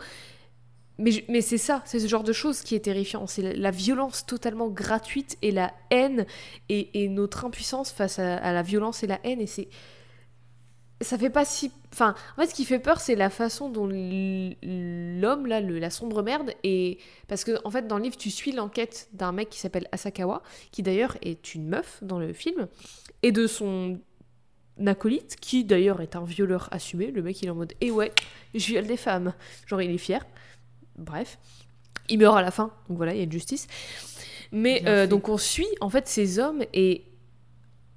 Mais, 0.98 1.24
mais 1.28 1.40
c'est 1.40 1.58
ça, 1.58 1.82
c'est 1.86 1.98
ce 1.98 2.06
genre 2.06 2.22
de 2.22 2.34
choses 2.34 2.60
qui 2.60 2.74
est 2.74 2.80
terrifiant. 2.80 3.26
C'est 3.26 3.54
la, 3.54 3.70
violence 3.70 4.26
totalement 4.26 4.68
gratuite 4.68 5.38
et 5.40 5.50
la 5.50 5.72
haine 5.90 6.26
et, 6.68 7.08
notre 7.08 7.46
impuissance 7.46 7.90
face 7.90 8.18
à, 8.18 8.52
la 8.52 8.62
violence 8.62 9.02
et 9.02 9.06
la 9.06 9.18
haine. 9.24 9.40
Et 9.40 9.46
c'est. 9.46 9.68
Ça 11.00 11.16
fait 11.16 11.30
pas 11.30 11.46
si. 11.46 11.72
Enfin, 11.92 12.14
en 12.36 12.42
fait, 12.42 12.48
ce 12.48 12.54
qui 12.54 12.66
fait 12.66 12.78
peur, 12.78 13.00
c'est 13.00 13.16
la 13.16 13.30
façon 13.30 13.70
dont 13.70 13.86
l'homme, 13.86 15.46
là, 15.46 15.60
le, 15.62 15.78
la 15.78 15.90
sombre 15.90 16.22
merde, 16.22 16.52
et 16.64 16.98
Parce 17.28 17.44
que, 17.44 17.58
en 17.64 17.70
fait, 17.70 17.88
dans 17.88 17.96
le 17.96 18.04
livre, 18.04 18.16
tu 18.18 18.30
suis 18.30 18.52
l'enquête 18.52 19.08
d'un 19.14 19.32
mec 19.32 19.48
qui 19.48 19.58
s'appelle 19.58 19.88
Asakawa, 19.90 20.42
qui 20.70 20.82
d'ailleurs 20.82 21.16
est 21.22 21.54
une 21.54 21.66
meuf 21.66 21.98
dans 22.02 22.18
le 22.18 22.34
film, 22.34 22.68
et 23.22 23.32
de 23.32 23.46
son 23.46 23.98
acolyte, 24.86 25.36
qui 25.40 25.64
d'ailleurs 25.64 26.00
est 26.00 26.16
un 26.16 26.24
violeur 26.24 26.68
assumé. 26.70 27.10
Le 27.10 27.22
mec, 27.22 27.40
il 27.42 27.46
est 27.46 27.50
en 27.50 27.54
mode, 27.54 27.72
eh 27.80 27.90
ouais, 27.90 28.12
je 28.54 28.66
viole 28.66 28.86
des 28.86 28.96
femmes. 28.96 29.32
Genre, 29.66 29.82
il 29.82 29.90
est 29.90 29.98
fier. 29.98 30.24
Bref. 30.96 31.38
Il 32.08 32.18
meurt 32.18 32.36
à 32.36 32.42
la 32.42 32.50
fin, 32.50 32.72
donc 32.88 32.96
voilà, 32.96 33.14
il 33.14 33.18
y 33.18 33.20
a 33.20 33.24
une 33.24 33.32
justice. 33.32 33.68
Mais 34.52 34.82
euh, 34.86 35.06
donc 35.06 35.30
on 35.30 35.38
suit 35.38 35.68
en 35.80 35.88
fait 35.88 36.06
ces 36.06 36.38
hommes 36.38 36.62
et 36.74 37.04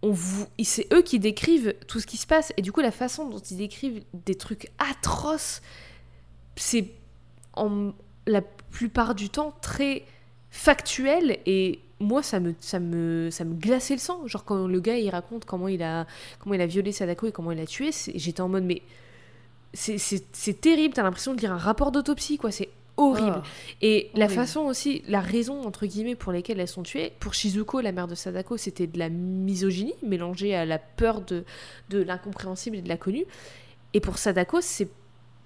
on 0.02 0.12
vous, 0.12 0.48
c'est 0.64 0.92
eux 0.94 1.02
qui 1.02 1.20
décrivent 1.20 1.76
tout 1.88 2.00
ce 2.00 2.08
qui 2.08 2.16
se 2.16 2.26
passe 2.26 2.54
et 2.56 2.62
du 2.62 2.72
coup 2.72 2.80
la 2.80 2.92
façon 2.92 3.28
dont 3.28 3.40
ils 3.40 3.58
décrivent 3.58 4.04
des 4.14 4.36
trucs 4.36 4.72
atroces, 4.78 5.62
c'est 6.56 6.92
en 7.54 7.92
la 8.26 8.42
plupart 8.42 9.16
du 9.16 9.30
temps 9.30 9.54
très 9.62 10.06
factuel 10.50 11.40
et 11.46 11.80
moi 12.00 12.22
ça 12.22 12.40
me 12.40 12.54
ça 12.60 12.80
me 12.80 13.30
ça 13.32 13.46
me 13.46 13.54
glaçait 13.54 13.94
le 13.94 14.00
sang. 14.00 14.28
Genre 14.28 14.44
quand 14.44 14.68
le 14.68 14.80
gars 14.80 14.98
il 14.98 15.10
raconte 15.10 15.46
comment 15.46 15.68
il 15.68 15.82
a 15.84 16.06
comment 16.40 16.56
il 16.56 16.62
a 16.62 16.66
violé 16.66 16.92
Sadako 16.92 17.28
et 17.28 17.32
comment 17.32 17.52
il 17.52 17.58
l'a 17.58 17.66
tué 17.66 17.92
j'étais 18.16 18.42
en 18.42 18.50
mode 18.50 18.64
mais 18.64 18.82
c'est 19.74 20.62
terrible. 20.62 20.94
T'as 20.94 21.04
l'impression 21.04 21.34
de 21.34 21.42
lire 21.42 21.52
un 21.52 21.58
rapport 21.58 21.92
d'autopsie 21.92 22.38
quoi. 22.38 22.52
C'est 22.52 22.70
horrible. 22.98 23.42
Oh, 23.44 23.48
et 23.82 24.10
la 24.14 24.30
façon 24.30 24.62
aussi 24.62 25.04
la 25.08 25.20
raison 25.20 25.64
entre 25.64 25.86
guillemets 25.86 26.16
pour 26.16 26.32
lesquelles 26.32 26.60
elles 26.60 26.68
sont 26.68 26.84
tuées 26.84 27.12
pour 27.20 27.34
Shizuko 27.34 27.82
la 27.82 27.92
mère 27.92 28.08
de 28.08 28.16
Sadako 28.16 28.58
c'était 28.58 28.88
de 28.88 28.98
la 29.00 29.10
misogynie 29.10 29.96
mélangée 30.02 30.56
à 30.56 30.66
la 30.66 30.80
peur 30.80 31.22
de 31.22 31.44
de 31.90 32.02
l'incompréhensible 32.02 32.78
et 32.78 32.82
de 32.82 32.90
l'inconnu. 32.90 33.26
Et 33.94 34.00
pour 34.02 34.18
Sadako 34.18 34.60
c'est 34.62 34.90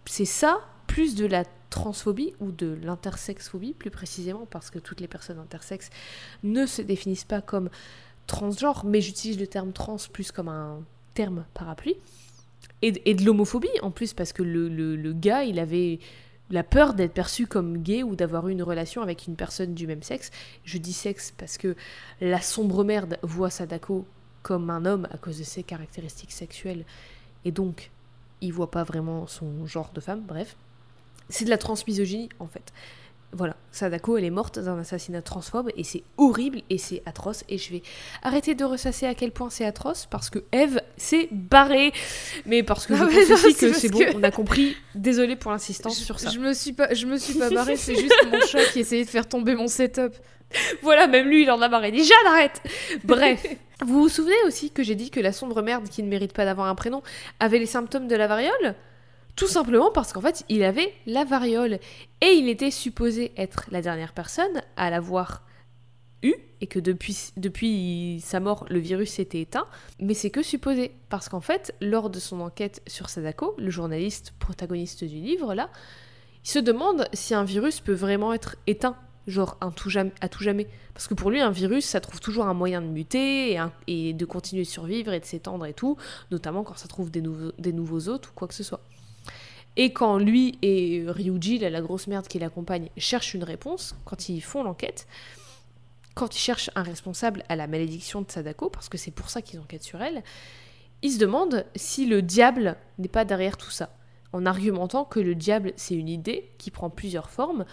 c'est 0.06 0.26
ça 0.26 0.62
plus 0.88 1.14
de 1.14 1.28
la 1.28 1.44
transphobie 1.70 2.34
ou 2.40 2.52
de 2.52 2.78
l'intersexphobie 2.84 3.74
plus 3.74 3.92
précisément 3.92 4.48
parce 4.50 4.70
que 4.70 4.80
toutes 4.80 5.02
les 5.02 5.08
personnes 5.08 5.40
intersexes 5.40 5.90
ne 6.44 6.66
se 6.66 6.82
définissent 6.82 7.26
pas 7.26 7.42
comme 7.42 7.70
transgenre, 8.28 8.86
mais 8.86 9.02
j'utilise 9.02 9.40
le 9.40 9.48
terme 9.48 9.72
trans 9.72 9.98
plus 10.12 10.32
comme 10.32 10.48
un 10.50 10.82
terme 11.14 11.46
parapluie. 11.54 11.96
Et, 12.82 12.92
de 12.92 13.26
l'homophobie 13.26 13.68
en 13.82 13.92
plus 13.92 14.14
parce 14.14 14.32
que 14.32 14.42
le, 14.42 14.70
le, 14.70 15.14
gars 15.14 15.44
il 15.44 15.60
avait 15.60 16.00
la 16.50 16.64
peur 16.64 16.94
d'être 16.94 17.14
perçu 17.14 17.46
comme 17.46 17.78
gay 17.80 18.04
ou 18.04 18.16
d'avoir 18.16 18.48
une 18.48 18.64
relation 18.64 19.02
avec 19.02 19.28
une 19.28 19.36
personne 19.36 19.74
du 19.74 19.86
même 19.86 20.02
sexe. 20.02 20.32
Je 20.64 20.78
dis 20.78 20.94
sexe 20.94 21.34
parce 21.38 21.58
que 21.58 21.76
la 22.22 22.40
sombre 22.40 22.86
merde 22.86 23.18
voit 23.22 23.50
Sadako 23.50 24.06
comme 24.44 24.70
un 24.70 24.86
homme 24.86 25.08
à 25.12 25.18
cause 25.18 25.40
de 25.40 25.44
ses 25.44 25.64
caractéristiques 25.64 26.32
sexuelles 26.32 26.86
et 27.44 27.52
donc 27.52 27.92
il 28.40 28.54
voit 28.54 28.72
pas 28.72 28.84
vraiment 28.84 29.28
son 29.28 29.66
genre 29.66 29.92
de 29.94 30.00
femme, 30.00 30.22
bref. 30.26 30.56
C'est 31.30 31.46
de 31.46 31.50
la 31.50 31.58
transmisogynie 31.58 32.30
en 32.40 32.48
fait. 32.48 32.74
Voilà, 33.32 33.56
Sadako, 33.72 34.18
elle 34.18 34.24
est 34.24 34.32
morte 34.32 34.58
d'un 34.58 34.80
assassinat 34.80 35.22
transphobe 35.22 35.70
et 35.78 35.84
c'est 35.84 36.02
horrible 36.18 36.62
et 36.72 36.80
c'est 36.80 37.04
atroce. 37.06 37.44
Et 37.48 37.60
je 37.60 37.72
vais 37.72 37.84
arrêter 38.24 38.56
de 38.56 38.66
ressasser 38.66 39.06
à 39.06 39.14
quel 39.14 39.32
point 39.32 39.52
c'est 39.52 39.66
atroce 39.66 40.08
parce 40.08 40.32
que 40.32 40.40
Eve 40.52 40.82
s'est 40.98 41.30
barrée. 41.32 41.94
Mais 42.48 42.64
parce 42.64 42.88
que 42.88 42.96
je 42.96 43.04
pense 43.04 43.46
aussi 43.46 43.56
que 43.56 43.72
c'est 43.74 43.90
bon, 43.90 44.04
on 44.16 44.24
a 44.24 44.32
compris. 44.32 44.76
Désolée 44.96 45.36
pour 45.36 45.52
l'insistance 45.52 46.00
sur 46.00 46.20
ça. 46.20 46.32
Je 46.32 46.40
me 46.40 46.54
suis 46.54 46.74
pas, 46.74 46.92
je 46.92 47.06
me 47.06 47.18
suis 47.18 47.36
pas 47.36 47.52
barrée, 47.52 47.76
c'est 47.76 47.96
juste 47.96 48.16
mon 48.32 48.42
chat 48.42 48.64
qui 48.74 48.80
essayait 48.80 49.06
de 49.06 49.10
faire 49.10 49.28
tomber 49.28 49.56
mon 49.56 49.68
setup. 49.68 50.16
Voilà, 50.82 51.06
même 51.06 51.28
lui, 51.28 51.44
il 51.44 51.52
en 51.52 51.62
a 51.62 51.70
marre. 51.70 51.86
Il 51.86 51.92
dit 51.92 52.04
Jeanne, 52.04 52.34
arrête 52.34 52.62
Bref. 53.04 53.46
vous 53.86 54.02
vous 54.02 54.10
souvenez 54.10 54.34
aussi 54.48 54.72
que 54.72 54.82
j'ai 54.82 54.96
dit 54.96 55.12
que 55.12 55.20
la 55.20 55.32
sombre 55.32 55.62
merde 55.62 55.88
qui 55.88 56.02
ne 56.02 56.10
mérite 56.10 56.34
pas 56.34 56.46
d'avoir 56.46 56.68
un 56.68 56.74
prénom 56.74 57.04
avait 57.40 57.60
les 57.60 57.68
symptômes 57.68 58.08
de 58.08 58.16
la 58.16 58.26
variole? 58.26 58.76
Tout 59.36 59.48
simplement 59.48 59.92
parce 59.92 60.14
qu'en 60.14 60.22
fait, 60.22 60.44
il 60.50 60.64
avait 60.64 60.94
la 61.06 61.24
variole. 61.24 61.80
Et 62.22 62.34
il 62.34 62.50
était 62.50 62.72
supposé 62.72 63.32
être 63.38 63.66
la 63.72 63.82
dernière 63.82 64.14
personne 64.14 64.62
à 64.76 64.90
l'avoir 64.90 65.44
eu, 66.24 66.34
et 66.62 66.68
que 66.68 66.80
depuis, 66.80 68.20
sa 68.22 68.40
mort, 68.40 68.66
le 68.70 68.80
virus 68.80 69.12
s'était 69.12 69.42
éteint. 69.42 69.68
Mais 70.00 70.14
c'est 70.14 70.30
que 70.30 70.44
supposé. 70.44 70.92
Parce 71.10 71.30
qu'en 71.30 71.42
fait, 71.42 71.74
lors 71.80 72.10
de 72.10 72.20
son 72.20 72.42
enquête 72.42 72.82
sur 72.88 73.10
Sadako, 73.10 73.56
le 73.58 73.70
journaliste 73.70 74.34
protagoniste 74.40 75.04
du 75.04 75.16
livre, 75.16 75.54
là, 75.54 75.70
il 76.44 76.50
se 76.50 76.60
demande 76.60 77.08
si 77.14 77.34
un 77.34 77.44
virus 77.44 77.80
peut 77.80 77.94
vraiment 77.94 78.34
être 78.34 78.58
éteint 78.68 78.98
genre 79.28 79.58
à 79.62 79.70
tout 79.70 79.90
jamais. 79.90 80.68
Parce 80.94 81.08
que 81.08 81.14
pour 81.14 81.30
lui, 81.30 81.40
un 81.40 81.52
virus, 81.52 81.86
ça 81.86 82.02
trouve 82.02 82.20
toujours 82.20 82.48
un 82.48 82.54
moyen 82.54 82.82
de 82.82 82.88
muter 82.88 83.58
et, 83.88 84.14
de 84.14 84.26
continuer 84.26 84.64
de 84.64 84.68
survivre 84.68 85.14
et 85.14 85.20
de 85.20 85.26
s'étendre 85.26 85.66
et 85.66 85.74
tout, 85.74 85.98
notamment 86.32 86.64
quand 86.64 86.78
ça 86.78 86.88
trouve 86.88 87.12
des 87.12 87.22
nouveaux 87.72 88.10
hôtes 88.10 88.28
ou 88.28 88.32
quoi 88.34 88.48
que 88.48 88.56
ce 88.56 88.64
soit. 88.64 88.82
Et 89.76 89.94
quand 89.94 90.18
lui 90.18 90.58
et 90.62 91.04
Ryuji, 91.08 91.60
la 91.60 91.82
grosse 91.82 92.08
merde 92.08 92.28
qui 92.28 92.40
l'accompagne, 92.40 92.90
cherchent 92.98 93.34
une 93.34 93.44
réponse, 93.44 93.96
quand 94.06 94.30
ils 94.30 94.42
font 94.42 94.64
l'enquête, 94.64 95.08
quand 96.16 96.36
ils 96.36 96.40
cherchent 96.40 96.70
un 96.76 96.84
responsable 96.84 97.44
à 97.50 97.56
la 97.56 97.68
malédiction 97.68 98.22
de 98.22 98.30
Sadako, 98.30 98.70
parce 98.70 98.90
que 98.90 98.98
c'est 98.98 99.12
pour 99.12 99.30
ça 99.30 99.42
qu'ils 99.42 99.60
enquêtent 99.60 99.84
sur 99.84 100.02
elle, 100.02 100.24
ils 101.02 101.12
se 101.12 101.18
demandent 101.18 101.66
si 101.76 102.06
le 102.06 102.22
diable 102.22 102.76
n'est 102.98 103.08
pas 103.08 103.24
derrière 103.24 103.56
tout 103.56 103.72
ça, 103.72 103.96
en 104.34 104.46
argumentant 104.46 105.06
que 105.06 105.20
le 105.20 105.34
diable 105.34 105.72
c'est 105.78 105.96
une 105.96 106.10
idée 106.10 106.52
qui 106.58 106.72
prend 106.72 106.90
plusieurs 106.90 107.30
formes, 107.30 107.66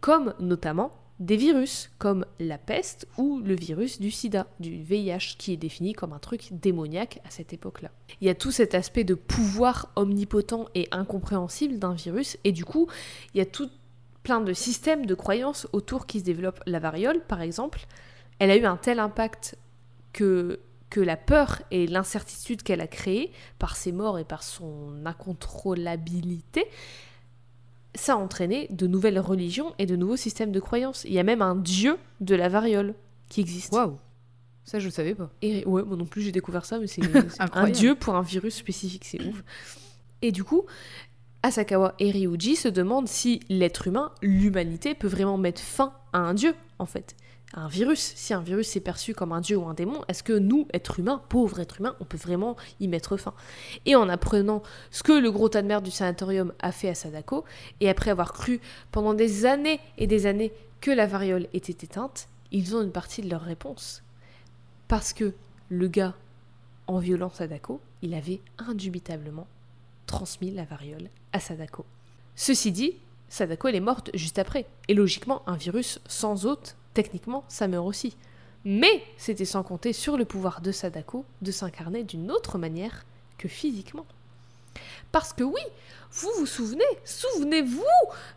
comme 0.00 0.34
notamment 0.38 0.92
des 1.20 1.36
virus 1.36 1.90
comme 1.98 2.24
la 2.38 2.58
peste 2.58 3.08
ou 3.16 3.40
le 3.40 3.54
virus 3.54 4.00
du 4.00 4.10
sida, 4.10 4.46
du 4.60 4.82
VIH, 4.82 5.36
qui 5.38 5.52
est 5.52 5.56
défini 5.56 5.92
comme 5.92 6.12
un 6.12 6.18
truc 6.18 6.48
démoniaque 6.52 7.20
à 7.24 7.30
cette 7.30 7.52
époque-là. 7.52 7.90
Il 8.20 8.26
y 8.26 8.30
a 8.30 8.34
tout 8.34 8.50
cet 8.50 8.74
aspect 8.74 9.04
de 9.04 9.14
pouvoir 9.14 9.90
omnipotent 9.96 10.68
et 10.74 10.88
incompréhensible 10.92 11.78
d'un 11.78 11.94
virus, 11.94 12.38
et 12.44 12.52
du 12.52 12.64
coup, 12.64 12.88
il 13.34 13.38
y 13.38 13.40
a 13.40 13.46
tout 13.46 13.68
plein 14.22 14.40
de 14.40 14.52
systèmes 14.52 15.06
de 15.06 15.14
croyances 15.14 15.66
autour 15.72 16.06
qui 16.06 16.20
se 16.20 16.24
développent. 16.24 16.62
La 16.66 16.78
variole, 16.78 17.20
par 17.24 17.40
exemple, 17.40 17.80
elle 18.38 18.50
a 18.50 18.56
eu 18.56 18.64
un 18.64 18.76
tel 18.76 19.00
impact 19.00 19.56
que 20.12 20.60
que 20.90 21.00
la 21.00 21.16
peur 21.16 21.60
et 21.70 21.86
l'incertitude 21.86 22.62
qu'elle 22.62 22.80
a 22.80 22.86
créée 22.86 23.30
par 23.58 23.76
ses 23.76 23.92
morts 23.92 24.18
et 24.18 24.24
par 24.24 24.42
son 24.42 25.04
incontrôlabilité, 25.04 26.66
ça 27.94 28.14
a 28.14 28.16
entraîné 28.16 28.66
de 28.70 28.86
nouvelles 28.86 29.18
religions 29.18 29.74
et 29.78 29.86
de 29.86 29.96
nouveaux 29.96 30.16
systèmes 30.16 30.52
de 30.52 30.60
croyances. 30.60 31.04
Il 31.04 31.12
y 31.12 31.18
a 31.18 31.22
même 31.22 31.42
un 31.42 31.56
dieu 31.56 31.96
de 32.20 32.34
la 32.34 32.48
variole 32.48 32.94
qui 33.28 33.40
existe. 33.40 33.72
Waouh 33.72 33.96
Ça, 34.64 34.78
je 34.78 34.86
ne 34.86 34.92
savais 34.92 35.14
pas. 35.14 35.30
Et 35.42 35.64
ouais, 35.66 35.82
moi 35.82 35.96
non 35.96 36.06
plus, 36.06 36.22
j'ai 36.22 36.32
découvert 36.32 36.64
ça, 36.64 36.78
mais 36.78 36.86
c'est 36.86 37.02
un 37.52 37.68
dieu 37.70 37.94
pour 37.94 38.14
un 38.14 38.22
virus 38.22 38.56
spécifique, 38.56 39.04
c'est 39.04 39.22
ouf. 39.24 39.42
Et 40.22 40.32
du 40.32 40.44
coup, 40.44 40.64
Asakawa 41.42 41.94
et 41.98 42.10
Ryuji 42.10 42.56
se 42.56 42.68
demandent 42.68 43.08
si 43.08 43.40
l'être 43.48 43.86
humain, 43.86 44.12
l'humanité, 44.22 44.94
peut 44.94 45.08
vraiment 45.08 45.38
mettre 45.38 45.60
fin 45.60 45.92
à 46.12 46.18
un 46.18 46.34
dieu, 46.34 46.54
en 46.78 46.86
fait 46.86 47.14
un 47.54 47.68
virus. 47.68 48.12
Si 48.14 48.34
un 48.34 48.40
virus 48.40 48.76
est 48.76 48.80
perçu 48.80 49.14
comme 49.14 49.32
un 49.32 49.40
dieu 49.40 49.56
ou 49.56 49.66
un 49.66 49.74
démon, 49.74 50.02
est-ce 50.08 50.22
que 50.22 50.32
nous, 50.32 50.66
êtres 50.72 51.00
humains, 51.00 51.22
pauvres 51.28 51.60
êtres 51.60 51.80
humains, 51.80 51.96
on 52.00 52.04
peut 52.04 52.18
vraiment 52.18 52.56
y 52.80 52.88
mettre 52.88 53.16
fin? 53.16 53.34
Et 53.86 53.96
en 53.96 54.08
apprenant 54.08 54.62
ce 54.90 55.02
que 55.02 55.12
le 55.12 55.30
gros 55.30 55.48
tas 55.48 55.62
de 55.62 55.66
merde 55.66 55.84
du 55.84 55.90
sanatorium 55.90 56.52
a 56.60 56.72
fait 56.72 56.88
à 56.88 56.94
Sadako, 56.94 57.44
et 57.80 57.88
après 57.88 58.10
avoir 58.10 58.32
cru 58.32 58.60
pendant 58.92 59.14
des 59.14 59.46
années 59.46 59.80
et 59.96 60.06
des 60.06 60.26
années 60.26 60.52
que 60.80 60.90
la 60.90 61.06
variole 61.06 61.48
était 61.52 61.84
éteinte, 61.84 62.28
ils 62.52 62.76
ont 62.76 62.82
une 62.82 62.92
partie 62.92 63.22
de 63.22 63.30
leur 63.30 63.42
réponse. 63.42 64.02
Parce 64.86 65.12
que 65.12 65.34
le 65.68 65.88
gars, 65.88 66.14
en 66.86 66.98
violant 66.98 67.30
Sadako, 67.30 67.80
il 68.02 68.14
avait 68.14 68.40
indubitablement 68.58 69.46
transmis 70.06 70.50
la 70.50 70.64
variole 70.64 71.08
à 71.32 71.40
Sadako. 71.40 71.84
Ceci 72.36 72.72
dit, 72.72 72.94
Sadako 73.28 73.68
elle 73.68 73.74
est 73.74 73.80
morte 73.80 74.10
juste 74.14 74.38
après. 74.38 74.66
Et 74.88 74.94
logiquement, 74.94 75.42
un 75.46 75.56
virus 75.56 76.00
sans 76.06 76.46
hôte 76.46 76.76
techniquement, 76.98 77.44
ça 77.46 77.68
meurt 77.68 77.86
aussi. 77.86 78.16
Mais 78.64 79.04
c'était 79.16 79.44
sans 79.44 79.62
compter 79.62 79.92
sur 79.92 80.16
le 80.16 80.24
pouvoir 80.24 80.60
de 80.60 80.72
Sadako 80.72 81.24
de 81.42 81.52
s'incarner 81.52 82.02
d'une 82.02 82.32
autre 82.32 82.58
manière 82.58 83.06
que 83.38 83.46
physiquement. 83.46 84.04
Parce 85.12 85.32
que 85.32 85.44
oui, 85.44 85.60
vous 86.10 86.30
vous 86.38 86.46
souvenez, 86.46 86.82
souvenez-vous 87.04 87.84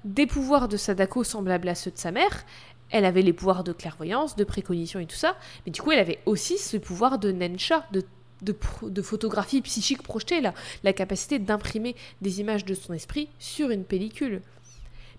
des 0.05 0.28
pouvoirs 0.28 0.68
de 0.68 0.78
Sadako 0.78 1.24
semblables 1.24 1.70
à 1.70 1.74
ceux 1.74 1.89
de 1.89 1.97
sa 1.97 2.12
mère. 2.12 2.45
Elle 2.91 3.05
avait 3.05 3.24
les 3.24 3.34
pouvoirs 3.34 3.64
de 3.64 3.74
clairvoyance, 3.74 4.36
de 4.36 4.43
précognition 4.43 4.99
et 4.99 5.07
tout 5.07 5.16
ça, 5.16 5.36
mais 5.66 5.72
du 5.72 5.82
coup 5.82 5.91
elle 5.91 5.97
avait 5.97 6.20
aussi 6.28 6.59
ce 6.59 6.78
pouvoir 6.78 7.18
de 7.18 7.32
Nensha, 7.32 7.88
de, 7.91 9.01
photographie 9.01 9.64
psychique 9.64 10.03
projetée, 10.03 10.39
la 10.84 10.93
capacité 10.93 11.39
d'imprimer 11.39 11.95
des 12.22 12.41
images 12.41 12.66
de 12.66 12.76
son 12.76 12.93
esprit 12.93 13.28
sur 13.39 13.72
une 13.72 13.86
pellicule. 13.86 14.43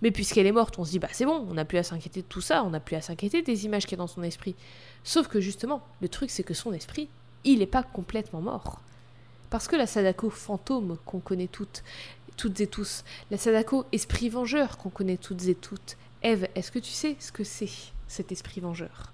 Mais 0.02 0.10
puisqu'elle 0.10 0.46
est 0.46 0.52
morte, 0.52 0.78
on 0.78 0.84
se 0.84 0.90
dit, 0.90 0.98
bah 0.98 1.08
c'est 1.12 1.24
bon, 1.24 1.46
on 1.48 1.54
n'a 1.54 1.64
plus 1.64 1.78
à 1.78 1.82
s'inquiéter 1.82 2.22
de 2.22 2.26
tout 2.26 2.40
ça, 2.40 2.64
on 2.64 2.70
n'a 2.70 2.80
plus 2.80 2.96
à 2.96 3.00
s'inquiéter 3.00 3.42
des 3.42 3.64
images 3.64 3.84
qu'il 3.84 3.92
y 3.92 3.94
a 3.94 3.98
dans 3.98 4.08
son 4.08 4.22
esprit. 4.22 4.54
Sauf 5.04 5.28
que 5.28 5.40
justement, 5.40 5.80
le 6.00 6.08
truc 6.08 6.30
c'est 6.30 6.42
que 6.42 6.54
son 6.54 6.72
esprit, 6.72 7.08
il 7.44 7.60
n'est 7.60 7.66
pas 7.66 7.82
complètement 7.82 8.40
mort. 8.40 8.80
Parce 9.48 9.68
que 9.68 9.76
la 9.76 9.86
Sadako 9.86 10.30
fantôme 10.30 10.96
qu'on 11.04 11.20
connaît 11.20 11.46
toutes, 11.46 11.84
toutes 12.36 12.60
et 12.60 12.66
tous, 12.66 13.04
la 13.30 13.36
Sadako 13.38 13.84
esprit 13.92 14.28
vengeur 14.28 14.76
qu'on 14.76 14.90
connaît 14.90 15.16
toutes 15.16 15.46
et 15.46 15.54
toutes, 15.54 15.96
Eve, 16.22 16.48
est-ce 16.54 16.72
que 16.72 16.78
tu 16.78 16.90
sais 16.90 17.16
ce 17.18 17.32
que 17.32 17.44
c'est 17.44 17.68
cet 18.08 18.32
esprit 18.32 18.60
vengeur? 18.60 19.12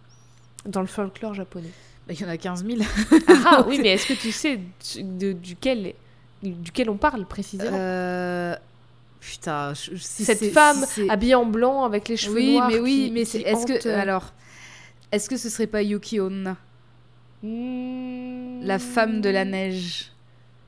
Dans 0.66 0.80
le 0.80 0.86
folklore 0.86 1.34
japonais 1.34 1.70
bah, 2.07 2.14
Il 2.14 2.20
y 2.20 2.24
en 2.24 2.28
a 2.28 2.36
15 2.36 2.64
000. 2.64 2.78
ah, 3.28 3.32
ah 3.47 3.64
oui, 3.68 3.78
mais 3.82 3.95
est-ce 3.95 4.07
que 4.07 4.14
tu 4.14 4.32
sais 4.32 4.61
duquel, 5.03 5.95
duquel 6.43 6.91
on 6.91 6.97
parle 6.97 7.26
précisément? 7.26 7.76
Euh, 7.76 8.55
Putain, 9.21 9.73
cette 9.75 10.53
femme 10.53 10.85
habillée 11.09 11.35
en 11.35 11.45
blanc 11.45 11.85
avec 11.85 12.09
les 12.09 12.16
cheveux 12.16 12.37
oui, 12.37 12.53
noirs. 12.55 12.69
Mais 12.71 12.79
oui, 12.79 13.11
mais 13.12 13.25
c'est 13.25 13.41
est-ce 13.41 13.66
que 13.66 13.89
alors 13.89 14.33
est-ce 15.11 15.29
que 15.29 15.37
ce 15.37 15.49
serait 15.49 15.66
pas 15.66 15.83
Yuki 15.83 16.21
Onna 16.21 16.57
hmm. 17.43 18.61
La 18.62 18.79
femme 18.79 19.21
de 19.21 19.31
la 19.31 19.45
neige. 19.45 20.12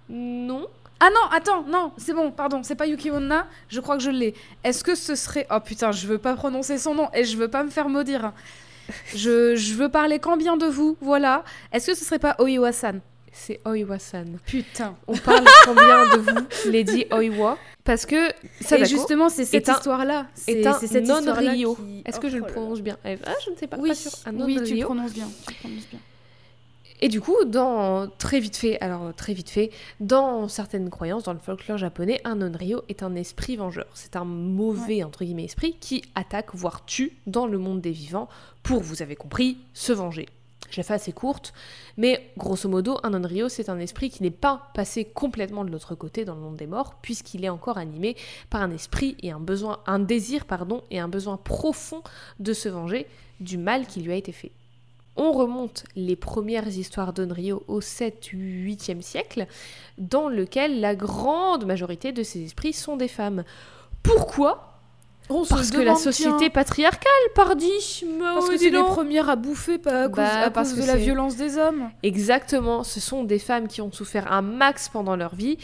Non. 0.09 0.67
Ah 0.99 1.09
non, 1.15 1.31
attends, 1.31 1.63
non, 1.63 1.93
c'est 1.97 2.13
bon, 2.13 2.31
pardon, 2.31 2.63
c'est 2.63 2.75
pas 2.75 2.87
Yuki 2.87 3.11
Onna, 3.11 3.47
je 3.69 3.81
crois 3.81 3.97
que 3.97 4.03
je 4.03 4.11
l'ai. 4.11 4.35
Est-ce 4.65 4.85
que 4.85 4.95
ce 4.95 5.15
serait 5.15 5.47
Oh 5.51 5.59
putain, 5.61 5.93
je 5.93 6.07
veux 6.07 6.19
pas 6.19 6.35
prononcer 6.35 6.77
son 6.77 6.95
nom 6.95 7.09
et 7.15 7.25
je 7.25 7.39
veux 7.39 7.49
pas 7.49 7.65
me 7.65 7.71
faire 7.71 7.89
maudire. 7.89 8.33
je, 9.15 9.57
je 9.57 9.75
veux 9.75 9.89
parler 9.89 10.19
quand 10.19 10.37
bien 10.37 10.57
de 10.57 10.67
vous, 10.67 10.99
voilà. 11.01 11.45
Est-ce 11.73 11.87
que 11.87 11.95
ce 11.97 12.05
serait 12.05 12.19
pas 12.19 12.37
Oiwa-san? 12.39 13.01
C'est 13.33 13.61
Oiwa-san. 13.67 14.39
Putain. 14.45 14.97
On 15.07 15.17
parle 15.17 15.45
combien 15.65 16.17
de 16.17 16.19
vous, 16.19 16.71
Lady 16.71 17.07
Oiwa? 17.13 17.59
Parce 17.85 18.07
que 18.07 18.31
Et 18.75 18.85
justement, 18.85 19.29
c'est 19.29 19.45
cette 19.45 19.69
histoire-là. 19.69 20.27
C'est 20.35 20.63
cette 20.87 21.07
non-rio. 21.07 21.77
Est-ce 22.05 22.21
que 22.21 22.29
je 22.29 22.37
le 22.37 22.45
oh 22.47 22.53
prononce 22.53 22.81
bien? 22.81 22.97
Ah, 23.05 23.15
je 23.45 23.51
ne 23.51 23.57
sais 23.57 23.67
pas. 23.67 23.77
Oui, 23.79 23.89
pas 23.89 23.95
sûr. 23.95 24.13
oui 24.35 24.61
tu 24.65 24.77
le 24.77 24.85
prononces 24.85 25.13
bien. 25.13 25.29
Tu 25.47 25.55
prononces 25.55 25.89
bien. 25.89 26.01
Et 27.03 27.09
du 27.09 27.21
coup, 27.23 27.45
dans 27.47 28.09
très 28.19 28.41
vite 28.41 28.57
fait, 28.57 28.79
alors 28.81 29.15
très 29.15 29.33
vite 29.33 29.49
fait, 29.49 29.71
dans 30.01 30.49
certaines 30.49 30.91
croyances, 30.91 31.23
dans 31.23 31.33
le 31.33 31.39
folklore 31.39 31.79
japonais, 31.79 32.21
un 32.25 32.37
non-rio 32.37 32.83
est 32.91 33.03
un 33.03 33.15
esprit 33.15 33.57
vengeur. 33.57 33.87
C'est 33.95 34.17
un 34.17 34.25
mauvais 34.25 35.03
entre 35.03 35.25
guillemets 35.25 35.45
esprit 35.45 35.77
qui 35.81 36.03
attaque, 36.15 36.55
voire 36.55 36.85
tue 36.85 37.17
dans 37.27 37.47
le 37.47 37.57
monde 37.57 37.81
des 37.81 37.91
vivants 37.91 38.29
pour, 38.63 38.83
vous 38.83 39.01
avez 39.01 39.17
compris, 39.17 39.57
se 39.73 39.95
venger. 39.95 40.29
Je 40.69 40.77
la 40.77 40.85
fais 40.85 40.95
assez 40.95 41.13
courte, 41.13 41.53
mais 41.97 42.31
grosso 42.37 42.69
modo, 42.69 42.99
un 43.03 43.15
Onryo, 43.15 43.49
c'est 43.49 43.69
un 43.69 43.79
esprit 43.79 44.11
qui 44.11 44.23
n'est 44.23 44.31
pas 44.31 44.71
passé 44.75 45.05
complètement 45.05 45.65
de 45.65 45.71
l'autre 45.71 45.95
côté 45.95 46.25
dans 46.25 46.35
le 46.35 46.41
monde 46.41 46.57
des 46.57 46.69
morts, 46.69 46.95
puisqu'il 47.03 47.45
est 47.45 47.49
encore 47.49 47.79
animé 47.79 48.17
par 48.51 48.63
un 48.63 48.71
esprit 48.71 49.17
et 49.23 49.33
un 49.33 49.41
besoin, 49.41 49.81
un 49.87 49.99
désir, 49.99 50.45
pardon, 50.45 50.85
et 50.91 51.01
un 51.01 51.09
besoin 51.09 51.37
profond 51.39 52.03
de 52.39 52.53
se 52.53 52.69
venger 52.69 53.07
du 53.41 53.59
mal 53.59 53.87
qui 53.87 54.01
lui 54.01 54.13
a 54.13 54.17
été 54.17 54.31
fait. 54.31 54.53
On 55.17 55.33
remonte 55.33 55.85
les 55.97 56.15
premières 56.15 56.69
histoires 56.69 57.13
d'Onryo 57.13 57.65
au 57.67 57.81
7-8e 57.81 59.03
siècle, 59.03 59.47
dans 59.99 60.29
lequel 60.29 60.81
la 60.81 60.95
grande 60.95 61.67
majorité 61.67 62.13
de 62.13 62.23
ces 62.23 62.45
esprits 62.45 62.73
sont 62.73 62.97
des 62.97 63.09
femmes. 63.09 63.45
Pourquoi? 64.03 64.70
On 65.31 65.45
Parce 65.45 65.71
que 65.71 65.81
la 65.81 65.95
société 65.95 66.35
tiens, 66.39 66.51
patriarcale, 66.51 67.11
pardi 67.37 67.71
Parce 68.21 68.49
que 68.49 68.57
c'est 68.57 68.71
les 68.71 68.83
premières 68.83 69.31
à 69.31 69.37
bouffer 69.37 69.79
pas 69.79 70.03
à 70.05 70.09
cause, 70.09 70.17
Bah, 70.17 70.41
à 70.47 70.51
parce 70.51 70.73
cause 70.73 70.83
de 70.83 70.87
la 70.87 70.97
violence 70.97 71.37
des 71.37 71.57
hommes. 71.57 71.91
Exactement, 72.03 72.83
ce 72.83 72.99
sont 72.99 73.23
des 73.23 73.39
femmes 73.39 73.69
qui 73.69 73.81
ont 73.81 73.93
souffert 73.93 74.31
un 74.33 74.43
max 74.43 74.89
pendant 74.89 75.15
leur 75.15 75.37
vie, 75.37 75.57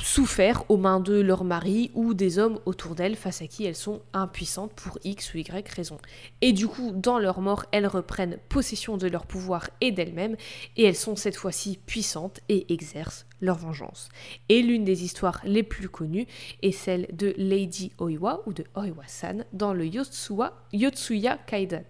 souffert 0.00 0.64
aux 0.68 0.76
mains 0.76 1.00
de 1.00 1.20
leur 1.20 1.42
mari 1.42 1.90
ou 1.94 2.14
des 2.14 2.38
hommes 2.38 2.58
autour 2.64 2.94
d'elles 2.94 3.16
face 3.16 3.42
à 3.42 3.46
qui 3.48 3.64
elles 3.64 3.76
sont 3.76 4.00
impuissantes 4.12 4.72
pour 4.74 4.98
X 5.04 5.34
ou 5.34 5.38
Y 5.38 5.68
raison. 5.68 5.98
Et 6.40 6.52
du 6.52 6.68
coup, 6.68 6.92
dans 6.94 7.18
leur 7.18 7.40
mort, 7.40 7.64
elles 7.72 7.86
reprennent 7.86 8.38
possession 8.48 8.96
de 8.96 9.08
leur 9.08 9.26
pouvoir 9.26 9.70
et 9.80 9.90
d'elles-mêmes, 9.90 10.36
et 10.76 10.84
elles 10.84 10.96
sont 10.96 11.16
cette 11.16 11.36
fois-ci 11.36 11.80
puissantes 11.84 12.40
et 12.48 12.72
exercent 12.72 13.26
leur 13.42 13.58
vengeance. 13.58 14.08
Et 14.48 14.62
l'une 14.62 14.84
des 14.84 15.04
histoires 15.04 15.42
les 15.44 15.62
plus 15.62 15.90
connues 15.90 16.26
est 16.62 16.72
celle 16.72 17.06
de 17.12 17.34
Lady 17.36 17.92
Oiwa 17.98 18.42
ou 18.46 18.54
de 18.54 18.64
Oiwa-san 18.74 19.44
dans 19.52 19.74
le 19.74 19.86
Yotsuya, 19.86 20.54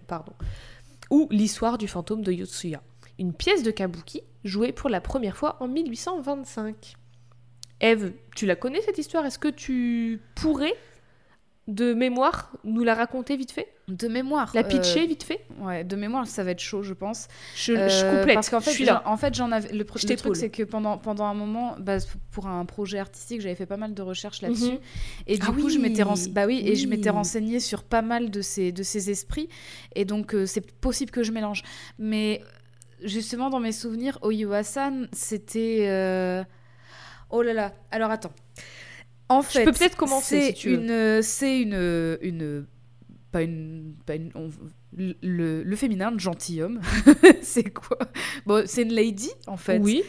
pardon, 0.07 0.33
ou 1.09 1.29
l'histoire 1.31 1.77
du 1.77 1.87
fantôme 1.87 2.23
de 2.23 2.33
Yotsuya 2.33 2.81
une 3.19 3.33
pièce 3.33 3.63
de 3.63 3.71
kabuki 3.71 4.21
jouée 4.43 4.71
pour 4.71 4.89
la 4.89 5.01
première 5.01 5.37
fois 5.37 5.57
en 5.59 5.67
1825. 5.67 6.95
Eve, 7.81 8.13
tu 8.35 8.45
la 8.45 8.55
connais 8.55 8.81
cette 8.81 8.97
histoire? 8.97 9.25
Est-ce 9.25 9.39
que 9.39 9.49
tu 9.49 10.21
pourrais, 10.35 10.75
de 11.67 11.93
mémoire, 11.93 12.51
nous 12.65 12.83
la 12.83 12.93
raconter 12.93 13.37
vite 13.37 13.51
fait? 13.51 13.69
De 13.87 14.09
mémoire. 14.09 14.51
La 14.53 14.61
euh, 14.61 14.67
pitcher 14.67 15.05
vite 15.07 15.23
fait? 15.23 15.45
Ouais, 15.59 15.83
de 15.85 15.95
mémoire, 15.95 16.27
ça 16.27 16.43
va 16.43 16.51
être 16.51 16.59
chaud, 16.59 16.83
je 16.83 16.93
pense. 16.93 17.27
je, 17.55 17.71
Euh, 17.73 17.87
je 17.87 18.09
complète, 18.09 18.33
Parce 18.33 18.49
qu'en 18.49 18.59
fait, 18.59 18.71
je 18.71 18.75
suis 18.75 18.85
là. 18.85 19.01
j'en- 19.05 19.11
en 19.13 19.15
fait, 19.17 19.33
j'en 19.33 19.49
avais. 19.51 19.71
Le, 19.71 19.83
pr- 19.85 20.01
Je 20.01 20.07
le 20.07 20.15
truc, 20.17 20.35
c'est 20.35 20.49
que 20.49 20.63
pendant, 20.63 20.97
pendant 20.97 21.23
un 21.25 21.33
moment, 21.33 21.75
bah, 21.79 21.97
pour 22.31 22.47
un 22.47 22.65
projet 22.65 22.99
artistique, 22.99 23.39
j'avais 23.39 23.55
fait 23.55 23.65
pas 23.65 23.77
mal 23.77 23.93
de 23.93 24.01
recherches 24.01 24.41
là-dessus. 24.41 24.71
Mhm. 24.73 24.79
Et 25.27 25.37
du 25.37 25.45
Ah 25.47 25.53
coup, 25.53 25.69
je 25.69 25.77
m'étais 25.79 26.03
rense- 26.03 26.27
bah 26.27 26.45
oui, 26.47 26.61
et 26.65 26.75
je 26.75 26.83
oui. 26.83 26.89
m'étais 26.89 27.09
renseignée 27.09 27.61
sur 27.61 27.83
pas 27.83 28.01
mal 28.01 28.29
de 28.29 28.41
ces, 28.41 28.71
de 28.73 28.83
ces 28.83 29.09
esprits. 29.09 29.47
Et 29.95 30.03
donc, 30.03 30.35
euh, 30.35 30.45
c'est 30.45 30.69
possible 30.79 31.11
que 31.11 31.23
je 31.23 31.31
mélange. 31.31 31.63
Mais 31.97 32.41
justement, 33.01 33.49
dans 33.49 33.59
mes 33.61 33.71
souvenirs, 33.71 34.19
Oyuwa-san, 34.21 35.07
c'était. 35.13 35.85
euh, 35.87 36.43
Oh 37.29 37.41
là 37.41 37.53
là. 37.53 37.73
Alors, 37.89 38.11
attends. 38.11 38.31
En 39.37 39.41
Je 39.41 39.47
fait, 39.47 39.63
peux 39.65 39.71
peut-être 39.71 39.95
commencer, 39.97 40.39
c'est 40.41 40.47
si 40.47 40.53
tu 40.53 40.69
veux. 40.69 40.75
une, 41.17 41.21
c'est 41.21 41.61
une, 41.61 42.17
une, 42.21 42.65
pas 43.31 43.41
une, 43.41 43.95
pas 44.05 44.15
une- 44.15 44.31
on- 44.35 44.49
le, 44.95 45.63
le 45.63 45.75
féminin, 45.75 46.11
le 46.11 46.19
gentilhomme. 46.19 46.79
c'est 47.41 47.71
quoi? 47.73 47.97
Bon, 48.45 48.63
c'est 48.67 48.83
une 48.83 48.93
lady 48.93 49.31
en 49.47 49.57
fait. 49.57 49.79
Oui, 49.79 50.03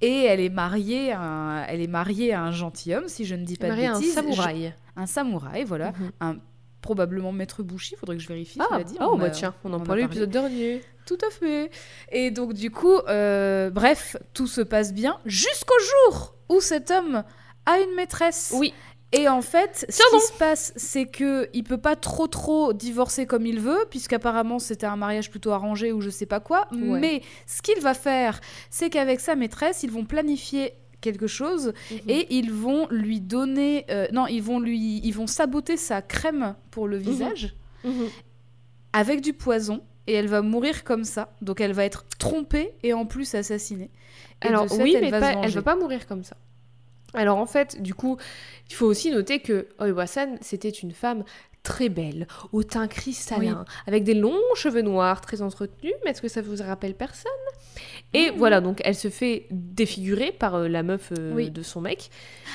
Et 0.00 0.24
elle 0.24 0.40
est 0.40 0.48
mariée, 0.48 1.10
à 1.12 1.20
un, 1.20 1.64
elle 1.64 1.80
est 1.80 1.86
mariée 1.88 2.32
à 2.32 2.42
un 2.42 2.52
gentilhomme, 2.52 3.08
si 3.08 3.24
je 3.24 3.34
ne 3.34 3.44
dis 3.44 3.56
pas 3.56 3.68
Marie 3.68 3.82
de 3.82 3.86
un 3.88 3.98
bêtises. 3.98 4.14
samouraï. 4.14 4.72
Je- 4.96 5.00
un 5.02 5.06
samouraï, 5.06 5.64
voilà. 5.64 5.90
Mhm. 5.92 6.10
Un 6.20 6.36
probablement 6.80 7.32
maître 7.32 7.64
bouchi, 7.64 7.96
faudrait 7.96 8.16
que 8.16 8.22
je 8.22 8.28
vérifie. 8.28 8.60
Ah, 8.70 8.82
dit, 8.84 8.94
oh, 9.00 9.10
on 9.12 9.18
bah 9.18 9.26
a- 9.26 9.30
tiens, 9.30 9.54
on 9.64 9.72
en 9.72 9.80
a 9.80 9.84
parlait 9.84 10.02
l'épisode 10.02 10.30
dernier. 10.30 10.80
Tout 11.06 11.18
à 11.26 11.30
fait. 11.30 11.70
Et 12.12 12.30
donc 12.30 12.52
du 12.54 12.70
coup, 12.70 12.94
euh, 13.08 13.70
bref, 13.70 14.16
tout 14.34 14.46
se 14.46 14.60
passe 14.60 14.92
bien 14.94 15.18
jusqu'au 15.26 15.74
jour 16.10 16.36
où 16.48 16.60
cet 16.60 16.90
homme 16.92 17.24
a 17.70 17.78
une 17.80 17.94
maîtresse. 17.94 18.52
Oui, 18.56 18.72
Et 19.12 19.26
en 19.26 19.40
fait, 19.40 19.86
ce 19.88 20.02
qui 20.14 20.20
se 20.26 20.32
passe, 20.38 20.72
c'est 20.76 21.06
que 21.06 21.48
il 21.54 21.64
peut 21.64 21.78
pas 21.78 21.96
trop 21.96 22.26
trop 22.26 22.74
divorcer 22.74 23.24
comme 23.26 23.46
il 23.46 23.58
veut, 23.58 23.86
puisqu'apparemment 23.90 24.58
c'était 24.58 24.84
un 24.86 24.96
mariage 24.96 25.30
plutôt 25.30 25.52
arrangé 25.52 25.92
ou 25.92 26.00
je 26.02 26.10
sais 26.10 26.26
pas 26.26 26.40
quoi. 26.40 26.68
Ouais. 26.72 26.98
Mais 27.00 27.22
ce 27.46 27.62
qu'il 27.62 27.80
va 27.80 27.94
faire, 27.94 28.40
c'est 28.70 28.90
qu'avec 28.90 29.20
sa 29.20 29.34
maîtresse, 29.34 29.82
ils 29.82 29.90
vont 29.90 30.04
planifier 30.04 30.74
quelque 31.00 31.26
chose 31.26 31.72
Mhm. 31.90 31.98
et 32.08 32.26
ils 32.36 32.52
vont 32.52 32.86
lui 32.90 33.20
donner, 33.20 33.86
euh, 33.90 34.08
non, 34.12 34.26
ils 34.26 34.42
vont 34.42 34.60
lui, 34.60 35.00
ils 35.02 35.12
vont 35.12 35.26
saboter 35.28 35.76
sa 35.78 36.02
crème 36.02 36.54
pour 36.70 36.86
le 36.88 36.98
visage 36.98 37.54
Mhm. 37.84 38.08
avec 38.92 39.20
du 39.22 39.32
poison. 39.32 39.82
Et 40.06 40.14
elle 40.14 40.26
va 40.28 40.40
mourir 40.40 40.84
comme 40.84 41.04
ça. 41.04 41.34
Donc 41.42 41.60
elle 41.60 41.72
va 41.72 41.84
être 41.84 42.04
trompée 42.18 42.72
et 42.82 42.94
en 42.94 43.04
plus 43.06 43.34
assassinée. 43.34 43.90
Et 44.42 44.48
Alors 44.48 44.66
fait, 44.68 44.82
oui, 44.82 44.94
elle 44.96 45.02
mais 45.04 45.10
va 45.10 45.20
pas- 45.20 45.40
elle 45.42 45.50
va 45.50 45.62
pas 45.62 45.76
mourir 45.76 46.06
comme 46.06 46.24
ça. 46.24 46.36
Alors 47.14 47.38
en 47.38 47.46
fait, 47.46 47.80
du 47.82 47.94
coup, 47.94 48.16
il 48.68 48.74
faut 48.74 48.86
aussi 48.86 49.10
noter 49.10 49.40
que 49.40 49.68
Oiwa-san, 49.80 50.38
c'était 50.40 50.68
une 50.68 50.92
femme 50.92 51.24
très 51.62 51.88
belle, 51.88 52.26
au 52.52 52.62
teint 52.62 52.86
cristallin, 52.88 53.64
avec 53.86 54.04
des 54.04 54.14
longs 54.14 54.38
cheveux 54.54 54.80
noirs, 54.82 55.20
très 55.20 55.42
entretenus, 55.42 55.92
mais 56.04 56.12
est-ce 56.12 56.22
que 56.22 56.28
ça 56.28 56.40
vous 56.40 56.56
rappelle 56.62 56.94
personne? 56.94 57.30
Et 58.14 58.30
Mhm. 58.30 58.38
voilà, 58.38 58.60
donc 58.60 58.80
elle 58.84 58.94
se 58.94 59.10
fait 59.10 59.46
défigurer 59.50 60.32
par 60.32 60.54
euh, 60.54 60.68
la 60.68 60.82
meuf 60.82 61.12
euh, 61.18 61.34
Oui. 61.34 61.50
de 61.50 61.62
son 61.62 61.80
mec, 61.80 62.10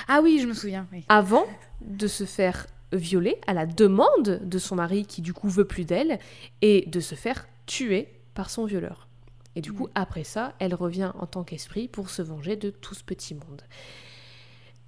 Ah 0.08 0.22
oui, 0.24 0.39
je 0.41 0.47
me 0.47 0.54
souviens. 0.54 0.88
oui. 0.91 1.04
avant 1.10 1.45
de 1.82 2.08
se 2.08 2.24
faire 2.24 2.66
violer 2.91 3.38
à 3.47 3.54
la 3.54 3.66
demande 3.66 4.39
de 4.43 4.58
son 4.60 4.76
mari 4.76 5.06
qui 5.06 5.22
du 5.22 5.34
coup 5.34 5.49
veut 5.49 5.66
plus 5.66 5.86
d'elle, 5.86 6.18
et 6.62 6.86
de 6.88 6.99
se 6.99 7.16
faire 7.16 7.47
tuer 7.66 8.08
par 8.34 8.49
son 8.49 8.66
violeur. 8.66 9.08
Et 9.56 9.62
du 9.62 9.74
coup, 9.74 9.89
après 9.93 10.24
ça, 10.24 10.54
elle 10.60 10.74
revient 10.74 11.12
en 11.20 11.28
tant 11.28 11.43
qu'esprit 11.43 11.88
pour 11.88 12.10
se 12.10 12.24
venger 12.24 12.56
de 12.56 12.72
tout 12.72 12.95
ce 12.95 13.04
petit 13.04 13.36
monde. 13.36 13.62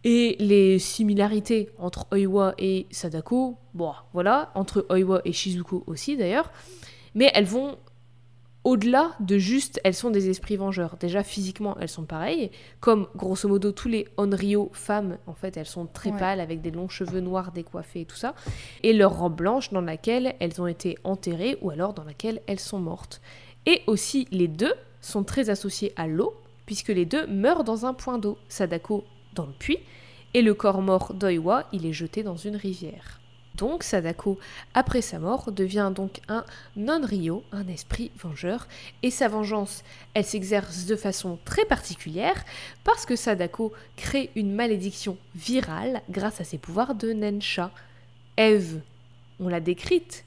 Et 0.07 0.35
les 0.39 0.77
similarités 0.77 1.71
entre 1.79 2.05
Oiwa 2.11 2.53
et 2.59 2.85
Sadako, 2.91 3.57
bon, 3.73 3.91
voilà, 4.13 4.51
entre 4.53 4.85
Oiwa 4.91 5.19
et 5.25 5.33
Shizuko 5.33 5.83
aussi 5.87 6.15
d'ailleurs, 6.15 6.51
mais 7.15 7.31
elles 7.33 7.45
vont 7.45 7.75
au-delà 8.63 9.15
de 9.19 9.37
juste, 9.39 9.79
elles 9.83 9.95
sont 9.95 10.11
des 10.11 10.29
esprits 10.29 10.57
vengeurs. 10.57 10.97
Déjà, 10.99 11.23
physiquement, 11.23 11.75
elles 11.79 11.89
sont 11.89 12.03
pareilles, 12.05 12.51
comme 12.79 13.07
grosso 13.15 13.47
modo 13.49 13.71
tous 13.71 13.87
les 13.87 14.07
Onryo 14.17 14.69
femmes, 14.73 15.17
en 15.25 15.33
fait, 15.33 15.57
elles 15.57 15.65
sont 15.67 15.87
très 15.87 16.11
Ouais. 16.11 16.19
pâles 16.19 16.39
avec 16.39 16.61
des 16.61 16.71
longs 16.71 16.89
cheveux 16.89 17.19
noirs 17.19 17.51
décoiffés 17.51 18.01
et 18.01 18.05
tout 18.05 18.15
ça, 18.15 18.35
et 18.83 18.93
leur 18.93 19.17
robe 19.17 19.35
blanche 19.35 19.71
dans 19.71 19.81
laquelle 19.81 20.35
elles 20.39 20.61
ont 20.61 20.67
été 20.67 20.97
enterrées 21.03 21.57
ou 21.61 21.71
alors 21.71 21.93
dans 21.93 22.03
laquelle 22.03 22.41
elles 22.47 22.59
sont 22.59 22.79
mortes. 22.79 23.21
Et 23.65 23.81
aussi, 23.87 24.27
les 24.31 24.47
deux 24.47 24.73
sont 25.01 25.23
très 25.23 25.49
associés 25.49 25.93
à 25.95 26.07
l'eau, 26.07 26.33
puisque 26.67 26.89
les 26.89 27.05
deux 27.05 27.25
meurent 27.27 27.63
dans 27.63 27.85
un 27.87 27.93
point 27.93 28.17
d'eau. 28.19 28.37
Sadako 28.49 29.03
dans 29.35 29.45
le 29.45 29.53
puits, 29.53 29.79
et 30.33 30.41
le 30.41 30.53
corps 30.53 30.81
mort 30.81 31.13
d'Oiwa, 31.13 31.67
il 31.71 31.85
est 31.85 31.93
jeté 31.93 32.23
dans 32.23 32.37
une 32.37 32.55
rivière. 32.55 33.19
Donc 33.55 33.83
Sadako, 33.83 34.37
après 34.73 35.01
sa 35.01 35.17
mort, 35.17 35.51
devient 35.51 35.91
donc 35.95 36.19
un 36.27 36.43
non-rio, 36.75 37.43
un 37.53 37.67
esprit 37.67 38.11
vengeur, 38.17 38.67
et 39.01 39.11
sa 39.11 39.29
vengeance, 39.29 39.83
elle 40.13 40.25
s'exerce 40.25 40.85
de 40.85 40.95
façon 40.95 41.39
très 41.45 41.63
particulière, 41.65 42.43
parce 42.83 43.05
que 43.05 43.15
Sadako 43.15 43.71
crée 43.95 44.29
une 44.35 44.53
malédiction 44.53 45.17
virale 45.35 46.01
grâce 46.09 46.41
à 46.41 46.43
ses 46.43 46.57
pouvoirs 46.57 46.95
de 46.95 47.13
Nensha. 47.13 47.71
Eve, 48.35 48.81
on 49.39 49.47
l'a 49.47 49.61
décrite. 49.61 50.25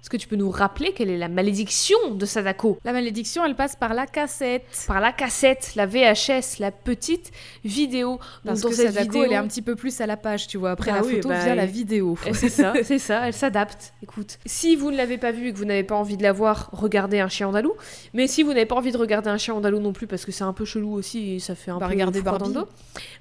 Est-ce 0.00 0.10
que 0.10 0.16
tu 0.16 0.28
peux 0.28 0.36
nous 0.36 0.50
rappeler 0.50 0.92
quelle 0.92 1.10
est 1.10 1.18
la 1.18 1.28
malédiction 1.28 1.98
de 2.14 2.24
Sadako? 2.24 2.78
La 2.84 2.92
malédiction, 2.92 3.44
elle 3.44 3.56
passe 3.56 3.74
par 3.76 3.94
la 3.94 4.06
cassette. 4.06 4.64
Par 4.86 5.00
la 5.00 5.12
cassette, 5.12 5.72
la 5.74 5.86
VHS, 5.86 6.60
la 6.60 6.70
petite 6.70 7.30
vidéo. 7.64 8.18
Parce 8.44 8.60
Donc, 8.60 8.70
que 8.72 8.76
dans 8.76 8.82
cette 8.82 8.92
Sadako, 8.94 9.10
vidéo, 9.12 9.24
elle 9.24 9.32
est 9.32 9.36
un 9.36 9.46
petit 9.48 9.60
peu 9.60 9.74
plus 9.76 10.00
à 10.00 10.06
la 10.06 10.16
page, 10.16 10.46
tu 10.46 10.56
vois. 10.56 10.70
Après 10.70 10.92
Bah 10.92 10.98
la 10.98 11.04
oui, 11.04 11.16
photo 11.16 11.28
bah, 11.30 11.44
vient 11.44 11.54
la 11.56 11.66
vidéo. 11.66 12.16
Et 12.26 12.32
C'est 12.32 12.48
ça, 12.48 12.74
c'est 12.84 12.98
ça, 13.00 13.26
elle 13.26 13.34
s'adapte. 13.34 13.92
Écoute, 14.02 14.38
si 14.46 14.76
vous 14.76 14.90
ne 14.92 14.96
l'avez 14.96 15.18
pas 15.18 15.32
vue 15.32 15.48
et 15.48 15.52
que 15.52 15.58
vous 15.58 15.64
n'avez 15.64 15.82
pas 15.84 15.96
envie 15.96 16.16
de 16.16 16.22
la 16.22 16.32
voir, 16.32 16.70
regardez 16.72 17.18
un 17.20 17.28
chien 17.28 17.48
andalou. 17.48 17.72
Mais 18.14 18.28
si 18.28 18.42
vous 18.44 18.50
n'avez 18.50 18.66
pas 18.66 18.76
envie 18.76 18.92
de 18.92 18.98
regarder 18.98 19.30
un 19.30 19.36
chien 19.38 19.54
andalou 19.54 19.80
non 19.80 19.92
plus 19.92 20.06
parce 20.06 20.24
que 20.24 20.30
c'est 20.32 20.44
un 20.44 20.52
peu 20.52 20.64
chelou 20.64 20.92
aussi 20.94 21.34
et 21.34 21.38
ça 21.40 21.54
fait 21.56 21.72
un 21.72 21.78
Bah, 21.78 21.86
peu 21.86 21.92
regardez 21.92 22.22
dans 22.22 22.32
le 22.32 22.38
Barbie. 22.38 22.54
dos, 22.54 22.68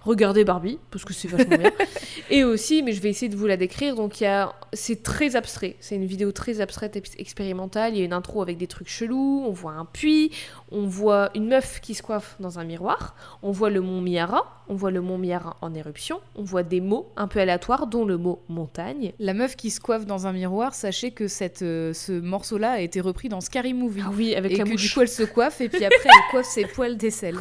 regardez 0.02 0.44
Barbie 0.46 0.78
parce 0.92 1.04
que 1.04 1.14
c'est 1.14 1.28
vachement 1.28 1.58
bien. 1.58 1.72
Et 2.30 2.44
aussi, 2.44 2.84
mais 2.84 2.92
je 2.92 3.02
vais 3.02 3.10
essayer 3.10 3.30
de 3.30 3.36
vous 3.38 3.48
la 3.48 3.58
décrire. 3.58 3.96
Donc 3.96 4.22
y 4.22 4.26
a, 4.26 4.54
c'est 4.74 5.02
très 5.02 5.36
abstrait. 5.36 5.76
C'est 5.80 5.96
une 5.96 6.06
vidéo 6.06 6.32
très 6.32 6.60
abstraite, 6.60 6.67
ex- 6.96 7.14
expérimentale. 7.18 7.94
Il 7.94 8.00
y 8.00 8.02
a 8.02 8.06
une 8.06 8.14
intro 8.14 8.42
avec 8.42 8.58
des 8.58 8.68
trucs 8.68 8.90
chelous. 8.90 9.44
On 9.46 9.52
voit 9.52 9.72
un 9.74 9.86
puits. 9.86 10.32
On 10.72 10.86
voit 10.86 11.30
une 11.36 11.48
meuf 11.48 11.80
qui 11.82 11.94
se 11.94 12.02
coiffe 12.04 12.36
dans 12.40 12.60
un 12.60 12.64
miroir. 12.64 13.16
On 13.44 13.52
voit 13.52 13.70
le 13.70 13.82
mont 13.82 14.02
Miara. 14.02 14.54
On 14.70 14.76
voit 14.76 14.92
le 14.92 15.00
mont 15.02 15.18
Miara 15.18 15.56
en 15.62 15.74
éruption. 15.74 16.20
On 16.36 16.44
voit 16.44 16.64
des 16.64 16.82
mots 16.82 17.10
un 17.16 17.28
peu 17.28 17.40
aléatoires, 17.40 17.88
dont 17.88 18.04
le 18.04 18.18
mot 18.18 18.42
montagne. 18.50 19.14
La 19.20 19.34
meuf 19.34 19.56
qui 19.56 19.72
se 19.72 19.80
coiffe 19.80 20.06
dans 20.06 20.28
un 20.28 20.34
miroir, 20.34 20.74
sachez 20.76 21.12
que 21.12 21.28
cette, 21.30 21.62
euh, 21.62 21.94
ce 21.94 22.12
morceau-là 22.12 22.72
a 22.74 22.80
été 22.82 23.00
repris 23.00 23.30
dans 23.30 23.40
Scary 23.40 23.74
Movie. 23.74 24.02
Ah 24.06 24.12
oui, 24.14 24.36
avec 24.36 24.52
et 24.52 24.58
la 24.58 24.64
que 24.66 24.76
du 24.76 24.90
coup 24.90 25.02
elle 25.02 25.08
se 25.08 25.24
coiffe 25.24 25.62
et 25.62 25.70
puis 25.70 25.86
après 25.86 25.98
elle 26.10 26.32
coiffe 26.32 26.48
ses 26.48 26.66
poils 26.66 26.98
d'aisselle 26.98 27.38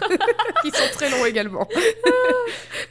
qui 0.62 0.70
sont 0.72 0.92
très 0.92 1.10
longs 1.10 1.24
également. 1.24 1.66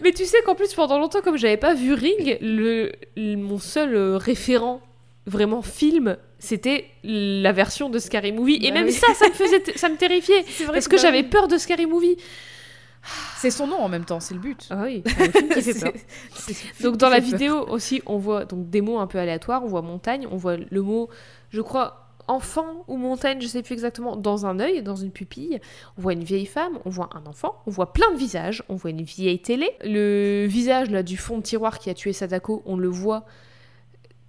Mais 0.01 0.11
tu 0.11 0.25
sais 0.25 0.41
qu'en 0.45 0.55
plus, 0.55 0.73
pendant 0.73 0.99
longtemps, 0.99 1.21
comme 1.21 1.37
j'avais 1.37 1.55
pas 1.57 1.73
vu 1.73 1.93
Ring, 1.93 2.37
le, 2.41 2.91
le- 3.15 3.37
mon 3.37 3.57
seul 3.59 3.95
euh, 3.95 4.17
référent 4.17 4.81
vraiment 5.25 5.61
film 5.61 6.17
c'était 6.37 6.85
la 7.03 7.51
version 7.51 7.89
de 7.89 7.97
Scary 7.97 8.31
Movie. 8.31 8.59
et 8.61 8.69
Bah 8.69 8.75
même 8.75 8.85
oui. 8.85 8.93
ça, 8.93 9.13
ça 9.15 9.27
me 9.27 9.33
faisait, 9.33 9.63
ça 9.77 9.89
me 9.89 9.95
terrifiait. 9.97 10.43
C'est 10.47 10.65
vrai 10.65 10.73
Parce 10.73 10.87
que 10.87 10.95
bah 10.95 11.01
j'avais 11.01 11.23
peur 11.23 11.47
de 11.47 11.57
Scary 11.57 11.85
Movie. 11.85 12.17
C'est 13.37 13.51
son 13.51 13.67
nom 13.67 13.77
en 13.77 13.87
même 13.87 14.05
temps, 14.05 14.19
c'est 14.19 14.33
le 14.33 14.39
but. 14.39 14.67
Ah 14.71 14.81
oui, 14.83 15.03
qui 15.53 15.61
fait 15.61 15.79
peur. 15.79 15.93
Donc 16.81 16.97
dans 16.97 17.09
la 17.09 17.17
peur. 17.17 17.25
vidéo 17.25 17.65
aussi, 17.67 18.01
on 18.07 18.17
voit 18.17 18.45
donc 18.45 18.69
des 18.69 18.81
mots 18.81 18.97
un 18.99 19.05
peu 19.05 19.19
aléatoires, 19.19 19.63
on 19.63 19.67
voit 19.67 19.83
montagne, 19.83 20.27
on 20.31 20.37
voit 20.37 20.57
le 20.57 20.81
mot, 20.81 21.09
je 21.51 21.61
crois, 21.61 22.07
enfant 22.27 22.83
ou 22.87 22.97
montagne, 22.97 23.39
je 23.41 23.47
sais 23.47 23.61
plus 23.61 23.73
exactement, 23.73 24.15
dans 24.15 24.47
un 24.47 24.59
œil, 24.59 24.81
dans 24.81 24.95
une 24.95 25.11
pupille. 25.11 25.59
On 25.97 26.01
voit 26.01 26.13
une 26.13 26.23
vieille 26.23 26.47
femme, 26.47 26.79
on 26.83 26.89
voit 26.89 27.09
un 27.13 27.27
enfant, 27.27 27.61
on 27.67 27.71
voit 27.71 27.93
plein 27.93 28.11
de 28.11 28.17
visages, 28.17 28.63
on 28.69 28.75
voit 28.75 28.89
une 28.89 29.03
vieille 29.03 29.39
télé. 29.39 29.69
Le 29.83 30.47
visage 30.47 30.89
là 30.89 31.03
du 31.03 31.17
fond 31.17 31.37
de 31.37 31.43
tiroir 31.43 31.77
qui 31.77 31.91
a 31.91 31.93
tué 31.93 32.11
Sadako, 32.11 32.63
on 32.65 32.75
le 32.75 32.87
voit 32.87 33.25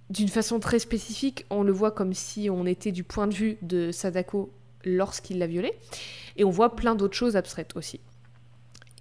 d'une 0.09 0.29
façon 0.29 0.59
très 0.59 0.79
spécifique, 0.79 1.45
on 1.49 1.63
le 1.63 1.71
voit 1.71 1.91
comme 1.91 2.13
si 2.13 2.49
on 2.49 2.65
était 2.65 2.91
du 2.91 3.03
point 3.03 3.27
de 3.27 3.33
vue 3.33 3.57
de 3.61 3.91
Sadako 3.91 4.51
lorsqu'il 4.85 5.39
l'a 5.39 5.47
violée. 5.47 5.73
Et 6.37 6.43
on 6.43 6.49
voit 6.49 6.75
plein 6.75 6.95
d'autres 6.95 7.17
choses 7.17 7.35
abstraites 7.35 7.75
aussi. 7.75 7.99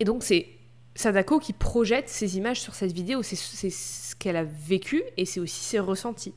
Et 0.01 0.05
donc 0.05 0.25
c'est 0.25 0.49
Sadako 0.95 1.39
qui 1.39 1.53
projette 1.53 2.09
ces 2.09 2.39
images 2.39 2.61
sur 2.61 2.75
cette 2.75 2.93
vidéo, 2.93 3.23
c'est 3.23 3.37
ce 3.37 4.17
qu'elle 4.17 4.37
a 4.37 4.45
vécu 4.45 5.03
et 5.17 5.25
c'est 5.25 5.41
aussi 5.41 5.63
ses 5.63 5.79
ressentis. 5.79 6.35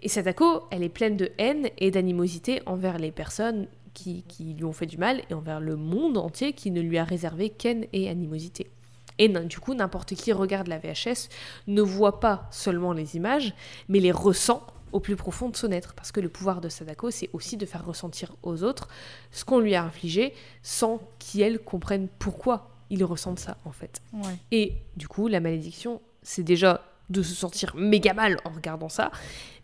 Et 0.00 0.08
Sadako, 0.08 0.64
elle 0.70 0.82
est 0.82 0.88
pleine 0.88 1.16
de 1.16 1.30
haine 1.38 1.70
et 1.78 1.90
d'animosité 1.90 2.62
envers 2.66 2.98
les 2.98 3.10
personnes 3.10 3.66
qui, 3.94 4.22
qui 4.28 4.54
lui 4.54 4.64
ont 4.64 4.72
fait 4.72 4.86
du 4.86 4.98
mal 4.98 5.22
et 5.30 5.34
envers 5.34 5.60
le 5.60 5.76
monde 5.76 6.18
entier 6.18 6.52
qui 6.52 6.70
ne 6.70 6.80
lui 6.80 6.98
a 6.98 7.04
réservé 7.04 7.50
qu'haine 7.50 7.86
et 7.92 8.08
animosité. 8.08 8.70
Et 9.18 9.28
du 9.28 9.58
coup, 9.58 9.74
n'importe 9.74 10.14
qui 10.14 10.32
regarde 10.32 10.68
la 10.68 10.78
VHS 10.78 11.28
ne 11.66 11.82
voit 11.82 12.20
pas 12.20 12.46
seulement 12.50 12.92
les 12.92 13.16
images, 13.16 13.54
mais 13.88 14.00
les 14.00 14.12
ressent 14.12 14.66
au 14.92 15.00
plus 15.00 15.16
profond 15.16 15.48
de 15.48 15.56
son 15.56 15.70
être. 15.72 15.94
Parce 15.94 16.12
que 16.12 16.20
le 16.20 16.28
pouvoir 16.28 16.60
de 16.60 16.68
Sadako, 16.68 17.10
c'est 17.10 17.30
aussi 17.32 17.56
de 17.56 17.66
faire 17.66 17.84
ressentir 17.84 18.34
aux 18.42 18.62
autres 18.62 18.88
ce 19.30 19.44
qu'on 19.44 19.58
lui 19.58 19.74
a 19.74 19.82
infligé 19.82 20.32
sans 20.62 21.00
qu'elles 21.18 21.58
comprennent 21.58 22.08
pourquoi 22.18 22.70
ils 22.90 23.04
ressentent 23.04 23.40
ça, 23.40 23.58
en 23.64 23.72
fait. 23.72 24.00
Ouais. 24.12 24.36
Et 24.50 24.74
du 24.96 25.08
coup, 25.08 25.28
la 25.28 25.40
malédiction, 25.40 26.00
c'est 26.22 26.42
déjà 26.42 26.82
de 27.10 27.22
se 27.22 27.34
sentir 27.34 27.74
méga 27.76 28.14
mal 28.14 28.38
en 28.44 28.50
regardant 28.50 28.88
ça, 28.88 29.10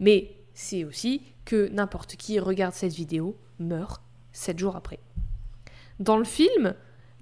mais 0.00 0.30
c'est 0.54 0.84
aussi 0.84 1.22
que 1.44 1.68
n'importe 1.68 2.16
qui 2.16 2.38
regarde 2.38 2.74
cette 2.74 2.92
vidéo 2.92 3.36
meurt 3.58 4.02
sept 4.32 4.58
jours 4.58 4.76
après. 4.76 4.98
Dans 6.00 6.16
le 6.16 6.24
film, 6.24 6.74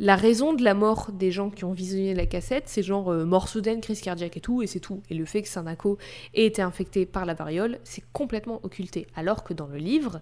la 0.02 0.16
raison 0.16 0.52
de 0.52 0.64
la 0.64 0.74
mort 0.74 1.12
des 1.12 1.30
gens 1.30 1.48
qui 1.48 1.64
ont 1.64 1.72
visionné 1.72 2.12
la 2.12 2.26
cassette, 2.26 2.64
c'est 2.66 2.82
genre 2.82 3.12
euh, 3.12 3.24
mort 3.24 3.46
soudaine, 3.46 3.80
crise 3.80 4.00
cardiaque 4.00 4.36
et 4.36 4.40
tout, 4.40 4.60
et 4.60 4.66
c'est 4.66 4.80
tout. 4.80 5.00
Et 5.10 5.14
le 5.14 5.24
fait 5.24 5.42
que 5.42 5.48
Sanako 5.48 5.96
ait 6.34 6.44
été 6.44 6.60
infecté 6.60 7.06
par 7.06 7.24
la 7.24 7.34
variole, 7.34 7.78
c'est 7.84 8.02
complètement 8.12 8.58
occulté. 8.64 9.06
Alors 9.14 9.44
que 9.44 9.54
dans 9.54 9.68
le 9.68 9.78
livre, 9.78 10.20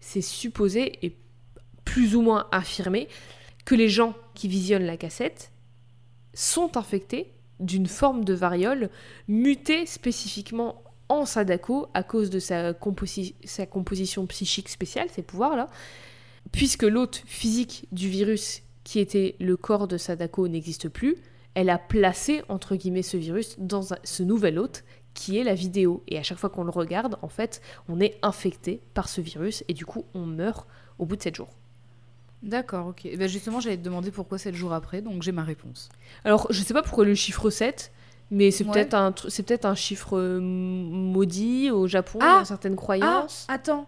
c'est 0.00 0.22
supposé 0.22 1.04
et 1.04 1.14
plus 1.84 2.16
ou 2.16 2.22
moins 2.22 2.46
affirmé 2.52 3.06
que 3.66 3.74
les 3.74 3.90
gens 3.90 4.14
qui 4.32 4.48
visionnent 4.48 4.86
la 4.86 4.96
cassette 4.96 5.52
sont 6.32 6.78
infectés 6.78 7.34
d'une 7.60 7.88
forme 7.88 8.24
de 8.24 8.32
variole 8.32 8.88
mutée 9.28 9.84
spécifiquement 9.84 10.82
en 11.10 11.26
Sadako 11.26 11.88
à 11.92 12.02
cause 12.02 12.30
de 12.30 12.38
sa, 12.38 12.72
sa 13.44 13.66
composition 13.66 14.26
psychique 14.26 14.70
spéciale, 14.70 15.10
ses 15.10 15.20
pouvoirs-là, 15.20 15.68
puisque 16.50 16.84
l'hôte 16.84 17.22
physique 17.26 17.86
du 17.92 18.08
virus 18.08 18.62
qui 18.84 18.98
était 19.00 19.36
le 19.40 19.56
corps 19.56 19.86
de 19.88 19.96
Sadako 19.96 20.48
n'existe 20.48 20.88
plus, 20.88 21.16
elle 21.54 21.70
a 21.70 21.78
placé, 21.78 22.42
entre 22.48 22.76
guillemets, 22.76 23.02
ce 23.02 23.16
virus 23.16 23.56
dans 23.58 23.92
un- 23.92 23.98
ce 24.04 24.22
nouvel 24.22 24.58
hôte 24.58 24.84
qui 25.14 25.38
est 25.38 25.44
la 25.44 25.54
vidéo. 25.54 26.02
Et 26.08 26.18
à 26.18 26.22
chaque 26.22 26.38
fois 26.38 26.48
qu'on 26.50 26.64
le 26.64 26.70
regarde, 26.70 27.18
en 27.22 27.28
fait, 27.28 27.60
on 27.88 28.00
est 28.00 28.18
infecté 28.22 28.80
par 28.94 29.08
ce 29.08 29.20
virus 29.20 29.62
et 29.68 29.74
du 29.74 29.84
coup, 29.84 30.04
on 30.14 30.24
meurt 30.24 30.66
au 30.98 31.04
bout 31.04 31.16
de 31.16 31.22
7 31.22 31.36
jours. 31.36 31.50
D'accord, 32.42 32.88
ok. 32.88 33.02
Eh 33.04 33.16
ben 33.16 33.28
justement, 33.28 33.60
j'allais 33.60 33.76
te 33.76 33.82
demander 33.82 34.10
pourquoi 34.10 34.36
7 34.38 34.54
jours 34.54 34.72
après, 34.72 35.00
donc 35.02 35.22
j'ai 35.22 35.30
ma 35.32 35.44
réponse. 35.44 35.90
Alors, 36.24 36.46
je 36.50 36.60
sais 36.62 36.74
pas 36.74 36.82
pourquoi 36.82 37.04
le 37.04 37.14
chiffre 37.14 37.50
7, 37.50 37.92
mais 38.32 38.50
c'est 38.50 38.64
Ouais. 38.64 38.72
peut-être 38.72 38.94
un, 38.94 39.10
tr- 39.10 39.28
c'est 39.28 39.42
peut-être 39.44 39.64
un 39.66 39.74
chiffre 39.76 40.16
euh, 40.18 40.40
maudit 40.40 41.70
au 41.70 41.86
Japon, 41.86 42.18
Ah 42.22 42.38
dans 42.40 42.44
certaines 42.46 42.74
croyances. 42.76 43.46
attends. 43.48 43.86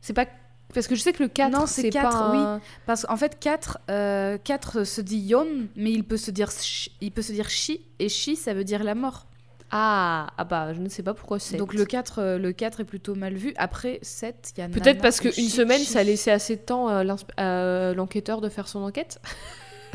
C'est 0.00 0.14
pas. 0.14 0.26
Parce 0.74 0.86
que 0.86 0.94
je 0.94 1.00
sais 1.02 1.12
que 1.12 1.22
le 1.22 1.28
4, 1.28 1.52
Non, 1.52 1.66
c'est 1.66 1.82
c'est 1.82 1.90
pas. 1.90 2.02
4, 2.02 2.16
un- 2.16 2.60
Parce 2.86 3.04
qu'en 3.06 3.16
fait, 3.16 3.38
4, 3.38 3.78
euh, 3.90 4.38
4 4.42 4.84
se 4.84 5.00
dit 5.00 5.18
yon, 5.18 5.46
mais 5.76 5.92
il 5.92 6.04
peut 6.04 6.16
se 6.16 6.30
dire 6.30 6.50
shi, 6.50 6.90
il 7.00 7.12
peut 7.12 7.22
se 7.22 7.32
dire 7.32 7.48
shi, 7.50 7.80
et 7.98 8.08
shi, 8.08 8.36
ça 8.36 8.54
veut 8.54 8.64
dire 8.64 8.82
la 8.84 8.94
mort. 8.94 9.26
Ah, 9.74 10.26
ah 10.36 10.44
bah, 10.44 10.74
je 10.74 10.80
ne 10.80 10.88
sais 10.90 11.02
pas 11.02 11.14
pourquoi 11.14 11.38
7. 11.38 11.58
Donc 11.58 11.72
le 11.72 11.86
4, 11.86 12.18
euh, 12.18 12.38
le 12.38 12.52
4 12.52 12.80
est 12.80 12.84
plutôt 12.84 13.14
mal 13.14 13.34
vu. 13.34 13.54
Après 13.56 13.98
7, 14.02 14.52
il 14.56 14.60
y 14.60 14.62
a 14.62 14.68
Peut-être 14.68 15.00
parce 15.00 15.18
qu'une 15.18 15.32
semaine, 15.48 15.80
Shi. 15.80 15.86
ça 15.86 16.00
a 16.00 16.02
laissé 16.02 16.30
assez 16.30 16.56
de 16.56 16.60
temps 16.60 16.88
à 16.88 17.92
l'enquêteur 17.94 18.40
de 18.42 18.50
faire 18.50 18.68
son 18.68 18.80
enquête. 18.80 19.18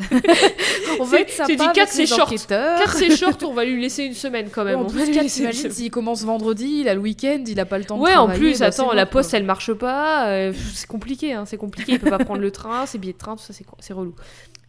On 0.00 1.04
C'est- 1.04 1.10
va 1.10 1.20
être 1.20 1.30
c'est 1.30 1.36
sympa 1.36 1.72
dit 1.72 1.80
avec 1.80 1.94
les 1.94 2.06
short. 2.06 2.20
enquêteurs. 2.22 2.78
4 2.78 2.92
c'est 2.96 3.16
short, 3.16 3.42
on 3.42 3.52
va 3.52 3.64
lui 3.64 3.80
laisser 3.80 4.04
une 4.04 4.14
semaine 4.14 4.48
quand 4.50 4.64
même. 4.64 4.76
en 4.78 4.82
on 4.82 4.86
va 4.86 4.90
plus, 4.92 5.06
lui 5.06 5.14
4, 5.14 5.22
laisser 5.24 5.38
une 5.40 5.46
t'imagines, 5.46 5.60
semaine. 5.62 5.72
s'il 5.74 5.90
commence 5.90 6.22
vendredi, 6.22 6.78
il 6.82 6.88
a 6.88 6.94
le 6.94 7.00
week-end, 7.00 7.42
il 7.46 7.58
a 7.60 7.64
pas 7.66 7.78
le 7.78 7.84
temps 7.84 7.96
de 7.96 8.02
Ouais, 8.02 8.12
en 8.12 8.26
travailler. 8.26 8.38
plus, 8.40 8.58
bah, 8.60 8.66
attends, 8.66 8.92
la 8.92 9.04
bon, 9.04 9.10
poste, 9.12 9.30
quoi. 9.30 9.38
elle 9.38 9.44
marche 9.44 9.72
pas. 9.72 10.28
euh, 10.28 10.52
c'est 10.74 10.86
compliqué, 10.86 11.32
hein, 11.32 11.44
c'est 11.46 11.56
compliqué. 11.56 11.92
Il 11.92 11.98
peut 11.98 12.10
pas 12.10 12.18
prendre 12.18 12.40
le 12.40 12.50
train, 12.50 12.86
ses 12.86 12.98
billets 12.98 13.12
de 13.12 13.18
train, 13.18 13.36
tout 13.36 13.42
ça, 13.42 13.52
c'est 13.52 13.64
c'est 13.80 13.92
relou. 13.92 14.14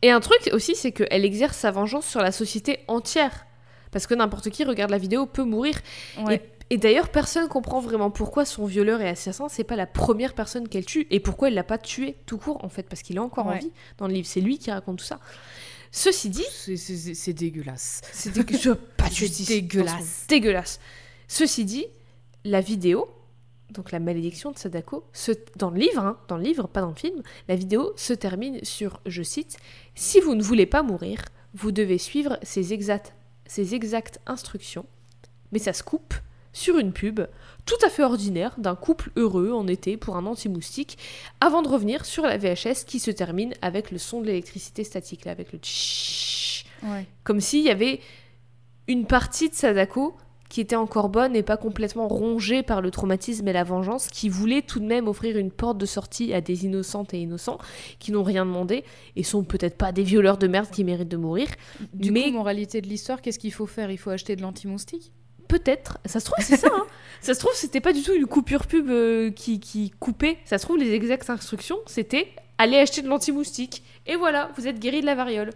Et 0.01 0.11
un 0.11 0.19
truc 0.19 0.49
aussi, 0.53 0.75
c'est 0.75 0.91
qu'elle 0.91 1.25
exerce 1.25 1.57
sa 1.57 1.71
vengeance 1.71 2.05
sur 2.05 2.21
la 2.21 2.31
société 2.31 2.79
entière. 2.87 3.45
Parce 3.91 4.07
que 4.07 4.13
n'importe 4.13 4.49
qui 4.51 4.63
regarde 4.63 4.91
la 4.91 4.97
vidéo 4.99 5.25
peut 5.25 5.43
mourir. 5.43 5.75
Ouais. 6.25 6.35
Et 6.35 6.41
d'ailleurs, 6.77 7.09
personne 7.09 7.47
comprend 7.47 7.79
vraiment 7.79 8.11
pourquoi 8.11 8.45
son 8.45 8.65
violeur 8.65 9.01
et 9.01 9.09
assassin, 9.09 9.47
c'est 9.49 9.63
pas 9.63 9.75
la 9.75 9.87
première 9.87 10.35
personne 10.35 10.67
qu'elle 10.67 10.85
tue. 10.85 11.07
Et 11.09 11.19
pourquoi 11.19 11.47
elle 11.47 11.55
l'a 11.55 11.63
pas 11.63 11.77
tué 11.79 12.15
tout 12.27 12.37
court, 12.37 12.63
en 12.63 12.69
fait. 12.69 12.83
Parce 12.83 13.01
qu'il 13.01 13.15
est 13.15 13.19
encore 13.19 13.47
en 13.47 13.51
Ouais. 13.51 13.59
vie 13.59 13.71
dans 13.97 14.07
le 14.07 14.13
livre. 14.13 14.27
C'est 14.27 14.41
lui 14.41 14.59
qui 14.59 14.69
raconte 14.71 14.99
tout 14.99 15.05
ça. 15.05 15.19
Ceci 15.91 16.29
dit, 16.29 16.45
C'est- 16.51 17.33
dégueulasse. 17.33 18.01
c'est 18.13 18.31
dégueu- 18.31 18.75
pas 18.97 19.09
de 19.09 19.13
justice. 19.15 19.47
dégueulasse. 19.47 20.25
Dégueulasse. 20.27 20.79
Ceci 21.27 21.65
dit, 21.65 21.85
la 22.45 22.61
vidéo, 22.61 23.09
donc 23.71 23.91
la 23.91 23.99
malédiction 23.99 24.51
de 24.51 24.57
Sadako, 24.59 25.03
se, 25.13 25.31
dans 25.55 25.71
le 25.71 25.79
livre, 25.79 25.99
hein, 26.03 26.17
dans 26.27 26.37
le 26.37 26.43
livre, 26.43 26.67
pas 26.67 26.81
dans 26.81 26.89
le 26.89 26.95
film, 26.95 27.23
la 27.47 27.55
vidéo 27.55 27.93
se 27.95 28.13
termine 28.13 28.63
sur, 28.63 28.99
je 29.07 29.23
cite, 29.23 29.57
Si 29.95 30.19
vous 30.19 30.35
ne 30.35 30.43
voulez 30.43 30.67
pas 30.67 30.83
mourir, 30.83 31.21
vous 31.55 31.71
devez 31.71 31.97
suivre 31.97 32.37
ces 32.43 32.73
exactes, 32.73 33.13
ces 33.47 33.73
exactes 33.73 34.19
instructions. 34.27 34.85
Mais 35.51 35.57
ça 35.59 35.73
se 35.73 35.81
coupe 35.81 36.13
sur 36.53 36.77
une 36.77 36.91
pub 36.93 37.21
tout 37.65 37.77
à 37.85 37.89
fait 37.89 38.03
ordinaire 38.03 38.55
d'un 38.57 38.75
couple 38.75 39.11
heureux 39.15 39.51
en 39.51 39.67
été 39.67 39.95
pour 39.97 40.17
un 40.17 40.25
anti-moustique, 40.25 40.97
avant 41.39 41.61
de 41.61 41.67
revenir 41.67 42.05
sur 42.05 42.23
la 42.23 42.37
VHS 42.37 42.85
qui 42.87 42.99
se 42.99 43.11
termine 43.11 43.53
avec 43.61 43.91
le 43.91 43.97
son 43.99 44.21
de 44.21 44.25
l'électricité 44.27 44.83
statique, 44.83 45.25
là, 45.25 45.31
avec 45.31 45.51
le 45.53 45.59
tchhh 45.59 46.65
Ouais. 46.83 47.05
comme 47.25 47.41
s'il 47.41 47.61
y 47.63 47.69
avait 47.69 47.99
une 48.87 49.05
partie 49.05 49.49
de 49.49 49.53
Sadako 49.53 50.15
qui 50.47 50.61
était 50.61 50.75
encore 50.77 51.09
bonne 51.09 51.35
et 51.35 51.43
pas 51.43 51.57
complètement 51.57 52.07
rongée 52.07 52.63
par 52.63 52.81
le 52.81 52.89
traumatisme 52.89 53.47
et 53.47 53.53
la 53.53 53.63
vengeance, 53.63 54.07
qui 54.07 54.29
voulait 54.29 54.63
tout 54.63 54.79
de 54.79 54.85
même 54.85 55.07
offrir 55.07 55.37
une 55.37 55.51
porte 55.51 55.77
de 55.77 55.85
sortie 55.85 56.33
à 56.33 56.41
des 56.41 56.65
innocentes 56.65 57.13
et 57.13 57.19
innocents 57.19 57.59
qui 57.99 58.11
n'ont 58.11 58.23
rien 58.23 58.45
demandé 58.47 58.83
et 59.15 59.21
sont 59.21 59.43
peut-être 59.43 59.77
pas 59.77 59.91
des 59.91 60.01
violeurs 60.01 60.39
de 60.39 60.47
merde 60.47 60.69
qui 60.71 60.83
méritent 60.83 61.09
de 61.09 61.17
mourir. 61.17 61.49
Du 61.93 62.11
Mais- 62.11 62.23
coup, 62.31 62.37
moralité 62.37 62.81
de 62.81 62.87
l'histoire, 62.87 63.21
qu'est-ce 63.21 63.37
qu'il 63.37 63.53
faut 63.53 63.67
faire? 63.67 63.91
Il 63.91 63.97
faut 63.99 64.09
acheter 64.09 64.35
de 64.35 64.41
l'anti-moustique? 64.41 65.11
Peut-être, 65.49 65.97
ça 66.05 66.21
se 66.21 66.25
trouve 66.25 66.37
c'est 66.45 66.55
ça. 66.57 66.69
hein. 66.71 66.85
Ça 67.21 67.33
se 67.33 67.39
trouve 67.41 67.51
c'était 67.53 67.81
pas 67.81 67.91
du 67.91 68.01
tout 68.01 68.13
une 68.13 68.27
coupure 68.27 68.65
pub 68.65 68.89
euh, 68.89 69.29
qui, 69.29 69.59
qui 69.59 69.89
coupait. 69.99 70.37
Ça 70.45 70.57
se 70.57 70.63
trouve 70.63 70.77
les 70.77 70.93
exactes 70.93 71.29
instructions 71.29 71.79
c'était 71.85 72.29
aller 72.57 72.77
acheter 72.77 73.01
de 73.01 73.09
l'anti-moustique 73.09 73.83
et 74.07 74.15
voilà 74.15 74.51
vous 74.55 74.67
êtes 74.67 74.79
guéri 74.79 75.01
de 75.01 75.05
la 75.05 75.15
variole. 75.15 75.49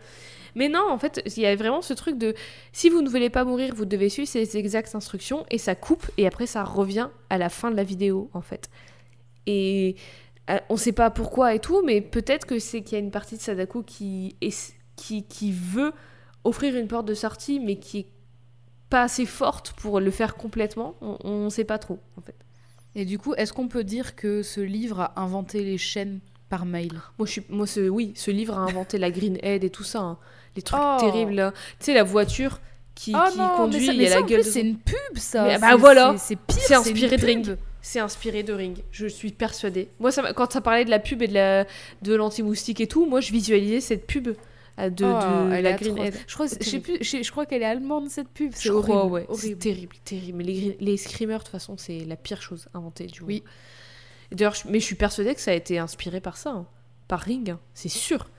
Mais 0.55 0.67
non 0.67 0.83
en 0.89 0.97
fait 0.97 1.21
il 1.37 1.41
y 1.41 1.45
a 1.45 1.55
vraiment 1.55 1.81
ce 1.81 1.93
truc 1.93 2.17
de 2.17 2.33
si 2.73 2.89
vous 2.89 3.01
ne 3.01 3.07
voulez 3.07 3.29
pas 3.29 3.45
mourir 3.45 3.73
vous 3.73 3.85
devez 3.85 4.09
suivre 4.09 4.27
ces 4.27 4.57
exactes 4.57 4.93
instructions 4.93 5.45
et 5.51 5.57
ça 5.57 5.73
coupe 5.75 6.05
et 6.17 6.27
après 6.27 6.47
ça 6.47 6.63
revient 6.65 7.07
à 7.29 7.37
la 7.37 7.47
fin 7.49 7.71
de 7.71 7.77
la 7.77 7.83
vidéo 7.85 8.29
en 8.33 8.41
fait. 8.41 8.69
Et 9.45 9.95
euh, 10.49 10.57
on 10.69 10.75
sait 10.75 10.91
pas 10.91 11.11
pourquoi 11.11 11.53
et 11.53 11.59
tout 11.59 11.81
mais 11.85 12.01
peut-être 12.01 12.45
que 12.45 12.59
c'est 12.59 12.81
qu'il 12.81 12.97
y 12.97 13.01
a 13.01 13.03
une 13.03 13.11
partie 13.11 13.37
de 13.37 13.41
Sadako 13.41 13.83
qui 13.83 14.35
est, 14.41 14.73
qui 14.97 15.23
qui 15.23 15.53
veut 15.53 15.93
offrir 16.43 16.75
une 16.75 16.87
porte 16.89 17.05
de 17.05 17.13
sortie 17.13 17.61
mais 17.61 17.77
qui 17.77 17.99
est 17.99 18.07
pas 18.93 19.01
assez 19.03 19.25
forte 19.25 19.73
pour 19.81 19.99
le 19.99 20.11
faire 20.11 20.35
complètement. 20.35 20.93
On, 21.01 21.17
on 21.23 21.49
sait 21.49 21.63
pas 21.63 21.79
trop, 21.79 21.99
en 22.17 22.21
fait. 22.21 22.35
Et 22.95 23.05
du 23.05 23.17
coup, 23.17 23.33
est-ce 23.35 23.51
qu'on 23.53 23.67
peut 23.67 23.83
dire 23.83 24.15
que 24.15 24.43
ce 24.43 24.61
livre 24.61 25.01
a 25.01 25.19
inventé 25.19 25.63
les 25.63 25.79
chaînes 25.79 26.19
par 26.49 26.65
mail? 26.65 26.91
Moi, 27.17 27.25
je 27.25 27.31
suis, 27.31 27.43
moi, 27.49 27.65
ce, 27.65 27.89
oui, 27.89 28.13
ce 28.15 28.29
livre 28.29 28.53
a 28.55 28.61
inventé 28.61 28.99
la 28.99 29.09
Green 29.09 29.37
Head 29.41 29.63
et 29.63 29.69
tout 29.71 29.83
ça, 29.83 29.99
hein. 30.01 30.17
les 30.55 30.61
trucs 30.61 30.79
Oh. 30.83 30.97
terribles. 30.99 31.33
là. 31.33 31.51
Tu 31.79 31.85
sais, 31.85 31.93
la 31.95 32.03
voiture 32.03 32.59
qui, 32.93 33.13
Oh 33.15 33.29
qui 33.31 33.39
non, 33.39 33.49
conduit, 33.57 33.79
mais 33.79 33.85
ça, 33.87 33.93
il 33.93 34.01
y 34.01 34.05
a 34.05 34.09
ça, 34.09 34.15
la 34.19 34.21
gueule. 34.27 34.43
de- 34.43 34.49
c'est 34.49 34.61
une 34.61 34.77
pub, 34.77 35.17
ça. 35.17 35.43
Mais 35.45 35.57
bah 35.57 35.75
voilà. 35.75 36.15
c'est- 36.19 36.35
pire. 36.35 36.57
C'est 36.59 36.75
inspiré 36.75 37.17
de 37.17 37.25
Ring. 37.25 37.57
C'est 37.81 37.99
inspiré 37.99 38.43
de 38.43 38.53
Ring. 38.53 38.77
Je 38.91 39.07
suis 39.07 39.31
persuadée. 39.31 39.89
Moi, 39.99 40.11
ça, 40.11 40.31
quand 40.33 40.51
ça 40.53 40.61
parlait 40.61 40.85
de 40.85 40.91
la 40.91 40.99
pub 40.99 41.21
et 41.23 41.27
de 41.27 41.33
la 41.33 41.65
de 42.03 42.13
l'anti-moustique 42.13 42.79
et 42.79 42.87
tout, 42.87 43.07
moi, 43.07 43.19
je 43.21 43.31
visualisais 43.31 43.81
cette 43.81 44.05
pub 44.05 44.29
de, 44.77 45.05
Oh, 45.05 45.49
de 45.49 45.53
elle 45.53 45.63
la. 45.63 45.73
Greenhead. 45.73 46.15
Je 46.27 46.33
crois, 46.33 46.47
je 46.47 46.63
sais 46.67 46.79
plus, 46.79 46.97
je, 47.01 47.21
je 47.23 47.31
crois 47.31 47.45
qu'elle 47.45 47.61
est 47.61 47.65
allemande 47.65 48.09
cette 48.09 48.29
pub. 48.29 48.51
C'est 48.55 48.69
horrible. 48.69 48.87
crois, 48.89 49.05
ouais. 49.05 49.25
C'est 49.29 49.33
horrible. 49.45 49.57
terrible, 49.59 49.95
terrible. 50.03 50.37
Mais 50.39 50.43
les, 50.43 50.77
les 50.79 50.97
screamers, 50.97 51.39
de 51.39 51.43
toute 51.43 51.51
façon, 51.51 51.77
c'est 51.77 51.99
la 52.05 52.15
pire 52.15 52.41
chose 52.41 52.67
inventée 52.73 53.05
du 53.07 53.21
Oui. 53.21 53.35
monde. 53.41 54.37
D'ailleurs, 54.37 54.55
mais 54.67 54.79
je 54.79 54.85
suis 54.85 54.95
persuadée 54.95 55.35
que 55.35 55.41
ça 55.41 55.51
a 55.51 55.53
été 55.53 55.77
inspiré 55.77 56.19
par 56.21 56.37
ça, 56.37 56.49
hein. 56.51 56.65
par 57.07 57.19
Ring, 57.19 57.51
hein. 57.51 57.59
c'est 57.75 57.89
sûr. 57.89 58.29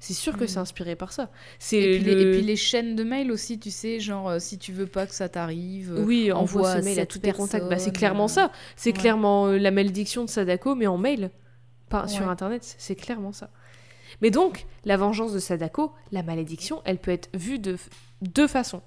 C'est 0.00 0.14
sûr 0.14 0.36
que 0.36 0.44
Mm. 0.44 0.48
c'est 0.48 0.58
inspiré 0.58 0.94
par 0.96 1.12
ça. 1.12 1.28
C'est 1.58 1.76
Et 1.80 1.98
puis, 1.98 2.04
le- 2.04 2.14
les, 2.14 2.22
et 2.22 2.32
puis 2.38 2.42
les 2.42 2.56
chaînes 2.56 2.94
de 2.94 3.02
mail 3.04 3.32
aussi, 3.32 3.58
tu 3.58 3.70
sais, 3.72 3.98
genre 3.98 4.28
euh, 4.30 4.38
si 4.38 4.56
tu 4.58 4.72
veux 4.72 4.86
pas 4.86 5.06
que 5.08 5.14
ça 5.14 5.28
t'arrive. 5.28 5.92
euh, 5.92 6.04
Oui, 6.04 6.30
envoie 6.32 6.60
envoie 6.62 6.80
ce 6.80 6.84
mail 6.84 7.00
à 7.00 7.06
tous 7.06 7.18
tes 7.18 7.32
contacts. 7.32 7.68
Bah, 7.68 7.78
c'est 7.78 7.92
clairement 7.92 8.24
euh, 8.26 8.28
ça. 8.28 8.52
C'est 8.76 8.90
ouais. 8.90 9.00
clairement 9.00 9.46
euh, 9.48 9.58
la 9.58 9.70
malédiction 9.72 10.24
de 10.24 10.30
Sadako, 10.30 10.74
mais 10.76 10.86
en 10.86 10.98
mail. 10.98 11.30
Pas 11.88 12.06
sur. 12.06 12.28
Internet. 12.28 12.74
C'est 12.78 12.94
clairement 12.94 13.32
ça. 13.32 13.50
Mais 14.22 14.30
donc, 14.30 14.66
la 14.84 14.96
vengeance 14.96 15.32
de 15.32 15.38
Sadako, 15.38 15.92
la 16.12 16.22
malédiction, 16.22 16.82
elle 16.84 16.98
peut 16.98 17.10
être 17.10 17.28
vue 17.34 17.58
de 17.58 17.76
deux 18.22 18.48
façons, 18.48 18.82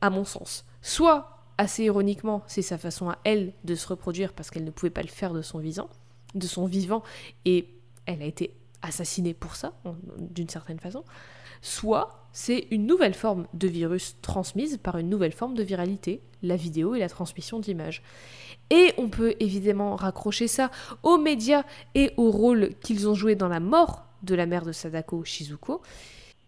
à 0.00 0.10
mon 0.10 0.24
sens. 0.24 0.64
Soit, 0.82 1.34
assez 1.58 1.84
ironiquement, 1.84 2.42
c'est 2.46 2.62
sa 2.62 2.78
façon 2.78 3.10
à 3.10 3.18
elle 3.24 3.52
de 3.64 3.74
se 3.74 3.86
reproduire 3.86 4.32
parce 4.32 4.50
qu'elle 4.50 4.64
ne 4.64 4.70
pouvait 4.70 4.90
pas 4.90 5.02
le 5.02 5.08
faire 5.08 5.32
de 5.32 5.42
son 5.42 5.58
vivant, 5.58 5.88
de 6.34 6.46
son 6.46 6.66
vivant, 6.66 7.02
et 7.44 7.68
elle 8.06 8.22
a 8.22 8.26
été 8.26 8.54
assassinée 8.82 9.34
pour 9.34 9.56
ça, 9.56 9.72
d'une 10.18 10.48
certaine 10.48 10.78
façon. 10.78 11.04
Soit, 11.62 12.28
c'est 12.32 12.66
une 12.70 12.86
nouvelle 12.86 13.14
forme 13.14 13.46
de 13.54 13.68
virus 13.68 14.16
transmise 14.20 14.76
par 14.76 14.98
une 14.98 15.08
nouvelle 15.08 15.32
forme 15.32 15.54
de 15.54 15.62
viralité, 15.62 16.20
la 16.42 16.56
vidéo 16.56 16.94
et 16.94 16.98
la 16.98 17.08
transmission 17.08 17.58
d'images. 17.58 18.02
Et 18.70 18.92
on 18.98 19.08
peut 19.08 19.34
évidemment 19.40 19.96
raccrocher 19.96 20.48
ça 20.48 20.70
aux 21.02 21.16
médias 21.16 21.64
et 21.94 22.12
au 22.16 22.30
rôle 22.30 22.70
qu'ils 22.82 23.08
ont 23.08 23.14
joué 23.14 23.34
dans 23.34 23.48
la 23.48 23.60
mort 23.60 24.03
de 24.24 24.34
la 24.34 24.46
mère 24.46 24.64
de 24.64 24.72
Sadako, 24.72 25.24
Shizuko. 25.24 25.82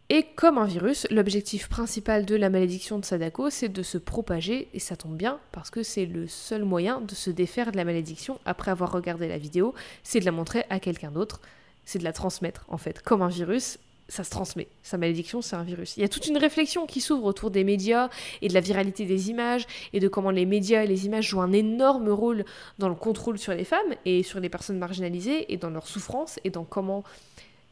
Et 0.08 0.24
comme 0.36 0.56
un 0.56 0.66
virus, 0.66 1.06
l'objectif 1.10 1.68
principal 1.68 2.26
de 2.26 2.36
la 2.36 2.48
malédiction 2.48 3.00
de 3.00 3.04
Sadako, 3.04 3.50
c'est 3.50 3.68
de 3.68 3.82
se 3.82 3.98
propager, 3.98 4.68
et 4.72 4.78
ça 4.78 4.94
tombe 4.94 5.16
bien, 5.16 5.40
parce 5.50 5.70
que 5.70 5.82
c'est 5.82 6.06
le 6.06 6.28
seul 6.28 6.64
moyen 6.64 7.00
de 7.00 7.14
se 7.14 7.30
défaire 7.30 7.72
de 7.72 7.76
la 7.76 7.84
malédiction 7.84 8.38
après 8.44 8.70
avoir 8.70 8.92
regardé 8.92 9.26
la 9.26 9.38
vidéo, 9.38 9.74
c'est 10.04 10.20
de 10.20 10.24
la 10.24 10.30
montrer 10.30 10.64
à 10.70 10.78
quelqu'un 10.78 11.10
d'autre, 11.10 11.40
c'est 11.84 11.98
de 11.98 12.04
la 12.04 12.12
transmettre 12.12 12.64
en 12.68 12.78
fait. 12.78 13.02
Comme 13.02 13.20
un 13.20 13.28
virus, 13.28 13.78
ça 14.08 14.22
se 14.22 14.30
transmet. 14.30 14.68
Sa 14.84 14.98
malédiction, 14.98 15.42
c'est 15.42 15.56
un 15.56 15.64
virus. 15.64 15.96
Il 15.96 16.02
y 16.02 16.04
a 16.04 16.08
toute 16.08 16.26
une 16.26 16.38
réflexion 16.38 16.86
qui 16.86 17.00
s'ouvre 17.00 17.24
autour 17.24 17.50
des 17.50 17.64
médias 17.64 18.08
et 18.42 18.48
de 18.48 18.54
la 18.54 18.60
viralité 18.60 19.04
des 19.04 19.30
images 19.30 19.66
et 19.92 19.98
de 19.98 20.06
comment 20.06 20.30
les 20.30 20.46
médias 20.46 20.84
et 20.84 20.86
les 20.86 21.06
images 21.06 21.28
jouent 21.28 21.42
un 21.42 21.52
énorme 21.52 22.08
rôle 22.08 22.44
dans 22.78 22.88
le 22.88 22.94
contrôle 22.94 23.38
sur 23.38 23.54
les 23.54 23.64
femmes 23.64 23.94
et 24.04 24.22
sur 24.22 24.38
les 24.38 24.48
personnes 24.48 24.78
marginalisées 24.78 25.52
et 25.52 25.56
dans 25.56 25.70
leur 25.70 25.88
souffrance 25.88 26.38
et 26.44 26.50
dans 26.50 26.64
comment 26.64 27.02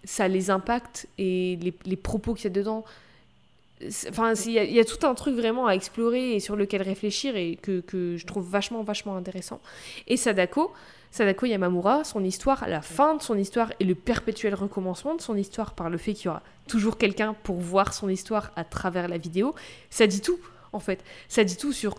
ça 0.04 0.28
les 0.28 0.50
impacte 0.50 1.06
et 1.18 1.58
les, 1.60 1.74
les 1.84 1.96
propos 1.96 2.34
qu'il 2.34 2.44
y 2.44 2.46
a 2.46 2.50
dedans. 2.50 2.84
Enfin, 4.08 4.34
c'est- 4.34 4.48
il 4.50 4.52
y, 4.54 4.58
a- 4.58 4.64
il 4.64 4.72
y 4.72 4.80
a 4.80 4.84
tout 4.84 5.04
un 5.06 5.14
truc 5.14 5.34
vraiment 5.34 5.66
à 5.66 5.72
explorer 5.74 6.34
et 6.36 6.40
sur 6.40 6.56
lequel 6.56 6.82
réfléchir 6.82 7.36
et 7.36 7.56
que, 7.60 7.80
que 7.80 8.16
je 8.16 8.26
trouve 8.26 8.48
vachement, 8.48 8.82
vachement 8.82 9.16
intéressant. 9.16 9.60
Et 10.06 10.16
Sadako, 10.16 10.72
Sadako 11.10 11.46
Yamamura, 11.46 12.04
son 12.04 12.24
histoire, 12.24 12.66
la 12.68 12.82
fin 12.82 13.16
de 13.16 13.22
son 13.22 13.36
histoire 13.36 13.72
et 13.80 13.84
le 13.84 13.94
perpétuel 13.94 14.54
recommencement 14.54 15.14
de 15.14 15.20
son 15.20 15.36
histoire 15.36 15.74
par 15.74 15.90
le 15.90 15.98
fait 15.98 16.14
qu'il 16.14 16.26
y 16.26 16.28
aura 16.28 16.42
toujours 16.68 16.96
quelqu'un 16.98 17.34
pour 17.42 17.56
voir 17.56 17.92
son 17.92 18.08
histoire 18.08 18.52
à 18.56 18.64
travers 18.64 19.06
la 19.08 19.18
vidéo, 19.18 19.54
ça 19.90 20.06
dit 20.06 20.20
tout, 20.22 20.38
en 20.72 20.80
fait. 20.80 21.04
Ça 21.28 21.44
dit 21.44 21.56
tout 21.56 21.72
sur 21.72 21.96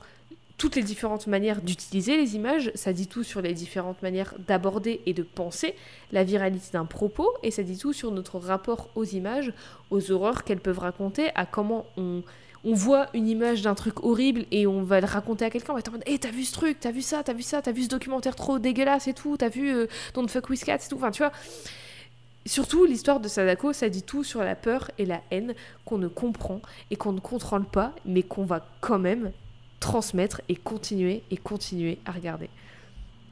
toutes 0.57 0.76
les 0.76 0.84
différentes 0.84 1.27
manières 1.27 1.61
d'utiliser 1.61 2.18
les 2.18 2.36
images, 2.36 2.72
ça 2.76 2.94
dit 2.94 3.07
tout 3.07 3.23
sur 3.23 3.41
les 3.41 3.53
différentes 3.53 4.02
manières 4.02 4.34
d'aborder 4.48 5.02
et 5.06 5.14
de 5.14 5.23
penser 5.23 5.76
la 6.11 6.23
viralité 6.23 6.68
d'un 6.73 6.86
propos, 6.86 7.30
et 7.44 7.52
ça 7.52 7.64
dit 7.64 7.77
tout 7.77 7.94
sur 7.94 8.11
notre 8.11 8.40
rapport 8.40 8.90
aux 8.95 9.03
images, 9.03 9.53
aux 9.91 10.11
horreurs 10.11 10.44
qu'elles 10.44 10.61
peuvent 10.61 10.80
raconter, 10.80 11.30
à 11.36 11.45
comment 11.45 11.86
on, 11.98 12.23
on 12.64 12.73
voit 12.73 13.07
une 13.14 13.27
image 13.27 13.61
d'un 13.61 13.76
truc 13.76 14.03
horrible 14.03 14.45
et 14.52 14.65
on 14.65 14.82
va 14.82 15.02
le 15.02 15.06
raconter 15.06 15.45
à 15.45 15.49
quelqu'un, 15.49 15.73
on 15.73 15.76
va 15.76 15.80
être 15.80 15.90
en 15.90 15.94
mode 15.94 16.03
Hé, 16.06 16.18
t'as 16.18 16.32
vu 16.32 16.44
ce 16.44 16.53
truc, 16.53 16.80
t'as 16.80 16.91
vu 16.91 17.02
ça, 17.02 17.22
t'as 17.22 17.34
vu 17.34 17.44
ça, 17.44 17.61
t'as 17.61 17.72
vu 17.72 17.84
ce 17.84 17.90
documentaire 17.90 18.36
trop 18.36 18.57
dégueulasse 18.57 19.07
et 19.07 19.14
tout, 19.14 19.38
t'as 19.38 19.49
vu 19.49 19.73
euh, 19.73 19.88
Don't 20.14 20.27
Fuck 20.27 20.49
With 20.49 20.68
et 20.68 20.77
tout, 20.90 20.95
enfin 20.95 21.11
tu 21.11 21.22
vois. 21.22 21.32
Surtout, 22.48 22.86
l'histoire 22.86 23.19
de 23.19 23.27
Sadako, 23.27 23.73
ça 23.73 23.90
dit 23.90 24.03
tout 24.03 24.23
sur 24.23 24.44
la 24.44 24.56
peur 24.56 24.91
et 24.99 25.06
la 25.06 25.22
haine 25.32 25.56
qu'on 25.84 25.98
ne 25.98 26.07
comprend 26.07 26.61
et 26.91 26.95
qu'on 26.95 27.11
ne 27.11 27.19
contrôle 27.19 27.65
pas, 27.65 27.91
mais 28.06 28.22
qu'on 28.22 28.45
va 28.45 28.68
quand 28.82 28.99
même 28.99 29.32
transmettre 29.80 30.41
et 30.49 30.56
continuer 30.56 31.23
et 31.31 31.38
continuer 31.38 31.99
à 32.06 32.11
regarder. 32.11 32.49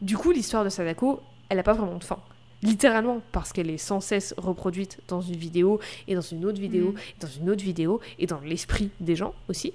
Du 0.01 0.17
coup, 0.17 0.31
l'histoire 0.31 0.63
de 0.63 0.69
Sadako, 0.69 1.21
elle 1.49 1.57
n'a 1.57 1.63
pas 1.63 1.73
vraiment 1.73 1.97
de 1.97 2.03
fin. 2.03 2.19
Littéralement, 2.61 3.21
parce 3.31 3.51
qu'elle 3.51 3.69
est 3.69 3.77
sans 3.77 3.99
cesse 3.99 4.33
reproduite 4.37 4.99
dans 5.07 5.21
une 5.21 5.35
vidéo, 5.35 5.79
et 6.07 6.15
dans 6.15 6.21
une 6.21 6.45
autre 6.45 6.59
vidéo, 6.61 6.91
Mm. 6.91 6.97
et 6.97 7.19
dans 7.19 7.27
une 7.27 7.49
autre 7.49 7.63
vidéo, 7.63 7.99
et 8.19 8.25
dans 8.25 8.39
l'esprit 8.39 8.89
des 8.99 9.15
gens 9.15 9.33
aussi. 9.49 9.73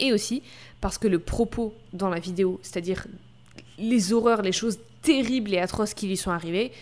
Et 0.00 0.12
aussi 0.12 0.42
parce 0.80 0.96
que 0.96 1.08
le 1.08 1.18
propos 1.18 1.74
dans 1.92 2.08
la 2.08 2.20
vidéo, 2.20 2.60
c'est-à-dire 2.62 3.06
les 3.78 4.12
horreurs, 4.12 4.42
les 4.42 4.52
choses 4.52 4.78
terribles 5.02 5.52
et 5.52 5.58
atroces 5.58 5.94
qui 5.94 6.06
lui 6.06 6.16
sont 6.16 6.30
arrivées, 6.30 6.72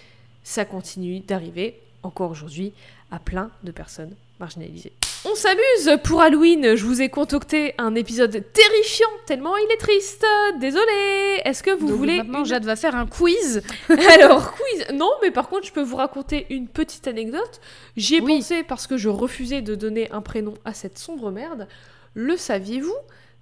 ça 0.43 0.65
continue 0.65 1.20
d'arriver 1.20 1.81
encore 2.03 2.31
aujourd'hui 2.31 2.73
à 3.11 3.19
plein 3.19 3.51
de 3.65 3.73
personnes 3.73 4.15
marginalisées. 4.39 4.93
On 5.28 5.35
s'amuse 5.35 5.98
pour 6.05 6.20
Halloween. 6.23 6.77
Je 6.77 6.85
vous 6.85 7.03
ai 7.03 7.09
concocté 7.09 7.74
un 7.78 7.94
épisode 7.97 8.44
terrifiant 8.53 9.09
tellement 9.27 9.57
il 9.57 9.73
est 9.73 9.77
triste. 9.77 10.24
Désolé. 10.61 11.40
Est-ce 11.44 11.62
que 11.65 11.70
vous 11.73 11.89
Donc 11.89 11.97
voulez 11.97 12.19
maintenant, 12.19 12.40
une- 12.40 12.44
Jade 12.47 12.65
va 12.65 12.77
faire 12.77 12.94
un 12.94 13.07
quiz. 13.07 13.62
alors, 14.15 14.55
quiz 14.55 14.86
Non, 14.94 15.11
mais 15.23 15.31
par 15.32 15.48
contre, 15.48 15.66
je 15.66 15.73
peux 15.73 15.82
vous 15.82 15.97
raconter 15.97 16.47
une 16.51 16.69
petite 16.69 17.09
anecdote. 17.09 17.61
J'y 17.97 18.16
ai 18.16 18.20
Oui. 18.20 18.36
pensé 18.36 18.62
parce 18.62 18.86
que 18.86 18.97
je 18.97 19.09
refusais 19.09 19.62
de 19.62 19.74
donner 19.74 20.09
un 20.12 20.20
prénom 20.20 20.55
à 20.65 20.73
cette 20.74 20.98
sombre 20.98 21.31
merde. 21.32 21.66
Le 22.15 22.36
saviez-vous? 22.36 22.94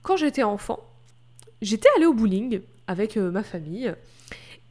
Quand 0.03 0.17
j'étais 0.17 0.43
enfant, 0.43 0.81
j'étais 1.61 1.89
allée 1.97 2.07
au 2.07 2.15
bowling 2.15 2.61
avec 2.87 3.17
euh, 3.17 3.31
ma 3.31 3.43
famille. 3.43 3.95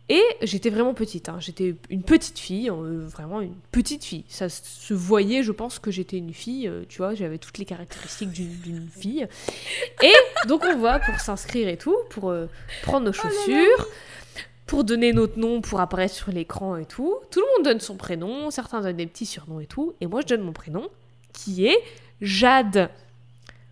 Et 0.10 0.22
j'étais 0.42 0.70
vraiment 0.70 0.94
petite, 0.94 1.30
hein. 1.30 1.38
j'étais 1.40 1.76
une 1.90 2.04
petite 2.04 2.38
fille, 2.38 2.70
euh, 2.70 3.08
vraiment 3.08 3.40
une 3.40 3.56
petite 3.72 4.04
fille. 4.04 4.26
Ça 4.28 4.50
se 4.50 4.94
voyait, 4.94 5.44
je 5.44 5.54
pense 5.54 5.80
que 5.80 5.92
j'étais 5.92 6.18
une 6.18 6.34
fille, 6.34 6.68
euh, 6.68 6.84
tu 6.90 6.98
vois, 6.98 7.16
j'avais 7.16 7.38
toutes 7.38 7.58
les 7.58 7.64
caractéristiques 7.64 8.32
d'une 8.32 8.90
fille. 8.90 9.26
Et 10.02 10.14
donc 10.48 10.66
on 10.66 10.78
va 10.78 11.00
pour 11.00 11.18
s'inscrire 11.22 11.70
et 11.70 11.78
tout, 11.78 11.96
pour 12.10 12.32
euh, 12.32 12.48
prendre 12.82 13.06
nos 13.06 13.14
chaussures, 13.14 13.88
pour 14.66 14.84
donner 14.84 15.14
notre 15.14 15.40
nom, 15.40 15.62
pour 15.62 15.80
apparaître 15.80 16.14
sur 16.14 16.32
l'écran 16.32 16.76
et 16.76 16.86
tout. 16.86 17.16
Tout 17.32 17.40
le 17.40 17.46
monde 17.56 17.66
donne 17.66 17.80
son 17.80 17.96
prénom, 17.96 18.52
certains 18.52 18.82
donnent 18.82 18.98
des 18.98 19.08
petits 19.08 19.26
surnoms 19.26 19.62
et 19.62 19.68
tout. 19.68 19.96
Et 20.02 20.08
moi 20.08 20.20
je 20.20 20.28
donne 20.28 20.42
mon 20.42 20.54
prénom, 20.54 20.90
qui 21.32 21.66
est 21.66 21.78
Jade. 22.20 22.90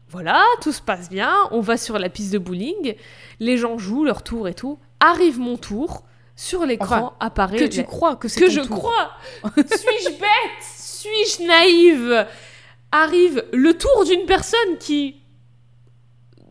Voilà, 0.09 0.41
tout 0.61 0.71
se 0.71 0.81
passe 0.81 1.09
bien, 1.09 1.33
on 1.51 1.59
va 1.59 1.75
sur 1.75 1.99
la 1.99 2.07
piste 2.07 2.31
de 2.31 2.37
bowling, 2.37 2.95
les 3.41 3.57
gens 3.57 3.77
jouent 3.77 4.05
leur 4.05 4.23
tour 4.23 4.47
et 4.47 4.53
tout. 4.53 4.79
Arrive 5.01 5.39
mon 5.39 5.57
tour, 5.57 6.03
sur 6.35 6.65
l'écran 6.65 6.85
Enfin, 6.85 7.13
apparaît 7.19 7.57
Que 7.57 7.65
tu 7.65 7.83
crois 7.83 8.15
que 8.15 8.27
c'est 8.27 8.39
que 8.39 8.49
je 8.49 8.61
tour. 8.61 8.77
crois. 8.79 9.11
Suis-je 9.55 10.09
bête? 10.19 10.61
Suis-je 10.61 11.47
naïve? 11.47 12.27
Arrive 12.91 13.45
le 13.53 13.73
tour 13.77 14.05
d'une 14.05 14.25
personne 14.25 14.77
qui 14.79 15.21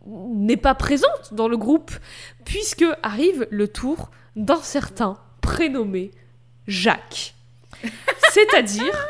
n'est 0.06 0.56
pas 0.56 0.74
présente 0.74 1.32
dans 1.32 1.48
le 1.48 1.56
groupe, 1.56 1.92
puisque 2.44 2.84
arrive 3.02 3.46
le 3.50 3.68
tour 3.68 4.10
d'un 4.36 4.60
certain 4.62 5.18
prénommé 5.40 6.10
Jacques. 6.66 7.34
C'est-à-dire 8.32 9.06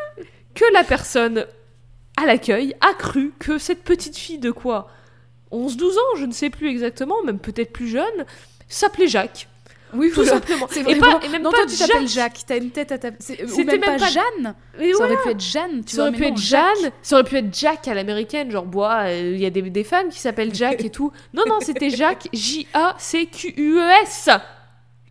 que 0.54 0.64
la 0.72 0.84
personne 0.84 1.46
à 2.16 2.26
l'accueil 2.26 2.74
a 2.80 2.94
cru 2.94 3.32
que 3.38 3.58
cette 3.58 3.82
petite 3.84 4.16
fille 4.16 4.38
de 4.38 4.50
quoi? 4.50 4.90
11-12 5.52 5.92
ans, 5.92 6.16
je 6.16 6.26
ne 6.26 6.32
sais 6.32 6.50
plus 6.50 6.68
exactement, 6.68 7.22
même 7.24 7.38
peut-être 7.38 7.72
plus 7.72 7.88
jeune, 7.88 8.26
s'appelait 8.68 9.08
Jacques. 9.08 9.48
Oui, 9.94 10.10
Tout 10.14 10.24
simplement. 10.24 10.66
C'est 10.70 10.80
Et, 10.88 10.96
pas, 10.96 11.20
et 11.22 11.28
même 11.28 11.42
non, 11.42 11.50
pas 11.50 11.58
toi, 11.58 11.66
tu 11.66 11.76
t'appelles 11.76 12.08
Jacques. 12.08 12.40
T'as 12.46 12.56
une 12.58 12.70
tête 12.70 12.92
à 12.92 12.98
ta. 12.98 13.10
c'est- 13.18 13.42
Ou 13.44 13.48
C'était 13.48 13.64
même, 13.64 13.80
même 13.80 13.98
pas, 13.98 14.04
pas- 14.06 14.10
Jeanne. 14.10 14.54
Mais 14.78 14.92
Ça 14.92 14.98
voilà. 14.98 15.14
aurait 15.14 15.22
pu 15.24 15.30
être 15.30 15.40
Jeanne. 15.40 15.84
Tu 15.84 15.96
Ça 15.96 16.02
aurait 16.02 16.12
pu 16.12 16.24
être 16.24 16.36
Jeanne, 16.38 16.92
ça 17.02 17.14
aurait 17.16 17.24
pu 17.24 17.36
être 17.36 17.54
Jack 17.54 17.88
à 17.88 17.94
l'américaine, 17.94 18.50
genre 18.50 18.66
bois, 18.66 19.02
euh, 19.06 19.32
il 19.34 19.40
y 19.40 19.46
a 19.46 19.50
des, 19.50 19.62
des 19.62 19.84
femmes 19.84 20.08
qui 20.08 20.18
s'appellent 20.18 20.54
Jack 20.54 20.84
et 20.84 20.90
tout. 20.90 21.12
Non, 21.34 21.42
non, 21.48 21.58
c'était 21.60 21.90
Jacques, 21.90 22.28
J-A-C-Q-U-E-S. 22.32 24.28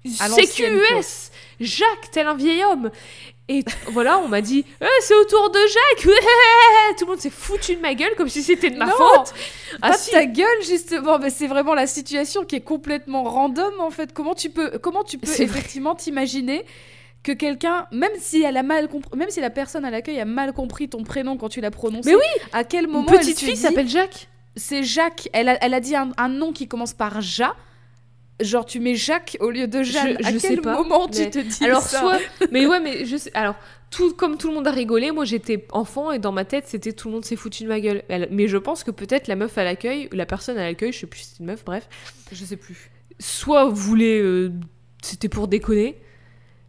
C-Q-U-E-S. 0.06 1.32
Jacques, 1.60 2.12
tel 2.12 2.28
un 2.28 2.36
vieil 2.36 2.64
homme. 2.64 2.90
Et 3.52 3.66
voilà, 3.88 4.20
on 4.20 4.28
m'a 4.28 4.42
dit, 4.42 4.64
Eh, 4.80 4.86
c'est 5.02 5.16
au 5.16 5.24
tour 5.26 5.50
de 5.50 5.58
Jacques. 5.60 6.14
Tout 7.00 7.06
le 7.06 7.12
monde 7.12 7.20
s'est 7.20 7.32
foutu 7.32 7.76
de 7.76 7.82
ma 7.82 7.96
gueule 7.96 8.14
comme 8.16 8.30
si 8.30 8.44
c'était 8.44 8.70
de 8.70 8.78
ma 8.78 8.86
Non, 8.86 8.92
faute. 8.92 9.34
Pas 9.82 9.90
Ah 9.90 9.92
de 9.92 9.98
si. 9.98 10.12
ta 10.12 10.26
gueule 10.26 10.64
justement, 10.66 11.18
mais 11.18 11.32
c'est 11.32 11.48
vraiment 11.48 11.74
la 11.74 11.88
situation 11.88 12.46
qui 12.46 12.56
est 12.58 12.62
complètement 12.62 13.24
random 13.24 13.74
en 13.80 13.90
fait. 13.90 14.14
Comment 14.14 14.36
tu 14.36 14.50
peux, 14.52 14.78
comment 14.78 15.04
tu 15.04 15.18
peux 15.18 15.28
effectivement 15.42 15.96
t'imaginer 15.96 16.64
que 17.24 17.32
quelqu'un, 17.32 17.88
même 17.92 18.12
si 18.20 18.44
elle 18.44 18.56
a 18.56 18.64
mal 18.64 18.88
compris, 18.88 19.18
même 19.18 19.30
si 19.32 19.42
la 19.42 19.50
personne 19.50 19.84
à 19.84 19.90
l'accueil 19.92 20.20
a 20.20 20.26
mal 20.26 20.54
compris 20.54 20.88
ton 20.88 21.04
prénom 21.04 21.36
quand 21.36 21.50
tu 21.50 21.60
l'as 21.60 21.72
prononcé, 21.72 22.12
Mais 22.12 22.16
oui, 22.16 22.42
à 22.54 22.64
quel 22.64 22.86
Une 22.86 22.92
moment 22.92 23.12
elle 23.12 23.20
petite 23.20 23.40
fille 23.40 23.58
s'appelle 23.58 23.90
Jacques. 23.90 24.28
c'est 24.56 24.84
Jacques. 24.84 25.28
Elle 25.34 25.50
a, 25.50 25.58
elle 25.64 25.74
a 25.74 25.80
dit 25.80 25.96
un, 25.96 26.12
un 26.18 26.30
nom 26.30 26.54
qui 26.54 26.68
commence 26.68 26.94
par 26.94 27.20
Ja. 27.22 27.56
Genre, 28.42 28.66
tu 28.66 28.80
mets 28.80 28.96
Jacques 28.96 29.38
au 29.42 29.50
lieu 29.50 29.68
de 29.68 29.84
Jeanne. 29.84 30.18
Je- 30.20 30.26
à 30.28 30.32
quel 30.32 30.40
sais 30.40 30.58
pas, 30.58 30.74
moment 30.76 31.08
mais- 31.08 31.26
tu 31.26 31.30
te 31.30 31.40
dis 31.40 31.64
Alors 31.66 31.82
ça 31.82 32.00
soit, 32.00 32.20
mais 32.52 32.66
ouais, 32.66 32.80
mais 32.80 33.06
je 33.06 33.18
sais. 33.18 33.32
Alors 33.34 33.56
tout 33.92 34.14
comme 34.14 34.38
tout 34.38 34.48
le 34.50 34.54
monde 34.54 34.68
a 34.68 34.72
rigolé, 34.72 35.12
moi 35.12 35.26
j'étais 35.26 35.66
enfant 35.72 36.12
et 36.12 36.20
dans 36.20 36.32
ma 36.32 36.46
tête 36.46 36.66
c'était 36.68 36.94
tout 36.94 37.08
le 37.10 37.16
monde 37.16 37.26
s'est 37.26 37.36
foutu 37.36 37.64
de 37.64 37.68
ma 37.70 37.80
gueule. 37.80 38.04
Mais 38.32 38.48
je 38.48 38.58
pense 38.58 38.84
que 38.84 38.92
peut-être 38.92 39.28
la 39.28 39.36
meuf 39.36 39.58
à 39.58 39.64
l'accueil, 39.64 40.08
la 40.14 40.26
personne 40.26 40.58
à 40.58 40.64
l'accueil, 40.64 40.92
je 40.94 41.00
sais 41.00 41.08
plus 41.08 41.20
si 41.22 41.26
c'est 41.32 41.40
une 41.40 41.48
meuf, 41.48 41.66
bref, 41.66 41.90
Je 42.32 42.46
sais 42.46 42.56
plus. 42.56 42.90
soit 43.20 43.66
voulait, 43.70 44.20
euh, 44.20 44.52
c'était 45.02 45.28
pour 45.30 45.48
déconner. 45.48 45.98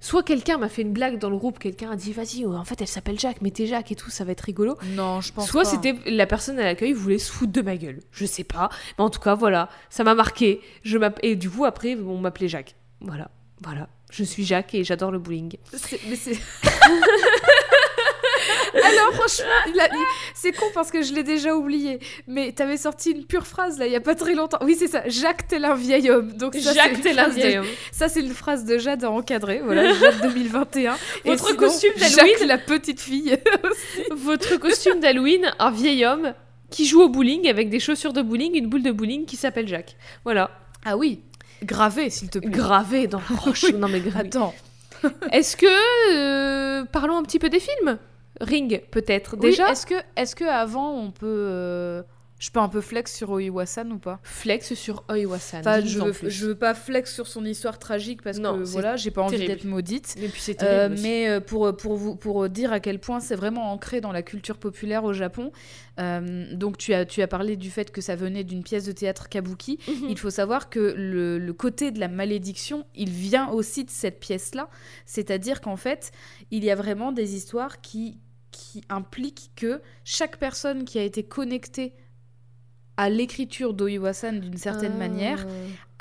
Soit 0.01 0.22
quelqu'un 0.22 0.56
m'a 0.56 0.68
fait 0.70 0.82
une 0.82 0.93
blague 0.93 1.18
dans 1.18 1.28
le 1.31 1.36
groupe, 1.36 1.59
quelqu'un 1.59 1.90
a 1.90 1.97
dit 1.97 2.12
vas-y, 2.12 2.47
en 2.47 2.64
fait 2.64 2.81
elle 2.81 2.89
s'appelle 2.89 3.20
Jacques, 3.20 3.43
mettez 3.43 3.66
Jacques 3.66 3.93
et 3.93 3.94
tout, 3.97 4.09
ça 4.10 4.24
va 4.24 4.32
être 4.32 4.40
rigolo. 4.40 4.78
Non, 4.97 5.20
je 5.20 5.32
pense 5.32 5.47
Soit 5.48 5.64
c'était 5.66 5.94
la 6.06 6.27
personne 6.27 6.59
à 6.59 6.64
l'accueil 6.64 6.93
voulait 6.94 7.18
se 7.18 7.31
foutre 7.31 7.52
de 7.52 7.60
ma 7.60 7.77
gueule, 7.77 8.01
je 8.10 8.24
sais 8.24 8.44
pas. 8.44 8.70
Mais 8.98 9.05
en 9.05 9.10
tout 9.10 9.20
cas 9.20 9.35
voilà, 9.35 9.68
ça 9.90 10.02
m'a 10.05 10.14
marqué. 10.14 10.60
Je 10.85 10.98
et 11.22 11.36
du 11.36 11.51
coup 11.51 11.64
après 11.66 11.97
on 11.97 12.18
m'appelait 12.18 12.48
Jacques. 12.48 12.77
Voilà, 13.02 13.31
voilà. 13.62 13.89
Je 14.10 14.24
suis 14.24 14.44
Jacques 14.44 14.74
et 14.74 14.82
j'adore 14.85 15.12
le 15.12 15.18
bowling. 15.18 15.56
C'est- 15.72 16.01
mais 16.09 16.16
c'est. 16.16 16.32
Alors 18.74 19.12
franchement, 19.14 19.72
il 19.74 19.80
a- 19.80 19.88
il- 19.92 20.06
c'est 20.34 20.52
con 20.52 20.66
parce 20.74 20.90
que 20.90 21.02
je 21.02 21.12
l'ai 21.14 21.22
déjà 21.22 21.55
oublié. 21.55 21.98
Mais 22.26 22.52
t'avais 22.52 22.76
sorti 22.76 23.10
une 23.12 23.24
pure 23.24 23.47
phrase 23.47 23.78
là 23.78 23.86
il 23.86 23.92
y 23.92 23.97
a 23.97 24.01
pas 24.01 24.14
très 24.14 24.34
longtemps. 24.34 24.59
Oui 24.62 24.76
c'est 24.78 24.88
ça. 24.88 25.02
Jacques 25.06 25.48
tel 25.48 25.64
un 25.64 25.74
vieil 25.74 26.10
homme. 26.10 26.32
Donc 26.32 26.55
ça, 26.55 26.72
Jacques 26.72 26.97
phrase 27.02 27.34
de- 27.34 27.40
vieil 27.40 27.59
homme. 27.59 27.66
Ça 27.92 28.09
c'est 28.09 28.20
une 28.20 28.32
phrase 28.34 28.64
de 28.64 28.78
Jade 28.78 29.05
à 29.05 29.10
encadrer. 29.10 29.60
Voilà 29.64 29.92
Jade 29.94 30.20
2021. 30.22 30.94
Et 31.24 31.30
Votre 31.30 31.47
sinon, 31.47 31.59
costume 31.59 31.92
d'Halloween 31.98 32.34
Jacques 32.38 32.47
la 32.48 32.59
petite 32.59 33.01
fille. 33.01 33.36
Votre 34.10 34.56
costume 34.59 35.01
d'Halloween, 35.01 35.51
un 35.59 35.70
vieil 35.70 36.05
homme 36.05 36.34
qui 36.70 36.86
joue 36.86 37.02
au 37.02 37.09
bowling 37.09 37.48
avec 37.48 37.68
des 37.68 37.80
chaussures 37.80 38.12
de 38.12 38.22
bowling, 38.22 38.55
une 38.56 38.68
boule 38.68 38.82
de 38.82 38.92
bowling 38.92 39.26
qui 39.26 39.36
s'appelle 39.36 39.66
Jacques. 39.68 39.97
Voilà. 40.24 40.51
ah 40.84 40.97
oui. 40.97 41.20
Gravé 41.62 42.09
s'il 42.10 42.30
te 42.30 42.38
plaît. 42.38 42.51
Gravé 42.51 43.06
dans 43.06 43.20
le 43.28 43.36
roche. 43.44 43.70
Non 43.72 43.88
mais 43.88 44.01
gravé. 44.01 44.28
Attends. 44.28 44.55
Est-ce 45.32 45.56
que 45.56 45.66
euh, 46.14 46.84
parlons 46.92 47.16
un 47.16 47.22
petit 47.22 47.38
peu 47.38 47.48
des 47.48 47.60
films? 47.60 47.98
Ring 48.40 48.82
peut-être 48.90 49.34
Oui, 49.34 49.50
déjà. 49.50 49.70
est-ce 49.70 49.86
que 49.86 49.94
est-ce 50.16 50.34
que 50.34 50.44
avant 50.44 50.92
on 50.94 51.10
peut 51.10 51.26
euh, 51.26 52.02
je 52.38 52.50
peux 52.50 52.60
un 52.60 52.70
peu 52.70 52.80
flex 52.80 53.14
sur 53.14 53.28
Oiwasan 53.32 53.90
ou 53.90 53.98
pas? 53.98 54.18
Flex 54.22 54.72
sur 54.72 55.04
Oiwasan. 55.10 55.58
Enfin, 55.60 55.80
je 55.84 55.98
veux, 55.98 56.14
je 56.30 56.46
veux 56.46 56.54
pas 56.54 56.72
flex 56.72 57.12
sur 57.12 57.26
son 57.26 57.44
histoire 57.44 57.78
tragique 57.78 58.22
parce 58.22 58.38
Non, 58.38 58.58
que 58.60 58.64
c'est 58.64 58.72
voilà, 58.72 58.96
j'ai 58.96 59.10
pas 59.10 59.20
envie 59.20 59.36
terrible. 59.36 59.52
d'être 59.56 59.64
maudite. 59.66 60.14
Mais 60.18 60.28
puis 60.28 60.40
c'est 60.40 60.62
Euh, 60.62 60.88
terrible. 60.88 60.94
aussi. 60.94 61.02
mais 61.02 61.28
euh, 61.28 61.40
pour, 61.40 61.76
pour, 61.76 61.96
vous, 61.96 62.16
pour 62.16 62.48
dire 62.48 62.72
à 62.72 62.80
quel 62.80 62.98
point 62.98 63.20
c'est 63.20 63.34
vraiment 63.34 63.70
ancré 63.72 64.00
dans 64.00 64.10
la 64.10 64.22
culture 64.22 64.56
populaire 64.56 65.04
au 65.04 65.12
Japon. 65.12 65.52
Euh, 65.98 66.46
donc 66.54 66.78
tu 66.78 66.94
as, 66.94 67.04
tu 67.04 67.20
as 67.20 67.28
parlé 67.28 67.56
du 67.56 67.70
fait 67.70 67.90
que 67.90 68.00
ça 68.00 68.16
venait 68.16 68.42
d'une 68.42 68.62
pièce 68.62 68.86
de 68.86 68.92
théâtre 68.92 69.28
kabuki. 69.28 69.78
Mhm. 69.86 70.06
Il 70.08 70.18
faut 70.18 70.30
savoir 70.30 70.70
que 70.70 70.94
le, 70.96 71.38
le 71.38 71.52
côté 71.52 71.90
de 71.90 72.00
la 72.00 72.08
malédiction, 72.08 72.86
il 72.94 73.10
vient 73.10 73.50
aussi 73.50 73.84
de 73.84 73.90
cette 73.90 74.18
pièce-là. 74.18 74.70
C'est-à-dire 75.04 75.60
qu'en 75.60 75.76
fait, 75.76 76.10
il 76.50 76.64
y 76.64 76.70
a 76.70 76.74
vraiment 76.74 77.12
des 77.12 77.34
histoires 77.34 77.82
qui, 77.82 78.16
qui 78.51 78.82
impliquent 78.89 79.51
que 79.56 79.81
chaque 80.05 80.39
personne 80.39 80.85
qui 80.85 80.98
a 80.98 81.02
été 81.02 81.22
connectée 81.22 81.94
à 82.97 83.09
l'écriture 83.09 83.72
d'Oiwasan 83.74 84.40
d'une 84.40 84.56
certaine 84.59 84.93
Ah. 84.97 84.98
manière 84.98 85.47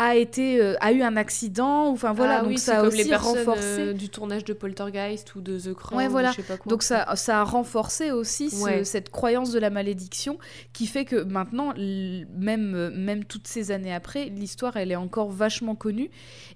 a 0.02 0.16
été 0.16 0.60
euh, 0.62 0.76
a 0.80 0.92
eu 0.94 1.02
un 1.04 1.16
accident 1.18 1.90
ou 1.90 1.94
enfin 1.94 2.14
voilà 2.14 2.38
Ah 2.38 2.40
donc 2.40 2.48
oui, 2.52 2.58
ça 2.58 2.80
a 2.80 2.84
aussi 2.88 3.04
les 3.04 3.16
renforcé 3.16 3.80
euh, 3.82 3.94
du 3.94 4.10
tournage 4.10 4.46
de 4.46 4.54
Poltergeist 4.54 5.36
ou 5.36 5.42
de 5.42 5.60
The 5.60 5.74
Crown. 5.74 5.98
Ouais, 6.00 6.08
ou 6.08 6.12
voilà. 6.12 6.32
je 6.32 6.38
sais 6.38 6.44
pas 6.44 6.58
quoi. 6.58 6.70
donc 6.70 6.84
ça, 6.84 7.06
ça 7.16 7.42
a 7.42 7.44
renforcé 7.44 8.12
aussi 8.12 8.50
ce- 8.50 8.84
cette 8.86 9.10
croyance 9.12 9.52
de 9.52 9.60
la 9.60 9.70
malédiction 9.70 10.40
qui 10.74 10.88
fait 10.88 11.04
que 11.06 11.22
maintenant, 11.24 11.74
même, 11.76 12.74
euh, 12.76 12.90
même 12.96 13.26
toutes 13.26 13.48
ces 13.48 13.72
années 13.72 13.94
après, 13.94 14.26
l'histoire 14.30 14.78
elle 14.78 14.92
est 14.92 14.96
encore 14.96 15.30
vachement 15.32 15.76
connue 15.76 16.10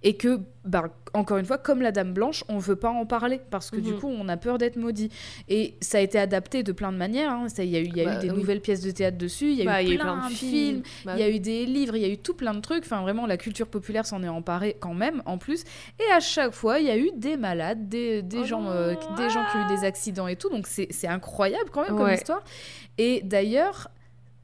et 0.03 0.15
que, 0.15 0.39
bah, 0.65 0.85
encore 1.13 1.37
une 1.37 1.45
fois, 1.45 1.57
comme 1.57 1.81
la 1.81 1.91
Dame 1.91 2.13
Blanche, 2.13 2.43
on 2.47 2.57
veut 2.57 2.75
pas 2.75 2.89
en 2.89 3.05
parler 3.05 3.39
parce 3.51 3.69
que 3.69 3.77
du 3.77 3.91
Mhm. 3.91 3.99
coup 3.99 4.07
on 4.07 4.27
a 4.29 4.37
peur 4.37 4.57
d'être 4.57 4.77
maudit. 4.77 5.09
Et 5.49 5.75
ça 5.81 5.97
a 5.97 6.01
été 6.01 6.17
adapté 6.17 6.63
de 6.63 6.71
plein 6.71 6.91
de 6.91 6.97
manières. 6.97 7.31
hein. 7.31 7.47
Il 7.57 7.65
y 7.65 7.75
a 7.75 7.79
eu, 7.81 7.85
il 7.85 7.97
y 7.97 8.01
a 8.01 8.05
Bah, 8.05 8.15
eu 8.15 8.19
des 8.19 8.29
oui. 8.31 8.37
nouvelles 8.37 8.61
pièces 8.61 8.81
de 8.81 8.89
théâtre 8.91 9.17
dessus, 9.17 9.51
il 9.51 9.55
y 9.57 9.61
a 9.61 9.65
Bah, 9.65 9.83
eu 9.83 9.97
plein, 9.97 10.29
de 10.29 10.33
films, 10.33 10.81
Bah 11.05 11.13
il 11.15 11.19
y 11.19 11.23
a 11.23 11.27
oui. 11.27 11.35
eu 11.35 11.39
des 11.39 11.65
livres, 11.65 11.95
il 11.95 12.01
y 12.01 12.05
a 12.05 12.09
eu 12.09 12.17
tout 12.17 12.33
plein 12.33 12.53
de 12.53 12.61
trucs. 12.61 12.83
Enfin, 12.85 13.01
vraiment, 13.01 13.25
la 13.33 13.37
culture 13.37 13.67
populaire 13.67 14.05
s'en 14.05 14.21
est 14.21 14.29
emparée 14.29 14.77
quand 14.79 14.93
même, 14.93 15.23
en 15.25 15.39
plus. 15.39 15.63
Et 15.99 16.11
à 16.13 16.19
chaque 16.19 16.51
fois, 16.51 16.79
il 16.79 16.85
y 16.85 16.91
a 16.91 16.97
eu 16.97 17.09
des 17.15 17.35
malades, 17.35 17.89
des, 17.89 18.21
des 18.21 18.41
Oh 18.41 18.45
gens, 18.45 18.69
euh, 18.69 18.93
des 19.17 19.29
gens 19.29 19.43
qui 19.49 19.57
ont 19.57 19.65
eu 19.65 19.75
des 19.75 19.83
accidents 19.85 20.27
et 20.27 20.35
tout. 20.35 20.49
Donc, 20.49 20.67
c'est 20.67 21.07
incroyable 21.07 21.69
quand 21.71 21.81
même 21.81 21.97
comme 21.97 22.11
histoire. 22.11 22.43
Et 22.99 23.21
d'ailleurs, 23.23 23.89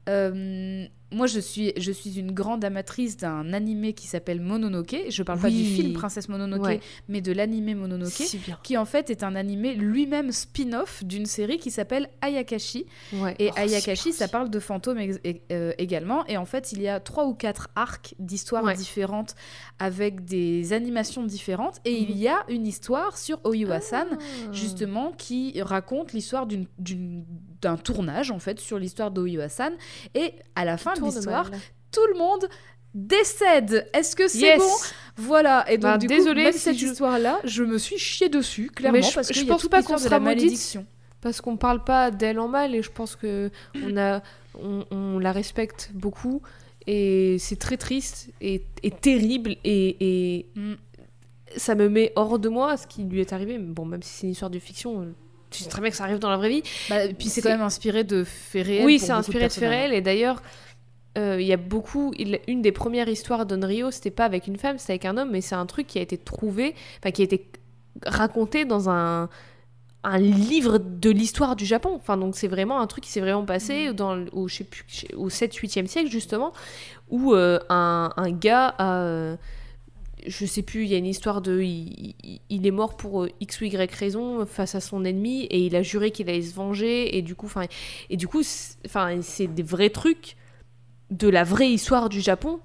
euh, 0.08 0.86
moi, 1.12 1.26
je 1.26 1.40
suis, 1.40 1.72
je 1.76 1.90
suis 1.92 2.18
une 2.18 2.32
grande 2.32 2.64
amatrice 2.64 3.16
d'un 3.16 3.52
animé 3.52 3.92
qui 3.94 4.06
s'appelle 4.06 4.40
Mononoke. 4.40 4.96
Je 5.08 5.22
parle 5.22 5.40
pas 5.40 5.50
du 5.50 5.64
film 5.64 5.92
Princesse 5.92 6.28
Mononoke, 6.28 6.62
Ouais. 6.64 6.80
mais 7.08 7.20
de 7.20 7.32
l'animé 7.32 7.74
Mononoke. 7.74 8.22
Qui 8.62 8.76
en 8.76 8.84
fait 8.84 9.10
est 9.10 9.22
un 9.24 9.34
animé 9.34 9.74
lui-même 9.74 10.30
spin-off 10.32 11.02
d'une 11.04 11.26
série 11.26 11.58
qui 11.58 11.70
s'appelle 11.70 12.08
Ayakashi. 12.20 12.86
Ouais. 13.14 13.34
Et 13.38 13.50
Oh, 13.52 13.58
Ayakashi, 13.58 14.12
ça 14.12 14.28
parle 14.28 14.50
de 14.50 14.60
fantômes 14.60 14.98
e- 15.00 15.18
euh, 15.52 15.72
également. 15.78 16.24
Et 16.26 16.36
en 16.36 16.44
fait, 16.44 16.72
il 16.72 16.80
y 16.80 16.88
a 16.88 17.00
trois 17.00 17.26
ou 17.26 17.34
quatre 17.34 17.68
arcs 17.74 18.14
d'histoires 18.18 18.64
Ouais. 18.64 18.74
différentes 18.74 19.34
avec 19.78 20.24
des 20.24 20.72
animations 20.72 21.24
différentes. 21.24 21.78
Et 21.84 21.92
il 21.98 22.10
Mhm. 22.14 22.18
y 22.22 22.28
a 22.28 22.44
une 22.48 22.66
histoire 22.66 23.18
sur 23.18 23.40
Oyuwa-san, 23.44 24.06
Ah. 24.12 24.52
justement, 24.52 25.12
qui 25.16 25.60
raconte 25.60 26.12
l'histoire 26.12 26.46
d'un 26.46 27.76
tournage, 27.76 28.30
en 28.30 28.38
fait, 28.38 28.60
sur 28.60 28.78
l'histoire 28.78 29.10
d'Oyuwa-san. 29.10 29.72
Et 30.14 30.34
à 30.54 30.64
la 30.64 30.76
fin 30.76 30.94
de 31.08 31.56
tout 31.92 32.06
le 32.12 32.18
monde 32.18 32.46
décède. 32.94 33.88
Est-ce 33.92 34.16
que 34.16 34.28
c'est 34.28 34.38
Yes. 34.38 34.58
bon 34.58 34.70
Voilà. 35.16 35.64
Et 35.70 35.76
donc, 35.76 35.82
Bah, 35.92 35.98
du 35.98 36.06
désolée 36.06 36.42
coup, 36.42 36.44
même 36.46 36.52
si 36.52 36.58
cette 36.58 36.78
je- 36.78 36.86
histoire-là, 36.86 37.38
je 37.44 37.62
me 37.62 37.78
suis 37.78 37.98
chiée 37.98 38.28
dessus, 38.28 38.70
clairement, 38.74 38.98
Mais 38.98 39.02
je- 39.04 39.14
parce 39.14 39.32
je 39.32 39.40
y 39.40 39.42
a 39.42 39.46
pense 39.46 39.66
pas 39.68 39.82
qu'on 39.82 39.94
de 39.96 40.00
sera 40.00 40.16
la 40.16 40.20
maudite. 40.20 40.38
malédiction. 40.42 40.86
Parce 41.20 41.40
qu'on 41.40 41.56
parle 41.56 41.84
pas 41.84 42.10
d'elle 42.10 42.38
en 42.40 42.48
mal 42.48 42.74
et 42.74 42.82
je 42.82 42.90
pense 42.90 43.14
que 43.16 43.50
on 43.84 43.96
a, 43.98 44.22
on, 44.60 44.84
on 44.90 45.18
la 45.18 45.32
respecte 45.32 45.90
beaucoup 45.92 46.40
et 46.86 47.36
c'est 47.38 47.58
très 47.58 47.76
triste 47.76 48.30
et, 48.40 48.62
et 48.82 48.90
terrible 48.90 49.56
et, 49.64 49.96
et 50.00 50.46
Mm. 50.56 50.74
ça 51.56 51.74
me 51.74 51.88
met 51.90 52.12
hors 52.16 52.38
de 52.38 52.48
moi 52.48 52.76
ce 52.78 52.86
qui 52.86 53.02
lui 53.04 53.20
est 53.20 53.32
arrivé. 53.34 53.58
Mais 53.58 53.66
bon, 53.72 53.84
même 53.84 54.02
si 54.02 54.10
c'est 54.14 54.26
une 54.26 54.32
histoire 54.32 54.50
de 54.50 54.58
fiction, 54.58 55.02
euh, 55.02 55.12
tu 55.50 55.62
sais 55.62 55.68
très 55.68 55.82
bien 55.82 55.90
que 55.90 55.96
ça 55.96 56.04
arrive 56.04 56.20
dans 56.20 56.30
la 56.30 56.38
vraie 56.38 56.48
vie. 56.48 56.62
Bah, 56.88 57.04
et 57.04 57.12
puis 57.12 57.28
c'est 57.28 57.42
quand 57.42 57.50
même 57.50 57.60
inspiré 57.60 58.02
de 58.02 58.24
faits 58.24 58.66
réels. 58.66 58.86
oui, 58.86 58.98
c'est 58.98 59.10
inspiré 59.10 59.44
de 59.44 59.52
faits 59.52 59.60
personnages. 59.60 59.78
réels 59.78 59.92
et 59.92 60.00
d'ailleurs. 60.00 60.42
Euh, 61.18 61.40
Il 61.40 61.46
y 61.46 61.52
a 61.52 61.56
beaucoup. 61.56 62.12
il- 62.18 62.40
une 62.48 62.62
des 62.62 62.72
premières 62.72 63.08
histoires 63.08 63.46
d'Onryo, 63.46 63.90
c'était 63.90 64.10
pas 64.10 64.24
avec 64.24 64.46
une 64.46 64.56
femme, 64.56 64.78
c'était 64.78 64.92
avec 64.94 65.04
un 65.06 65.16
homme, 65.16 65.30
mais 65.30 65.40
c'est 65.40 65.54
un 65.56 65.66
truc 65.66 65.86
qui 65.86 65.98
a 65.98 66.02
été 66.02 66.16
trouvé, 66.18 66.74
enfin 66.98 67.10
qui 67.10 67.22
a 67.22 67.24
été 67.24 67.46
raconté 68.06 68.64
dans 68.64 68.88
un, 68.90 69.28
un 70.04 70.18
livre 70.18 70.78
de 70.78 71.10
l'histoire 71.10 71.56
du 71.56 71.66
Japon. 71.66 71.92
Enfin, 71.96 72.16
donc 72.16 72.36
c'est 72.36 72.48
vraiment 72.48 72.80
un 72.80 72.86
truc 72.86 73.04
qui 73.04 73.10
s'est 73.10 73.20
vraiment 73.20 73.44
passé 73.44 73.92
dans, 73.94 74.14
le- 74.16 74.28
au, 74.32 74.48
je 74.48 74.56
sais 74.56 74.64
plus, 74.64 74.84
au 75.16 75.30
7-8e 75.30 75.86
siècle, 75.88 76.10
justement, 76.10 76.52
où 77.10 77.34
euh, 77.34 77.58
un, 77.70 78.12
un 78.16 78.30
gars 78.32 78.74
a. 78.78 79.02
euh, 79.02 79.36
je 80.26 80.44
sais 80.44 80.62
plus, 80.62 80.84
il 80.84 80.90
y 80.90 80.94
a 80.94 80.98
une 80.98 81.06
histoire 81.06 81.40
de. 81.40 81.60
Il, 81.62 82.14
il- 82.22 82.40
il 82.50 82.66
est 82.66 82.70
mort 82.70 82.96
pour 82.96 83.26
X 83.40 83.60
ou 83.60 83.64
Y 83.64 83.94
raison 83.94 84.44
face 84.46 84.74
à 84.74 84.80
son 84.80 85.04
ennemi 85.04 85.44
et 85.44 85.60
il 85.60 85.74
a 85.76 85.82
juré 85.82 86.10
qu'il 86.10 86.28
allait 86.28 86.42
se 86.42 86.54
venger 86.54 87.16
et 87.16 87.22
du 87.22 87.34
coup, 87.34 87.46
enfin, 87.46 87.64
et 88.10 88.16
du 88.16 88.28
coup, 88.28 88.42
enfin, 88.86 89.18
c'est 89.22 89.46
des 89.46 89.62
vrais 89.62 89.90
trucs 89.90 90.36
de 91.10 91.28
la 91.28 91.44
vraie 91.44 91.70
histoire 91.70 92.08
du 92.08 92.20
Japon 92.20 92.60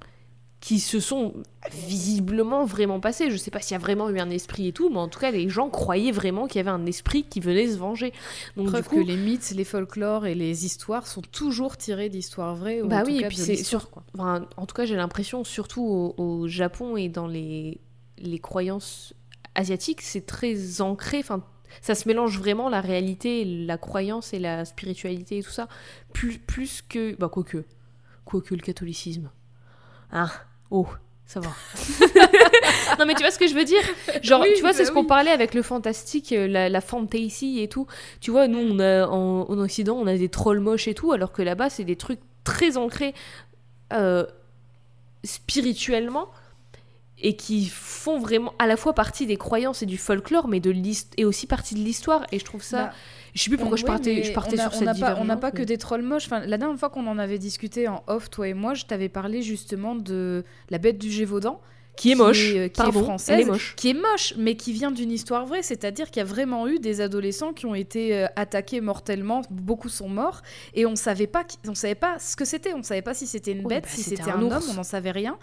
qui 0.62 0.80
se 0.80 1.00
sont 1.00 1.34
visiblement 1.72 2.66
vraiment 2.66 3.00
passés. 3.00 3.30
Je 3.30 3.38
sais 3.38 3.52
pas 3.52 3.60
s'il 3.60 3.74
y 3.74 3.76
a 3.76 3.80
vraiment 3.80 4.10
eu 4.10 4.20
un 4.20 4.30
esprit 4.32 4.68
et 4.70 4.72
tout, 4.72 4.90
mais 4.90 4.98
en 4.98 5.08
tout 5.08 5.20
cas, 5.20 5.30
les 5.30 5.48
gens 5.48 5.70
croyaient 5.70 6.12
vraiment 6.12 6.48
qu'il 6.48 6.58
y 6.58 6.60
avait 6.60 6.72
un 6.72 6.86
esprit 6.88 7.24
qui 7.24 7.40
venait 7.40 7.68
se 7.68 7.78
venger. 7.78 8.14
Donc, 8.58 8.68
Preuve 8.70 8.84
du 8.84 8.90
coup, 8.90 8.96
que 8.96 9.02
les 9.08 9.16
mythes, 9.18 9.52
les 9.56 9.64
folklores 9.64 10.26
et 10.26 10.34
les 10.34 10.66
histoires 10.66 11.06
sont 11.06 11.22
toujours 11.22 11.78
tirés 11.78 12.10
d'histoires 12.10 12.56
vraies. 12.56 12.82
Ou 12.82 12.88
Bah 12.88 13.02
en 13.02 13.04
tout 13.04 13.12
oui, 13.12 13.18
et 13.18 13.22
cas 13.22 13.28
puis 13.28 13.38
de 13.38 13.42
c'est 13.44 13.54
l'histoire, 13.54 13.82
sur- 13.84 13.92
quoi. 13.92 14.04
Enfin, 14.18 14.48
en 14.58 14.66
tout 14.66 14.74
cas, 14.74 14.86
j'ai 14.86 14.96
l'impression, 14.96 15.44
surtout 15.44 15.84
au, 15.84 16.16
au 16.24 16.48
Japon 16.48 16.98
et 16.98 17.10
dans 17.10 17.28
les, 17.28 17.80
les 18.18 18.40
croyances 18.40 19.14
asiatiques, 19.54 20.02
c'est 20.02 20.26
très 20.26 20.82
ancré. 20.82 21.20
Enfin, 21.20 21.44
ça 21.82 21.94
se 21.94 22.08
mélange 22.08 22.40
vraiment 22.40 22.70
la 22.70 22.82
réalité, 22.82 23.46
la 23.46 23.78
croyance 23.78 24.34
et 24.34 24.40
la 24.40 24.66
spiritualité 24.66 25.38
et 25.40 25.44
tout 25.44 25.52
ça, 25.52 25.68
plus, 26.12 26.40
plus 26.40 26.82
que. 26.82 27.16
Bah, 27.20 27.30
quoique. 27.32 27.66
Quoique 28.26 28.54
le 28.56 28.62
catholicisme. 28.62 29.30
Ah, 30.12 30.32
oh, 30.72 30.88
ça 31.26 31.40
va. 31.40 31.50
non, 33.00 33.06
mais 33.06 33.14
tu 33.16 33.22
vois 33.22 33.32
ce 33.32 33.40
que 33.40 33.48
je 33.48 33.56
veux 33.56 33.66
dire? 33.66 33.82
Genre, 34.22 34.42
Oui, 34.42 34.50
tu 34.56 34.62
vois, 34.62 34.74
c'est 34.74 34.84
bah 34.84 34.86
ce 34.86 34.92
qu'on 34.92 35.06
parlait 35.06 35.32
avec 35.32 35.54
le 35.54 35.62
fantastique, 35.62 36.32
euh, 36.32 36.48
la, 36.48 36.70
la 36.70 36.82
fantasy 36.82 37.60
et 37.62 37.68
tout. 37.68 37.88
Tu 38.22 38.32
vois, 38.32 38.48
nous, 38.48 38.60
on 38.60 38.80
a, 38.80 39.08
en, 39.08 39.50
en 39.50 39.60
Occident, 39.60 39.96
on 39.96 40.08
a 40.08 40.18
des 40.18 40.30
trolls 40.30 40.60
moches 40.60 40.88
et 40.88 40.94
tout, 40.94 41.12
alors 41.12 41.32
que 41.32 41.42
là-bas, 41.42 41.70
c'est 41.70 41.84
des 41.84 41.96
trucs 41.96 42.20
très 42.44 42.78
ancrés 42.78 43.14
euh, 43.94 44.26
spirituellement 45.24 46.30
et 47.18 47.36
qui 47.36 47.68
font 47.68 48.20
vraiment 48.20 48.54
à 48.60 48.68
la 48.68 48.78
fois 48.78 48.94
partie 48.94 49.26
des 49.26 49.38
croyances 49.38 49.82
et 49.82 49.86
du 49.86 49.98
folklore, 49.98 50.48
mais 50.48 50.60
de 50.60 50.74
et 51.18 51.26
aussi 51.26 51.48
partie 51.48 51.76
de 51.76 51.80
l'histoire. 51.80 52.26
Et 52.32 52.40
je 52.40 52.46
trouve 52.46 52.62
ça. 52.62 52.86
Bah, 52.86 52.94
je 53.36 53.42
sais 53.44 53.50
plus 53.50 53.58
pourquoi 53.58 53.74
On- 53.76 53.78
je 53.78 53.86
partais, 53.86 54.16
mais 54.16 54.24
je 54.24 54.34
partais 54.34 54.56
on 54.56 54.60
a- 54.66 54.70
sur 54.70 54.82
on 54.82 54.86
cette 54.86 55.00
pas, 55.00 55.18
on 55.20 55.26
n'a 55.26 55.38
pas 55.38 55.52
que 55.52 55.62
des 55.62 55.78
trolls 55.78 56.02
moches. 56.02 56.26
Enfin, 56.26 56.40
la 56.46 56.58
dernière 56.58 56.80
fois 56.80 56.90
qu'on 56.90 57.06
en 57.08 57.18
avait 57.20 57.38
discuté 57.38 57.88
en 57.88 58.02
off, 58.08 58.30
toi 58.30 58.48
et 58.48 58.54
moi, 58.54 58.74
je 58.74 58.86
t'avais 58.86 59.10
parlé 59.10 59.42
justement 59.44 59.94
de 59.96 60.44
la 60.70 60.78
bête 60.78 60.98
du 60.98 61.12
Gévaudan, 61.12 61.60
Qui 61.98 62.12
est 62.12 62.16
moche. 62.16 62.52
qui 62.52 62.58
est, 62.58 62.70
qui 62.70 62.82
est 62.82 62.84
Pardon, 62.84 63.04
française, 63.04 63.36
elle 63.36 63.42
est 63.42 63.46
moche. 63.46 63.74
qui 63.78 63.90
est 63.90 63.94
moche, 63.94 64.34
mais 64.38 64.56
qui 64.56 64.74
vient 64.74 64.92
d'une 64.92 65.12
histoire 65.12 65.46
vraie, 65.46 65.64
c'est-à-dire 65.64 66.12
qu'il 66.12 66.20
y 66.20 66.24
a 66.24 66.26
vraiment 66.26 66.68
eu 66.68 66.78
des 66.80 67.00
adolescents 67.02 67.54
qui 67.54 67.66
ont 67.66 67.76
été 67.76 68.14
euh, 68.16 68.26
attaqués 68.36 68.82
mortellement, 68.82 69.42
beaucoup 69.50 69.88
sont 69.90 70.10
morts, 70.10 70.42
et 70.74 70.86
on 70.86 70.96
savait 70.98 71.28
pas, 71.28 71.44
qui- 71.46 71.58
on 71.68 71.74
savait 71.76 71.96
pas 71.96 72.18
ce 72.20 72.36
que 72.36 72.44
c'était, 72.46 72.74
on 72.74 72.84
savait 72.84 73.02
pas 73.02 73.14
si 73.14 73.28
c'était 73.28 73.52
une 73.54 73.64
bête, 73.68 73.84
bah, 73.84 73.90
si 73.92 74.02
c'était 74.04 74.24
un 74.30 74.40
un, 74.40 74.42
homme, 74.52 74.64
on 74.72 74.74
n'en 74.76 74.84
savait 74.84 75.12
rien, 75.12 75.38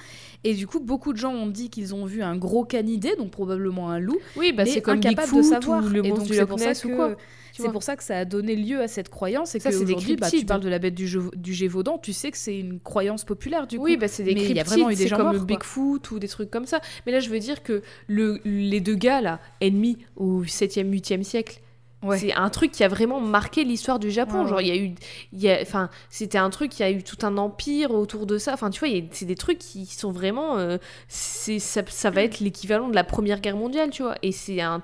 et 0.45 0.53
du 0.55 0.67
coup 0.67 0.81
beaucoup 0.81 1.13
de 1.15 1.19
gens 1.19 1.33
ont 1.33 1.47
dit 1.47 1.71
qu'ils 1.71 1.95
ont 1.95 2.05
vu 2.05 2.23
un 2.23 2.37
gros 2.37 2.65
canidé, 2.65 3.17
donc 3.17 3.31
probablement 3.31 3.89
un 3.91 3.99
loup, 3.99 4.19
Oui, 4.37 4.53
bah 4.53 4.65
mais 4.65 4.71
c'est 4.71 4.83
comme 4.83 4.97
incapable 4.99 5.35
de 5.37 5.43
savoir. 5.43 5.83
le 5.83 6.05
Et 6.05 6.11
donc, 6.11 6.27
c'est 6.29 6.45
pour 6.47 6.59
ça 6.59 6.75
que- 6.75 6.97
quoi. 6.97 7.17
C'est 7.53 7.71
pour 7.71 7.83
ça 7.83 7.97
que 7.97 8.03
ça 8.03 8.19
a 8.19 8.25
donné 8.25 8.57
lieu 8.57 8.81
à 8.81 8.89
cette 8.89 9.09
croyance, 9.09 9.55
et 9.55 9.61
Ça, 9.61 9.71
c'est 9.73 9.85
des 9.85 10.17
bah, 10.17 10.31
tu 10.31 10.45
parles 10.45 10.61
de 10.61 10.69
la 10.69 10.79
bête 10.79 10.95
du, 10.95 11.09
du 11.37 11.53
Gévaudan, 11.53 11.99
tu 11.99 12.13
sais 12.13 12.31
que 12.31 12.39
c'est 12.39 12.59
une 12.59 12.81
croyance 12.81 13.25
populaire 13.25 13.67
du 13.67 13.79
coup. 13.79 13.85
Oui, 13.85 13.97
bah 13.97 14.09
c'est 14.09 14.23
des 14.23 14.33
il 14.33 14.57
y 14.57 14.61
a 14.61 14.65
vraiment 14.65 14.91
eu 14.91 14.95
des 14.95 15.09
gens 15.09 15.17
comme 15.17 15.37
morts. 15.37 15.45
Bigfoot 15.45 16.11
ou 16.11 16.19
des 16.19 16.29
trucs 16.29 16.51
comme 16.51 16.67
ça. 16.67 16.81
Mais 17.07 17.13
là, 17.13 17.21
je 17.21 17.29
veux 17.31 17.39
dire 17.39 17.63
que 17.63 17.83
le, 18.07 18.41
les 18.45 18.81
deux 18.81 18.95
gars, 18.95 19.21
là, 19.21 19.41
ennemis 19.61 19.99
au 20.17 20.43
7e, 20.45 20.91
8e 20.91 21.23
siècle, 21.23 21.61
Ouais. 22.05 22.19
c'est 22.19 22.33
un 22.33 22.51
truc 22.51 22.73
qui 22.73 22.83
a 22.83 22.89
vraiment 22.89 23.21
marqué 23.21 23.63
l'histoire 23.63 24.01
du 24.01 24.11
Japon. 24.11 24.43
Ouais, 24.43 24.49
Genre, 24.49 24.61
il 24.61 24.67
y 24.67 24.71
a 24.73 24.77
eu... 24.77 24.93
il 25.33 25.41
y 25.41 25.49
a- 25.49 25.61
Enfin, 25.63 25.89
c'était 26.11 26.37
un 26.39 26.51
truc, 26.51 26.77
il 26.81 26.83
y 26.83 26.85
a 26.85 26.91
eu 26.91 27.05
tout 27.05 27.19
un 27.25 27.37
empire 27.39 27.93
autour 27.93 28.27
de 28.27 28.39
ça. 28.39 28.55
Enfin, 28.55 28.71
tu 28.71 28.81
vois, 28.85 28.89
c'est 29.13 29.25
des 29.25 29.37
trucs 29.37 29.59
qui 29.59 29.87
sont 29.87 30.11
vraiment... 30.11 30.59
euh, 30.59 30.79
ça, 31.07 31.83
ça 31.87 32.11
va 32.11 32.23
être 32.23 32.41
l'équivalent 32.41 32.89
de 32.89 32.97
la 32.97 33.05
Première 33.05 33.41
Guerre 33.41 33.57
mondiale, 33.57 33.91
tu 33.91 34.03
vois. 34.03 34.17
Et 34.23 34.33
c'est 34.33 34.61
un... 34.61 34.83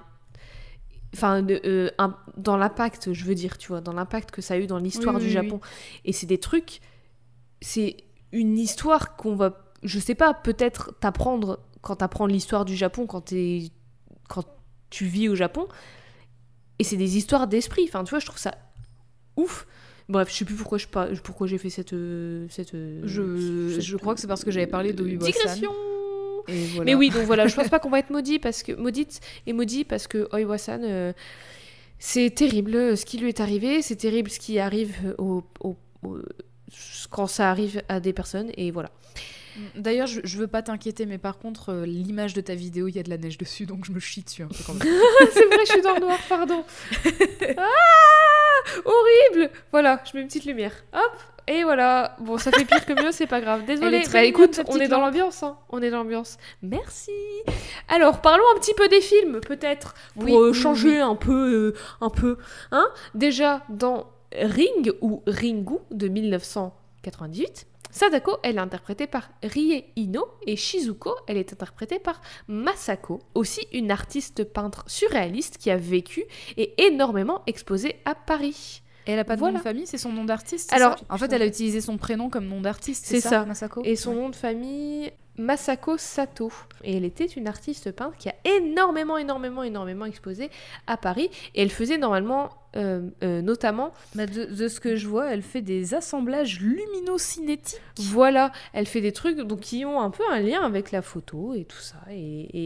Enfin, 1.15 1.45
euh, 1.49 1.91
un- 1.99 2.17
dans 2.37 2.57
l'impact, 2.57 3.13
je 3.15 3.25
veux 3.25 3.35
dire, 3.35 3.57
tu 3.59 3.69
vois, 3.69 3.81
dans 3.81 3.93
l'impact 3.95 4.31
que 4.31 4.43
ça 4.43 4.55
a 4.55 4.59
eu 4.59 4.67
dans 4.67 4.79
l'histoire 4.79 5.15
Oui, 5.17 5.21
du 5.23 5.27
oui, 5.29 5.33
Japon. 5.33 5.61
Et 6.05 6.13
c'est 6.13 6.27
des 6.27 6.39
trucs... 6.39 6.81
C'est 7.61 7.97
une 8.33 8.59
histoire 8.59 9.17
qu'on 9.17 9.35
va 9.35 9.65
je 9.83 9.99
sais 10.01 10.15
pas, 10.17 10.35
peut-être 10.35 10.93
t'apprendre 11.01 11.61
quand 11.83 11.97
t'apprends 11.97 12.27
l'histoire 12.27 12.65
du 12.65 12.75
Japon, 12.77 13.07
quand, 13.07 13.21
t'es- 13.23 13.71
quand 14.29 14.45
tu 14.91 15.05
vis 15.07 15.29
au 15.29 15.35
Japon. 15.37 15.67
Et 16.81 16.85
c'est 16.85 16.97
des 16.97 17.17
histoires 17.17 17.47
d'esprit. 17.47 17.85
Enfin, 17.89 18.03
tu 18.05 18.11
vois, 18.11 18.19
je 18.19 18.27
trouve 18.27 18.39
ça 18.41 18.55
ouf. 19.37 19.67
Bref, 20.09 20.31
je 20.33 20.37
sais 20.37 20.45
plus 20.45 20.57
pourquoi 20.57 20.79
je 20.79 20.87
par- 20.89 21.09
pourquoi 21.23 21.47
j'ai 21.47 21.59
fait 21.59 21.71
cette 21.71 21.93
euh, 21.93 22.47
cette. 22.51 22.75
euh, 22.75 23.03
Je, 23.05 23.75
cette- 23.75 23.83
je 23.83 23.97
crois 23.97 24.15
que 24.15 24.21
c'est 24.21 24.27
parce 24.27 24.43
que 24.45 24.51
j'avais 24.51 24.67
parlé 24.67 24.93
d'Oiwa-san. 24.93 25.31
digression. 25.33 25.73
Voilà. 26.49 26.85
Mais 26.85 26.95
oui, 26.95 27.11
donc 27.11 27.23
voilà, 27.25 27.47
je 27.47 27.55
pense 27.55 27.69
pas 27.71 27.79
qu'on 27.79 27.91
va 27.91 27.99
être 27.99 28.11
maudit 28.11 28.39
parce 28.39 28.63
que 28.63 28.73
maudite 28.73 29.21
et 29.47 29.53
maudit 29.53 29.85
parce 29.85 30.07
que 30.07 30.29
Oiwa-san, 30.33 30.83
euh, 30.85 31.13
c'est 31.99 32.31
terrible 32.31 32.75
euh, 32.77 32.97
ce 32.97 33.05
qui 33.05 33.19
lui 33.19 33.29
est 33.29 33.41
arrivé, 33.41 33.83
c'est 33.83 33.97
terrible 33.97 34.31
ce 34.31 34.39
qui 34.39 34.59
arrive 34.59 35.15
au, 35.19 35.43
au- 35.61 35.77
au- 36.05 36.19
quand 37.11 37.27
ça 37.27 37.51
arrive 37.51 37.83
à 37.89 38.01
des 38.01 38.13
personnes 38.13 38.51
et 38.57 38.71
voilà. 38.71 38.91
D'ailleurs, 39.75 40.07
je, 40.07 40.21
je 40.23 40.39
veux 40.39 40.47
pas 40.47 40.63
t'inquiéter, 40.63 41.05
mais 41.05 41.19
par 41.19 41.39
contre, 41.39 41.71
euh, 41.73 41.85
l'image 41.85 42.33
de 42.33 42.41
ta 42.41 42.55
vidéo, 42.55 42.87
il 42.87 42.95
y 42.95 43.01
a 43.01 43.03
de 43.03 43.11
la 43.11 43.19
neige 43.19 43.39
dessus, 43.39 43.67
donc 43.67 43.85
je 43.85 43.91
me 43.91 43.99
chie 43.99 44.23
dessus 44.23 44.43
un 44.45 44.47
peu 44.47 44.63
quand 44.65 44.75
même. 44.75 44.87
c'est 45.33 45.47
vrai, 45.47 45.59
je 45.67 45.73
suis 45.73 45.81
dans 45.83 45.95
le 45.95 46.01
noir, 46.01 46.19
pardon. 46.29 46.65
Ah 47.57 48.81
Horrible 48.85 49.51
Voilà, 49.73 50.01
je 50.05 50.17
mets 50.17 50.23
une 50.23 50.29
petite 50.29 50.45
lumière. 50.45 50.73
Hop 50.93 51.17
Et 51.49 51.65
voilà. 51.65 52.15
Bon, 52.21 52.37
ça 52.37 52.53
fait 52.53 52.65
pire 52.67 52.85
que 52.85 52.93
mieux, 52.93 53.11
c'est 53.11 53.27
pas 53.27 53.41
grave. 53.41 53.65
Désolée. 53.65 54.03
Bah 54.13 54.23
écoute, 54.23 54.61
on 54.69 54.77
est 54.79 54.89
dans 54.89 55.01
l'ambiance. 55.01 55.43
Hein. 55.43 55.57
On 55.71 55.81
est 55.81 55.91
dans 55.91 55.99
l'ambiance. 55.99 56.37
Merci. 56.63 57.11
Alors, 57.89 58.21
parlons 58.21 58.45
un 58.55 58.61
petit 58.61 58.75
peu 58.75 58.87
des 58.89 59.01
films, 59.01 59.41
peut-être, 59.41 59.95
pour 60.15 60.25
Oui, 60.25 60.33
euh, 60.35 60.53
changer 60.53 60.91
oui. 60.91 60.99
un 60.99 61.15
peu, 61.17 61.73
euh, 61.75 61.75
un 62.03 62.11
peu. 62.11 62.37
Hein 62.71 62.87
Déjà, 63.15 63.63
dans 63.71 64.07
Ring 64.33 64.93
ou 65.01 65.23
Ringu 65.27 65.79
de 65.91 66.09
1998. 66.09 67.67
Sadako, 67.91 68.37
elle 68.43 68.57
est 68.57 68.61
interprétée 68.61 69.07
par 69.07 69.31
Rie 69.43 69.87
Ino 69.97 70.29
et 70.47 70.57
Shizuko, 70.57 71.15
elle 71.27 71.39
est 71.39 71.55
interprétée 71.55 71.99
par 71.99 72.21
Masako, 72.47 73.21
aussi 73.35 73.67
une 73.73 73.91
artiste 73.91 74.45
peintre 74.45 74.85
surréaliste 74.87 75.57
qui 75.57 75.71
a 75.71 75.79
vécu 75.79 76.25
et 76.59 76.75
énormément 76.85 77.41
exposé 77.47 77.97
à 78.05 78.15
Paris. 78.15 78.83
Et 79.09 79.13
elle 79.13 79.19
a 79.19 79.25
pas 79.25 79.35
de 79.35 79.41
Voilà. 79.41 79.55
nom 79.55 79.59
de 79.59 79.63
famille, 79.65 79.87
c'est 79.87 79.99
son 79.99 80.13
nom 80.13 80.25
d'artiste 80.25 80.73
Alors- 80.73 80.99
ça 80.99 81.05
en 81.09 81.17
fait, 81.19 81.33
elle 81.33 81.43
a 81.43 81.47
utilisé 81.47 81.81
son 81.81 81.97
prénom 81.97 82.29
comme 82.29 82.47
nom 82.47 82.61
d'artiste, 82.61 83.07
C'est 83.07 83.21
c'est 83.21 83.29
ça. 83.29 83.45
Masako 83.47 83.81
Et 83.85 83.97
son 83.97 84.11
Ouais. 84.11 84.17
nom 84.17 84.29
de 84.29 84.37
famille, 84.37 85.11
Masako 85.39 85.97
Sato. 85.97 86.53
Et 86.85 86.97
elle 86.97 87.05
était 87.05 87.25
une 87.25 87.49
artiste 87.49 87.91
peintre 87.93 88.17
qui 88.19 88.29
a 88.29 88.35
énormément, 88.45 89.17
énormément, 89.17 89.63
énormément 89.63 90.05
exposé 90.05 90.51
à 90.87 90.97
Paris. 90.97 91.31
Et 91.55 91.63
elle 91.63 91.71
faisait 91.71 91.97
normalement, 91.97 92.51
euh, 92.77 93.09
euh, 93.23 93.41
notamment, 93.43 93.93
Bah, 94.15 94.27
de, 94.27 94.45
de 94.45 94.69
ce 94.69 94.79
que 94.81 94.97
je 94.97 95.09
vois, 95.09 95.33
elle 95.33 95.43
fait 95.43 95.63
des 95.63 95.95
assemblages 95.95 96.61
luminocinétiques. 96.61 97.81
voilà, 97.99 98.53
elle 98.73 98.87
fait 98.87 99.01
des 99.01 99.13
trucs 99.13 99.39
donc, 99.39 99.61
qui 99.61 99.85
ont 99.85 100.01
un 100.01 100.11
peu 100.11 100.23
un 100.31 100.41
lien 100.41 100.63
avec 100.63 100.93
la 100.93 101.03
photo 101.03 101.55
et 101.55 101.65
tout 101.65 101.79
ça, 101.81 101.97
et, 102.11 102.15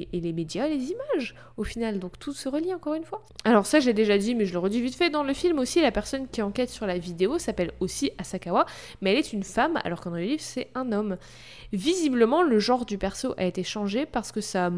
et- 0.02 0.08
et 0.12 0.20
les 0.20 0.32
médias, 0.32 0.66
les 0.68 0.90
images, 0.92 1.34
au 1.56 1.64
final. 1.64 1.98
Donc 1.98 2.18
tout 2.18 2.32
se 2.32 2.48
relie 2.48 2.74
encore 2.74 2.94
une 2.94 3.04
fois. 3.04 3.24
Alors 3.44 3.64
ça, 3.66 3.80
j'ai 3.80 3.92
déjà 3.92 4.18
dit, 4.18 4.34
mais 4.34 4.44
je 4.46 4.52
le 4.52 4.58
redis 4.58 4.80
vite 4.82 4.94
fait. 4.96 5.10
Dans 5.10 5.22
le 5.22 5.34
film 5.34 5.58
aussi, 5.58 5.80
la 5.80 5.92
personne 5.92 6.26
qui 6.28 6.42
enquête 6.42 6.70
sur 6.70 6.86
la 6.86 6.98
vidéo 6.98 7.38
s'appelle 7.38 7.72
aussi 7.80 8.10
Asakawa, 8.18 8.66
mais 9.00 9.12
elle 9.12 9.18
est 9.18 9.32
une 9.32 9.44
femme, 9.44 9.78
alors 9.84 10.00
que 10.00 10.08
dans 10.08 10.16
le 10.16 10.22
livre, 10.22 10.42
c'est 10.42 10.68
un 10.74 10.90
homme. 10.92 11.16
Visiblement, 11.72 12.42
le 12.42 12.58
genre 12.58 12.84
du 12.84 12.98
perso 12.98 13.34
a 13.38 13.44
été 13.44 13.62
changé 13.62 14.04
parce 14.04 14.32
que 14.32 14.40
ça, 14.40 14.70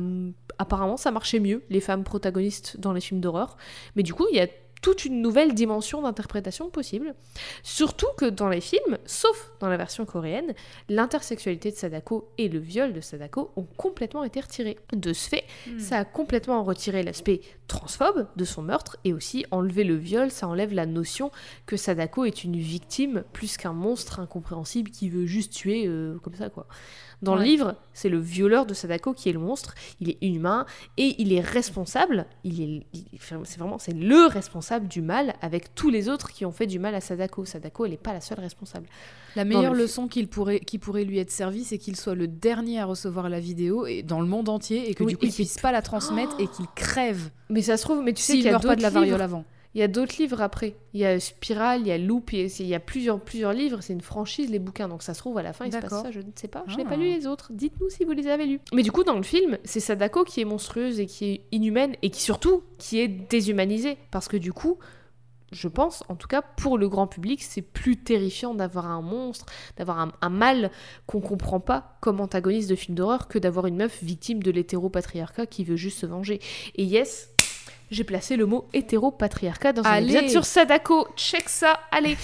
apparemment, 0.59 0.97
ça 0.97 1.11
marchait 1.11 1.41
mieux, 1.41 1.63
les 1.71 1.81
femmes 1.81 2.05
protagonistes 2.05 2.79
dans 2.79 2.93
les 2.93 3.01
films 3.01 3.21
d'horreur. 3.21 3.57
Mais 3.97 4.03
du 4.03 4.15
coup, 4.15 4.27
il 4.31 4.37
y 4.37 4.41
a 4.41 4.47
toute 4.85 5.06
une 5.06 5.23
nouvelle 5.23 5.55
dimension 5.55 6.02
d'interprétation 6.02 6.69
possible. 6.69 7.15
Surtout 7.62 8.09
que 8.19 8.27
dans 8.27 8.51
les 8.51 8.61
films, 8.61 8.98
sauf 9.06 9.51
dans 9.59 9.70
la 9.70 9.78
version 9.78 10.05
coréenne, 10.05 10.52
l'intersexualité 10.90 11.70
de 11.70 11.77
Sadako 11.77 12.31
et 12.36 12.51
le 12.51 12.59
viol 12.59 12.93
de 12.93 13.01
Sadako 13.01 13.51
ont 13.56 13.66
complètement 13.78 14.24
été 14.24 14.40
retirés. 14.43 14.78
De 14.93 15.15
ce 15.15 15.27
fait, 15.31 15.44
Hmm. 15.66 15.78
ça 15.78 15.97
a 16.01 16.05
complètement 16.05 16.62
retiré 16.62 17.02
l'aspect 17.02 17.40
transphobe 17.66 18.27
de 18.36 18.44
son 18.44 18.61
meurtre 18.61 18.98
et 19.05 19.15
aussi 19.15 19.47
enlever 19.51 19.85
le 19.85 19.94
viol, 19.97 20.31
ça 20.31 20.48
enlève 20.48 20.74
la 20.74 20.85
notion 20.85 21.31
que 21.65 21.78
Sadako 21.78 22.27
est 22.27 22.44
une 22.44 22.56
victime 22.59 23.24
plus 23.32 23.56
qu'un 23.56 23.73
monstre 23.73 24.20
incompréhensible 24.20 24.90
qui 24.90 25.09
veut 25.09 25.24
juste 25.24 25.55
tuer 25.55 25.85
euh, 25.86 26.19
comme 26.23 26.35
ça 26.35 26.51
quoi. 26.51 26.66
Dans 27.23 27.36
le 27.36 27.43
livre, 27.43 27.77
c'est 27.93 28.09
le 28.09 28.19
violeur 28.19 28.66
de 28.66 28.74
Sadako 28.74 29.12
qui 29.15 29.28
est 29.28 29.32
le 29.32 29.39
monstre, 29.39 29.74
il 30.01 30.11
est 30.11 30.19
inhumain 30.20 30.66
et 30.97 31.15
il 31.19 31.32
est 31.32 31.41
responsable, 31.41 32.27
il 32.45 32.61
est 32.61 32.86
c'est 33.19 33.59
vraiment 33.59 33.78
c'est 33.78 33.95
le 33.95 34.27
responsable 34.27 34.89
du 34.89 35.01
mal 35.01 35.35
avec 35.41 35.74
tous 35.74 35.91
les 35.91 36.09
autres 36.09 36.32
qui 36.32 36.45
ont 36.45 36.53
fait 36.53 36.66
du 36.66 36.78
mal 36.78 36.95
à 36.95 37.01
Sadako. 37.01 37.45
Sadako, 37.45 37.85
elle 37.85 37.93
n'est 37.93 37.97
pas 37.97 38.12
la 38.12 38.20
seule 38.20 38.41
responsable. 38.41 38.86
La 39.36 39.45
meilleure 39.45 39.74
le 39.74 39.81
leçon 39.81 40.07
qu'il 40.07 40.28
pourrait, 40.28 40.61
qui 40.61 40.78
pourrait 40.78 41.05
lui 41.05 41.19
être 41.19 41.31
servie, 41.31 41.65
c'est 41.65 41.78
qu'il 41.78 41.97
soit 41.97 42.15
le 42.15 42.28
dernier 42.28 42.81
à 42.81 42.85
recevoir 42.85 43.28
la 43.28 43.41
vidéo 43.41 43.86
et 43.86 44.03
dans 44.03 44.20
le 44.20 44.27
monde 44.27 44.49
entier 44.49 44.91
et 44.91 44.95
que 44.95 45.03
Oui, 45.03 45.12
du 45.12 45.16
coup 45.16 45.27
il 45.27 45.32
puisse 45.32 45.59
pas 45.59 45.73
la 45.73 45.82
transmettre 45.82 46.36
et 46.39 46.47
qu'il 46.47 46.66
crève 46.74 47.31
Mais 47.49 47.62
ça 47.62 47.77
se 47.77 47.82
trouve, 47.82 48.03
mais 48.03 48.12
tu 48.12 48.23
sais 48.23 48.35
qu'il 48.35 48.45
y 48.45 48.49
a 48.49 48.59
pas 48.59 48.77
de 48.77 48.82
la 48.82 48.91
variole 48.91 49.23
avant. 49.23 49.45
Il 49.75 49.81
y 49.81 49.83
a 49.83 49.89
d'autres 49.89 50.17
livres 50.19 50.41
après. 50.41 50.77
Il 50.93 51.01
y 51.01 51.05
a 51.05 51.19
Spiral, 51.19 51.81
il 51.81 51.89
y 51.89 51.93
a 51.93 51.99
Loop, 51.99 52.33
il 52.33 52.49
y 52.67 52.75
a, 52.75 52.81
plusieurs, 52.81 53.19
plusieurs 53.21 53.53
livres. 53.53 53.81
C'est 53.81 53.93
une 53.93 54.01
franchise, 54.01 54.51
les 54.51 54.59
bouquins. 54.61 54.87
Donc 54.89 55.03
ça 55.03 55.15
se 55.15 55.19
trouve, 55.19 55.37
à 55.39 55.43
la 55.43 55.53
fin, 55.53 55.67
il 55.67 55.73
se 55.73 55.79
passe 55.79 55.91
ça. 56.03 56.11
Je 56.13 56.21
ne 56.21 56.31
sais 56.37 56.47
pas. 56.49 56.63
Je 56.69 56.75
Ah. 56.75 56.77
n'ai 56.79 56.85
pas 56.85 56.97
lu 56.97 57.05
les 57.05 57.27
autres. 57.27 57.49
Dites-nous 57.53 57.91
si 57.91 58.05
vous 58.05 58.13
les 58.13 58.29
avez 58.29 58.47
lus. 58.47 58.61
Mais 58.73 58.83
du 58.83 58.93
coup, 58.93 59.03
dans 59.03 59.17
le 59.17 59.23
film, 59.25 59.59
c'est 59.65 59.81
Sadako 59.81 60.25
qui 60.25 60.41
est 60.41 60.45
monstrueuse 60.45 61.01
et 61.01 61.07
qui 61.07 61.25
est 61.25 61.41
inhumaine 61.51 61.97
et 62.03 62.11
qui 62.11 62.23
surtout, 62.23 62.63
qui 62.79 63.01
est 63.01 63.09
déshumanisée. 63.09 63.99
Parce 64.13 64.29
que 64.29 64.37
du 64.37 64.53
coup, 64.53 64.79
je 65.51 65.69
pense, 65.69 66.03
en 66.09 66.15
tout 66.17 66.27
cas 66.29 66.43
pour 66.43 66.79
le 66.79 66.89
grand 66.89 67.07
public, 67.07 67.43
c'est 67.43 67.63
plus 67.63 67.97
terrifiant 67.97 68.55
d'avoir 68.55 68.87
un 68.87 69.03
monstre, 69.03 69.47
d'avoir 69.77 69.99
un, 70.01 70.13
un 70.21 70.29
mal 70.31 70.71
qu'on 71.07 71.21
comprend 71.21 71.61
pas 71.61 71.97
comme 72.01 72.21
antagoniste 72.21 72.69
de 72.71 72.75
film 72.77 72.97
d'horreur 72.97 73.29
que 73.29 73.39
d'avoir 73.39 73.67
une 73.67 73.77
meuf 73.77 74.03
victime 74.03 74.43
de 74.43 74.51
l'hétéropatriarcat 74.51 75.47
qui 75.47 75.63
veut 75.65 75.77
juste 75.77 75.99
se 75.99 76.07
venger. 76.07 76.41
Et 76.77 76.85
yes, 76.85 77.31
j'ai 77.90 78.05
placé 78.05 78.36
le 78.36 78.47
mot 78.47 78.65
hétéropatriarcat 78.73 79.73
dans 79.73 79.82
un 79.82 79.90
Allez. 79.90 80.12
épisode 80.15 80.31
sur 80.31 80.44
Sadako. 80.44 81.06
Check 81.16 81.48
ça, 81.48 81.81
allez. 81.90 82.16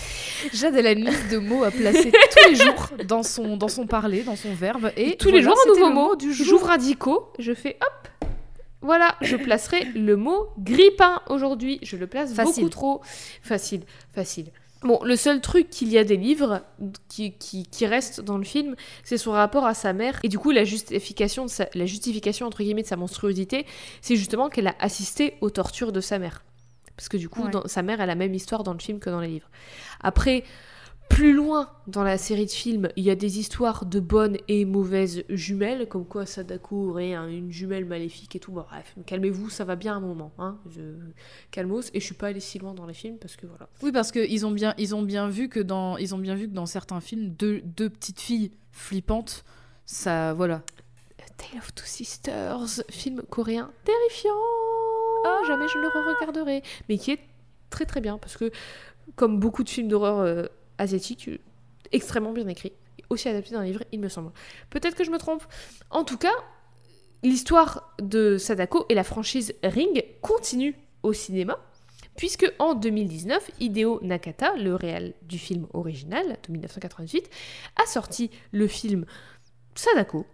Jade, 0.52 0.74
elle 0.76 0.86
a 0.86 0.92
une 0.92 1.04
liste 1.04 1.30
de 1.30 1.38
mots 1.38 1.64
à 1.64 1.70
placer 1.70 2.10
tous 2.36 2.48
les 2.48 2.56
jours 2.56 2.88
dans 3.06 3.22
son, 3.22 3.56
dans 3.56 3.68
son 3.68 3.86
parler, 3.86 4.22
dans 4.22 4.36
son 4.36 4.54
verbe. 4.54 4.90
Et 4.96 5.16
tous 5.16 5.30
les 5.30 5.42
jours 5.42 5.56
un 5.66 5.68
nouveau 5.68 5.90
mot. 5.90 6.16
du 6.16 6.32
jour. 6.32 6.46
J'ouvre 6.46 6.70
un 6.70 6.78
dico, 6.78 7.32
je 7.38 7.52
fais 7.54 7.76
hop. 7.80 8.28
Voilà, 8.82 9.14
je 9.20 9.36
placerai 9.36 9.84
le 9.94 10.16
mot 10.16 10.48
grippin 10.58 11.20
aujourd'hui. 11.28 11.78
Je 11.82 11.96
le 11.96 12.06
place 12.06 12.32
Facile. 12.32 12.54
beaucoup 12.64 12.70
trop. 12.70 13.00
Facile, 13.42 13.82
facile. 14.14 14.46
Bon, 14.82 14.98
le 15.04 15.14
seul 15.14 15.42
truc 15.42 15.68
qu'il 15.68 15.88
y 15.88 15.98
a 15.98 16.04
des 16.04 16.16
livres 16.16 16.62
qui, 17.08 17.32
qui, 17.32 17.64
qui 17.66 17.86
restent 17.86 18.22
dans 18.22 18.38
le 18.38 18.44
film, 18.44 18.76
c'est 19.04 19.18
son 19.18 19.32
rapport 19.32 19.66
à 19.66 19.74
sa 19.74 19.92
mère. 19.92 20.18
Et 20.22 20.28
du 20.28 20.38
coup, 20.38 20.52
la 20.52 20.64
justification, 20.64 21.44
de 21.44 21.50
sa- 21.50 21.68
la 21.74 21.84
justification 21.84 22.46
entre 22.46 22.62
guillemets 22.62 22.82
de 22.82 22.86
sa 22.86 22.96
monstruosité, 22.96 23.66
c'est 24.00 24.16
justement 24.16 24.48
qu'elle 24.48 24.68
a 24.68 24.74
assisté 24.80 25.34
aux 25.42 25.50
tortures 25.50 25.92
de 25.92 26.00
sa 26.00 26.18
mère. 26.18 26.42
Parce 26.96 27.10
que 27.10 27.18
du 27.18 27.28
coup, 27.28 27.44
Ouais. 27.44 27.50
dans- 27.50 27.66
sa 27.68 27.82
mère 27.82 28.00
a 28.00 28.06
la 28.06 28.14
même 28.14 28.32
histoire 28.34 28.62
dans 28.62 28.72
le 28.72 28.78
film 28.78 29.00
que 29.00 29.10
dans 29.10 29.20
les 29.20 29.28
livres. 29.28 29.48
Après, 30.02 30.44
plus 31.10 31.34
loin 31.34 31.68
dans 31.86 32.02
la 32.04 32.16
série 32.16 32.46
de 32.46 32.50
films, 32.50 32.88
il 32.96 33.04
y 33.04 33.10
a 33.10 33.14
des 33.14 33.38
histoires 33.38 33.84
de 33.84 34.00
bonnes 34.00 34.38
et 34.48 34.64
mauvaises 34.64 35.24
jumelles, 35.28 35.86
comme 35.88 36.06
quoi 36.06 36.24
Sadako 36.24 36.90
aurait 36.90 37.12
un- 37.12 37.28
une 37.28 37.50
jumelle 37.52 37.84
maléfique 37.84 38.36
et 38.36 38.40
tout. 38.40 38.52
Bon, 38.52 38.64
bref, 38.66 38.94
calmez-vous, 39.04 39.50
ça 39.50 39.64
va 39.64 39.76
bien 39.76 39.96
un 39.96 40.00
moment. 40.00 40.32
Hein. 40.38 40.56
Je... 40.70 40.80
Calmos, 41.50 41.90
et 41.92 42.00
je 42.00 42.04
suis 42.06 42.14
pas 42.14 42.28
allée 42.28 42.40
si 42.40 42.58
loin 42.58 42.72
dans 42.72 42.86
les 42.86 42.94
films 42.94 43.18
parce 43.18 43.36
que 43.36 43.46
voilà. 43.46 43.68
Oui, 43.82 43.92
parce 43.92 44.12
qu'ils 44.12 44.46
ont 44.46 44.50
bien, 44.52 44.72
ils 44.78 44.94
ont 44.94 45.02
bien 45.02 45.28
vu 45.28 45.48
que 45.50 45.60
dans, 45.60 45.98
ils 45.98 46.14
ont 46.14 46.18
bien 46.18 46.36
vu 46.36 46.48
que 46.48 46.54
dans 46.54 46.64
certains 46.66 47.00
films, 47.00 47.28
deux, 47.30 47.60
deux 47.64 47.90
petites 47.90 48.20
filles 48.20 48.52
flippantes, 48.72 49.44
ça, 49.84 50.32
voilà. 50.32 50.62
Tale 51.36 51.58
of 51.58 51.74
Two 51.74 51.84
Sisters, 51.86 52.82
film 52.88 53.22
coréen 53.28 53.70
terrifiant. 53.84 54.30
Ah, 55.26 55.40
jamais 55.46 55.66
je 55.68 55.76
ne 55.76 55.82
le 55.82 55.88
regarderai, 56.14 56.62
mais 56.88 56.96
qui 56.98 57.10
est 57.10 57.20
très 57.68 57.84
très 57.84 58.00
bien 58.00 58.16
parce 58.18 58.36
que 58.36 58.50
comme 59.16 59.38
beaucoup 59.40 59.64
de 59.64 59.68
films 59.68 59.88
d'horreur 59.88 60.20
euh, 60.20 60.46
asiatiques, 60.80 61.28
euh, 61.28 61.38
extrêmement 61.92 62.32
bien 62.32 62.48
écrit, 62.48 62.72
aussi 63.08 63.28
adapté 63.28 63.52
d'un 63.52 63.64
livre, 63.64 63.82
il 63.92 64.00
me 64.00 64.08
semble. 64.08 64.32
Peut-être 64.70 64.96
que 64.96 65.04
je 65.04 65.10
me 65.10 65.18
trompe. 65.18 65.44
En 65.90 66.04
tout 66.04 66.16
cas, 66.16 66.32
l'histoire 67.22 67.94
de 68.00 68.38
Sadako 68.38 68.86
et 68.88 68.94
la 68.94 69.04
franchise 69.04 69.54
Ring 69.62 70.04
continue 70.22 70.74
au 71.02 71.12
cinéma. 71.12 71.58
Puisque 72.16 72.52
en 72.58 72.74
2019, 72.74 73.50
Hideo 73.60 74.00
Nakata, 74.02 74.54
le 74.56 74.74
réal 74.74 75.14
du 75.22 75.38
film 75.38 75.66
original 75.72 76.38
de 76.46 76.52
1988, 76.52 77.30
a 77.82 77.86
sorti 77.86 78.30
le 78.52 78.66
film 78.66 79.06
Sadako, 79.74 80.26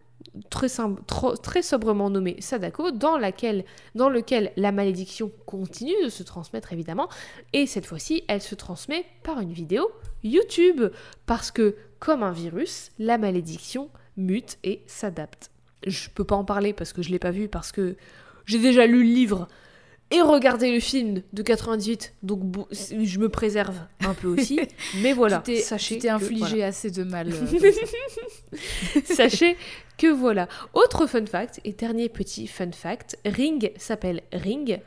très, 0.51 1.63
sobrement 1.63 2.11
nommé 2.11 2.37
Sadako, 2.41 2.91
dans, 2.91 3.17
laquelle, 3.17 3.65
dans 3.95 4.09
lequel 4.09 4.53
la 4.57 4.73
malédiction 4.73 5.31
continue 5.47 6.05
de 6.05 6.09
se 6.09 6.23
transmettre 6.23 6.73
évidemment, 6.73 7.09
et 7.53 7.67
cette 7.67 7.87
fois-ci, 7.87 8.25
elle 8.29 8.43
se 8.43 8.55
transmet 8.55 9.05
par 9.23 9.41
une 9.41 9.53
vidéo 9.53 9.91
YouTube, 10.25 10.83
parce 11.27 11.51
que, 11.51 11.77
comme 11.99 12.23
un 12.23 12.33
virus, 12.33 12.91
la 12.99 13.19
malédiction 13.19 13.91
mute 14.17 14.59
et 14.65 14.83
s'adapte. 14.87 15.51
Je 15.87 16.09
peux 16.09 16.25
pas 16.25 16.37
en 16.37 16.45
parler 16.45 16.73
parce 16.73 16.93
que 16.93 17.03
je 17.03 17.11
l'ai 17.11 17.19
pas 17.19 17.31
vu, 17.31 17.49
parce 17.49 17.73
que 17.73 17.97
j'ai 18.47 18.59
déjà 18.59 18.87
lu 18.87 19.05
le 19.05 19.15
livre 19.15 19.49
et 20.11 20.21
regardé 20.21 20.73
le 20.73 20.79
film 20.81 21.23
de 21.33 21.43
98, 21.43 22.15
donc 22.23 22.41
je 22.71 23.19
me 23.19 23.29
préserve 23.29 23.77
un 24.01 24.15
peu 24.15 24.29
aussi. 24.29 24.61
Mais 25.03 25.13
voilà, 25.13 25.43
sachez 25.63 25.99
tu 25.99 26.09
infligé 26.09 26.39
voilà. 26.47 26.67
assez 26.67 26.91
de 26.91 27.03
mal. 27.03 27.33
euh, 27.33 27.73
Sachez 29.05 29.57
que 29.99 30.07
voilà. 30.07 30.49
Autre 30.75 31.07
fun 31.07 31.27
fact, 31.27 31.61
et 31.65 31.73
dernier 31.73 32.09
petit 32.09 32.47
fun 32.47 32.71
fact, 32.73 33.19
Ring 33.25 33.73
s'appelle 33.77 34.23
Ring 34.33 34.81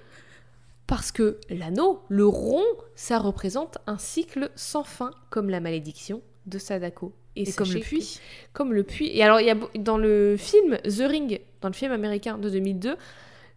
parce 0.87 1.11
que 1.11 1.37
l'anneau, 1.49 2.01
le 2.09 2.25
rond, 2.25 2.63
ça 2.95 3.19
représente 3.19 3.77
un 3.85 3.97
cycle 3.99 4.49
sans 4.55 4.83
fin, 4.83 5.11
comme 5.29 5.49
la 5.49 5.59
malédiction 5.59 6.21
de 6.47 6.57
Sadako. 6.57 7.13
et 7.35 7.51
comme 7.53 7.71
le 7.71 7.79
que- 7.79 7.85
puits. 7.85 8.19
Comme 8.53 8.73
le 8.73 8.83
puits. 8.83 9.11
Et 9.15 9.21
alors, 9.23 9.39
il 9.39 9.45
y 9.45 9.51
a 9.51 9.57
dans 9.77 9.97
le 9.99 10.35
film 10.37 10.77
The 10.83 11.03
Ring, 11.07 11.41
dans 11.61 11.67
le 11.69 11.75
film 11.75 11.91
américain 11.91 12.37
de 12.39 12.49
2002, 12.49 12.95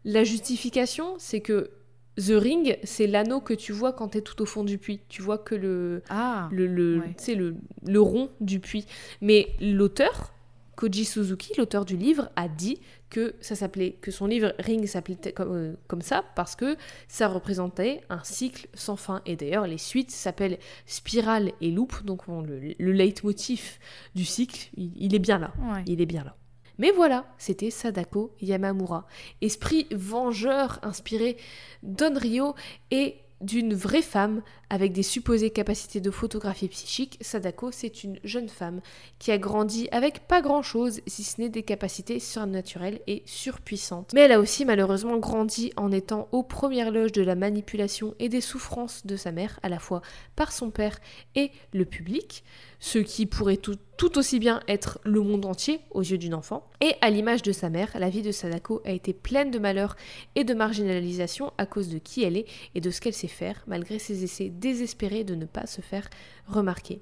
la 0.04 0.24
justification, 0.24 1.14
c'est 1.18 1.40
que 1.40 1.70
The 2.18 2.32
Ring, 2.36 2.76
c'est 2.84 3.06
l'anneau 3.06 3.40
que 3.40 3.54
tu 3.54 3.72
vois 3.72 3.92
quand 3.92 4.10
tu 4.10 4.18
es 4.18 4.20
tout 4.20 4.40
au 4.42 4.46
fond 4.46 4.64
du 4.64 4.76
puits. 4.78 5.00
Tu 5.08 5.22
vois 5.22 5.38
que 5.38 5.54
le, 5.54 6.02
Ah, 6.10 6.48
le, 6.52 6.66
le, 6.66 6.98
Ouais. 7.00 7.34
le, 7.34 7.56
le 7.86 8.00
rond 8.00 8.30
du 8.40 8.60
puits. 8.60 8.84
Mais 9.22 9.48
l'auteur, 9.60 10.34
Koji 10.76 11.04
Suzuki, 11.04 11.52
l'auteur 11.56 11.84
du 11.84 11.96
livre, 11.96 12.30
a 12.36 12.48
dit 12.48 12.80
que 13.08 13.34
ça 13.40 13.54
s'appelait 13.54 13.92
que 13.92 14.10
son 14.10 14.26
livre 14.26 14.52
Ring 14.58 14.86
s'appelait 14.86 15.32
comme, 15.34 15.52
euh, 15.54 15.72
comme 15.86 16.00
ça 16.02 16.24
parce 16.34 16.56
que 16.56 16.76
ça 17.08 17.28
représentait 17.28 18.00
un 18.10 18.22
cycle 18.24 18.68
sans 18.74 18.96
fin. 18.96 19.22
Et 19.26 19.36
d'ailleurs, 19.36 19.66
les 19.66 19.78
suites 19.78 20.10
s'appellent 20.10 20.58
Spirale 20.86 21.52
et 21.60 21.70
Loop, 21.70 22.04
donc 22.04 22.28
on- 22.28 22.40
le, 22.42 22.58
le 22.78 22.92
leitmotiv 22.92 23.78
du 24.14 24.24
cycle, 24.24 24.70
il, 24.76 24.92
il 24.96 25.14
est 25.14 25.18
bien 25.18 25.38
là. 25.38 25.52
ouais. 25.72 25.82
Il 25.86 26.00
est 26.00 26.06
bien 26.06 26.24
là. 26.24 26.36
Mais 26.78 26.90
voilà, 26.90 27.26
c'était 27.38 27.70
Sadako 27.70 28.34
Yamamura, 28.40 29.06
esprit 29.40 29.86
vengeur 29.90 30.78
inspiré 30.82 31.36
d'Onryo 31.82 32.54
et 32.90 33.16
d'une 33.42 33.74
vraie 33.74 34.02
femme 34.02 34.40
avec 34.70 34.92
des 34.92 35.02
supposées 35.02 35.50
capacités 35.50 36.00
de 36.00 36.10
photographie 36.10 36.68
psychique. 36.68 37.18
Sadako, 37.20 37.70
c'est 37.72 38.04
une 38.04 38.18
jeune 38.24 38.48
femme 38.48 38.80
qui 39.18 39.32
a 39.32 39.38
grandi 39.38 39.88
avec 39.90 40.26
pas 40.26 40.40
grand-chose, 40.40 41.00
si 41.06 41.24
ce 41.24 41.40
n'est 41.40 41.48
des 41.48 41.64
capacités 41.64 42.20
surnaturelles 42.20 43.00
et 43.06 43.22
surpuissantes. 43.26 44.12
Mais 44.14 44.22
elle 44.22 44.32
a 44.32 44.40
aussi 44.40 44.64
malheureusement 44.64 45.18
grandi 45.18 45.72
en 45.76 45.92
étant 45.92 46.28
aux 46.32 46.42
premières 46.42 46.90
loges 46.90 47.12
de 47.12 47.22
la 47.22 47.34
manipulation 47.34 48.14
et 48.18 48.28
des 48.28 48.40
souffrances 48.40 49.04
de 49.06 49.16
sa 49.16 49.32
mère, 49.32 49.58
à 49.62 49.68
la 49.68 49.78
fois 49.78 50.02
par 50.36 50.52
son 50.52 50.70
père 50.70 50.98
et 51.34 51.50
le 51.74 51.84
public, 51.84 52.44
ce 52.82 52.98
qui 52.98 53.26
pourrait 53.26 53.58
tout, 53.58 53.78
aussi 54.18 54.40
bien 54.40 54.60
être 54.66 54.98
le 55.04 55.20
monde 55.20 55.46
entier 55.46 55.78
aux 55.92 56.02
yeux 56.02 56.18
d'une 56.18 56.34
enfant. 56.34 56.68
Et 56.80 56.94
à 57.00 57.10
l'image 57.10 57.42
de 57.42 57.52
sa 57.52 57.70
mère, 57.70 57.88
la 57.94 58.10
vie 58.10 58.22
de 58.22 58.32
Sadako 58.32 58.82
a 58.84 58.90
été 58.90 59.12
pleine 59.12 59.52
de 59.52 59.60
malheur 59.60 59.94
et 60.34 60.42
de 60.42 60.52
marginalisation 60.52 61.52
à 61.58 61.64
cause 61.64 61.88
de 61.88 61.98
qui 61.98 62.24
elle 62.24 62.36
est 62.36 62.46
et 62.74 62.80
de 62.80 62.90
ce 62.90 63.00
qu'elle 63.00 63.14
sait 63.14 63.28
faire, 63.28 63.62
malgré 63.68 64.00
ses 64.00 64.24
essais 64.24 64.48
désespérés 64.48 65.22
de 65.22 65.36
ne 65.36 65.44
pas 65.44 65.66
se 65.66 65.80
faire 65.80 66.10
remarquer. 66.48 67.00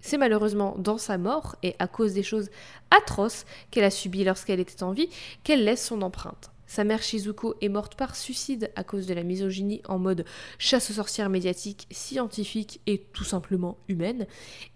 C'est 0.00 0.18
malheureusement 0.18 0.74
dans 0.78 0.98
sa 0.98 1.16
mort 1.16 1.54
et 1.62 1.76
à 1.78 1.86
cause 1.86 2.12
des 2.12 2.24
choses 2.24 2.50
atroces 2.90 3.44
qu'elle 3.70 3.84
a 3.84 3.90
subies 3.90 4.24
lorsqu'elle 4.24 4.58
était 4.58 4.82
en 4.82 4.90
vie 4.90 5.10
qu'elle 5.44 5.64
laisse 5.64 5.86
son 5.86 6.02
empreinte. 6.02 6.50
Sa 6.74 6.82
mère 6.82 7.04
Shizuko 7.04 7.54
est 7.60 7.68
morte 7.68 7.94
par 7.94 8.16
suicide 8.16 8.72
à 8.74 8.82
cause 8.82 9.06
de 9.06 9.14
la 9.14 9.22
misogynie 9.22 9.80
en 9.86 10.00
mode 10.00 10.24
chasse 10.58 10.90
aux 10.90 10.94
sorcières 10.94 11.30
médiatique, 11.30 11.86
scientifique 11.92 12.80
et 12.88 12.98
tout 13.12 13.22
simplement 13.22 13.78
humaine. 13.86 14.26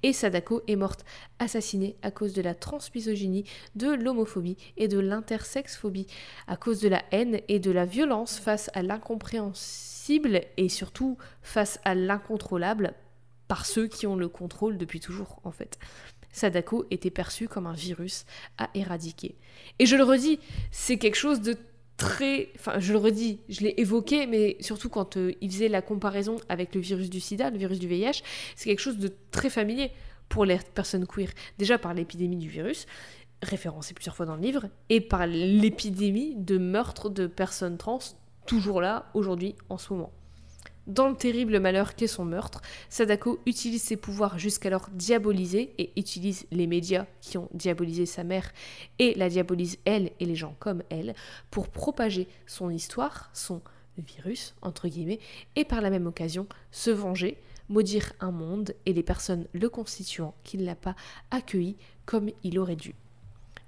Et 0.04 0.12
Sadako 0.12 0.62
est 0.68 0.76
morte 0.76 1.04
assassinée 1.40 1.96
à 2.02 2.12
cause 2.12 2.34
de 2.34 2.40
la 2.40 2.54
transmisogynie, 2.54 3.46
de 3.74 3.90
l'homophobie 3.90 4.56
et 4.76 4.86
de 4.86 5.00
l'intersexphobie, 5.00 6.06
à 6.46 6.56
cause 6.56 6.80
de 6.80 6.88
la 6.88 7.02
haine 7.10 7.40
et 7.48 7.58
de 7.58 7.72
la 7.72 7.84
violence 7.84 8.38
face 8.38 8.70
à 8.74 8.84
l'incompréhensible 8.84 10.42
et 10.56 10.68
surtout 10.68 11.18
face 11.42 11.80
à 11.84 11.96
l'incontrôlable 11.96 12.94
par 13.48 13.66
ceux 13.66 13.88
qui 13.88 14.06
ont 14.06 14.14
le 14.14 14.28
contrôle 14.28 14.78
depuis 14.78 15.00
toujours 15.00 15.40
en 15.42 15.50
fait. 15.50 15.80
Sadako 16.30 16.86
était 16.92 17.10
perçu 17.10 17.48
comme 17.48 17.66
un 17.66 17.72
virus 17.72 18.24
à 18.58 18.70
éradiquer. 18.74 19.34
Et 19.80 19.86
je 19.86 19.96
le 19.96 20.04
redis, 20.04 20.38
c'est 20.70 20.98
quelque 20.98 21.16
chose 21.16 21.40
de 21.40 21.56
très... 21.98 22.48
Enfin, 22.56 22.78
je 22.78 22.92
le 22.92 22.98
redis, 22.98 23.40
je 23.50 23.60
l'ai 23.60 23.74
évoqué, 23.76 24.26
mais 24.26 24.56
surtout 24.60 24.88
quand 24.88 25.18
euh, 25.18 25.32
il 25.42 25.50
faisait 25.50 25.68
la 25.68 25.82
comparaison 25.82 26.36
avec 26.48 26.74
le 26.74 26.80
virus 26.80 27.10
du 27.10 27.20
sida, 27.20 27.50
le 27.50 27.58
virus 27.58 27.78
du 27.78 27.88
VIH, 27.88 28.22
c'est 28.56 28.70
quelque 28.70 28.80
chose 28.80 28.96
de 28.96 29.12
très 29.30 29.50
familier 29.50 29.90
pour 30.30 30.46
les 30.46 30.58
personnes 30.74 31.06
queer. 31.06 31.28
Déjà 31.58 31.76
par 31.76 31.92
l'épidémie 31.92 32.36
du 32.36 32.48
virus, 32.48 32.86
référencée 33.42 33.92
plusieurs 33.92 34.16
fois 34.16 34.26
dans 34.26 34.36
le 34.36 34.42
livre, 34.42 34.66
et 34.88 35.00
par 35.00 35.26
l'épidémie 35.26 36.34
de 36.36 36.56
meurtre 36.56 37.10
de 37.10 37.26
personnes 37.26 37.76
trans, 37.76 37.98
toujours 38.46 38.80
là, 38.80 39.10
aujourd'hui, 39.14 39.54
en 39.68 39.76
ce 39.76 39.92
moment. 39.92 40.12
Dans 40.88 41.10
le 41.10 41.16
terrible 41.16 41.60
malheur 41.60 41.94
qu'est 41.94 42.06
son 42.06 42.24
meurtre, 42.24 42.62
Sadako 42.88 43.38
utilise 43.44 43.82
ses 43.82 43.98
pouvoirs 43.98 44.38
jusqu'alors 44.38 44.88
diabolisés 44.90 45.74
et 45.76 45.92
utilise 45.98 46.46
les 46.50 46.66
médias 46.66 47.04
qui 47.20 47.36
ont 47.36 47.50
diabolisé 47.52 48.06
sa 48.06 48.24
mère 48.24 48.50
et 48.98 49.12
la 49.14 49.28
diabolise 49.28 49.76
elle 49.84 50.12
et 50.18 50.24
les 50.24 50.34
gens 50.34 50.56
comme 50.58 50.82
elle 50.88 51.14
pour 51.50 51.68
propager 51.68 52.26
son 52.46 52.70
histoire, 52.70 53.28
son 53.34 53.60
virus, 53.98 54.54
entre 54.62 54.88
guillemets, 54.88 55.18
et 55.56 55.66
par 55.66 55.82
la 55.82 55.90
même 55.90 56.06
occasion 56.06 56.46
se 56.70 56.90
venger, 56.90 57.36
maudire 57.68 58.14
un 58.20 58.30
monde 58.30 58.74
et 58.86 58.94
les 58.94 59.02
personnes 59.02 59.46
le 59.52 59.68
constituant 59.68 60.34
qui 60.42 60.56
ne 60.56 60.64
l'a 60.64 60.74
pas 60.74 60.96
accueilli 61.30 61.76
comme 62.06 62.30
il 62.44 62.58
aurait 62.58 62.76
dû. 62.76 62.94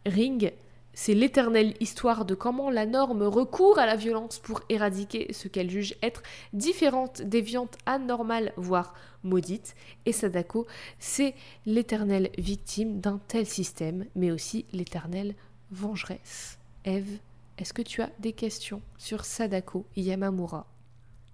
Ring, 0.06 0.54
c'est 1.02 1.14
l'éternelle 1.14 1.72
histoire 1.80 2.26
de 2.26 2.34
comment 2.34 2.68
la 2.68 2.84
norme 2.84 3.22
recourt 3.22 3.78
à 3.78 3.86
la 3.86 3.96
violence 3.96 4.38
pour 4.38 4.60
éradiquer 4.68 5.32
ce 5.32 5.48
qu'elle 5.48 5.70
juge 5.70 5.94
être 6.02 6.22
différente, 6.52 7.22
déviante, 7.22 7.78
anormale, 7.86 8.52
voire 8.58 8.92
maudite. 9.22 9.74
Et 10.04 10.12
Sadako, 10.12 10.66
c'est 10.98 11.34
l'éternelle 11.64 12.28
victime 12.36 13.00
d'un 13.00 13.18
tel 13.28 13.46
système, 13.46 14.04
mais 14.14 14.30
aussi 14.30 14.66
l'éternelle 14.74 15.34
vengeresse. 15.70 16.58
Eve, 16.84 17.18
est-ce 17.56 17.72
que 17.72 17.80
tu 17.80 18.02
as 18.02 18.10
des 18.18 18.34
questions 18.34 18.82
sur 18.98 19.24
Sadako 19.24 19.86
Yamamura? 19.96 20.66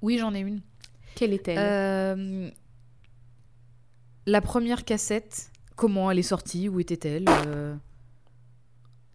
Oui, 0.01 0.17
j'en 0.19 0.33
ai 0.33 0.43
une. 0.43 0.61
Quelle 1.17 1.33
est-elle? 1.33 1.59
Euh, 1.59 2.51
La 4.27 4.41
première 4.41 4.85
cassette, 4.85 5.51
comment 5.75 6.09
elle 6.09 6.21
est 6.21 6.23
sortie? 6.23 6.69
Où 6.69 6.79
était-elle? 6.79 7.25
Euh, 7.29 7.75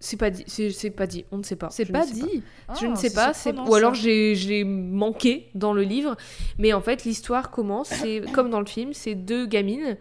C'est 0.03 0.18
pas 0.18 0.32
dit, 0.32 0.44
c'est 0.48 0.72
c'est 0.72 0.90
pas 0.90 1.07
dit, 1.07 1.26
on 1.32 1.38
ne 1.38 1.44
sait 1.44 1.56
pas. 1.56 1.69
C'est 1.69 1.86
pas 1.86 2.06
dit. 2.06 2.44
Je 2.80 2.86
Ah, 2.86 2.90
ne 2.90 2.95
sais 2.95 3.14
pas, 3.14 3.32
ou 3.68 3.76
alors 3.76 3.94
j'ai 3.94 4.36
j'ai 4.36 4.64
manqué 4.64 5.49
dans 5.56 5.73
le 5.73 5.84
livre, 5.84 6.18
mais 6.57 6.73
en 6.73 6.82
fait 6.82 7.06
l'histoire 7.06 7.52
commence, 7.52 7.90
c'est 7.90 8.22
comme 8.34 8.49
dans 8.49 8.60
le 8.60 8.65
film, 8.65 8.94
c'est 8.94 9.15
deux 9.15 9.45
gamines 9.45 9.98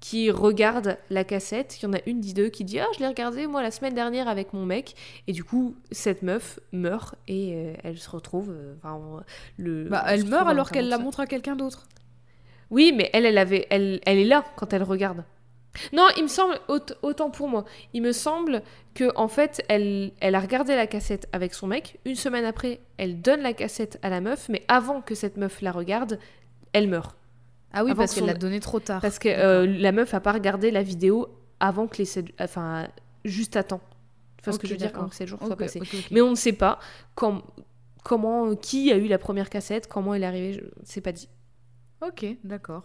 qui 0.00 0.30
regardent 0.30 0.98
la 1.10 1.24
cassette, 1.24 1.78
il 1.80 1.84
y 1.84 1.86
en 1.88 1.92
a 1.92 1.98
une 2.06 2.20
des 2.20 2.32
deux 2.32 2.48
qui 2.48 2.64
dit 2.64 2.78
ah 2.80 2.86
je 2.94 3.00
l'ai 3.00 3.08
regardée 3.08 3.46
moi 3.46 3.62
la 3.62 3.70
semaine 3.70 3.94
dernière 3.94 4.28
avec 4.28 4.52
mon 4.52 4.64
mec 4.66 4.94
et 5.26 5.32
du 5.32 5.42
coup 5.44 5.74
cette 5.90 6.22
meuf 6.22 6.58
meurt 6.72 7.14
et 7.28 7.54
euh, 7.54 7.74
elle 7.82 7.98
se 7.98 8.08
retrouve 8.10 8.50
euh, 8.50 8.74
enfin, 8.76 9.22
le 9.58 9.84
Bah, 9.84 10.04
elle 10.06 10.24
meurt 10.26 10.48
alors 10.48 10.70
qu'elle 10.70 10.88
la 10.88 10.98
montre 10.98 11.20
à 11.20 11.26
quelqu'un 11.26 11.56
d'autre. 11.56 11.88
Oui, 12.70 12.92
mais 12.96 13.10
elle, 13.12 13.24
elle 13.26 13.38
avait, 13.38 13.66
elle, 13.70 14.00
elle 14.06 14.18
est 14.18 14.24
là 14.24 14.44
quand 14.56 14.72
elle 14.72 14.82
regarde. 14.82 15.24
Non, 15.92 16.06
il 16.16 16.22
me 16.24 16.28
semble, 16.28 16.58
aut- 16.68 16.80
autant 17.02 17.30
pour 17.30 17.48
moi, 17.48 17.64
il 17.94 18.02
me 18.02 18.12
semble 18.12 18.62
que 18.94 19.10
en 19.16 19.28
fait, 19.28 19.64
elle, 19.68 20.12
elle 20.20 20.34
a 20.34 20.40
regardé 20.40 20.74
la 20.76 20.86
cassette 20.86 21.28
avec 21.32 21.54
son 21.54 21.66
mec. 21.66 21.98
Une 22.04 22.14
semaine 22.14 22.44
après, 22.44 22.80
elle 22.96 23.20
donne 23.20 23.40
la 23.42 23.52
cassette 23.52 23.98
à 24.02 24.08
la 24.10 24.20
meuf, 24.20 24.48
mais 24.48 24.62
avant 24.68 25.00
que 25.02 25.14
cette 25.14 25.36
meuf 25.36 25.60
la 25.62 25.72
regarde, 25.72 26.18
elle 26.72 26.88
meurt. 26.88 27.16
Ah 27.72 27.84
oui, 27.84 27.90
Avant 27.90 28.02
parce 28.02 28.12
que 28.12 28.20
qu'elle 28.20 28.28
son- 28.28 28.32
l'a 28.32 28.38
donné 28.38 28.60
trop 28.60 28.80
tard. 28.80 29.00
Parce 29.02 29.18
que 29.18 29.28
euh, 29.28 29.66
la 29.66 29.92
meuf 29.92 30.14
a 30.14 30.20
pas 30.20 30.32
regardé 30.32 30.70
la 30.70 30.82
vidéo 30.82 31.28
avant 31.60 31.86
que 31.88 31.98
les, 31.98 32.04
sept- 32.06 32.32
enfin, 32.40 32.88
juste 33.24 33.56
à 33.56 33.62
temps. 33.62 33.80
vois 34.44 34.52
ce 34.52 34.58
que 34.58 34.66
je 34.66 34.72
veux 34.74 34.78
dire 34.78 34.92
quand 34.92 35.12
7 35.12 35.26
jours 35.28 35.38
soient 35.40 35.56
passés. 35.56 35.80
Mais 36.10 36.20
on 36.20 36.30
ne 36.30 36.34
sait 36.36 36.52
pas 36.52 36.78
quand, 37.14 37.42
comment, 38.04 38.54
qui 38.54 38.92
a 38.92 38.96
eu 38.96 39.08
la 39.08 39.18
première 39.18 39.50
cassette, 39.50 39.88
comment 39.88 40.14
elle 40.14 40.22
est 40.22 40.26
arrivée, 40.26 40.52
je- 40.54 40.60
c'est 40.84 41.00
pas 41.00 41.12
dit. 41.12 41.28
Ok, 42.02 42.26
d'accord. 42.44 42.82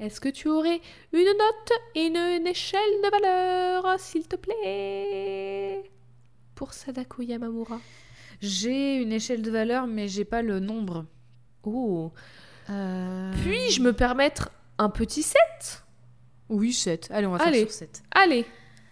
Est-ce 0.00 0.20
que 0.20 0.28
tu 0.30 0.48
aurais 0.48 0.80
une 1.12 1.24
note 1.24 1.72
et 1.94 2.06
une, 2.06 2.16
une 2.16 2.46
échelle 2.46 2.80
de 3.04 3.10
valeur, 3.10 4.00
s'il 4.00 4.26
te 4.26 4.36
plaît? 4.36 5.82
Pour 6.54 6.72
Sadako 6.72 7.22
Yamamura. 7.22 7.78
J'ai 8.40 8.96
une 8.96 9.12
échelle 9.12 9.42
de 9.42 9.50
valeur, 9.50 9.86
mais 9.86 10.08
j'ai 10.08 10.24
pas 10.24 10.42
le 10.42 10.58
nombre. 10.58 11.04
Oh. 11.64 12.12
Euh, 12.70 13.32
Puis-je 13.42 13.80
me 13.82 13.92
permettre 13.92 14.50
un 14.78 14.88
petit 14.88 15.22
7 15.22 15.38
Oui, 16.48 16.72
7. 16.72 17.08
Allez, 17.10 17.26
on 17.26 17.32
va 17.32 17.44
Allez. 17.44 17.58
faire 17.60 17.68
sur 17.68 17.78
7. 17.78 18.02
Allez, 18.12 18.46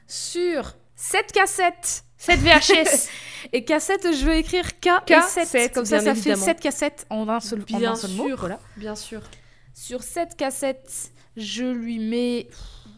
Sur 0.06 0.74
7 0.94 1.32
cassettes 1.32 2.04
7 2.18 2.38
VHS 2.40 3.08
Et 3.52 3.64
cassette, 3.64 4.06
je 4.14 4.24
veux 4.24 4.34
écrire 4.34 4.78
K, 4.80 4.88
K, 5.06 5.10
et 5.10 5.20
7. 5.22 5.46
sept, 5.48 5.74
Comme 5.74 5.84
ça, 5.84 6.00
ça 6.00 6.10
évidemment. 6.12 6.36
fait 6.44 6.50
7 6.52 6.60
cassettes 6.60 7.06
en 7.10 7.28
un 7.28 7.40
seul, 7.40 7.62
en 7.72 7.78
Bien 7.78 7.92
un 7.92 7.96
seul 7.96 8.10
mot. 8.12 8.26
sûr. 8.28 8.38
Voilà. 8.38 8.60
Bien 8.76 8.94
sûr. 8.94 9.20
Sur 9.74 10.02
7 10.02 10.36
cassettes, 10.36 11.12
je 11.36 11.64
lui 11.64 11.98
mets... 11.98 12.48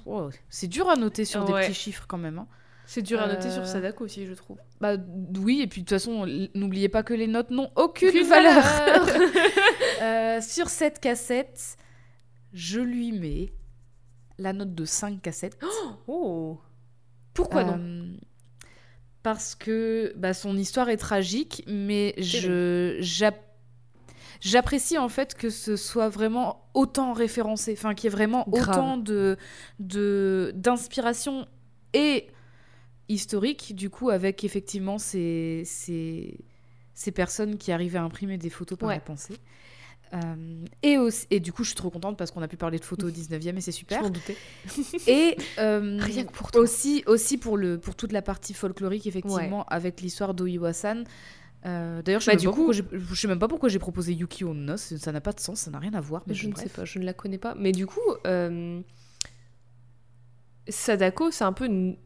Oh, 0.05 0.29
c'est 0.51 0.69
dur 0.69 0.89
à 0.89 0.95
noter 0.97 1.25
sur 1.25 1.41
Ouais. 1.49 1.61
des 1.63 1.67
petits 1.69 1.75
chiffres 1.75 2.05
quand 2.07 2.19
même. 2.19 2.39
hein. 2.39 2.47
C'est 2.89 3.03
dur 3.03 3.21
à 3.21 3.27
noter 3.27 3.49
Euh, 3.49 3.55
sur 3.55 3.67
Sadako 3.67 4.05
aussi, 4.05 4.27
je 4.27 4.35
trouve. 4.35 4.59
Bah 4.81 4.93
oui, 5.39 5.61
et 5.63 5.67
puis 5.67 5.81
de 5.83 5.87
toute 5.87 5.97
façon, 5.99 6.25
n'oubliez 6.55 6.89
pas 6.89 7.03
que 7.03 7.15
les 7.15 7.27
notes 7.27 7.51
n'ont 7.51 7.71
aucune, 7.75 8.09
Aucune 8.11 8.27
valeur. 8.29 8.63
valeur. 8.63 9.07
Euh, 10.03 10.43
sur 10.43 10.69
cette 10.69 11.01
cassette, 11.01 11.79
je 12.53 12.79
lui 12.81 13.13
mets 13.13 13.55
la 14.39 14.53
note 14.53 14.75
de 14.75 14.85
5 14.85 15.23
cassettes. 15.23 15.59
Oh 16.07 16.61
Pourquoi 17.33 17.65
non 17.65 17.79
Euh, 17.81 18.17
Parce 19.23 19.55
que 19.55 20.13
bah, 20.17 20.35
son 20.35 20.55
histoire 20.59 20.91
est 20.91 20.99
tragique, 20.99 21.65
mais 21.67 22.15
je 22.19 23.01
j'apprécie 24.41 24.99
en 24.99 25.09
fait 25.09 25.35
que 25.35 25.51
ce 25.51 25.77
soit 25.77 26.09
vraiment 26.09 26.69
autant 26.75 27.13
référencé, 27.13 27.73
enfin 27.77 27.95
qu'il 27.95 28.05
y 28.11 28.13
ait 28.13 28.17
vraiment 28.17 28.45
Grave. 28.49 28.69
autant 28.71 28.97
de 28.97 29.37
de 29.81 30.53
d'inspiration 30.55 31.47
et 31.93 32.27
historique 33.09 33.75
du 33.75 33.91
coup 33.91 34.11
avec 34.11 34.45
effectivement 34.45 34.99
ces 34.99 35.63
ces 35.65 36.39
ces 36.95 37.11
personnes 37.13 37.59
qui 37.59 37.73
arrivaient 37.73 37.99
à 37.99 38.03
imprimer 38.03 38.39
des 38.39 38.51
photos 38.51 38.79
par 38.79 38.89
Ouais. 38.89 38.95
la 38.95 39.01
pensée. 39.01 39.35
Euh, 40.15 40.65
et, 40.85 40.99
aussi, 40.99 41.27
et 41.31 41.41
du 41.41 41.53
coup, 41.53 41.63
je 41.65 41.71
suis 41.71 41.77
trop 41.77 41.91
contente 41.91 42.17
parce 42.17 42.31
qu'on 42.31 42.41
a 42.41 42.47
pu 42.49 42.57
parler 42.57 42.79
de 42.79 42.85
photos 42.85 43.11
au 43.11 43.13
19e 43.13 43.57
et 43.57 43.61
c'est 43.61 43.73
Je 43.73 43.77
super. 43.77 44.03
m'en 44.03 44.09
doutais. 44.11 44.37
Et 45.09 45.37
euh, 45.59 45.99
Rien 46.01 46.25
que 46.25 46.31
pour 46.33 46.53
toi. 46.53 46.61
aussi, 46.63 47.03
aussi 47.07 47.37
pour, 47.39 47.57
le, 47.57 47.77
pour 47.77 47.97
toute 47.97 48.13
la 48.13 48.23
partie 48.23 48.55
folklorique, 48.55 49.07
effectivement, 49.09 49.65
avec 49.67 50.01
l'histoire 50.01 50.33
d'Oiwa-san. 50.33 51.05
Euh, 51.67 52.01
D'ailleurs, 52.03 52.21
je 52.21 52.27
Bah, 52.27 52.33
sais 52.33 52.37
du 52.39 52.47
même 52.47 52.53
pas 52.53 52.57
coup- 52.61 52.73
pourquoi 52.73 52.75
j'ai- 52.75 52.99
je 53.07 53.15
sais 53.15 53.27
même 53.29 53.39
pas 53.41 53.49
pourquoi 53.49 53.69
j'ai 53.69 53.79
proposé 53.81 54.13
Yukio 54.13 54.55
no, 54.55 54.77
ça 54.77 54.97
ça 54.99 55.11
n'a 55.13 55.21
pas 55.21 55.33
de 55.33 55.41
sens, 55.41 55.61
ça 55.61 55.71
n'a 55.71 55.79
rien 55.81 55.95
à 55.95 56.01
voir. 56.01 56.23
Mais 56.27 56.35
je 56.35 56.49
ne 56.49 56.55
sais 56.55 56.69
pas, 56.69 56.85
je 56.85 56.99
ne 57.01 57.05
la 57.05 57.13
connais 57.13 57.39
pas. 57.39 57.55
Mais 57.59 57.73
du 57.73 57.87
coup, 57.87 58.01
euh, 58.27 58.81
Sadako, 60.69 61.31
c'est 61.31 61.45
un 61.45 61.53
peu 61.53 61.67
une 61.67 61.97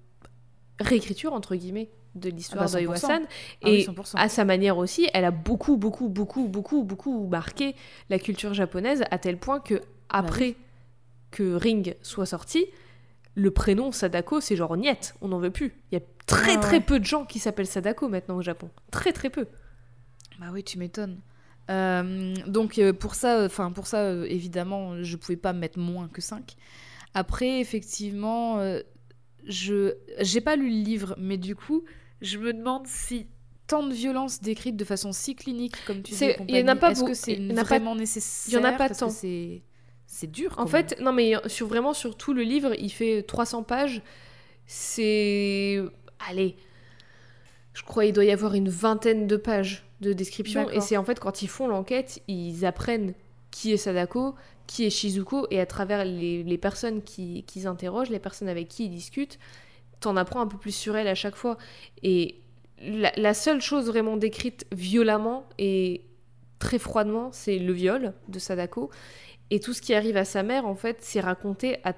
réécriture, 0.80 1.32
entre 1.32 1.56
guillemets, 1.56 1.90
de 2.14 2.28
l'histoire 2.30 2.64
Ah 2.64 2.72
bah, 2.72 2.78
100%. 2.80 2.84
d'Oiwa-san. 2.84 3.22
Ah 3.62 3.68
Et 3.70 3.84
100%. 3.84 4.16
à 4.18 4.28
sa 4.28 4.44
manière 4.44 4.78
aussi, 4.78 5.08
elle 5.14 5.24
a 5.24 5.30
beaucoup, 5.30 5.76
beaucoup, 5.76 6.08
beaucoup, 6.08 6.48
beaucoup, 6.48 6.82
beaucoup 6.84 7.26
marqué 7.28 7.74
la 8.08 8.18
culture 8.18 8.52
japonaise, 8.54 9.02
à 9.10 9.18
tel 9.18 9.38
point 9.38 9.60
que 9.60 9.80
après 10.08 10.56
que 11.30 11.54
Ring 11.54 11.94
soit 12.02 12.26
sorti, 12.26 12.66
le 13.34 13.50
prénom 13.50 13.92
Sadako, 13.92 14.40
c'est 14.40 14.56
genre 14.56 14.76
Niet, 14.76 15.14
on 15.20 15.28
n'en 15.28 15.38
veut 15.38 15.50
plus. 15.50 15.72
Il 15.90 15.94
y 15.98 15.98
a 16.02 16.04
très 16.26 16.56
Ah 16.56 16.58
très 16.60 16.76
ouais. 16.78 16.80
peu 16.80 16.98
de 17.00 17.04
gens 17.04 17.24
qui 17.24 17.38
s'appellent 17.38 17.66
Sadako 17.66 18.08
maintenant 18.08 18.36
au 18.36 18.42
Japon. 18.42 18.70
Très 18.90 19.12
très 19.12 19.30
peu. 19.30 19.46
Bah 20.40 20.46
oui, 20.52 20.64
tu 20.64 20.78
m'étonnes. 20.78 21.20
Euh, 21.70 22.34
donc 22.46 22.78
euh, 22.78 22.92
pour 22.92 23.14
ça, 23.14 23.44
enfin 23.44 23.70
pour 23.70 23.86
ça, 23.86 23.98
euh, 23.98 24.26
évidemment, 24.28 25.02
je 25.02 25.16
pouvais 25.16 25.36
pas 25.36 25.52
mettre 25.52 25.78
moins 25.78 26.08
que 26.08 26.20
5. 26.20 26.56
Après, 27.14 27.60
effectivement, 27.60 28.58
euh, 28.58 28.80
je 29.46 29.94
j'ai 30.20 30.40
pas 30.40 30.56
lu 30.56 30.68
le 30.68 30.82
livre, 30.84 31.14
mais 31.18 31.36
du 31.36 31.54
coup, 31.54 31.84
je 32.22 32.38
me 32.38 32.52
demande 32.52 32.86
si 32.86 33.26
tant 33.68 33.86
de 33.86 33.92
violence 33.94 34.40
décrite 34.40 34.76
de 34.76 34.84
façon 34.84 35.12
si 35.12 35.36
clinique 35.36 35.76
comme 35.86 36.02
tu 36.02 36.12
dis, 36.14 36.24
il 36.48 36.64
en 36.64 36.68
a 36.68 36.76
pas 36.76 36.90
est-ce 36.90 37.04
que 37.04 37.14
c'est 37.14 37.36
pas- 37.36 37.62
vraiment 37.62 37.94
nécessaire 37.94 38.58
il 38.60 38.62
y 38.62 38.66
en 38.66 38.68
a 38.68 38.72
pas 38.76 38.88
tant. 38.88 39.08
c'est 39.10 39.62
c'est 40.12 40.26
dur. 40.26 40.52
En 40.58 40.64
même. 40.64 40.68
fait, 40.68 41.00
non 41.00 41.12
mais 41.12 41.34
sur 41.46 41.68
vraiment 41.68 41.94
sur 41.94 42.16
tout 42.16 42.34
le 42.34 42.42
livre, 42.42 42.74
il 42.80 42.90
fait 42.90 43.22
300 43.22 43.62
pages. 43.62 44.02
C'est 44.66 45.80
allez, 46.28 46.56
je 47.74 47.84
crois 47.84 48.04
il 48.06 48.12
doit 48.12 48.24
y 48.24 48.32
avoir 48.32 48.54
une 48.54 48.68
vingtaine 48.68 49.28
de 49.28 49.36
pages 49.36 49.84
de 50.00 50.12
description 50.12 50.68
et 50.68 50.80
c'est 50.80 50.96
en 50.96 51.04
fait 51.04 51.20
quand 51.20 51.42
ils 51.42 51.48
font 51.48 51.68
l'enquête, 51.68 52.22
ils 52.26 52.64
apprennent 52.66 53.14
qui 53.52 53.72
est 53.72 53.76
Sadako, 53.76 54.34
qui 54.66 54.84
est 54.84 54.90
Shizuko 54.90 55.46
et 55.50 55.60
à 55.60 55.66
travers 55.66 56.04
les, 56.04 56.42
les 56.42 56.58
personnes 56.58 57.02
qui 57.02 57.44
qu'ils 57.44 57.68
interrogent, 57.68 58.10
les 58.10 58.18
personnes 58.18 58.48
avec 58.48 58.66
qui 58.66 58.86
ils 58.86 58.90
discutent, 58.90 59.38
t'en 60.00 60.16
apprends 60.16 60.40
un 60.40 60.48
peu 60.48 60.58
plus 60.58 60.74
sur 60.74 60.96
elle 60.96 61.08
à 61.08 61.14
chaque 61.14 61.36
fois 61.36 61.56
et 62.02 62.40
la, 62.82 63.12
la 63.16 63.32
seule 63.32 63.60
chose 63.60 63.86
vraiment 63.86 64.16
décrite 64.16 64.66
violemment 64.72 65.46
et 65.58 66.02
très 66.58 66.78
froidement, 66.78 67.30
c'est 67.32 67.58
le 67.58 67.72
viol 67.72 68.12
de 68.28 68.38
Sadako. 68.38 68.90
Et 69.50 69.60
tout 69.60 69.72
ce 69.72 69.82
qui 69.82 69.94
arrive 69.94 70.16
à 70.16 70.24
sa 70.24 70.42
mère, 70.42 70.66
en 70.66 70.74
fait, 70.74 70.98
c'est 71.00 71.20
raconté 71.20 71.78
à, 71.84 71.94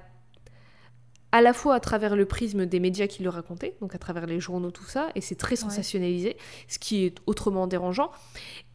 à 1.31 1.41
la 1.41 1.53
fois 1.53 1.75
à 1.75 1.79
travers 1.79 2.15
le 2.15 2.25
prisme 2.25 2.65
des 2.65 2.79
médias 2.79 3.07
qui 3.07 3.23
le 3.23 3.29
racontaient, 3.29 3.75
donc 3.81 3.95
à 3.95 3.97
travers 3.97 4.25
les 4.25 4.39
journaux, 4.39 4.71
tout 4.71 4.85
ça, 4.85 5.09
et 5.15 5.21
c'est 5.21 5.35
très 5.35 5.55
sensationnalisé, 5.55 6.37
ce 6.67 6.79
qui 6.79 7.05
est 7.05 7.15
autrement 7.25 7.67
dérangeant, 7.67 8.11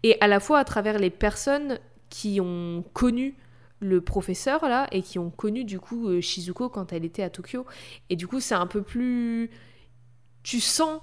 et 0.03 0.21
à 0.21 0.29
la 0.29 0.41
fois 0.41 0.59
à 0.59 0.65
travers 0.65 0.99
les 0.99 1.11
personnes 1.11 1.79
qui 2.09 2.41
ont 2.41 2.85
connu 2.93 3.37
le 3.81 4.01
professeur 4.01 4.69
là 4.69 4.89
et 4.91 5.03
qui 5.03 5.19
ont 5.19 5.31
connu 5.31 5.65
du 5.65 5.79
coup 5.79 6.09
euh, 6.09 6.21
Shizuko 6.21 6.69
quand 6.69 6.93
elle 6.93 7.05
était 7.05 7.23
à 7.23 7.31
Tokyo. 7.31 7.65
Et 8.11 8.17
du 8.17 8.27
coup 8.27 8.41
c'est 8.41 8.55
un 8.55 8.67
peu 8.67 8.83
plus 8.83 9.51
tu 10.43 10.61
sens 10.61 11.01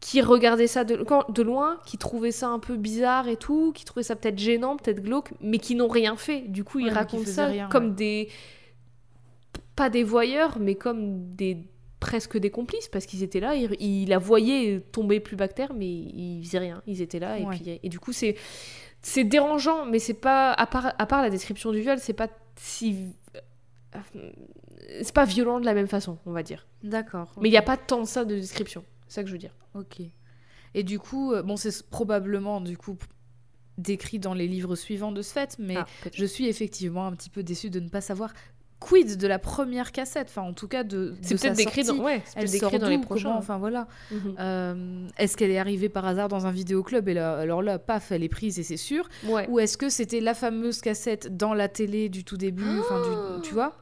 qui 0.00 0.20
regardaient 0.20 0.66
ça 0.66 0.84
de, 0.84 1.42
loin, 1.42 1.78
qui 1.86 1.96
trouvaient 1.96 2.30
ça 2.30 2.48
un 2.48 2.58
peu 2.58 2.76
bizarre 2.76 3.26
et 3.28 3.36
tout, 3.36 3.72
qui 3.72 3.84
trouvaient 3.84 4.02
ça 4.02 4.16
peut-être 4.16 4.38
gênant, 4.38 4.76
peut-être 4.76 5.00
glauque, 5.00 5.32
mais 5.40 5.58
qui 5.58 5.74
n'ont 5.74 5.88
rien 5.88 6.16
fait. 6.16 6.42
Du 6.42 6.62
coup, 6.62 6.78
ils 6.78 6.86
Ouais, 6.86 6.92
racontent 6.92 7.24
ça 7.24 7.46
rien, 7.46 7.68
comme 7.68 7.88
ouais. 7.88 7.94
des... 7.94 8.28
Pas 9.76 9.90
des 9.90 10.04
voyeurs, 10.04 10.58
mais 10.60 10.74
comme 10.74 11.34
des 11.34 11.58
presque 12.00 12.36
des 12.36 12.50
complices, 12.50 12.88
parce 12.88 13.06
qu'ils 13.06 13.22
étaient 13.22 13.40
là, 13.40 13.54
ils, 13.54 13.74
ils 13.80 14.08
la 14.08 14.18
voyaient 14.18 14.80
tomber 14.92 15.20
plus 15.20 15.38
terre, 15.48 15.72
mais 15.74 15.86
ils 15.86 16.44
faisaient 16.44 16.58
rien, 16.58 16.82
ils 16.86 17.00
étaient 17.00 17.18
là, 17.18 17.38
et, 17.38 17.46
puis, 17.46 17.80
et 17.82 17.88
du 17.88 17.98
coup, 17.98 18.12
c'est... 18.12 18.36
C'est 19.00 19.24
dérangeant, 19.24 19.84
mais 19.84 19.98
c'est 19.98 20.14
pas... 20.14 20.52
À 20.52 20.66
part, 20.66 20.94
à 20.98 21.06
part 21.06 21.20
la 21.20 21.28
description 21.28 21.72
du 21.72 21.80
viol, 21.80 21.98
c'est 21.98 22.14
pas 22.14 22.28
si... 22.56 23.14
C'est 25.02 25.14
pas 25.14 25.24
violent 25.24 25.60
de 25.60 25.66
la 25.66 25.74
même 25.74 25.88
façon, 25.88 26.18
on 26.26 26.32
va 26.32 26.42
dire. 26.42 26.66
D'accord. 26.82 27.32
Mais 27.40 27.48
il 27.48 27.52
n'y 27.52 27.58
a 27.58 27.62
pas 27.62 27.76
tant 27.76 28.04
ça 28.04 28.24
de 28.24 28.34
description. 28.34 28.84
C'est 29.08 29.14
ça 29.16 29.22
que 29.22 29.28
je 29.28 29.32
veux 29.32 29.38
dire. 29.38 29.54
Ok. 29.74 30.00
Et 30.74 30.82
du 30.82 30.98
coup, 30.98 31.32
euh, 31.32 31.42
bon, 31.42 31.56
c'est 31.56 31.88
probablement 31.88 32.60
du 32.60 32.76
coup 32.76 32.96
décrit 33.78 34.18
dans 34.18 34.34
les 34.34 34.46
livres 34.46 34.76
suivants 34.76 35.12
de 35.12 35.22
ce 35.22 35.32
fait, 35.32 35.56
mais 35.58 35.76
Ah, 35.76 35.86
je 36.12 36.24
suis 36.24 36.46
effectivement 36.48 37.06
un 37.06 37.12
petit 37.12 37.30
peu 37.30 37.42
déçue 37.42 37.70
de 37.70 37.80
ne 37.80 37.88
pas 37.88 38.00
savoir 38.00 38.32
quid 38.80 39.16
de 39.16 39.26
la 39.26 39.38
première 39.38 39.92
cassette, 39.92 40.26
enfin 40.28 40.42
en 40.42 40.52
tout 40.52 40.68
cas 40.68 40.84
de, 40.84 41.14
C'est 41.22 41.40
peut-être 41.40 41.56
décrit 41.56 41.84
dans, 41.84 41.96
ouais, 41.98 42.22
Elle 42.36 42.50
décrit 42.50 42.78
dans 42.78 42.88
les 42.88 42.98
prochains. 42.98 43.24
comment, 43.28 43.38
enfin 43.38 43.56
voilà. 43.58 43.88
Mhm. 44.10 44.34
Euh, 44.38 45.08
est-ce 45.16 45.36
qu'elle 45.36 45.50
est 45.50 45.58
arrivée 45.58 45.88
par 45.88 46.04
hasard 46.04 46.28
dans 46.28 46.46
un 46.46 46.50
vidéoclub? 46.52 47.08
Et 47.08 47.14
là, 47.14 47.38
alors 47.38 47.62
là, 47.62 47.78
paf, 47.78 48.12
elle 48.12 48.22
est 48.22 48.28
prise 48.28 48.58
et 48.58 48.62
c'est 48.62 48.76
sûr 48.76 49.08
Ouais. 49.26 49.48
Ou 49.48 49.58
est-ce 49.58 49.76
que 49.78 49.88
c'était 49.88 50.20
la 50.20 50.34
fameuse 50.34 50.80
cassette 50.80 51.34
dans 51.36 51.54
la 51.54 51.68
télé 51.68 52.08
du 52.10 52.24
tout 52.24 52.36
début, 52.36 52.78
enfin 52.80 53.02
Ah. 53.04 53.36
du, 53.36 53.48
tu 53.48 53.54
vois? 53.54 53.74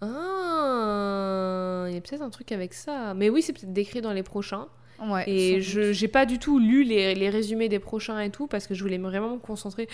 Ah, 0.00 1.86
il 1.88 1.94
y 1.94 1.96
a 1.96 2.00
peut-être 2.00 2.22
un 2.22 2.30
truc 2.30 2.52
avec 2.52 2.74
ça. 2.74 3.14
Mais 3.14 3.30
oui, 3.30 3.42
c'est 3.42 3.52
peut-être 3.52 3.72
décrit 3.72 4.00
dans 4.00 4.12
les 4.12 4.22
prochains. 4.22 4.68
Ouais. 5.02 5.28
Et 5.28 5.60
je 5.62 5.92
j'ai 5.92 6.08
pas 6.08 6.26
du 6.26 6.38
tout 6.38 6.58
lu 6.58 6.84
les, 6.84 7.14
les 7.14 7.30
résumés 7.30 7.68
des 7.68 7.78
prochains 7.78 8.20
et 8.20 8.30
tout 8.30 8.46
parce 8.46 8.66
que 8.66 8.74
je 8.74 8.82
voulais 8.82 8.98
vraiment 8.98 9.30
me 9.30 9.38
concentrer 9.38 9.88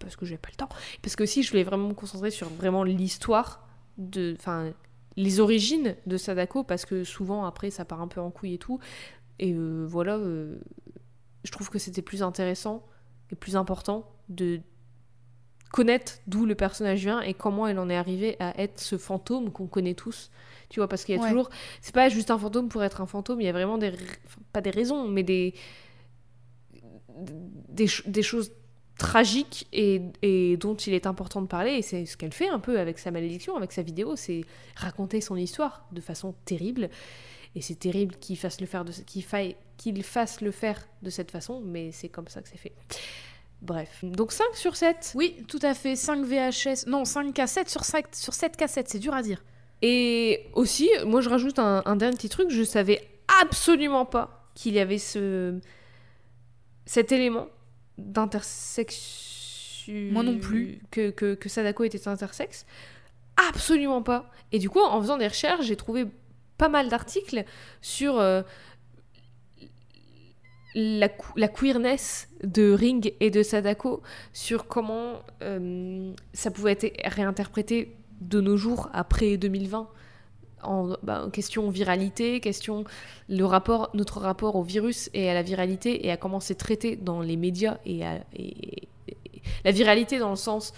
parce 0.00 0.16
que 0.16 0.26
j'ai 0.26 0.36
pas 0.36 0.48
le 0.50 0.56
temps. 0.56 0.68
Parce 1.00 1.16
que 1.16 1.22
aussi 1.22 1.42
je 1.42 1.50
voulais 1.50 1.62
vraiment 1.62 1.88
me 1.88 1.94
concentrer 1.94 2.30
sur 2.30 2.48
vraiment 2.48 2.82
l'histoire 2.82 3.66
de 3.98 4.34
enfin 4.38 4.72
les 5.16 5.40
origines 5.40 5.94
de 6.06 6.16
Sadako 6.16 6.64
parce 6.64 6.84
que 6.84 7.04
souvent 7.04 7.44
après 7.44 7.70
ça 7.70 7.84
part 7.84 8.00
un 8.00 8.08
peu 8.08 8.20
en 8.20 8.30
couille 8.30 8.54
et 8.54 8.58
tout. 8.58 8.80
Et 9.38 9.52
euh, 9.52 9.86
voilà, 9.88 10.16
euh, 10.16 10.58
je 11.44 11.50
trouve 11.52 11.70
que 11.70 11.78
c'était 11.78 12.02
plus 12.02 12.22
intéressant 12.22 12.84
et 13.30 13.36
plus 13.36 13.56
important 13.56 14.10
de 14.28 14.60
connaître 15.72 16.18
d'où 16.26 16.46
le 16.46 16.54
personnage 16.54 17.00
vient 17.00 17.20
et 17.22 17.34
comment 17.34 17.66
elle 17.66 17.78
en 17.78 17.88
est 17.90 17.96
arrivée 17.96 18.36
à 18.40 18.60
être 18.60 18.78
ce 18.80 18.96
fantôme 18.98 19.50
qu'on 19.50 19.66
connaît 19.66 19.94
tous. 19.94 20.30
Tu 20.68 20.80
vois, 20.80 20.88
parce 20.88 21.04
qu'il 21.04 21.14
y 21.14 21.18
a 21.18 21.20
Ouais. 21.22 21.28
toujours. 21.28 21.50
C'est 21.80 21.94
pas 21.94 22.08
juste 22.08 22.30
un 22.30 22.38
fantôme 22.38 22.68
pour 22.68 22.82
être 22.84 23.00
un 23.00 23.06
fantôme, 23.06 23.40
il 23.40 23.44
y 23.44 23.48
a 23.48 23.52
vraiment 23.52 23.78
des. 23.78 23.88
enfin, 23.90 24.40
pas 24.52 24.60
des 24.60 24.70
raisons, 24.70 25.08
mais 25.08 25.22
des. 25.22 25.54
des, 27.68 27.86
ch- 27.88 28.06
des 28.06 28.22
choses 28.22 28.52
tragiques 28.98 29.66
et, 29.72 30.00
et 30.22 30.56
dont 30.56 30.74
il 30.74 30.94
est 30.94 31.06
important 31.06 31.42
de 31.42 31.46
parler. 31.46 31.72
Et 31.72 31.82
c'est 31.82 32.06
ce 32.06 32.16
qu'elle 32.16 32.32
fait 32.32 32.48
un 32.48 32.58
peu 32.60 32.78
avec 32.78 32.98
sa 32.98 33.10
malédiction, 33.10 33.56
avec 33.56 33.72
sa 33.72 33.82
vidéo, 33.82 34.16
c'est 34.16 34.42
raconter 34.76 35.20
son 35.20 35.36
histoire 35.36 35.86
de 35.92 36.00
façon 36.00 36.34
terrible. 36.44 36.88
Et 37.54 37.60
c'est 37.60 37.74
terrible 37.74 38.14
qu'il 38.16 38.38
fasse 38.38 38.60
le 38.60 38.66
faire 38.66 38.84
de 38.84 38.92
qu'il 38.92 39.22
faille 39.24 39.56
qu'il 39.76 40.02
fasse 40.02 40.40
le 40.40 40.50
faire 40.52 40.80
de 41.02 41.10
cette 41.10 41.30
façon, 41.30 41.60
mais 41.60 41.92
c'est 41.92 42.08
comme 42.08 42.28
ça 42.28 42.40
que 42.40 42.48
c'est 42.48 42.56
fait. 42.58 42.72
Bref, 43.62 44.00
donc 44.02 44.32
5 44.32 44.44
sur 44.54 44.76
7. 44.76 45.12
Oui, 45.14 45.36
tout 45.46 45.60
à 45.62 45.72
fait. 45.72 45.94
5 45.96 46.24
VHS. 46.24 46.88
Non, 46.88 47.04
5 47.04 47.32
cassettes 47.32 47.70
sur, 47.70 47.84
5, 47.84 48.06
sur 48.12 48.34
7 48.34 48.56
cassettes, 48.56 48.88
c'est 48.88 48.98
dur 48.98 49.14
à 49.14 49.22
dire. 49.22 49.42
Et 49.82 50.46
aussi, 50.52 50.90
moi 51.06 51.20
je 51.20 51.28
rajoute 51.28 51.58
un, 51.58 51.82
un 51.84 51.96
dernier 51.96 52.16
petit 52.16 52.28
truc, 52.28 52.50
je 52.50 52.62
savais 52.62 53.00
absolument 53.40 54.04
pas 54.04 54.48
qu'il 54.54 54.74
y 54.74 54.80
avait 54.80 54.98
ce 54.98 55.58
cet 56.86 57.12
élément 57.12 57.46
d'intersection. 57.98 59.32
Moi 60.12 60.22
non 60.22 60.38
plus. 60.38 60.80
Que, 60.90 61.10
que, 61.10 61.34
que 61.34 61.48
Sadako 61.48 61.84
était 61.84 62.06
intersexe. 62.08 62.66
Absolument 63.48 64.02
pas. 64.02 64.30
Et 64.52 64.58
du 64.58 64.68
coup, 64.70 64.80
en 64.80 65.00
faisant 65.00 65.18
des 65.18 65.26
recherches, 65.26 65.66
j'ai 65.66 65.76
trouvé 65.76 66.06
pas 66.58 66.68
mal 66.68 66.88
d'articles 66.88 67.44
sur 67.80 68.20
euh, 68.20 68.42
la, 70.74 71.08
la 71.36 71.48
queerness 71.48 72.28
de 72.42 72.72
Ring 72.72 73.12
et 73.20 73.30
de 73.30 73.42
Sadako, 73.42 74.02
sur 74.32 74.66
comment 74.66 75.20
euh, 75.42 76.12
ça 76.32 76.50
pouvait 76.50 76.72
être 76.80 76.92
réinterprété 77.04 77.96
de 78.20 78.40
nos 78.40 78.56
jours 78.56 78.88
après 78.92 79.36
2020 79.36 79.88
en 80.64 80.94
bah, 81.02 81.28
question 81.32 81.68
viralité, 81.70 82.38
question 82.38 82.84
le 83.28 83.44
rapport, 83.44 83.90
notre 83.94 84.20
rapport 84.20 84.54
au 84.54 84.62
virus 84.62 85.10
et 85.12 85.28
à 85.28 85.34
la 85.34 85.42
viralité 85.42 86.06
et 86.06 86.10
à 86.12 86.16
comment 86.16 86.38
c'est 86.38 86.54
traité 86.54 86.94
dans 86.94 87.20
les 87.20 87.36
médias 87.36 87.78
et- 87.84 88.02
la 89.64 89.72
viralité 89.72 90.18
dans 90.20 90.30
le 90.30 90.36
sens 90.36 90.72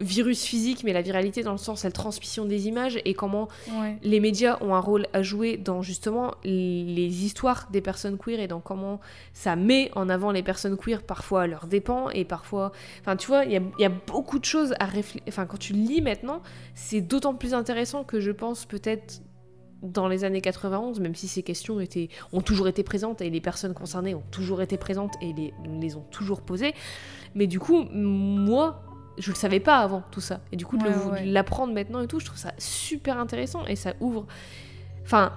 virus 0.00 0.44
physique, 0.44 0.84
mais 0.84 0.92
la 0.92 1.02
viralité 1.02 1.42
dans 1.42 1.52
le 1.52 1.58
sens 1.58 1.82
la 1.84 1.90
transmission 1.90 2.44
des 2.44 2.68
images 2.68 3.00
et 3.04 3.14
comment 3.14 3.48
Ouais. 3.80 3.96
les 4.02 4.20
médias 4.20 4.56
ont 4.60 4.74
un 4.74 4.80
rôle 4.80 5.06
à 5.12 5.22
jouer 5.22 5.56
dans 5.56 5.82
justement 5.82 6.34
les 6.44 7.24
histoires 7.24 7.68
des 7.72 7.80
personnes 7.80 8.16
queer 8.16 8.38
et 8.40 8.46
dans 8.46 8.60
comment 8.60 9.00
ça 9.32 9.56
met 9.56 9.90
en 9.96 10.08
avant 10.08 10.30
les 10.30 10.42
personnes 10.44 10.76
queer 10.76 11.02
parfois 11.02 11.42
à 11.42 11.46
leurs 11.48 11.66
dépens 11.66 12.10
et 12.10 12.24
parfois 12.24 12.70
enfin 13.00 13.16
tu 13.16 13.26
vois 13.26 13.44
il 13.44 13.52
y 13.52 13.56
a, 13.56 13.60
il 13.78 13.82
y 13.82 13.84
a 13.84 13.88
beaucoup 13.88 14.38
de 14.38 14.44
choses 14.44 14.74
à 14.78 14.84
réfléchir 14.84 15.22
enfin 15.28 15.46
quand 15.46 15.58
tu 15.58 15.72
lis 15.72 16.00
maintenant 16.00 16.42
c'est 16.74 17.00
d'autant 17.00 17.34
plus 17.34 17.52
intéressant 17.54 18.04
que 18.04 18.20
je 18.20 18.30
pense 18.30 18.66
peut-être 18.66 19.22
dans 19.82 20.08
les 20.08 20.24
années 20.24 20.40
91 20.40 20.98
même 21.00 21.14
si 21.14 21.28
ces 21.28 21.42
questions 21.42 21.78
étaient 21.80 22.08
ont 22.32 22.40
toujours 22.40 22.66
été 22.68 22.82
présentes 22.82 23.20
et 23.20 23.30
les 23.30 23.40
personnes 23.40 23.74
concernées 23.74 24.14
ont 24.14 24.24
toujours 24.30 24.60
été 24.62 24.76
présentes 24.76 25.14
et 25.22 25.32
les, 25.32 25.54
les 25.80 25.94
ont 25.96 26.04
toujours 26.10 26.40
posées 26.42 26.74
mais 27.34 27.46
du 27.46 27.60
coup 27.60 27.84
moi 27.92 28.82
je 29.18 29.30
le 29.30 29.36
savais 29.36 29.60
pas 29.60 29.78
avant 29.78 30.02
tout 30.10 30.20
ça. 30.20 30.40
Et 30.52 30.56
du 30.56 30.64
coup 30.66 30.78
de 30.78 30.84
Ouais, 30.84 30.94
ouais. 31.12 31.24
l'apprendre 31.26 31.72
maintenant 31.74 32.00
et 32.00 32.06
tout 32.06 32.20
je 32.20 32.26
trouve 32.26 32.38
ça 32.38 32.52
super 32.58 33.18
intéressant 33.18 33.64
et 33.66 33.76
ça 33.76 33.94
ouvre. 34.00 34.26
Enfin 35.04 35.32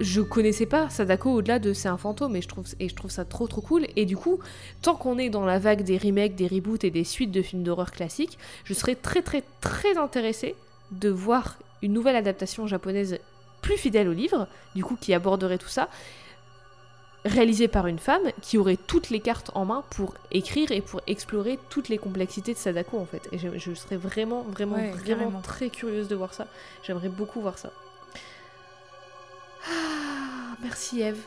je 0.00 0.20
connaissais 0.20 0.66
pas 0.66 0.88
Sadako 0.90 1.32
au-delà 1.32 1.58
de 1.58 1.72
c'est 1.72 1.88
un 1.88 1.96
fantôme 1.96 2.36
et 2.36 2.42
je 2.42 2.46
trouve 2.46 2.66
et 2.78 2.88
je 2.88 2.94
trouve 2.94 3.10
ça 3.10 3.24
trop 3.24 3.48
trop 3.48 3.60
cool. 3.60 3.86
Et 3.96 4.04
du 4.06 4.16
coup 4.16 4.38
tant 4.82 4.94
qu'on 4.94 5.18
est 5.18 5.28
dans 5.30 5.44
la 5.44 5.58
vague 5.58 5.82
des 5.82 5.98
remakes 5.98 6.36
des 6.36 6.46
reboots 6.46 6.84
et 6.84 6.90
des 6.90 7.04
suites 7.04 7.32
de 7.32 7.42
films 7.42 7.62
d'horreur 7.64 7.90
classiques 7.90 8.38
je 8.64 8.74
serais 8.74 8.94
très 8.94 9.22
très 9.22 9.42
très 9.60 9.96
intéressée 9.98 10.54
de 10.92 11.08
voir 11.08 11.58
une 11.82 11.92
nouvelle 11.92 12.16
adaptation 12.16 12.66
japonaise 12.66 13.18
plus 13.60 13.76
fidèle 13.76 14.08
au 14.08 14.12
livre 14.12 14.46
du 14.76 14.84
coup 14.84 14.96
qui 15.00 15.12
aborderait 15.14 15.58
tout 15.58 15.68
ça 15.68 15.88
réalisée 17.24 17.68
par 17.68 17.86
une 17.86 17.98
femme 17.98 18.22
qui 18.42 18.58
aurait 18.58 18.76
toutes 18.76 19.10
les 19.10 19.20
cartes 19.20 19.50
en 19.54 19.64
main 19.64 19.82
pour 19.90 20.14
écrire 20.30 20.70
et 20.72 20.80
pour 20.80 21.00
explorer 21.06 21.58
toutes 21.68 21.88
les 21.88 21.98
complexités 21.98 22.54
de 22.54 22.58
Sadako 22.58 22.98
en 22.98 23.06
fait. 23.06 23.28
Et 23.32 23.38
je, 23.38 23.48
je 23.58 23.74
serais 23.74 23.96
vraiment, 23.96 24.42
vraiment, 24.42 24.76
Ouais, 24.76 24.90
vraiment 24.92 25.18
carrément. 25.24 25.40
très 25.40 25.68
curieuse 25.70 26.08
de 26.08 26.14
voir 26.14 26.32
ça. 26.34 26.46
J'aimerais 26.84 27.08
beaucoup 27.08 27.40
voir 27.40 27.58
ça. 27.58 27.70
Ah, 29.66 30.56
merci 30.62 31.00
Eve 31.02 31.18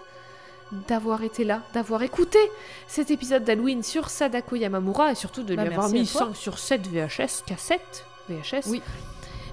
d'avoir 0.88 1.22
été 1.24 1.44
là, 1.44 1.62
d'avoir 1.74 2.02
écouté 2.02 2.40
cet 2.88 3.12
épisode 3.12 3.44
d'Halloween 3.44 3.84
sur 3.84 4.10
Sadako 4.10 4.56
Yamamura 4.56 5.12
et 5.12 5.16
surtout 5.16 5.44
de 5.44 5.54
Bah, 5.54 5.66
lui 5.66 5.74
avoir 5.74 5.90
mis 5.90 6.08
toi. 6.08 6.28
5 6.28 6.36
sur 6.36 6.58
7 6.58 6.88
VHS, 6.88 7.44
cassette 7.46 8.06
VHS. 8.30 8.68
Oui. 8.68 8.82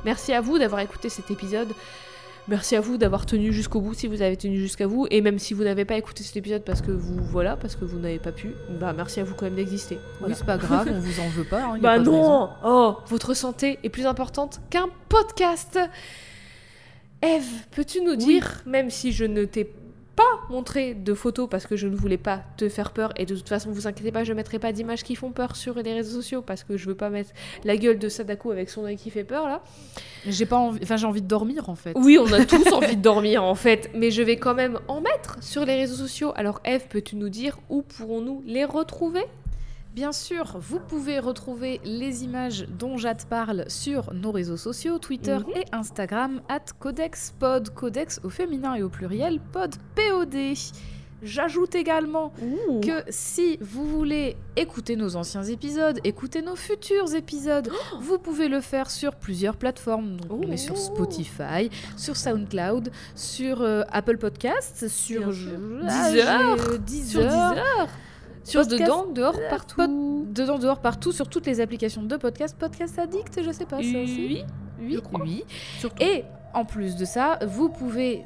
Merci 0.05 0.33
à 0.33 0.41
vous 0.41 0.61
d'avoir 0.61 0.81
écouté 0.81 1.09
cet 1.09 1.33
épisode. 1.33 1.73
Merci 2.49 2.77
à 2.77 2.81
vous 2.81 2.97
d'avoir 2.97 3.27
tenu 3.27 3.53
jusqu'au 3.53 3.81
bout 3.83 3.93
si 3.93 4.07
vous 4.07 4.23
avez 4.23 4.37
tenu 4.37 4.57
jusqu'à 4.59 4.87
vous. 4.87 5.07
Et 5.11 5.21
même 5.21 5.39
si 5.39 5.53
vous 5.53 5.65
n'avez 5.65 5.85
pas 5.85 5.97
écouté 5.99 6.25
cet 6.25 6.37
épisode 6.39 6.63
parce 6.65 6.81
que 6.81 6.91
vous, 6.91 7.23
voilà, 7.23 7.57
parce 7.57 7.77
que 7.77 7.85
vous 7.85 7.99
n'avez 7.99 8.19
pas 8.19 8.33
pu, 8.33 8.55
bah 8.81 8.95
merci 8.97 9.21
à 9.21 9.25
vous 9.25 9.35
quand 9.35 9.45
même 9.45 9.55
d'exister. 9.55 9.99
Voilà. 10.19 10.33
Oui, 10.35 10.39
c'est 10.39 10.47
pas 10.47 10.57
grave, 10.57 10.89
on 10.95 10.99
vous 10.99 11.21
en 11.21 11.29
veut 11.29 11.45
pas. 11.45 11.63
hein, 11.63 11.73
y 11.75 11.79
a 11.79 11.81
Bah 11.81 11.99
de 11.99 12.05
non 12.05 12.49
Oh 12.65 12.97
Votre 13.07 13.35
santé 13.35 13.79
est 13.85 13.91
plus 13.91 14.07
importante 14.07 14.61
qu'un 14.71 14.89
podcast 15.11 15.79
Eve, 17.21 17.45
peux-tu 17.73 18.01
nous 18.01 18.17
dire, 18.17 18.63
même 18.65 18.91
si 18.91 19.13
je 19.13 19.25
ne 19.25 19.45
t'ai 19.45 19.69
pas 20.19 20.41
montré 20.51 20.95
de 20.95 21.15
photos 21.15 21.49
parce 21.49 21.65
que 21.69 21.77
je 21.77 21.87
ne 21.87 21.95
voulais 21.95 22.19
pas 22.19 22.43
te 22.57 22.69
faire 22.69 22.91
peur, 22.91 23.13
et 23.17 23.25
de 23.25 23.37
toute 23.37 23.49
façon, 23.49 23.71
vous 23.71 23.87
inquiétez 23.87 24.11
pas, 24.11 24.25
je 24.25 24.33
mettrai 24.33 24.59
pas 24.59 24.73
d'images 24.73 25.05
qui 25.05 25.15
font 25.15 25.31
peur 25.31 25.55
sur 25.55 25.77
les 25.77 25.95
réseaux 25.95 26.17
sociaux 26.17 26.43
parce 26.43 26.65
que 26.65 26.77
je 26.77 26.87
veux 26.87 26.97
pas 26.97 27.09
mettre 27.09 27.31
la 27.63 27.77
gueule 27.77 28.01
de 28.01 28.09
Sadako 28.09 28.51
avec 28.51 28.69
son 28.69 28.85
œil 28.85 28.97
qui 28.97 29.11
fait 29.11 29.23
peur 29.23 29.47
là. 29.47 29.63
J'ai 30.27 30.45
pas 30.45 30.57
envie, 30.57 30.81
enfin 30.83 30.97
j'ai 30.97 31.07
envie 31.07 31.23
de 31.23 31.29
dormir 31.29 31.71
en 31.71 31.77
fait. 31.77 31.93
Oui, 31.95 32.19
on 32.21 32.33
a 32.33 32.45
tous 32.47 32.67
envie 32.73 32.97
de 32.97 33.03
dormir 33.03 33.45
en 33.45 33.55
fait, 33.55 33.91
mais 33.95 34.11
je 34.11 34.23
vais 34.23 34.37
quand 34.37 34.55
même 34.55 34.81
en 34.89 35.01
mettre 35.01 35.37
sur 35.41 35.65
les 35.65 35.77
réseaux 35.77 35.95
sociaux. 35.95 36.33
Alors 36.35 36.61
Eve, 36.65 36.89
peux-tu 36.89 37.15
nous 37.15 37.29
dire 37.29 37.57
où 37.69 37.83
pourrons-nous 37.83 38.43
les 38.45 38.65
retrouver? 38.65 39.25
Bien 39.99 40.13
sûr, 40.13 40.57
vous 40.61 40.79
pouvez 40.79 41.19
retrouver 41.19 41.81
les 41.83 42.23
images 42.23 42.67
dont 42.79 42.97
Jade 42.99 43.25
parle 43.25 43.65
sur 43.67 44.15
nos 44.15 44.31
réseaux 44.31 44.57
sociaux, 44.57 45.01
Twitter 45.01 45.39
Mhm. 45.39 45.57
et 45.57 45.65
Instagram, 45.73 46.41
at 46.49 46.67
CodexPod, 46.79 47.71
Codex 47.75 48.21
au 48.23 48.29
féminin 48.31 48.77
et 48.77 48.85
au 48.85 48.89
pluriel, 48.91 49.41
pod 49.41 49.75
POD. 49.97 50.55
J'ajoute 51.21 51.75
également 51.75 52.33
que 52.81 53.03
si 53.09 53.59
vous 53.61 53.89
voulez 53.89 54.37
écouter 54.55 54.95
nos 54.95 55.17
anciens 55.17 55.43
épisodes, 55.43 55.99
écouter 56.05 56.43
nos 56.43 56.55
futurs 56.55 57.13
épisodes, 57.17 57.69
vous 58.01 58.19
pouvez 58.19 58.47
le 58.47 58.61
faire 58.61 58.93
sur 58.93 59.17
plusieurs 59.17 59.57
plateformes. 59.57 60.17
Donc, 60.21 60.45
on 60.47 60.53
est 60.53 60.57
sur 60.57 60.75
Oh. 60.77 60.95
Spotify, 60.95 61.71
sur 61.97 62.17
SoundCloud, 62.17 62.93
sur 63.17 63.63
euh, 63.63 63.83
Apple 63.91 64.19
Podcasts, 64.19 64.87
sur 64.87 65.27
Deezer. 65.27 65.33
j'ai- 65.33 66.21
sur 66.23 66.79
Deezer, 66.79 67.25
Deezer, 67.25 67.89
sur 68.45 68.63
Podcast- 68.63 68.83
dedans, 68.83 69.07
dehors, 69.13 69.37
euh, 69.39 69.49
partout. 69.51 70.27
dedans, 70.31 70.59
dehors, 70.59 70.81
partout, 70.81 71.13
sur 71.13 71.29
toutes 71.29 71.47
les 71.47 71.61
applications 71.61 72.03
de 72.03 72.17
podcast, 72.17 72.57
podcast 72.59 72.99
addict, 72.99 73.43
je 73.43 73.51
sais 73.53 73.67
pas 73.67 73.77
ça 73.83 73.99
aussi. 73.99 74.27
Oui, 74.29 74.45
oui, 74.81 75.01
oui. 75.21 75.45
surtout. 75.79 76.03
Et 76.03 76.25
en 76.55 76.65
plus 76.65 76.97
de 76.97 77.05
ça, 77.05 77.39
vous 77.47 77.69
pouvez, 77.69 78.25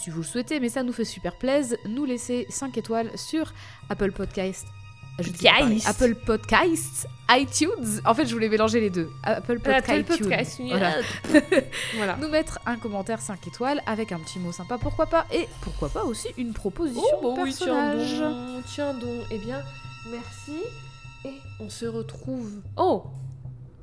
si 0.00 0.10
vous 0.10 0.18
le 0.18 0.24
souhaitez, 0.24 0.60
mais 0.60 0.68
ça 0.68 0.82
nous 0.82 0.92
fait 0.92 1.04
super 1.04 1.36
plaisir, 1.38 1.76
nous 1.88 2.04
laisser 2.04 2.46
5 2.50 2.76
étoiles 2.78 3.10
sur 3.16 3.52
Apple 3.88 4.12
Podcasts. 4.12 4.66
Podcast. 5.16 5.86
Apple 5.86 6.14
Podcasts, 6.14 7.06
iTunes. 7.30 8.00
En 8.04 8.14
fait, 8.14 8.26
je 8.26 8.32
voulais 8.34 8.48
mélanger 8.48 8.80
les 8.80 8.90
deux. 8.90 9.10
Apple 9.22 9.58
Podcasts. 9.60 9.90
Apple 9.90 10.04
Podcast. 10.04 10.60
Voilà. 10.66 10.94
voilà. 11.96 12.16
Nous 12.20 12.28
mettre 12.28 12.58
un 12.66 12.76
commentaire 12.76 13.20
5 13.20 13.46
étoiles 13.46 13.80
avec 13.86 14.12
un 14.12 14.18
petit 14.18 14.38
mot 14.38 14.52
sympa, 14.52 14.78
pourquoi 14.78 15.06
pas, 15.06 15.26
et 15.32 15.48
pourquoi 15.60 15.88
pas 15.90 16.04
aussi 16.04 16.28
une 16.38 16.52
proposition 16.52 17.02
Oh, 17.22 17.34
bah 17.36 17.42
oui, 17.44 17.54
tiens 17.54 17.66
personnage. 17.94 18.18
donc, 18.18 18.64
tiens 18.66 18.94
donc. 18.94 19.22
Eh 19.30 19.38
bien, 19.38 19.60
merci. 20.10 20.62
Et 21.24 21.34
on 21.60 21.68
se 21.68 21.86
retrouve. 21.86 22.50
Oh 22.76 23.04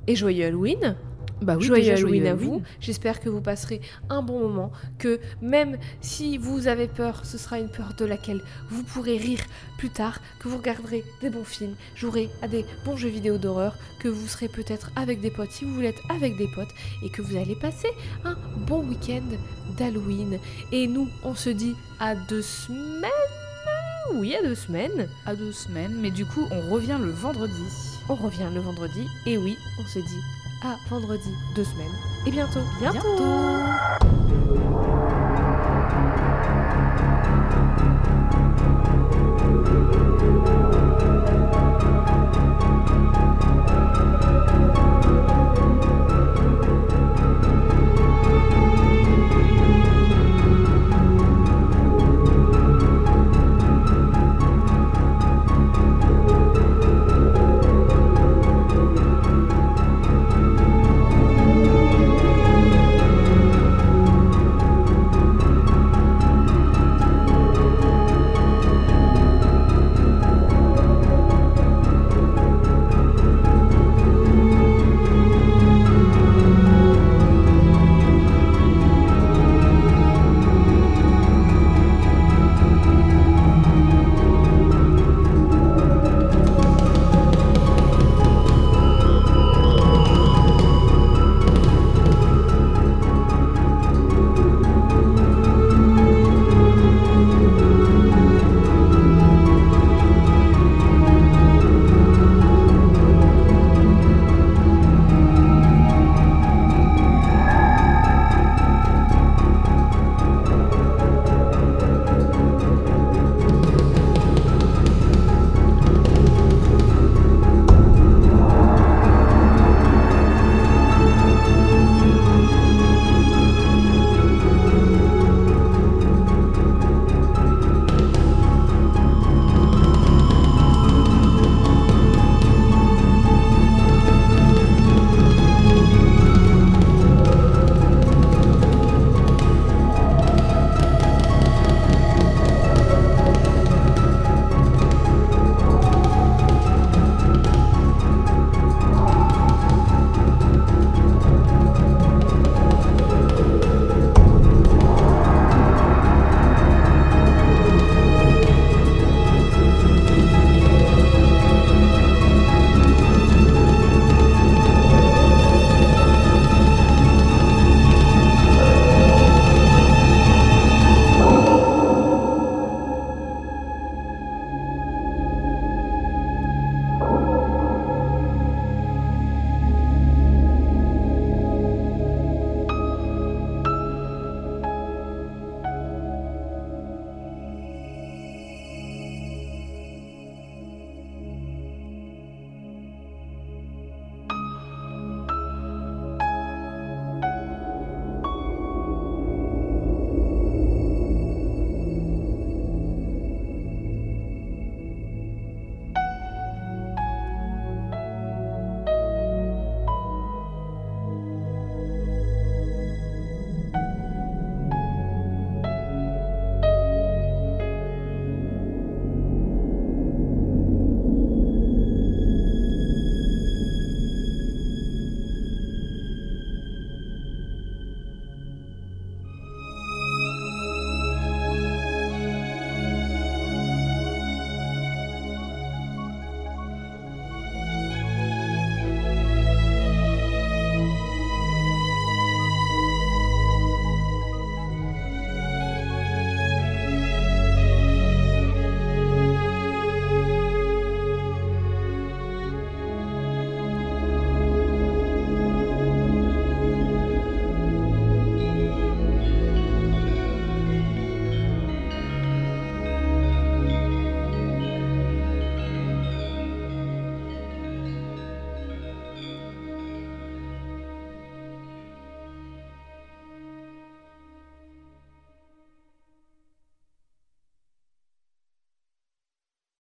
Et 0.06 0.16
joyeux 0.16 0.46
Halloween 0.46 0.96
Bah 1.42 1.56
oui, 1.56 1.64
Joyeux 1.64 1.94
Halloween 1.94 2.26
à 2.26 2.34
vous. 2.34 2.62
J'espère 2.80 3.18
que 3.18 3.30
vous 3.30 3.40
passerez 3.40 3.80
un 4.10 4.20
bon 4.20 4.40
moment, 4.40 4.72
que 4.98 5.20
même 5.40 5.78
si 6.02 6.36
vous 6.36 6.68
avez 6.68 6.86
peur, 6.86 7.24
ce 7.24 7.38
sera 7.38 7.58
une 7.58 7.70
peur 7.70 7.94
de 7.96 8.04
laquelle 8.04 8.42
vous 8.68 8.82
pourrez 8.82 9.16
rire 9.16 9.40
plus 9.78 9.88
tard, 9.88 10.20
que 10.38 10.48
vous 10.48 10.58
regarderez 10.58 11.02
des 11.22 11.30
bons 11.30 11.44
films, 11.44 11.74
jouerez 11.96 12.28
à 12.42 12.48
des 12.48 12.66
bons 12.84 12.96
jeux 12.96 13.08
vidéo 13.08 13.38
d'horreur, 13.38 13.74
que 14.00 14.08
vous 14.08 14.28
serez 14.28 14.48
peut-être 14.48 14.90
avec 14.96 15.22
des 15.22 15.30
potes 15.30 15.50
si 15.50 15.64
vous 15.64 15.74
voulez 15.74 15.88
être 15.88 16.02
avec 16.10 16.36
des 16.36 16.48
potes, 16.48 16.74
et 17.02 17.08
que 17.08 17.22
vous 17.22 17.36
allez 17.36 17.56
passer 17.56 17.88
un 18.24 18.36
bon 18.66 18.86
week-end 18.86 19.22
d'Halloween. 19.78 20.38
Et 20.72 20.86
nous, 20.86 21.08
on 21.24 21.34
se 21.34 21.48
dit 21.48 21.74
à 22.00 22.14
deux 22.14 22.42
semaines 22.42 23.10
Oui, 24.12 24.34
à 24.34 24.42
deux 24.42 24.54
semaines. 24.54 25.08
À 25.24 25.34
deux 25.34 25.52
semaines, 25.52 25.96
mais 25.98 26.10
du 26.10 26.26
coup, 26.26 26.46
on 26.50 26.70
revient 26.70 26.98
le 27.00 27.10
vendredi. 27.10 27.64
On 28.10 28.14
revient 28.14 28.48
le 28.52 28.60
vendredi, 28.60 29.06
et 29.24 29.38
oui, 29.38 29.56
on 29.78 29.86
se 29.86 30.00
dit 30.00 30.39
à 30.62 30.76
vendredi 30.88 31.30
deux 31.54 31.64
semaines. 31.64 31.86
Et 32.26 32.30
bientôt, 32.30 32.60
bientôt. 32.80 32.98
Bientôt. 33.16 33.70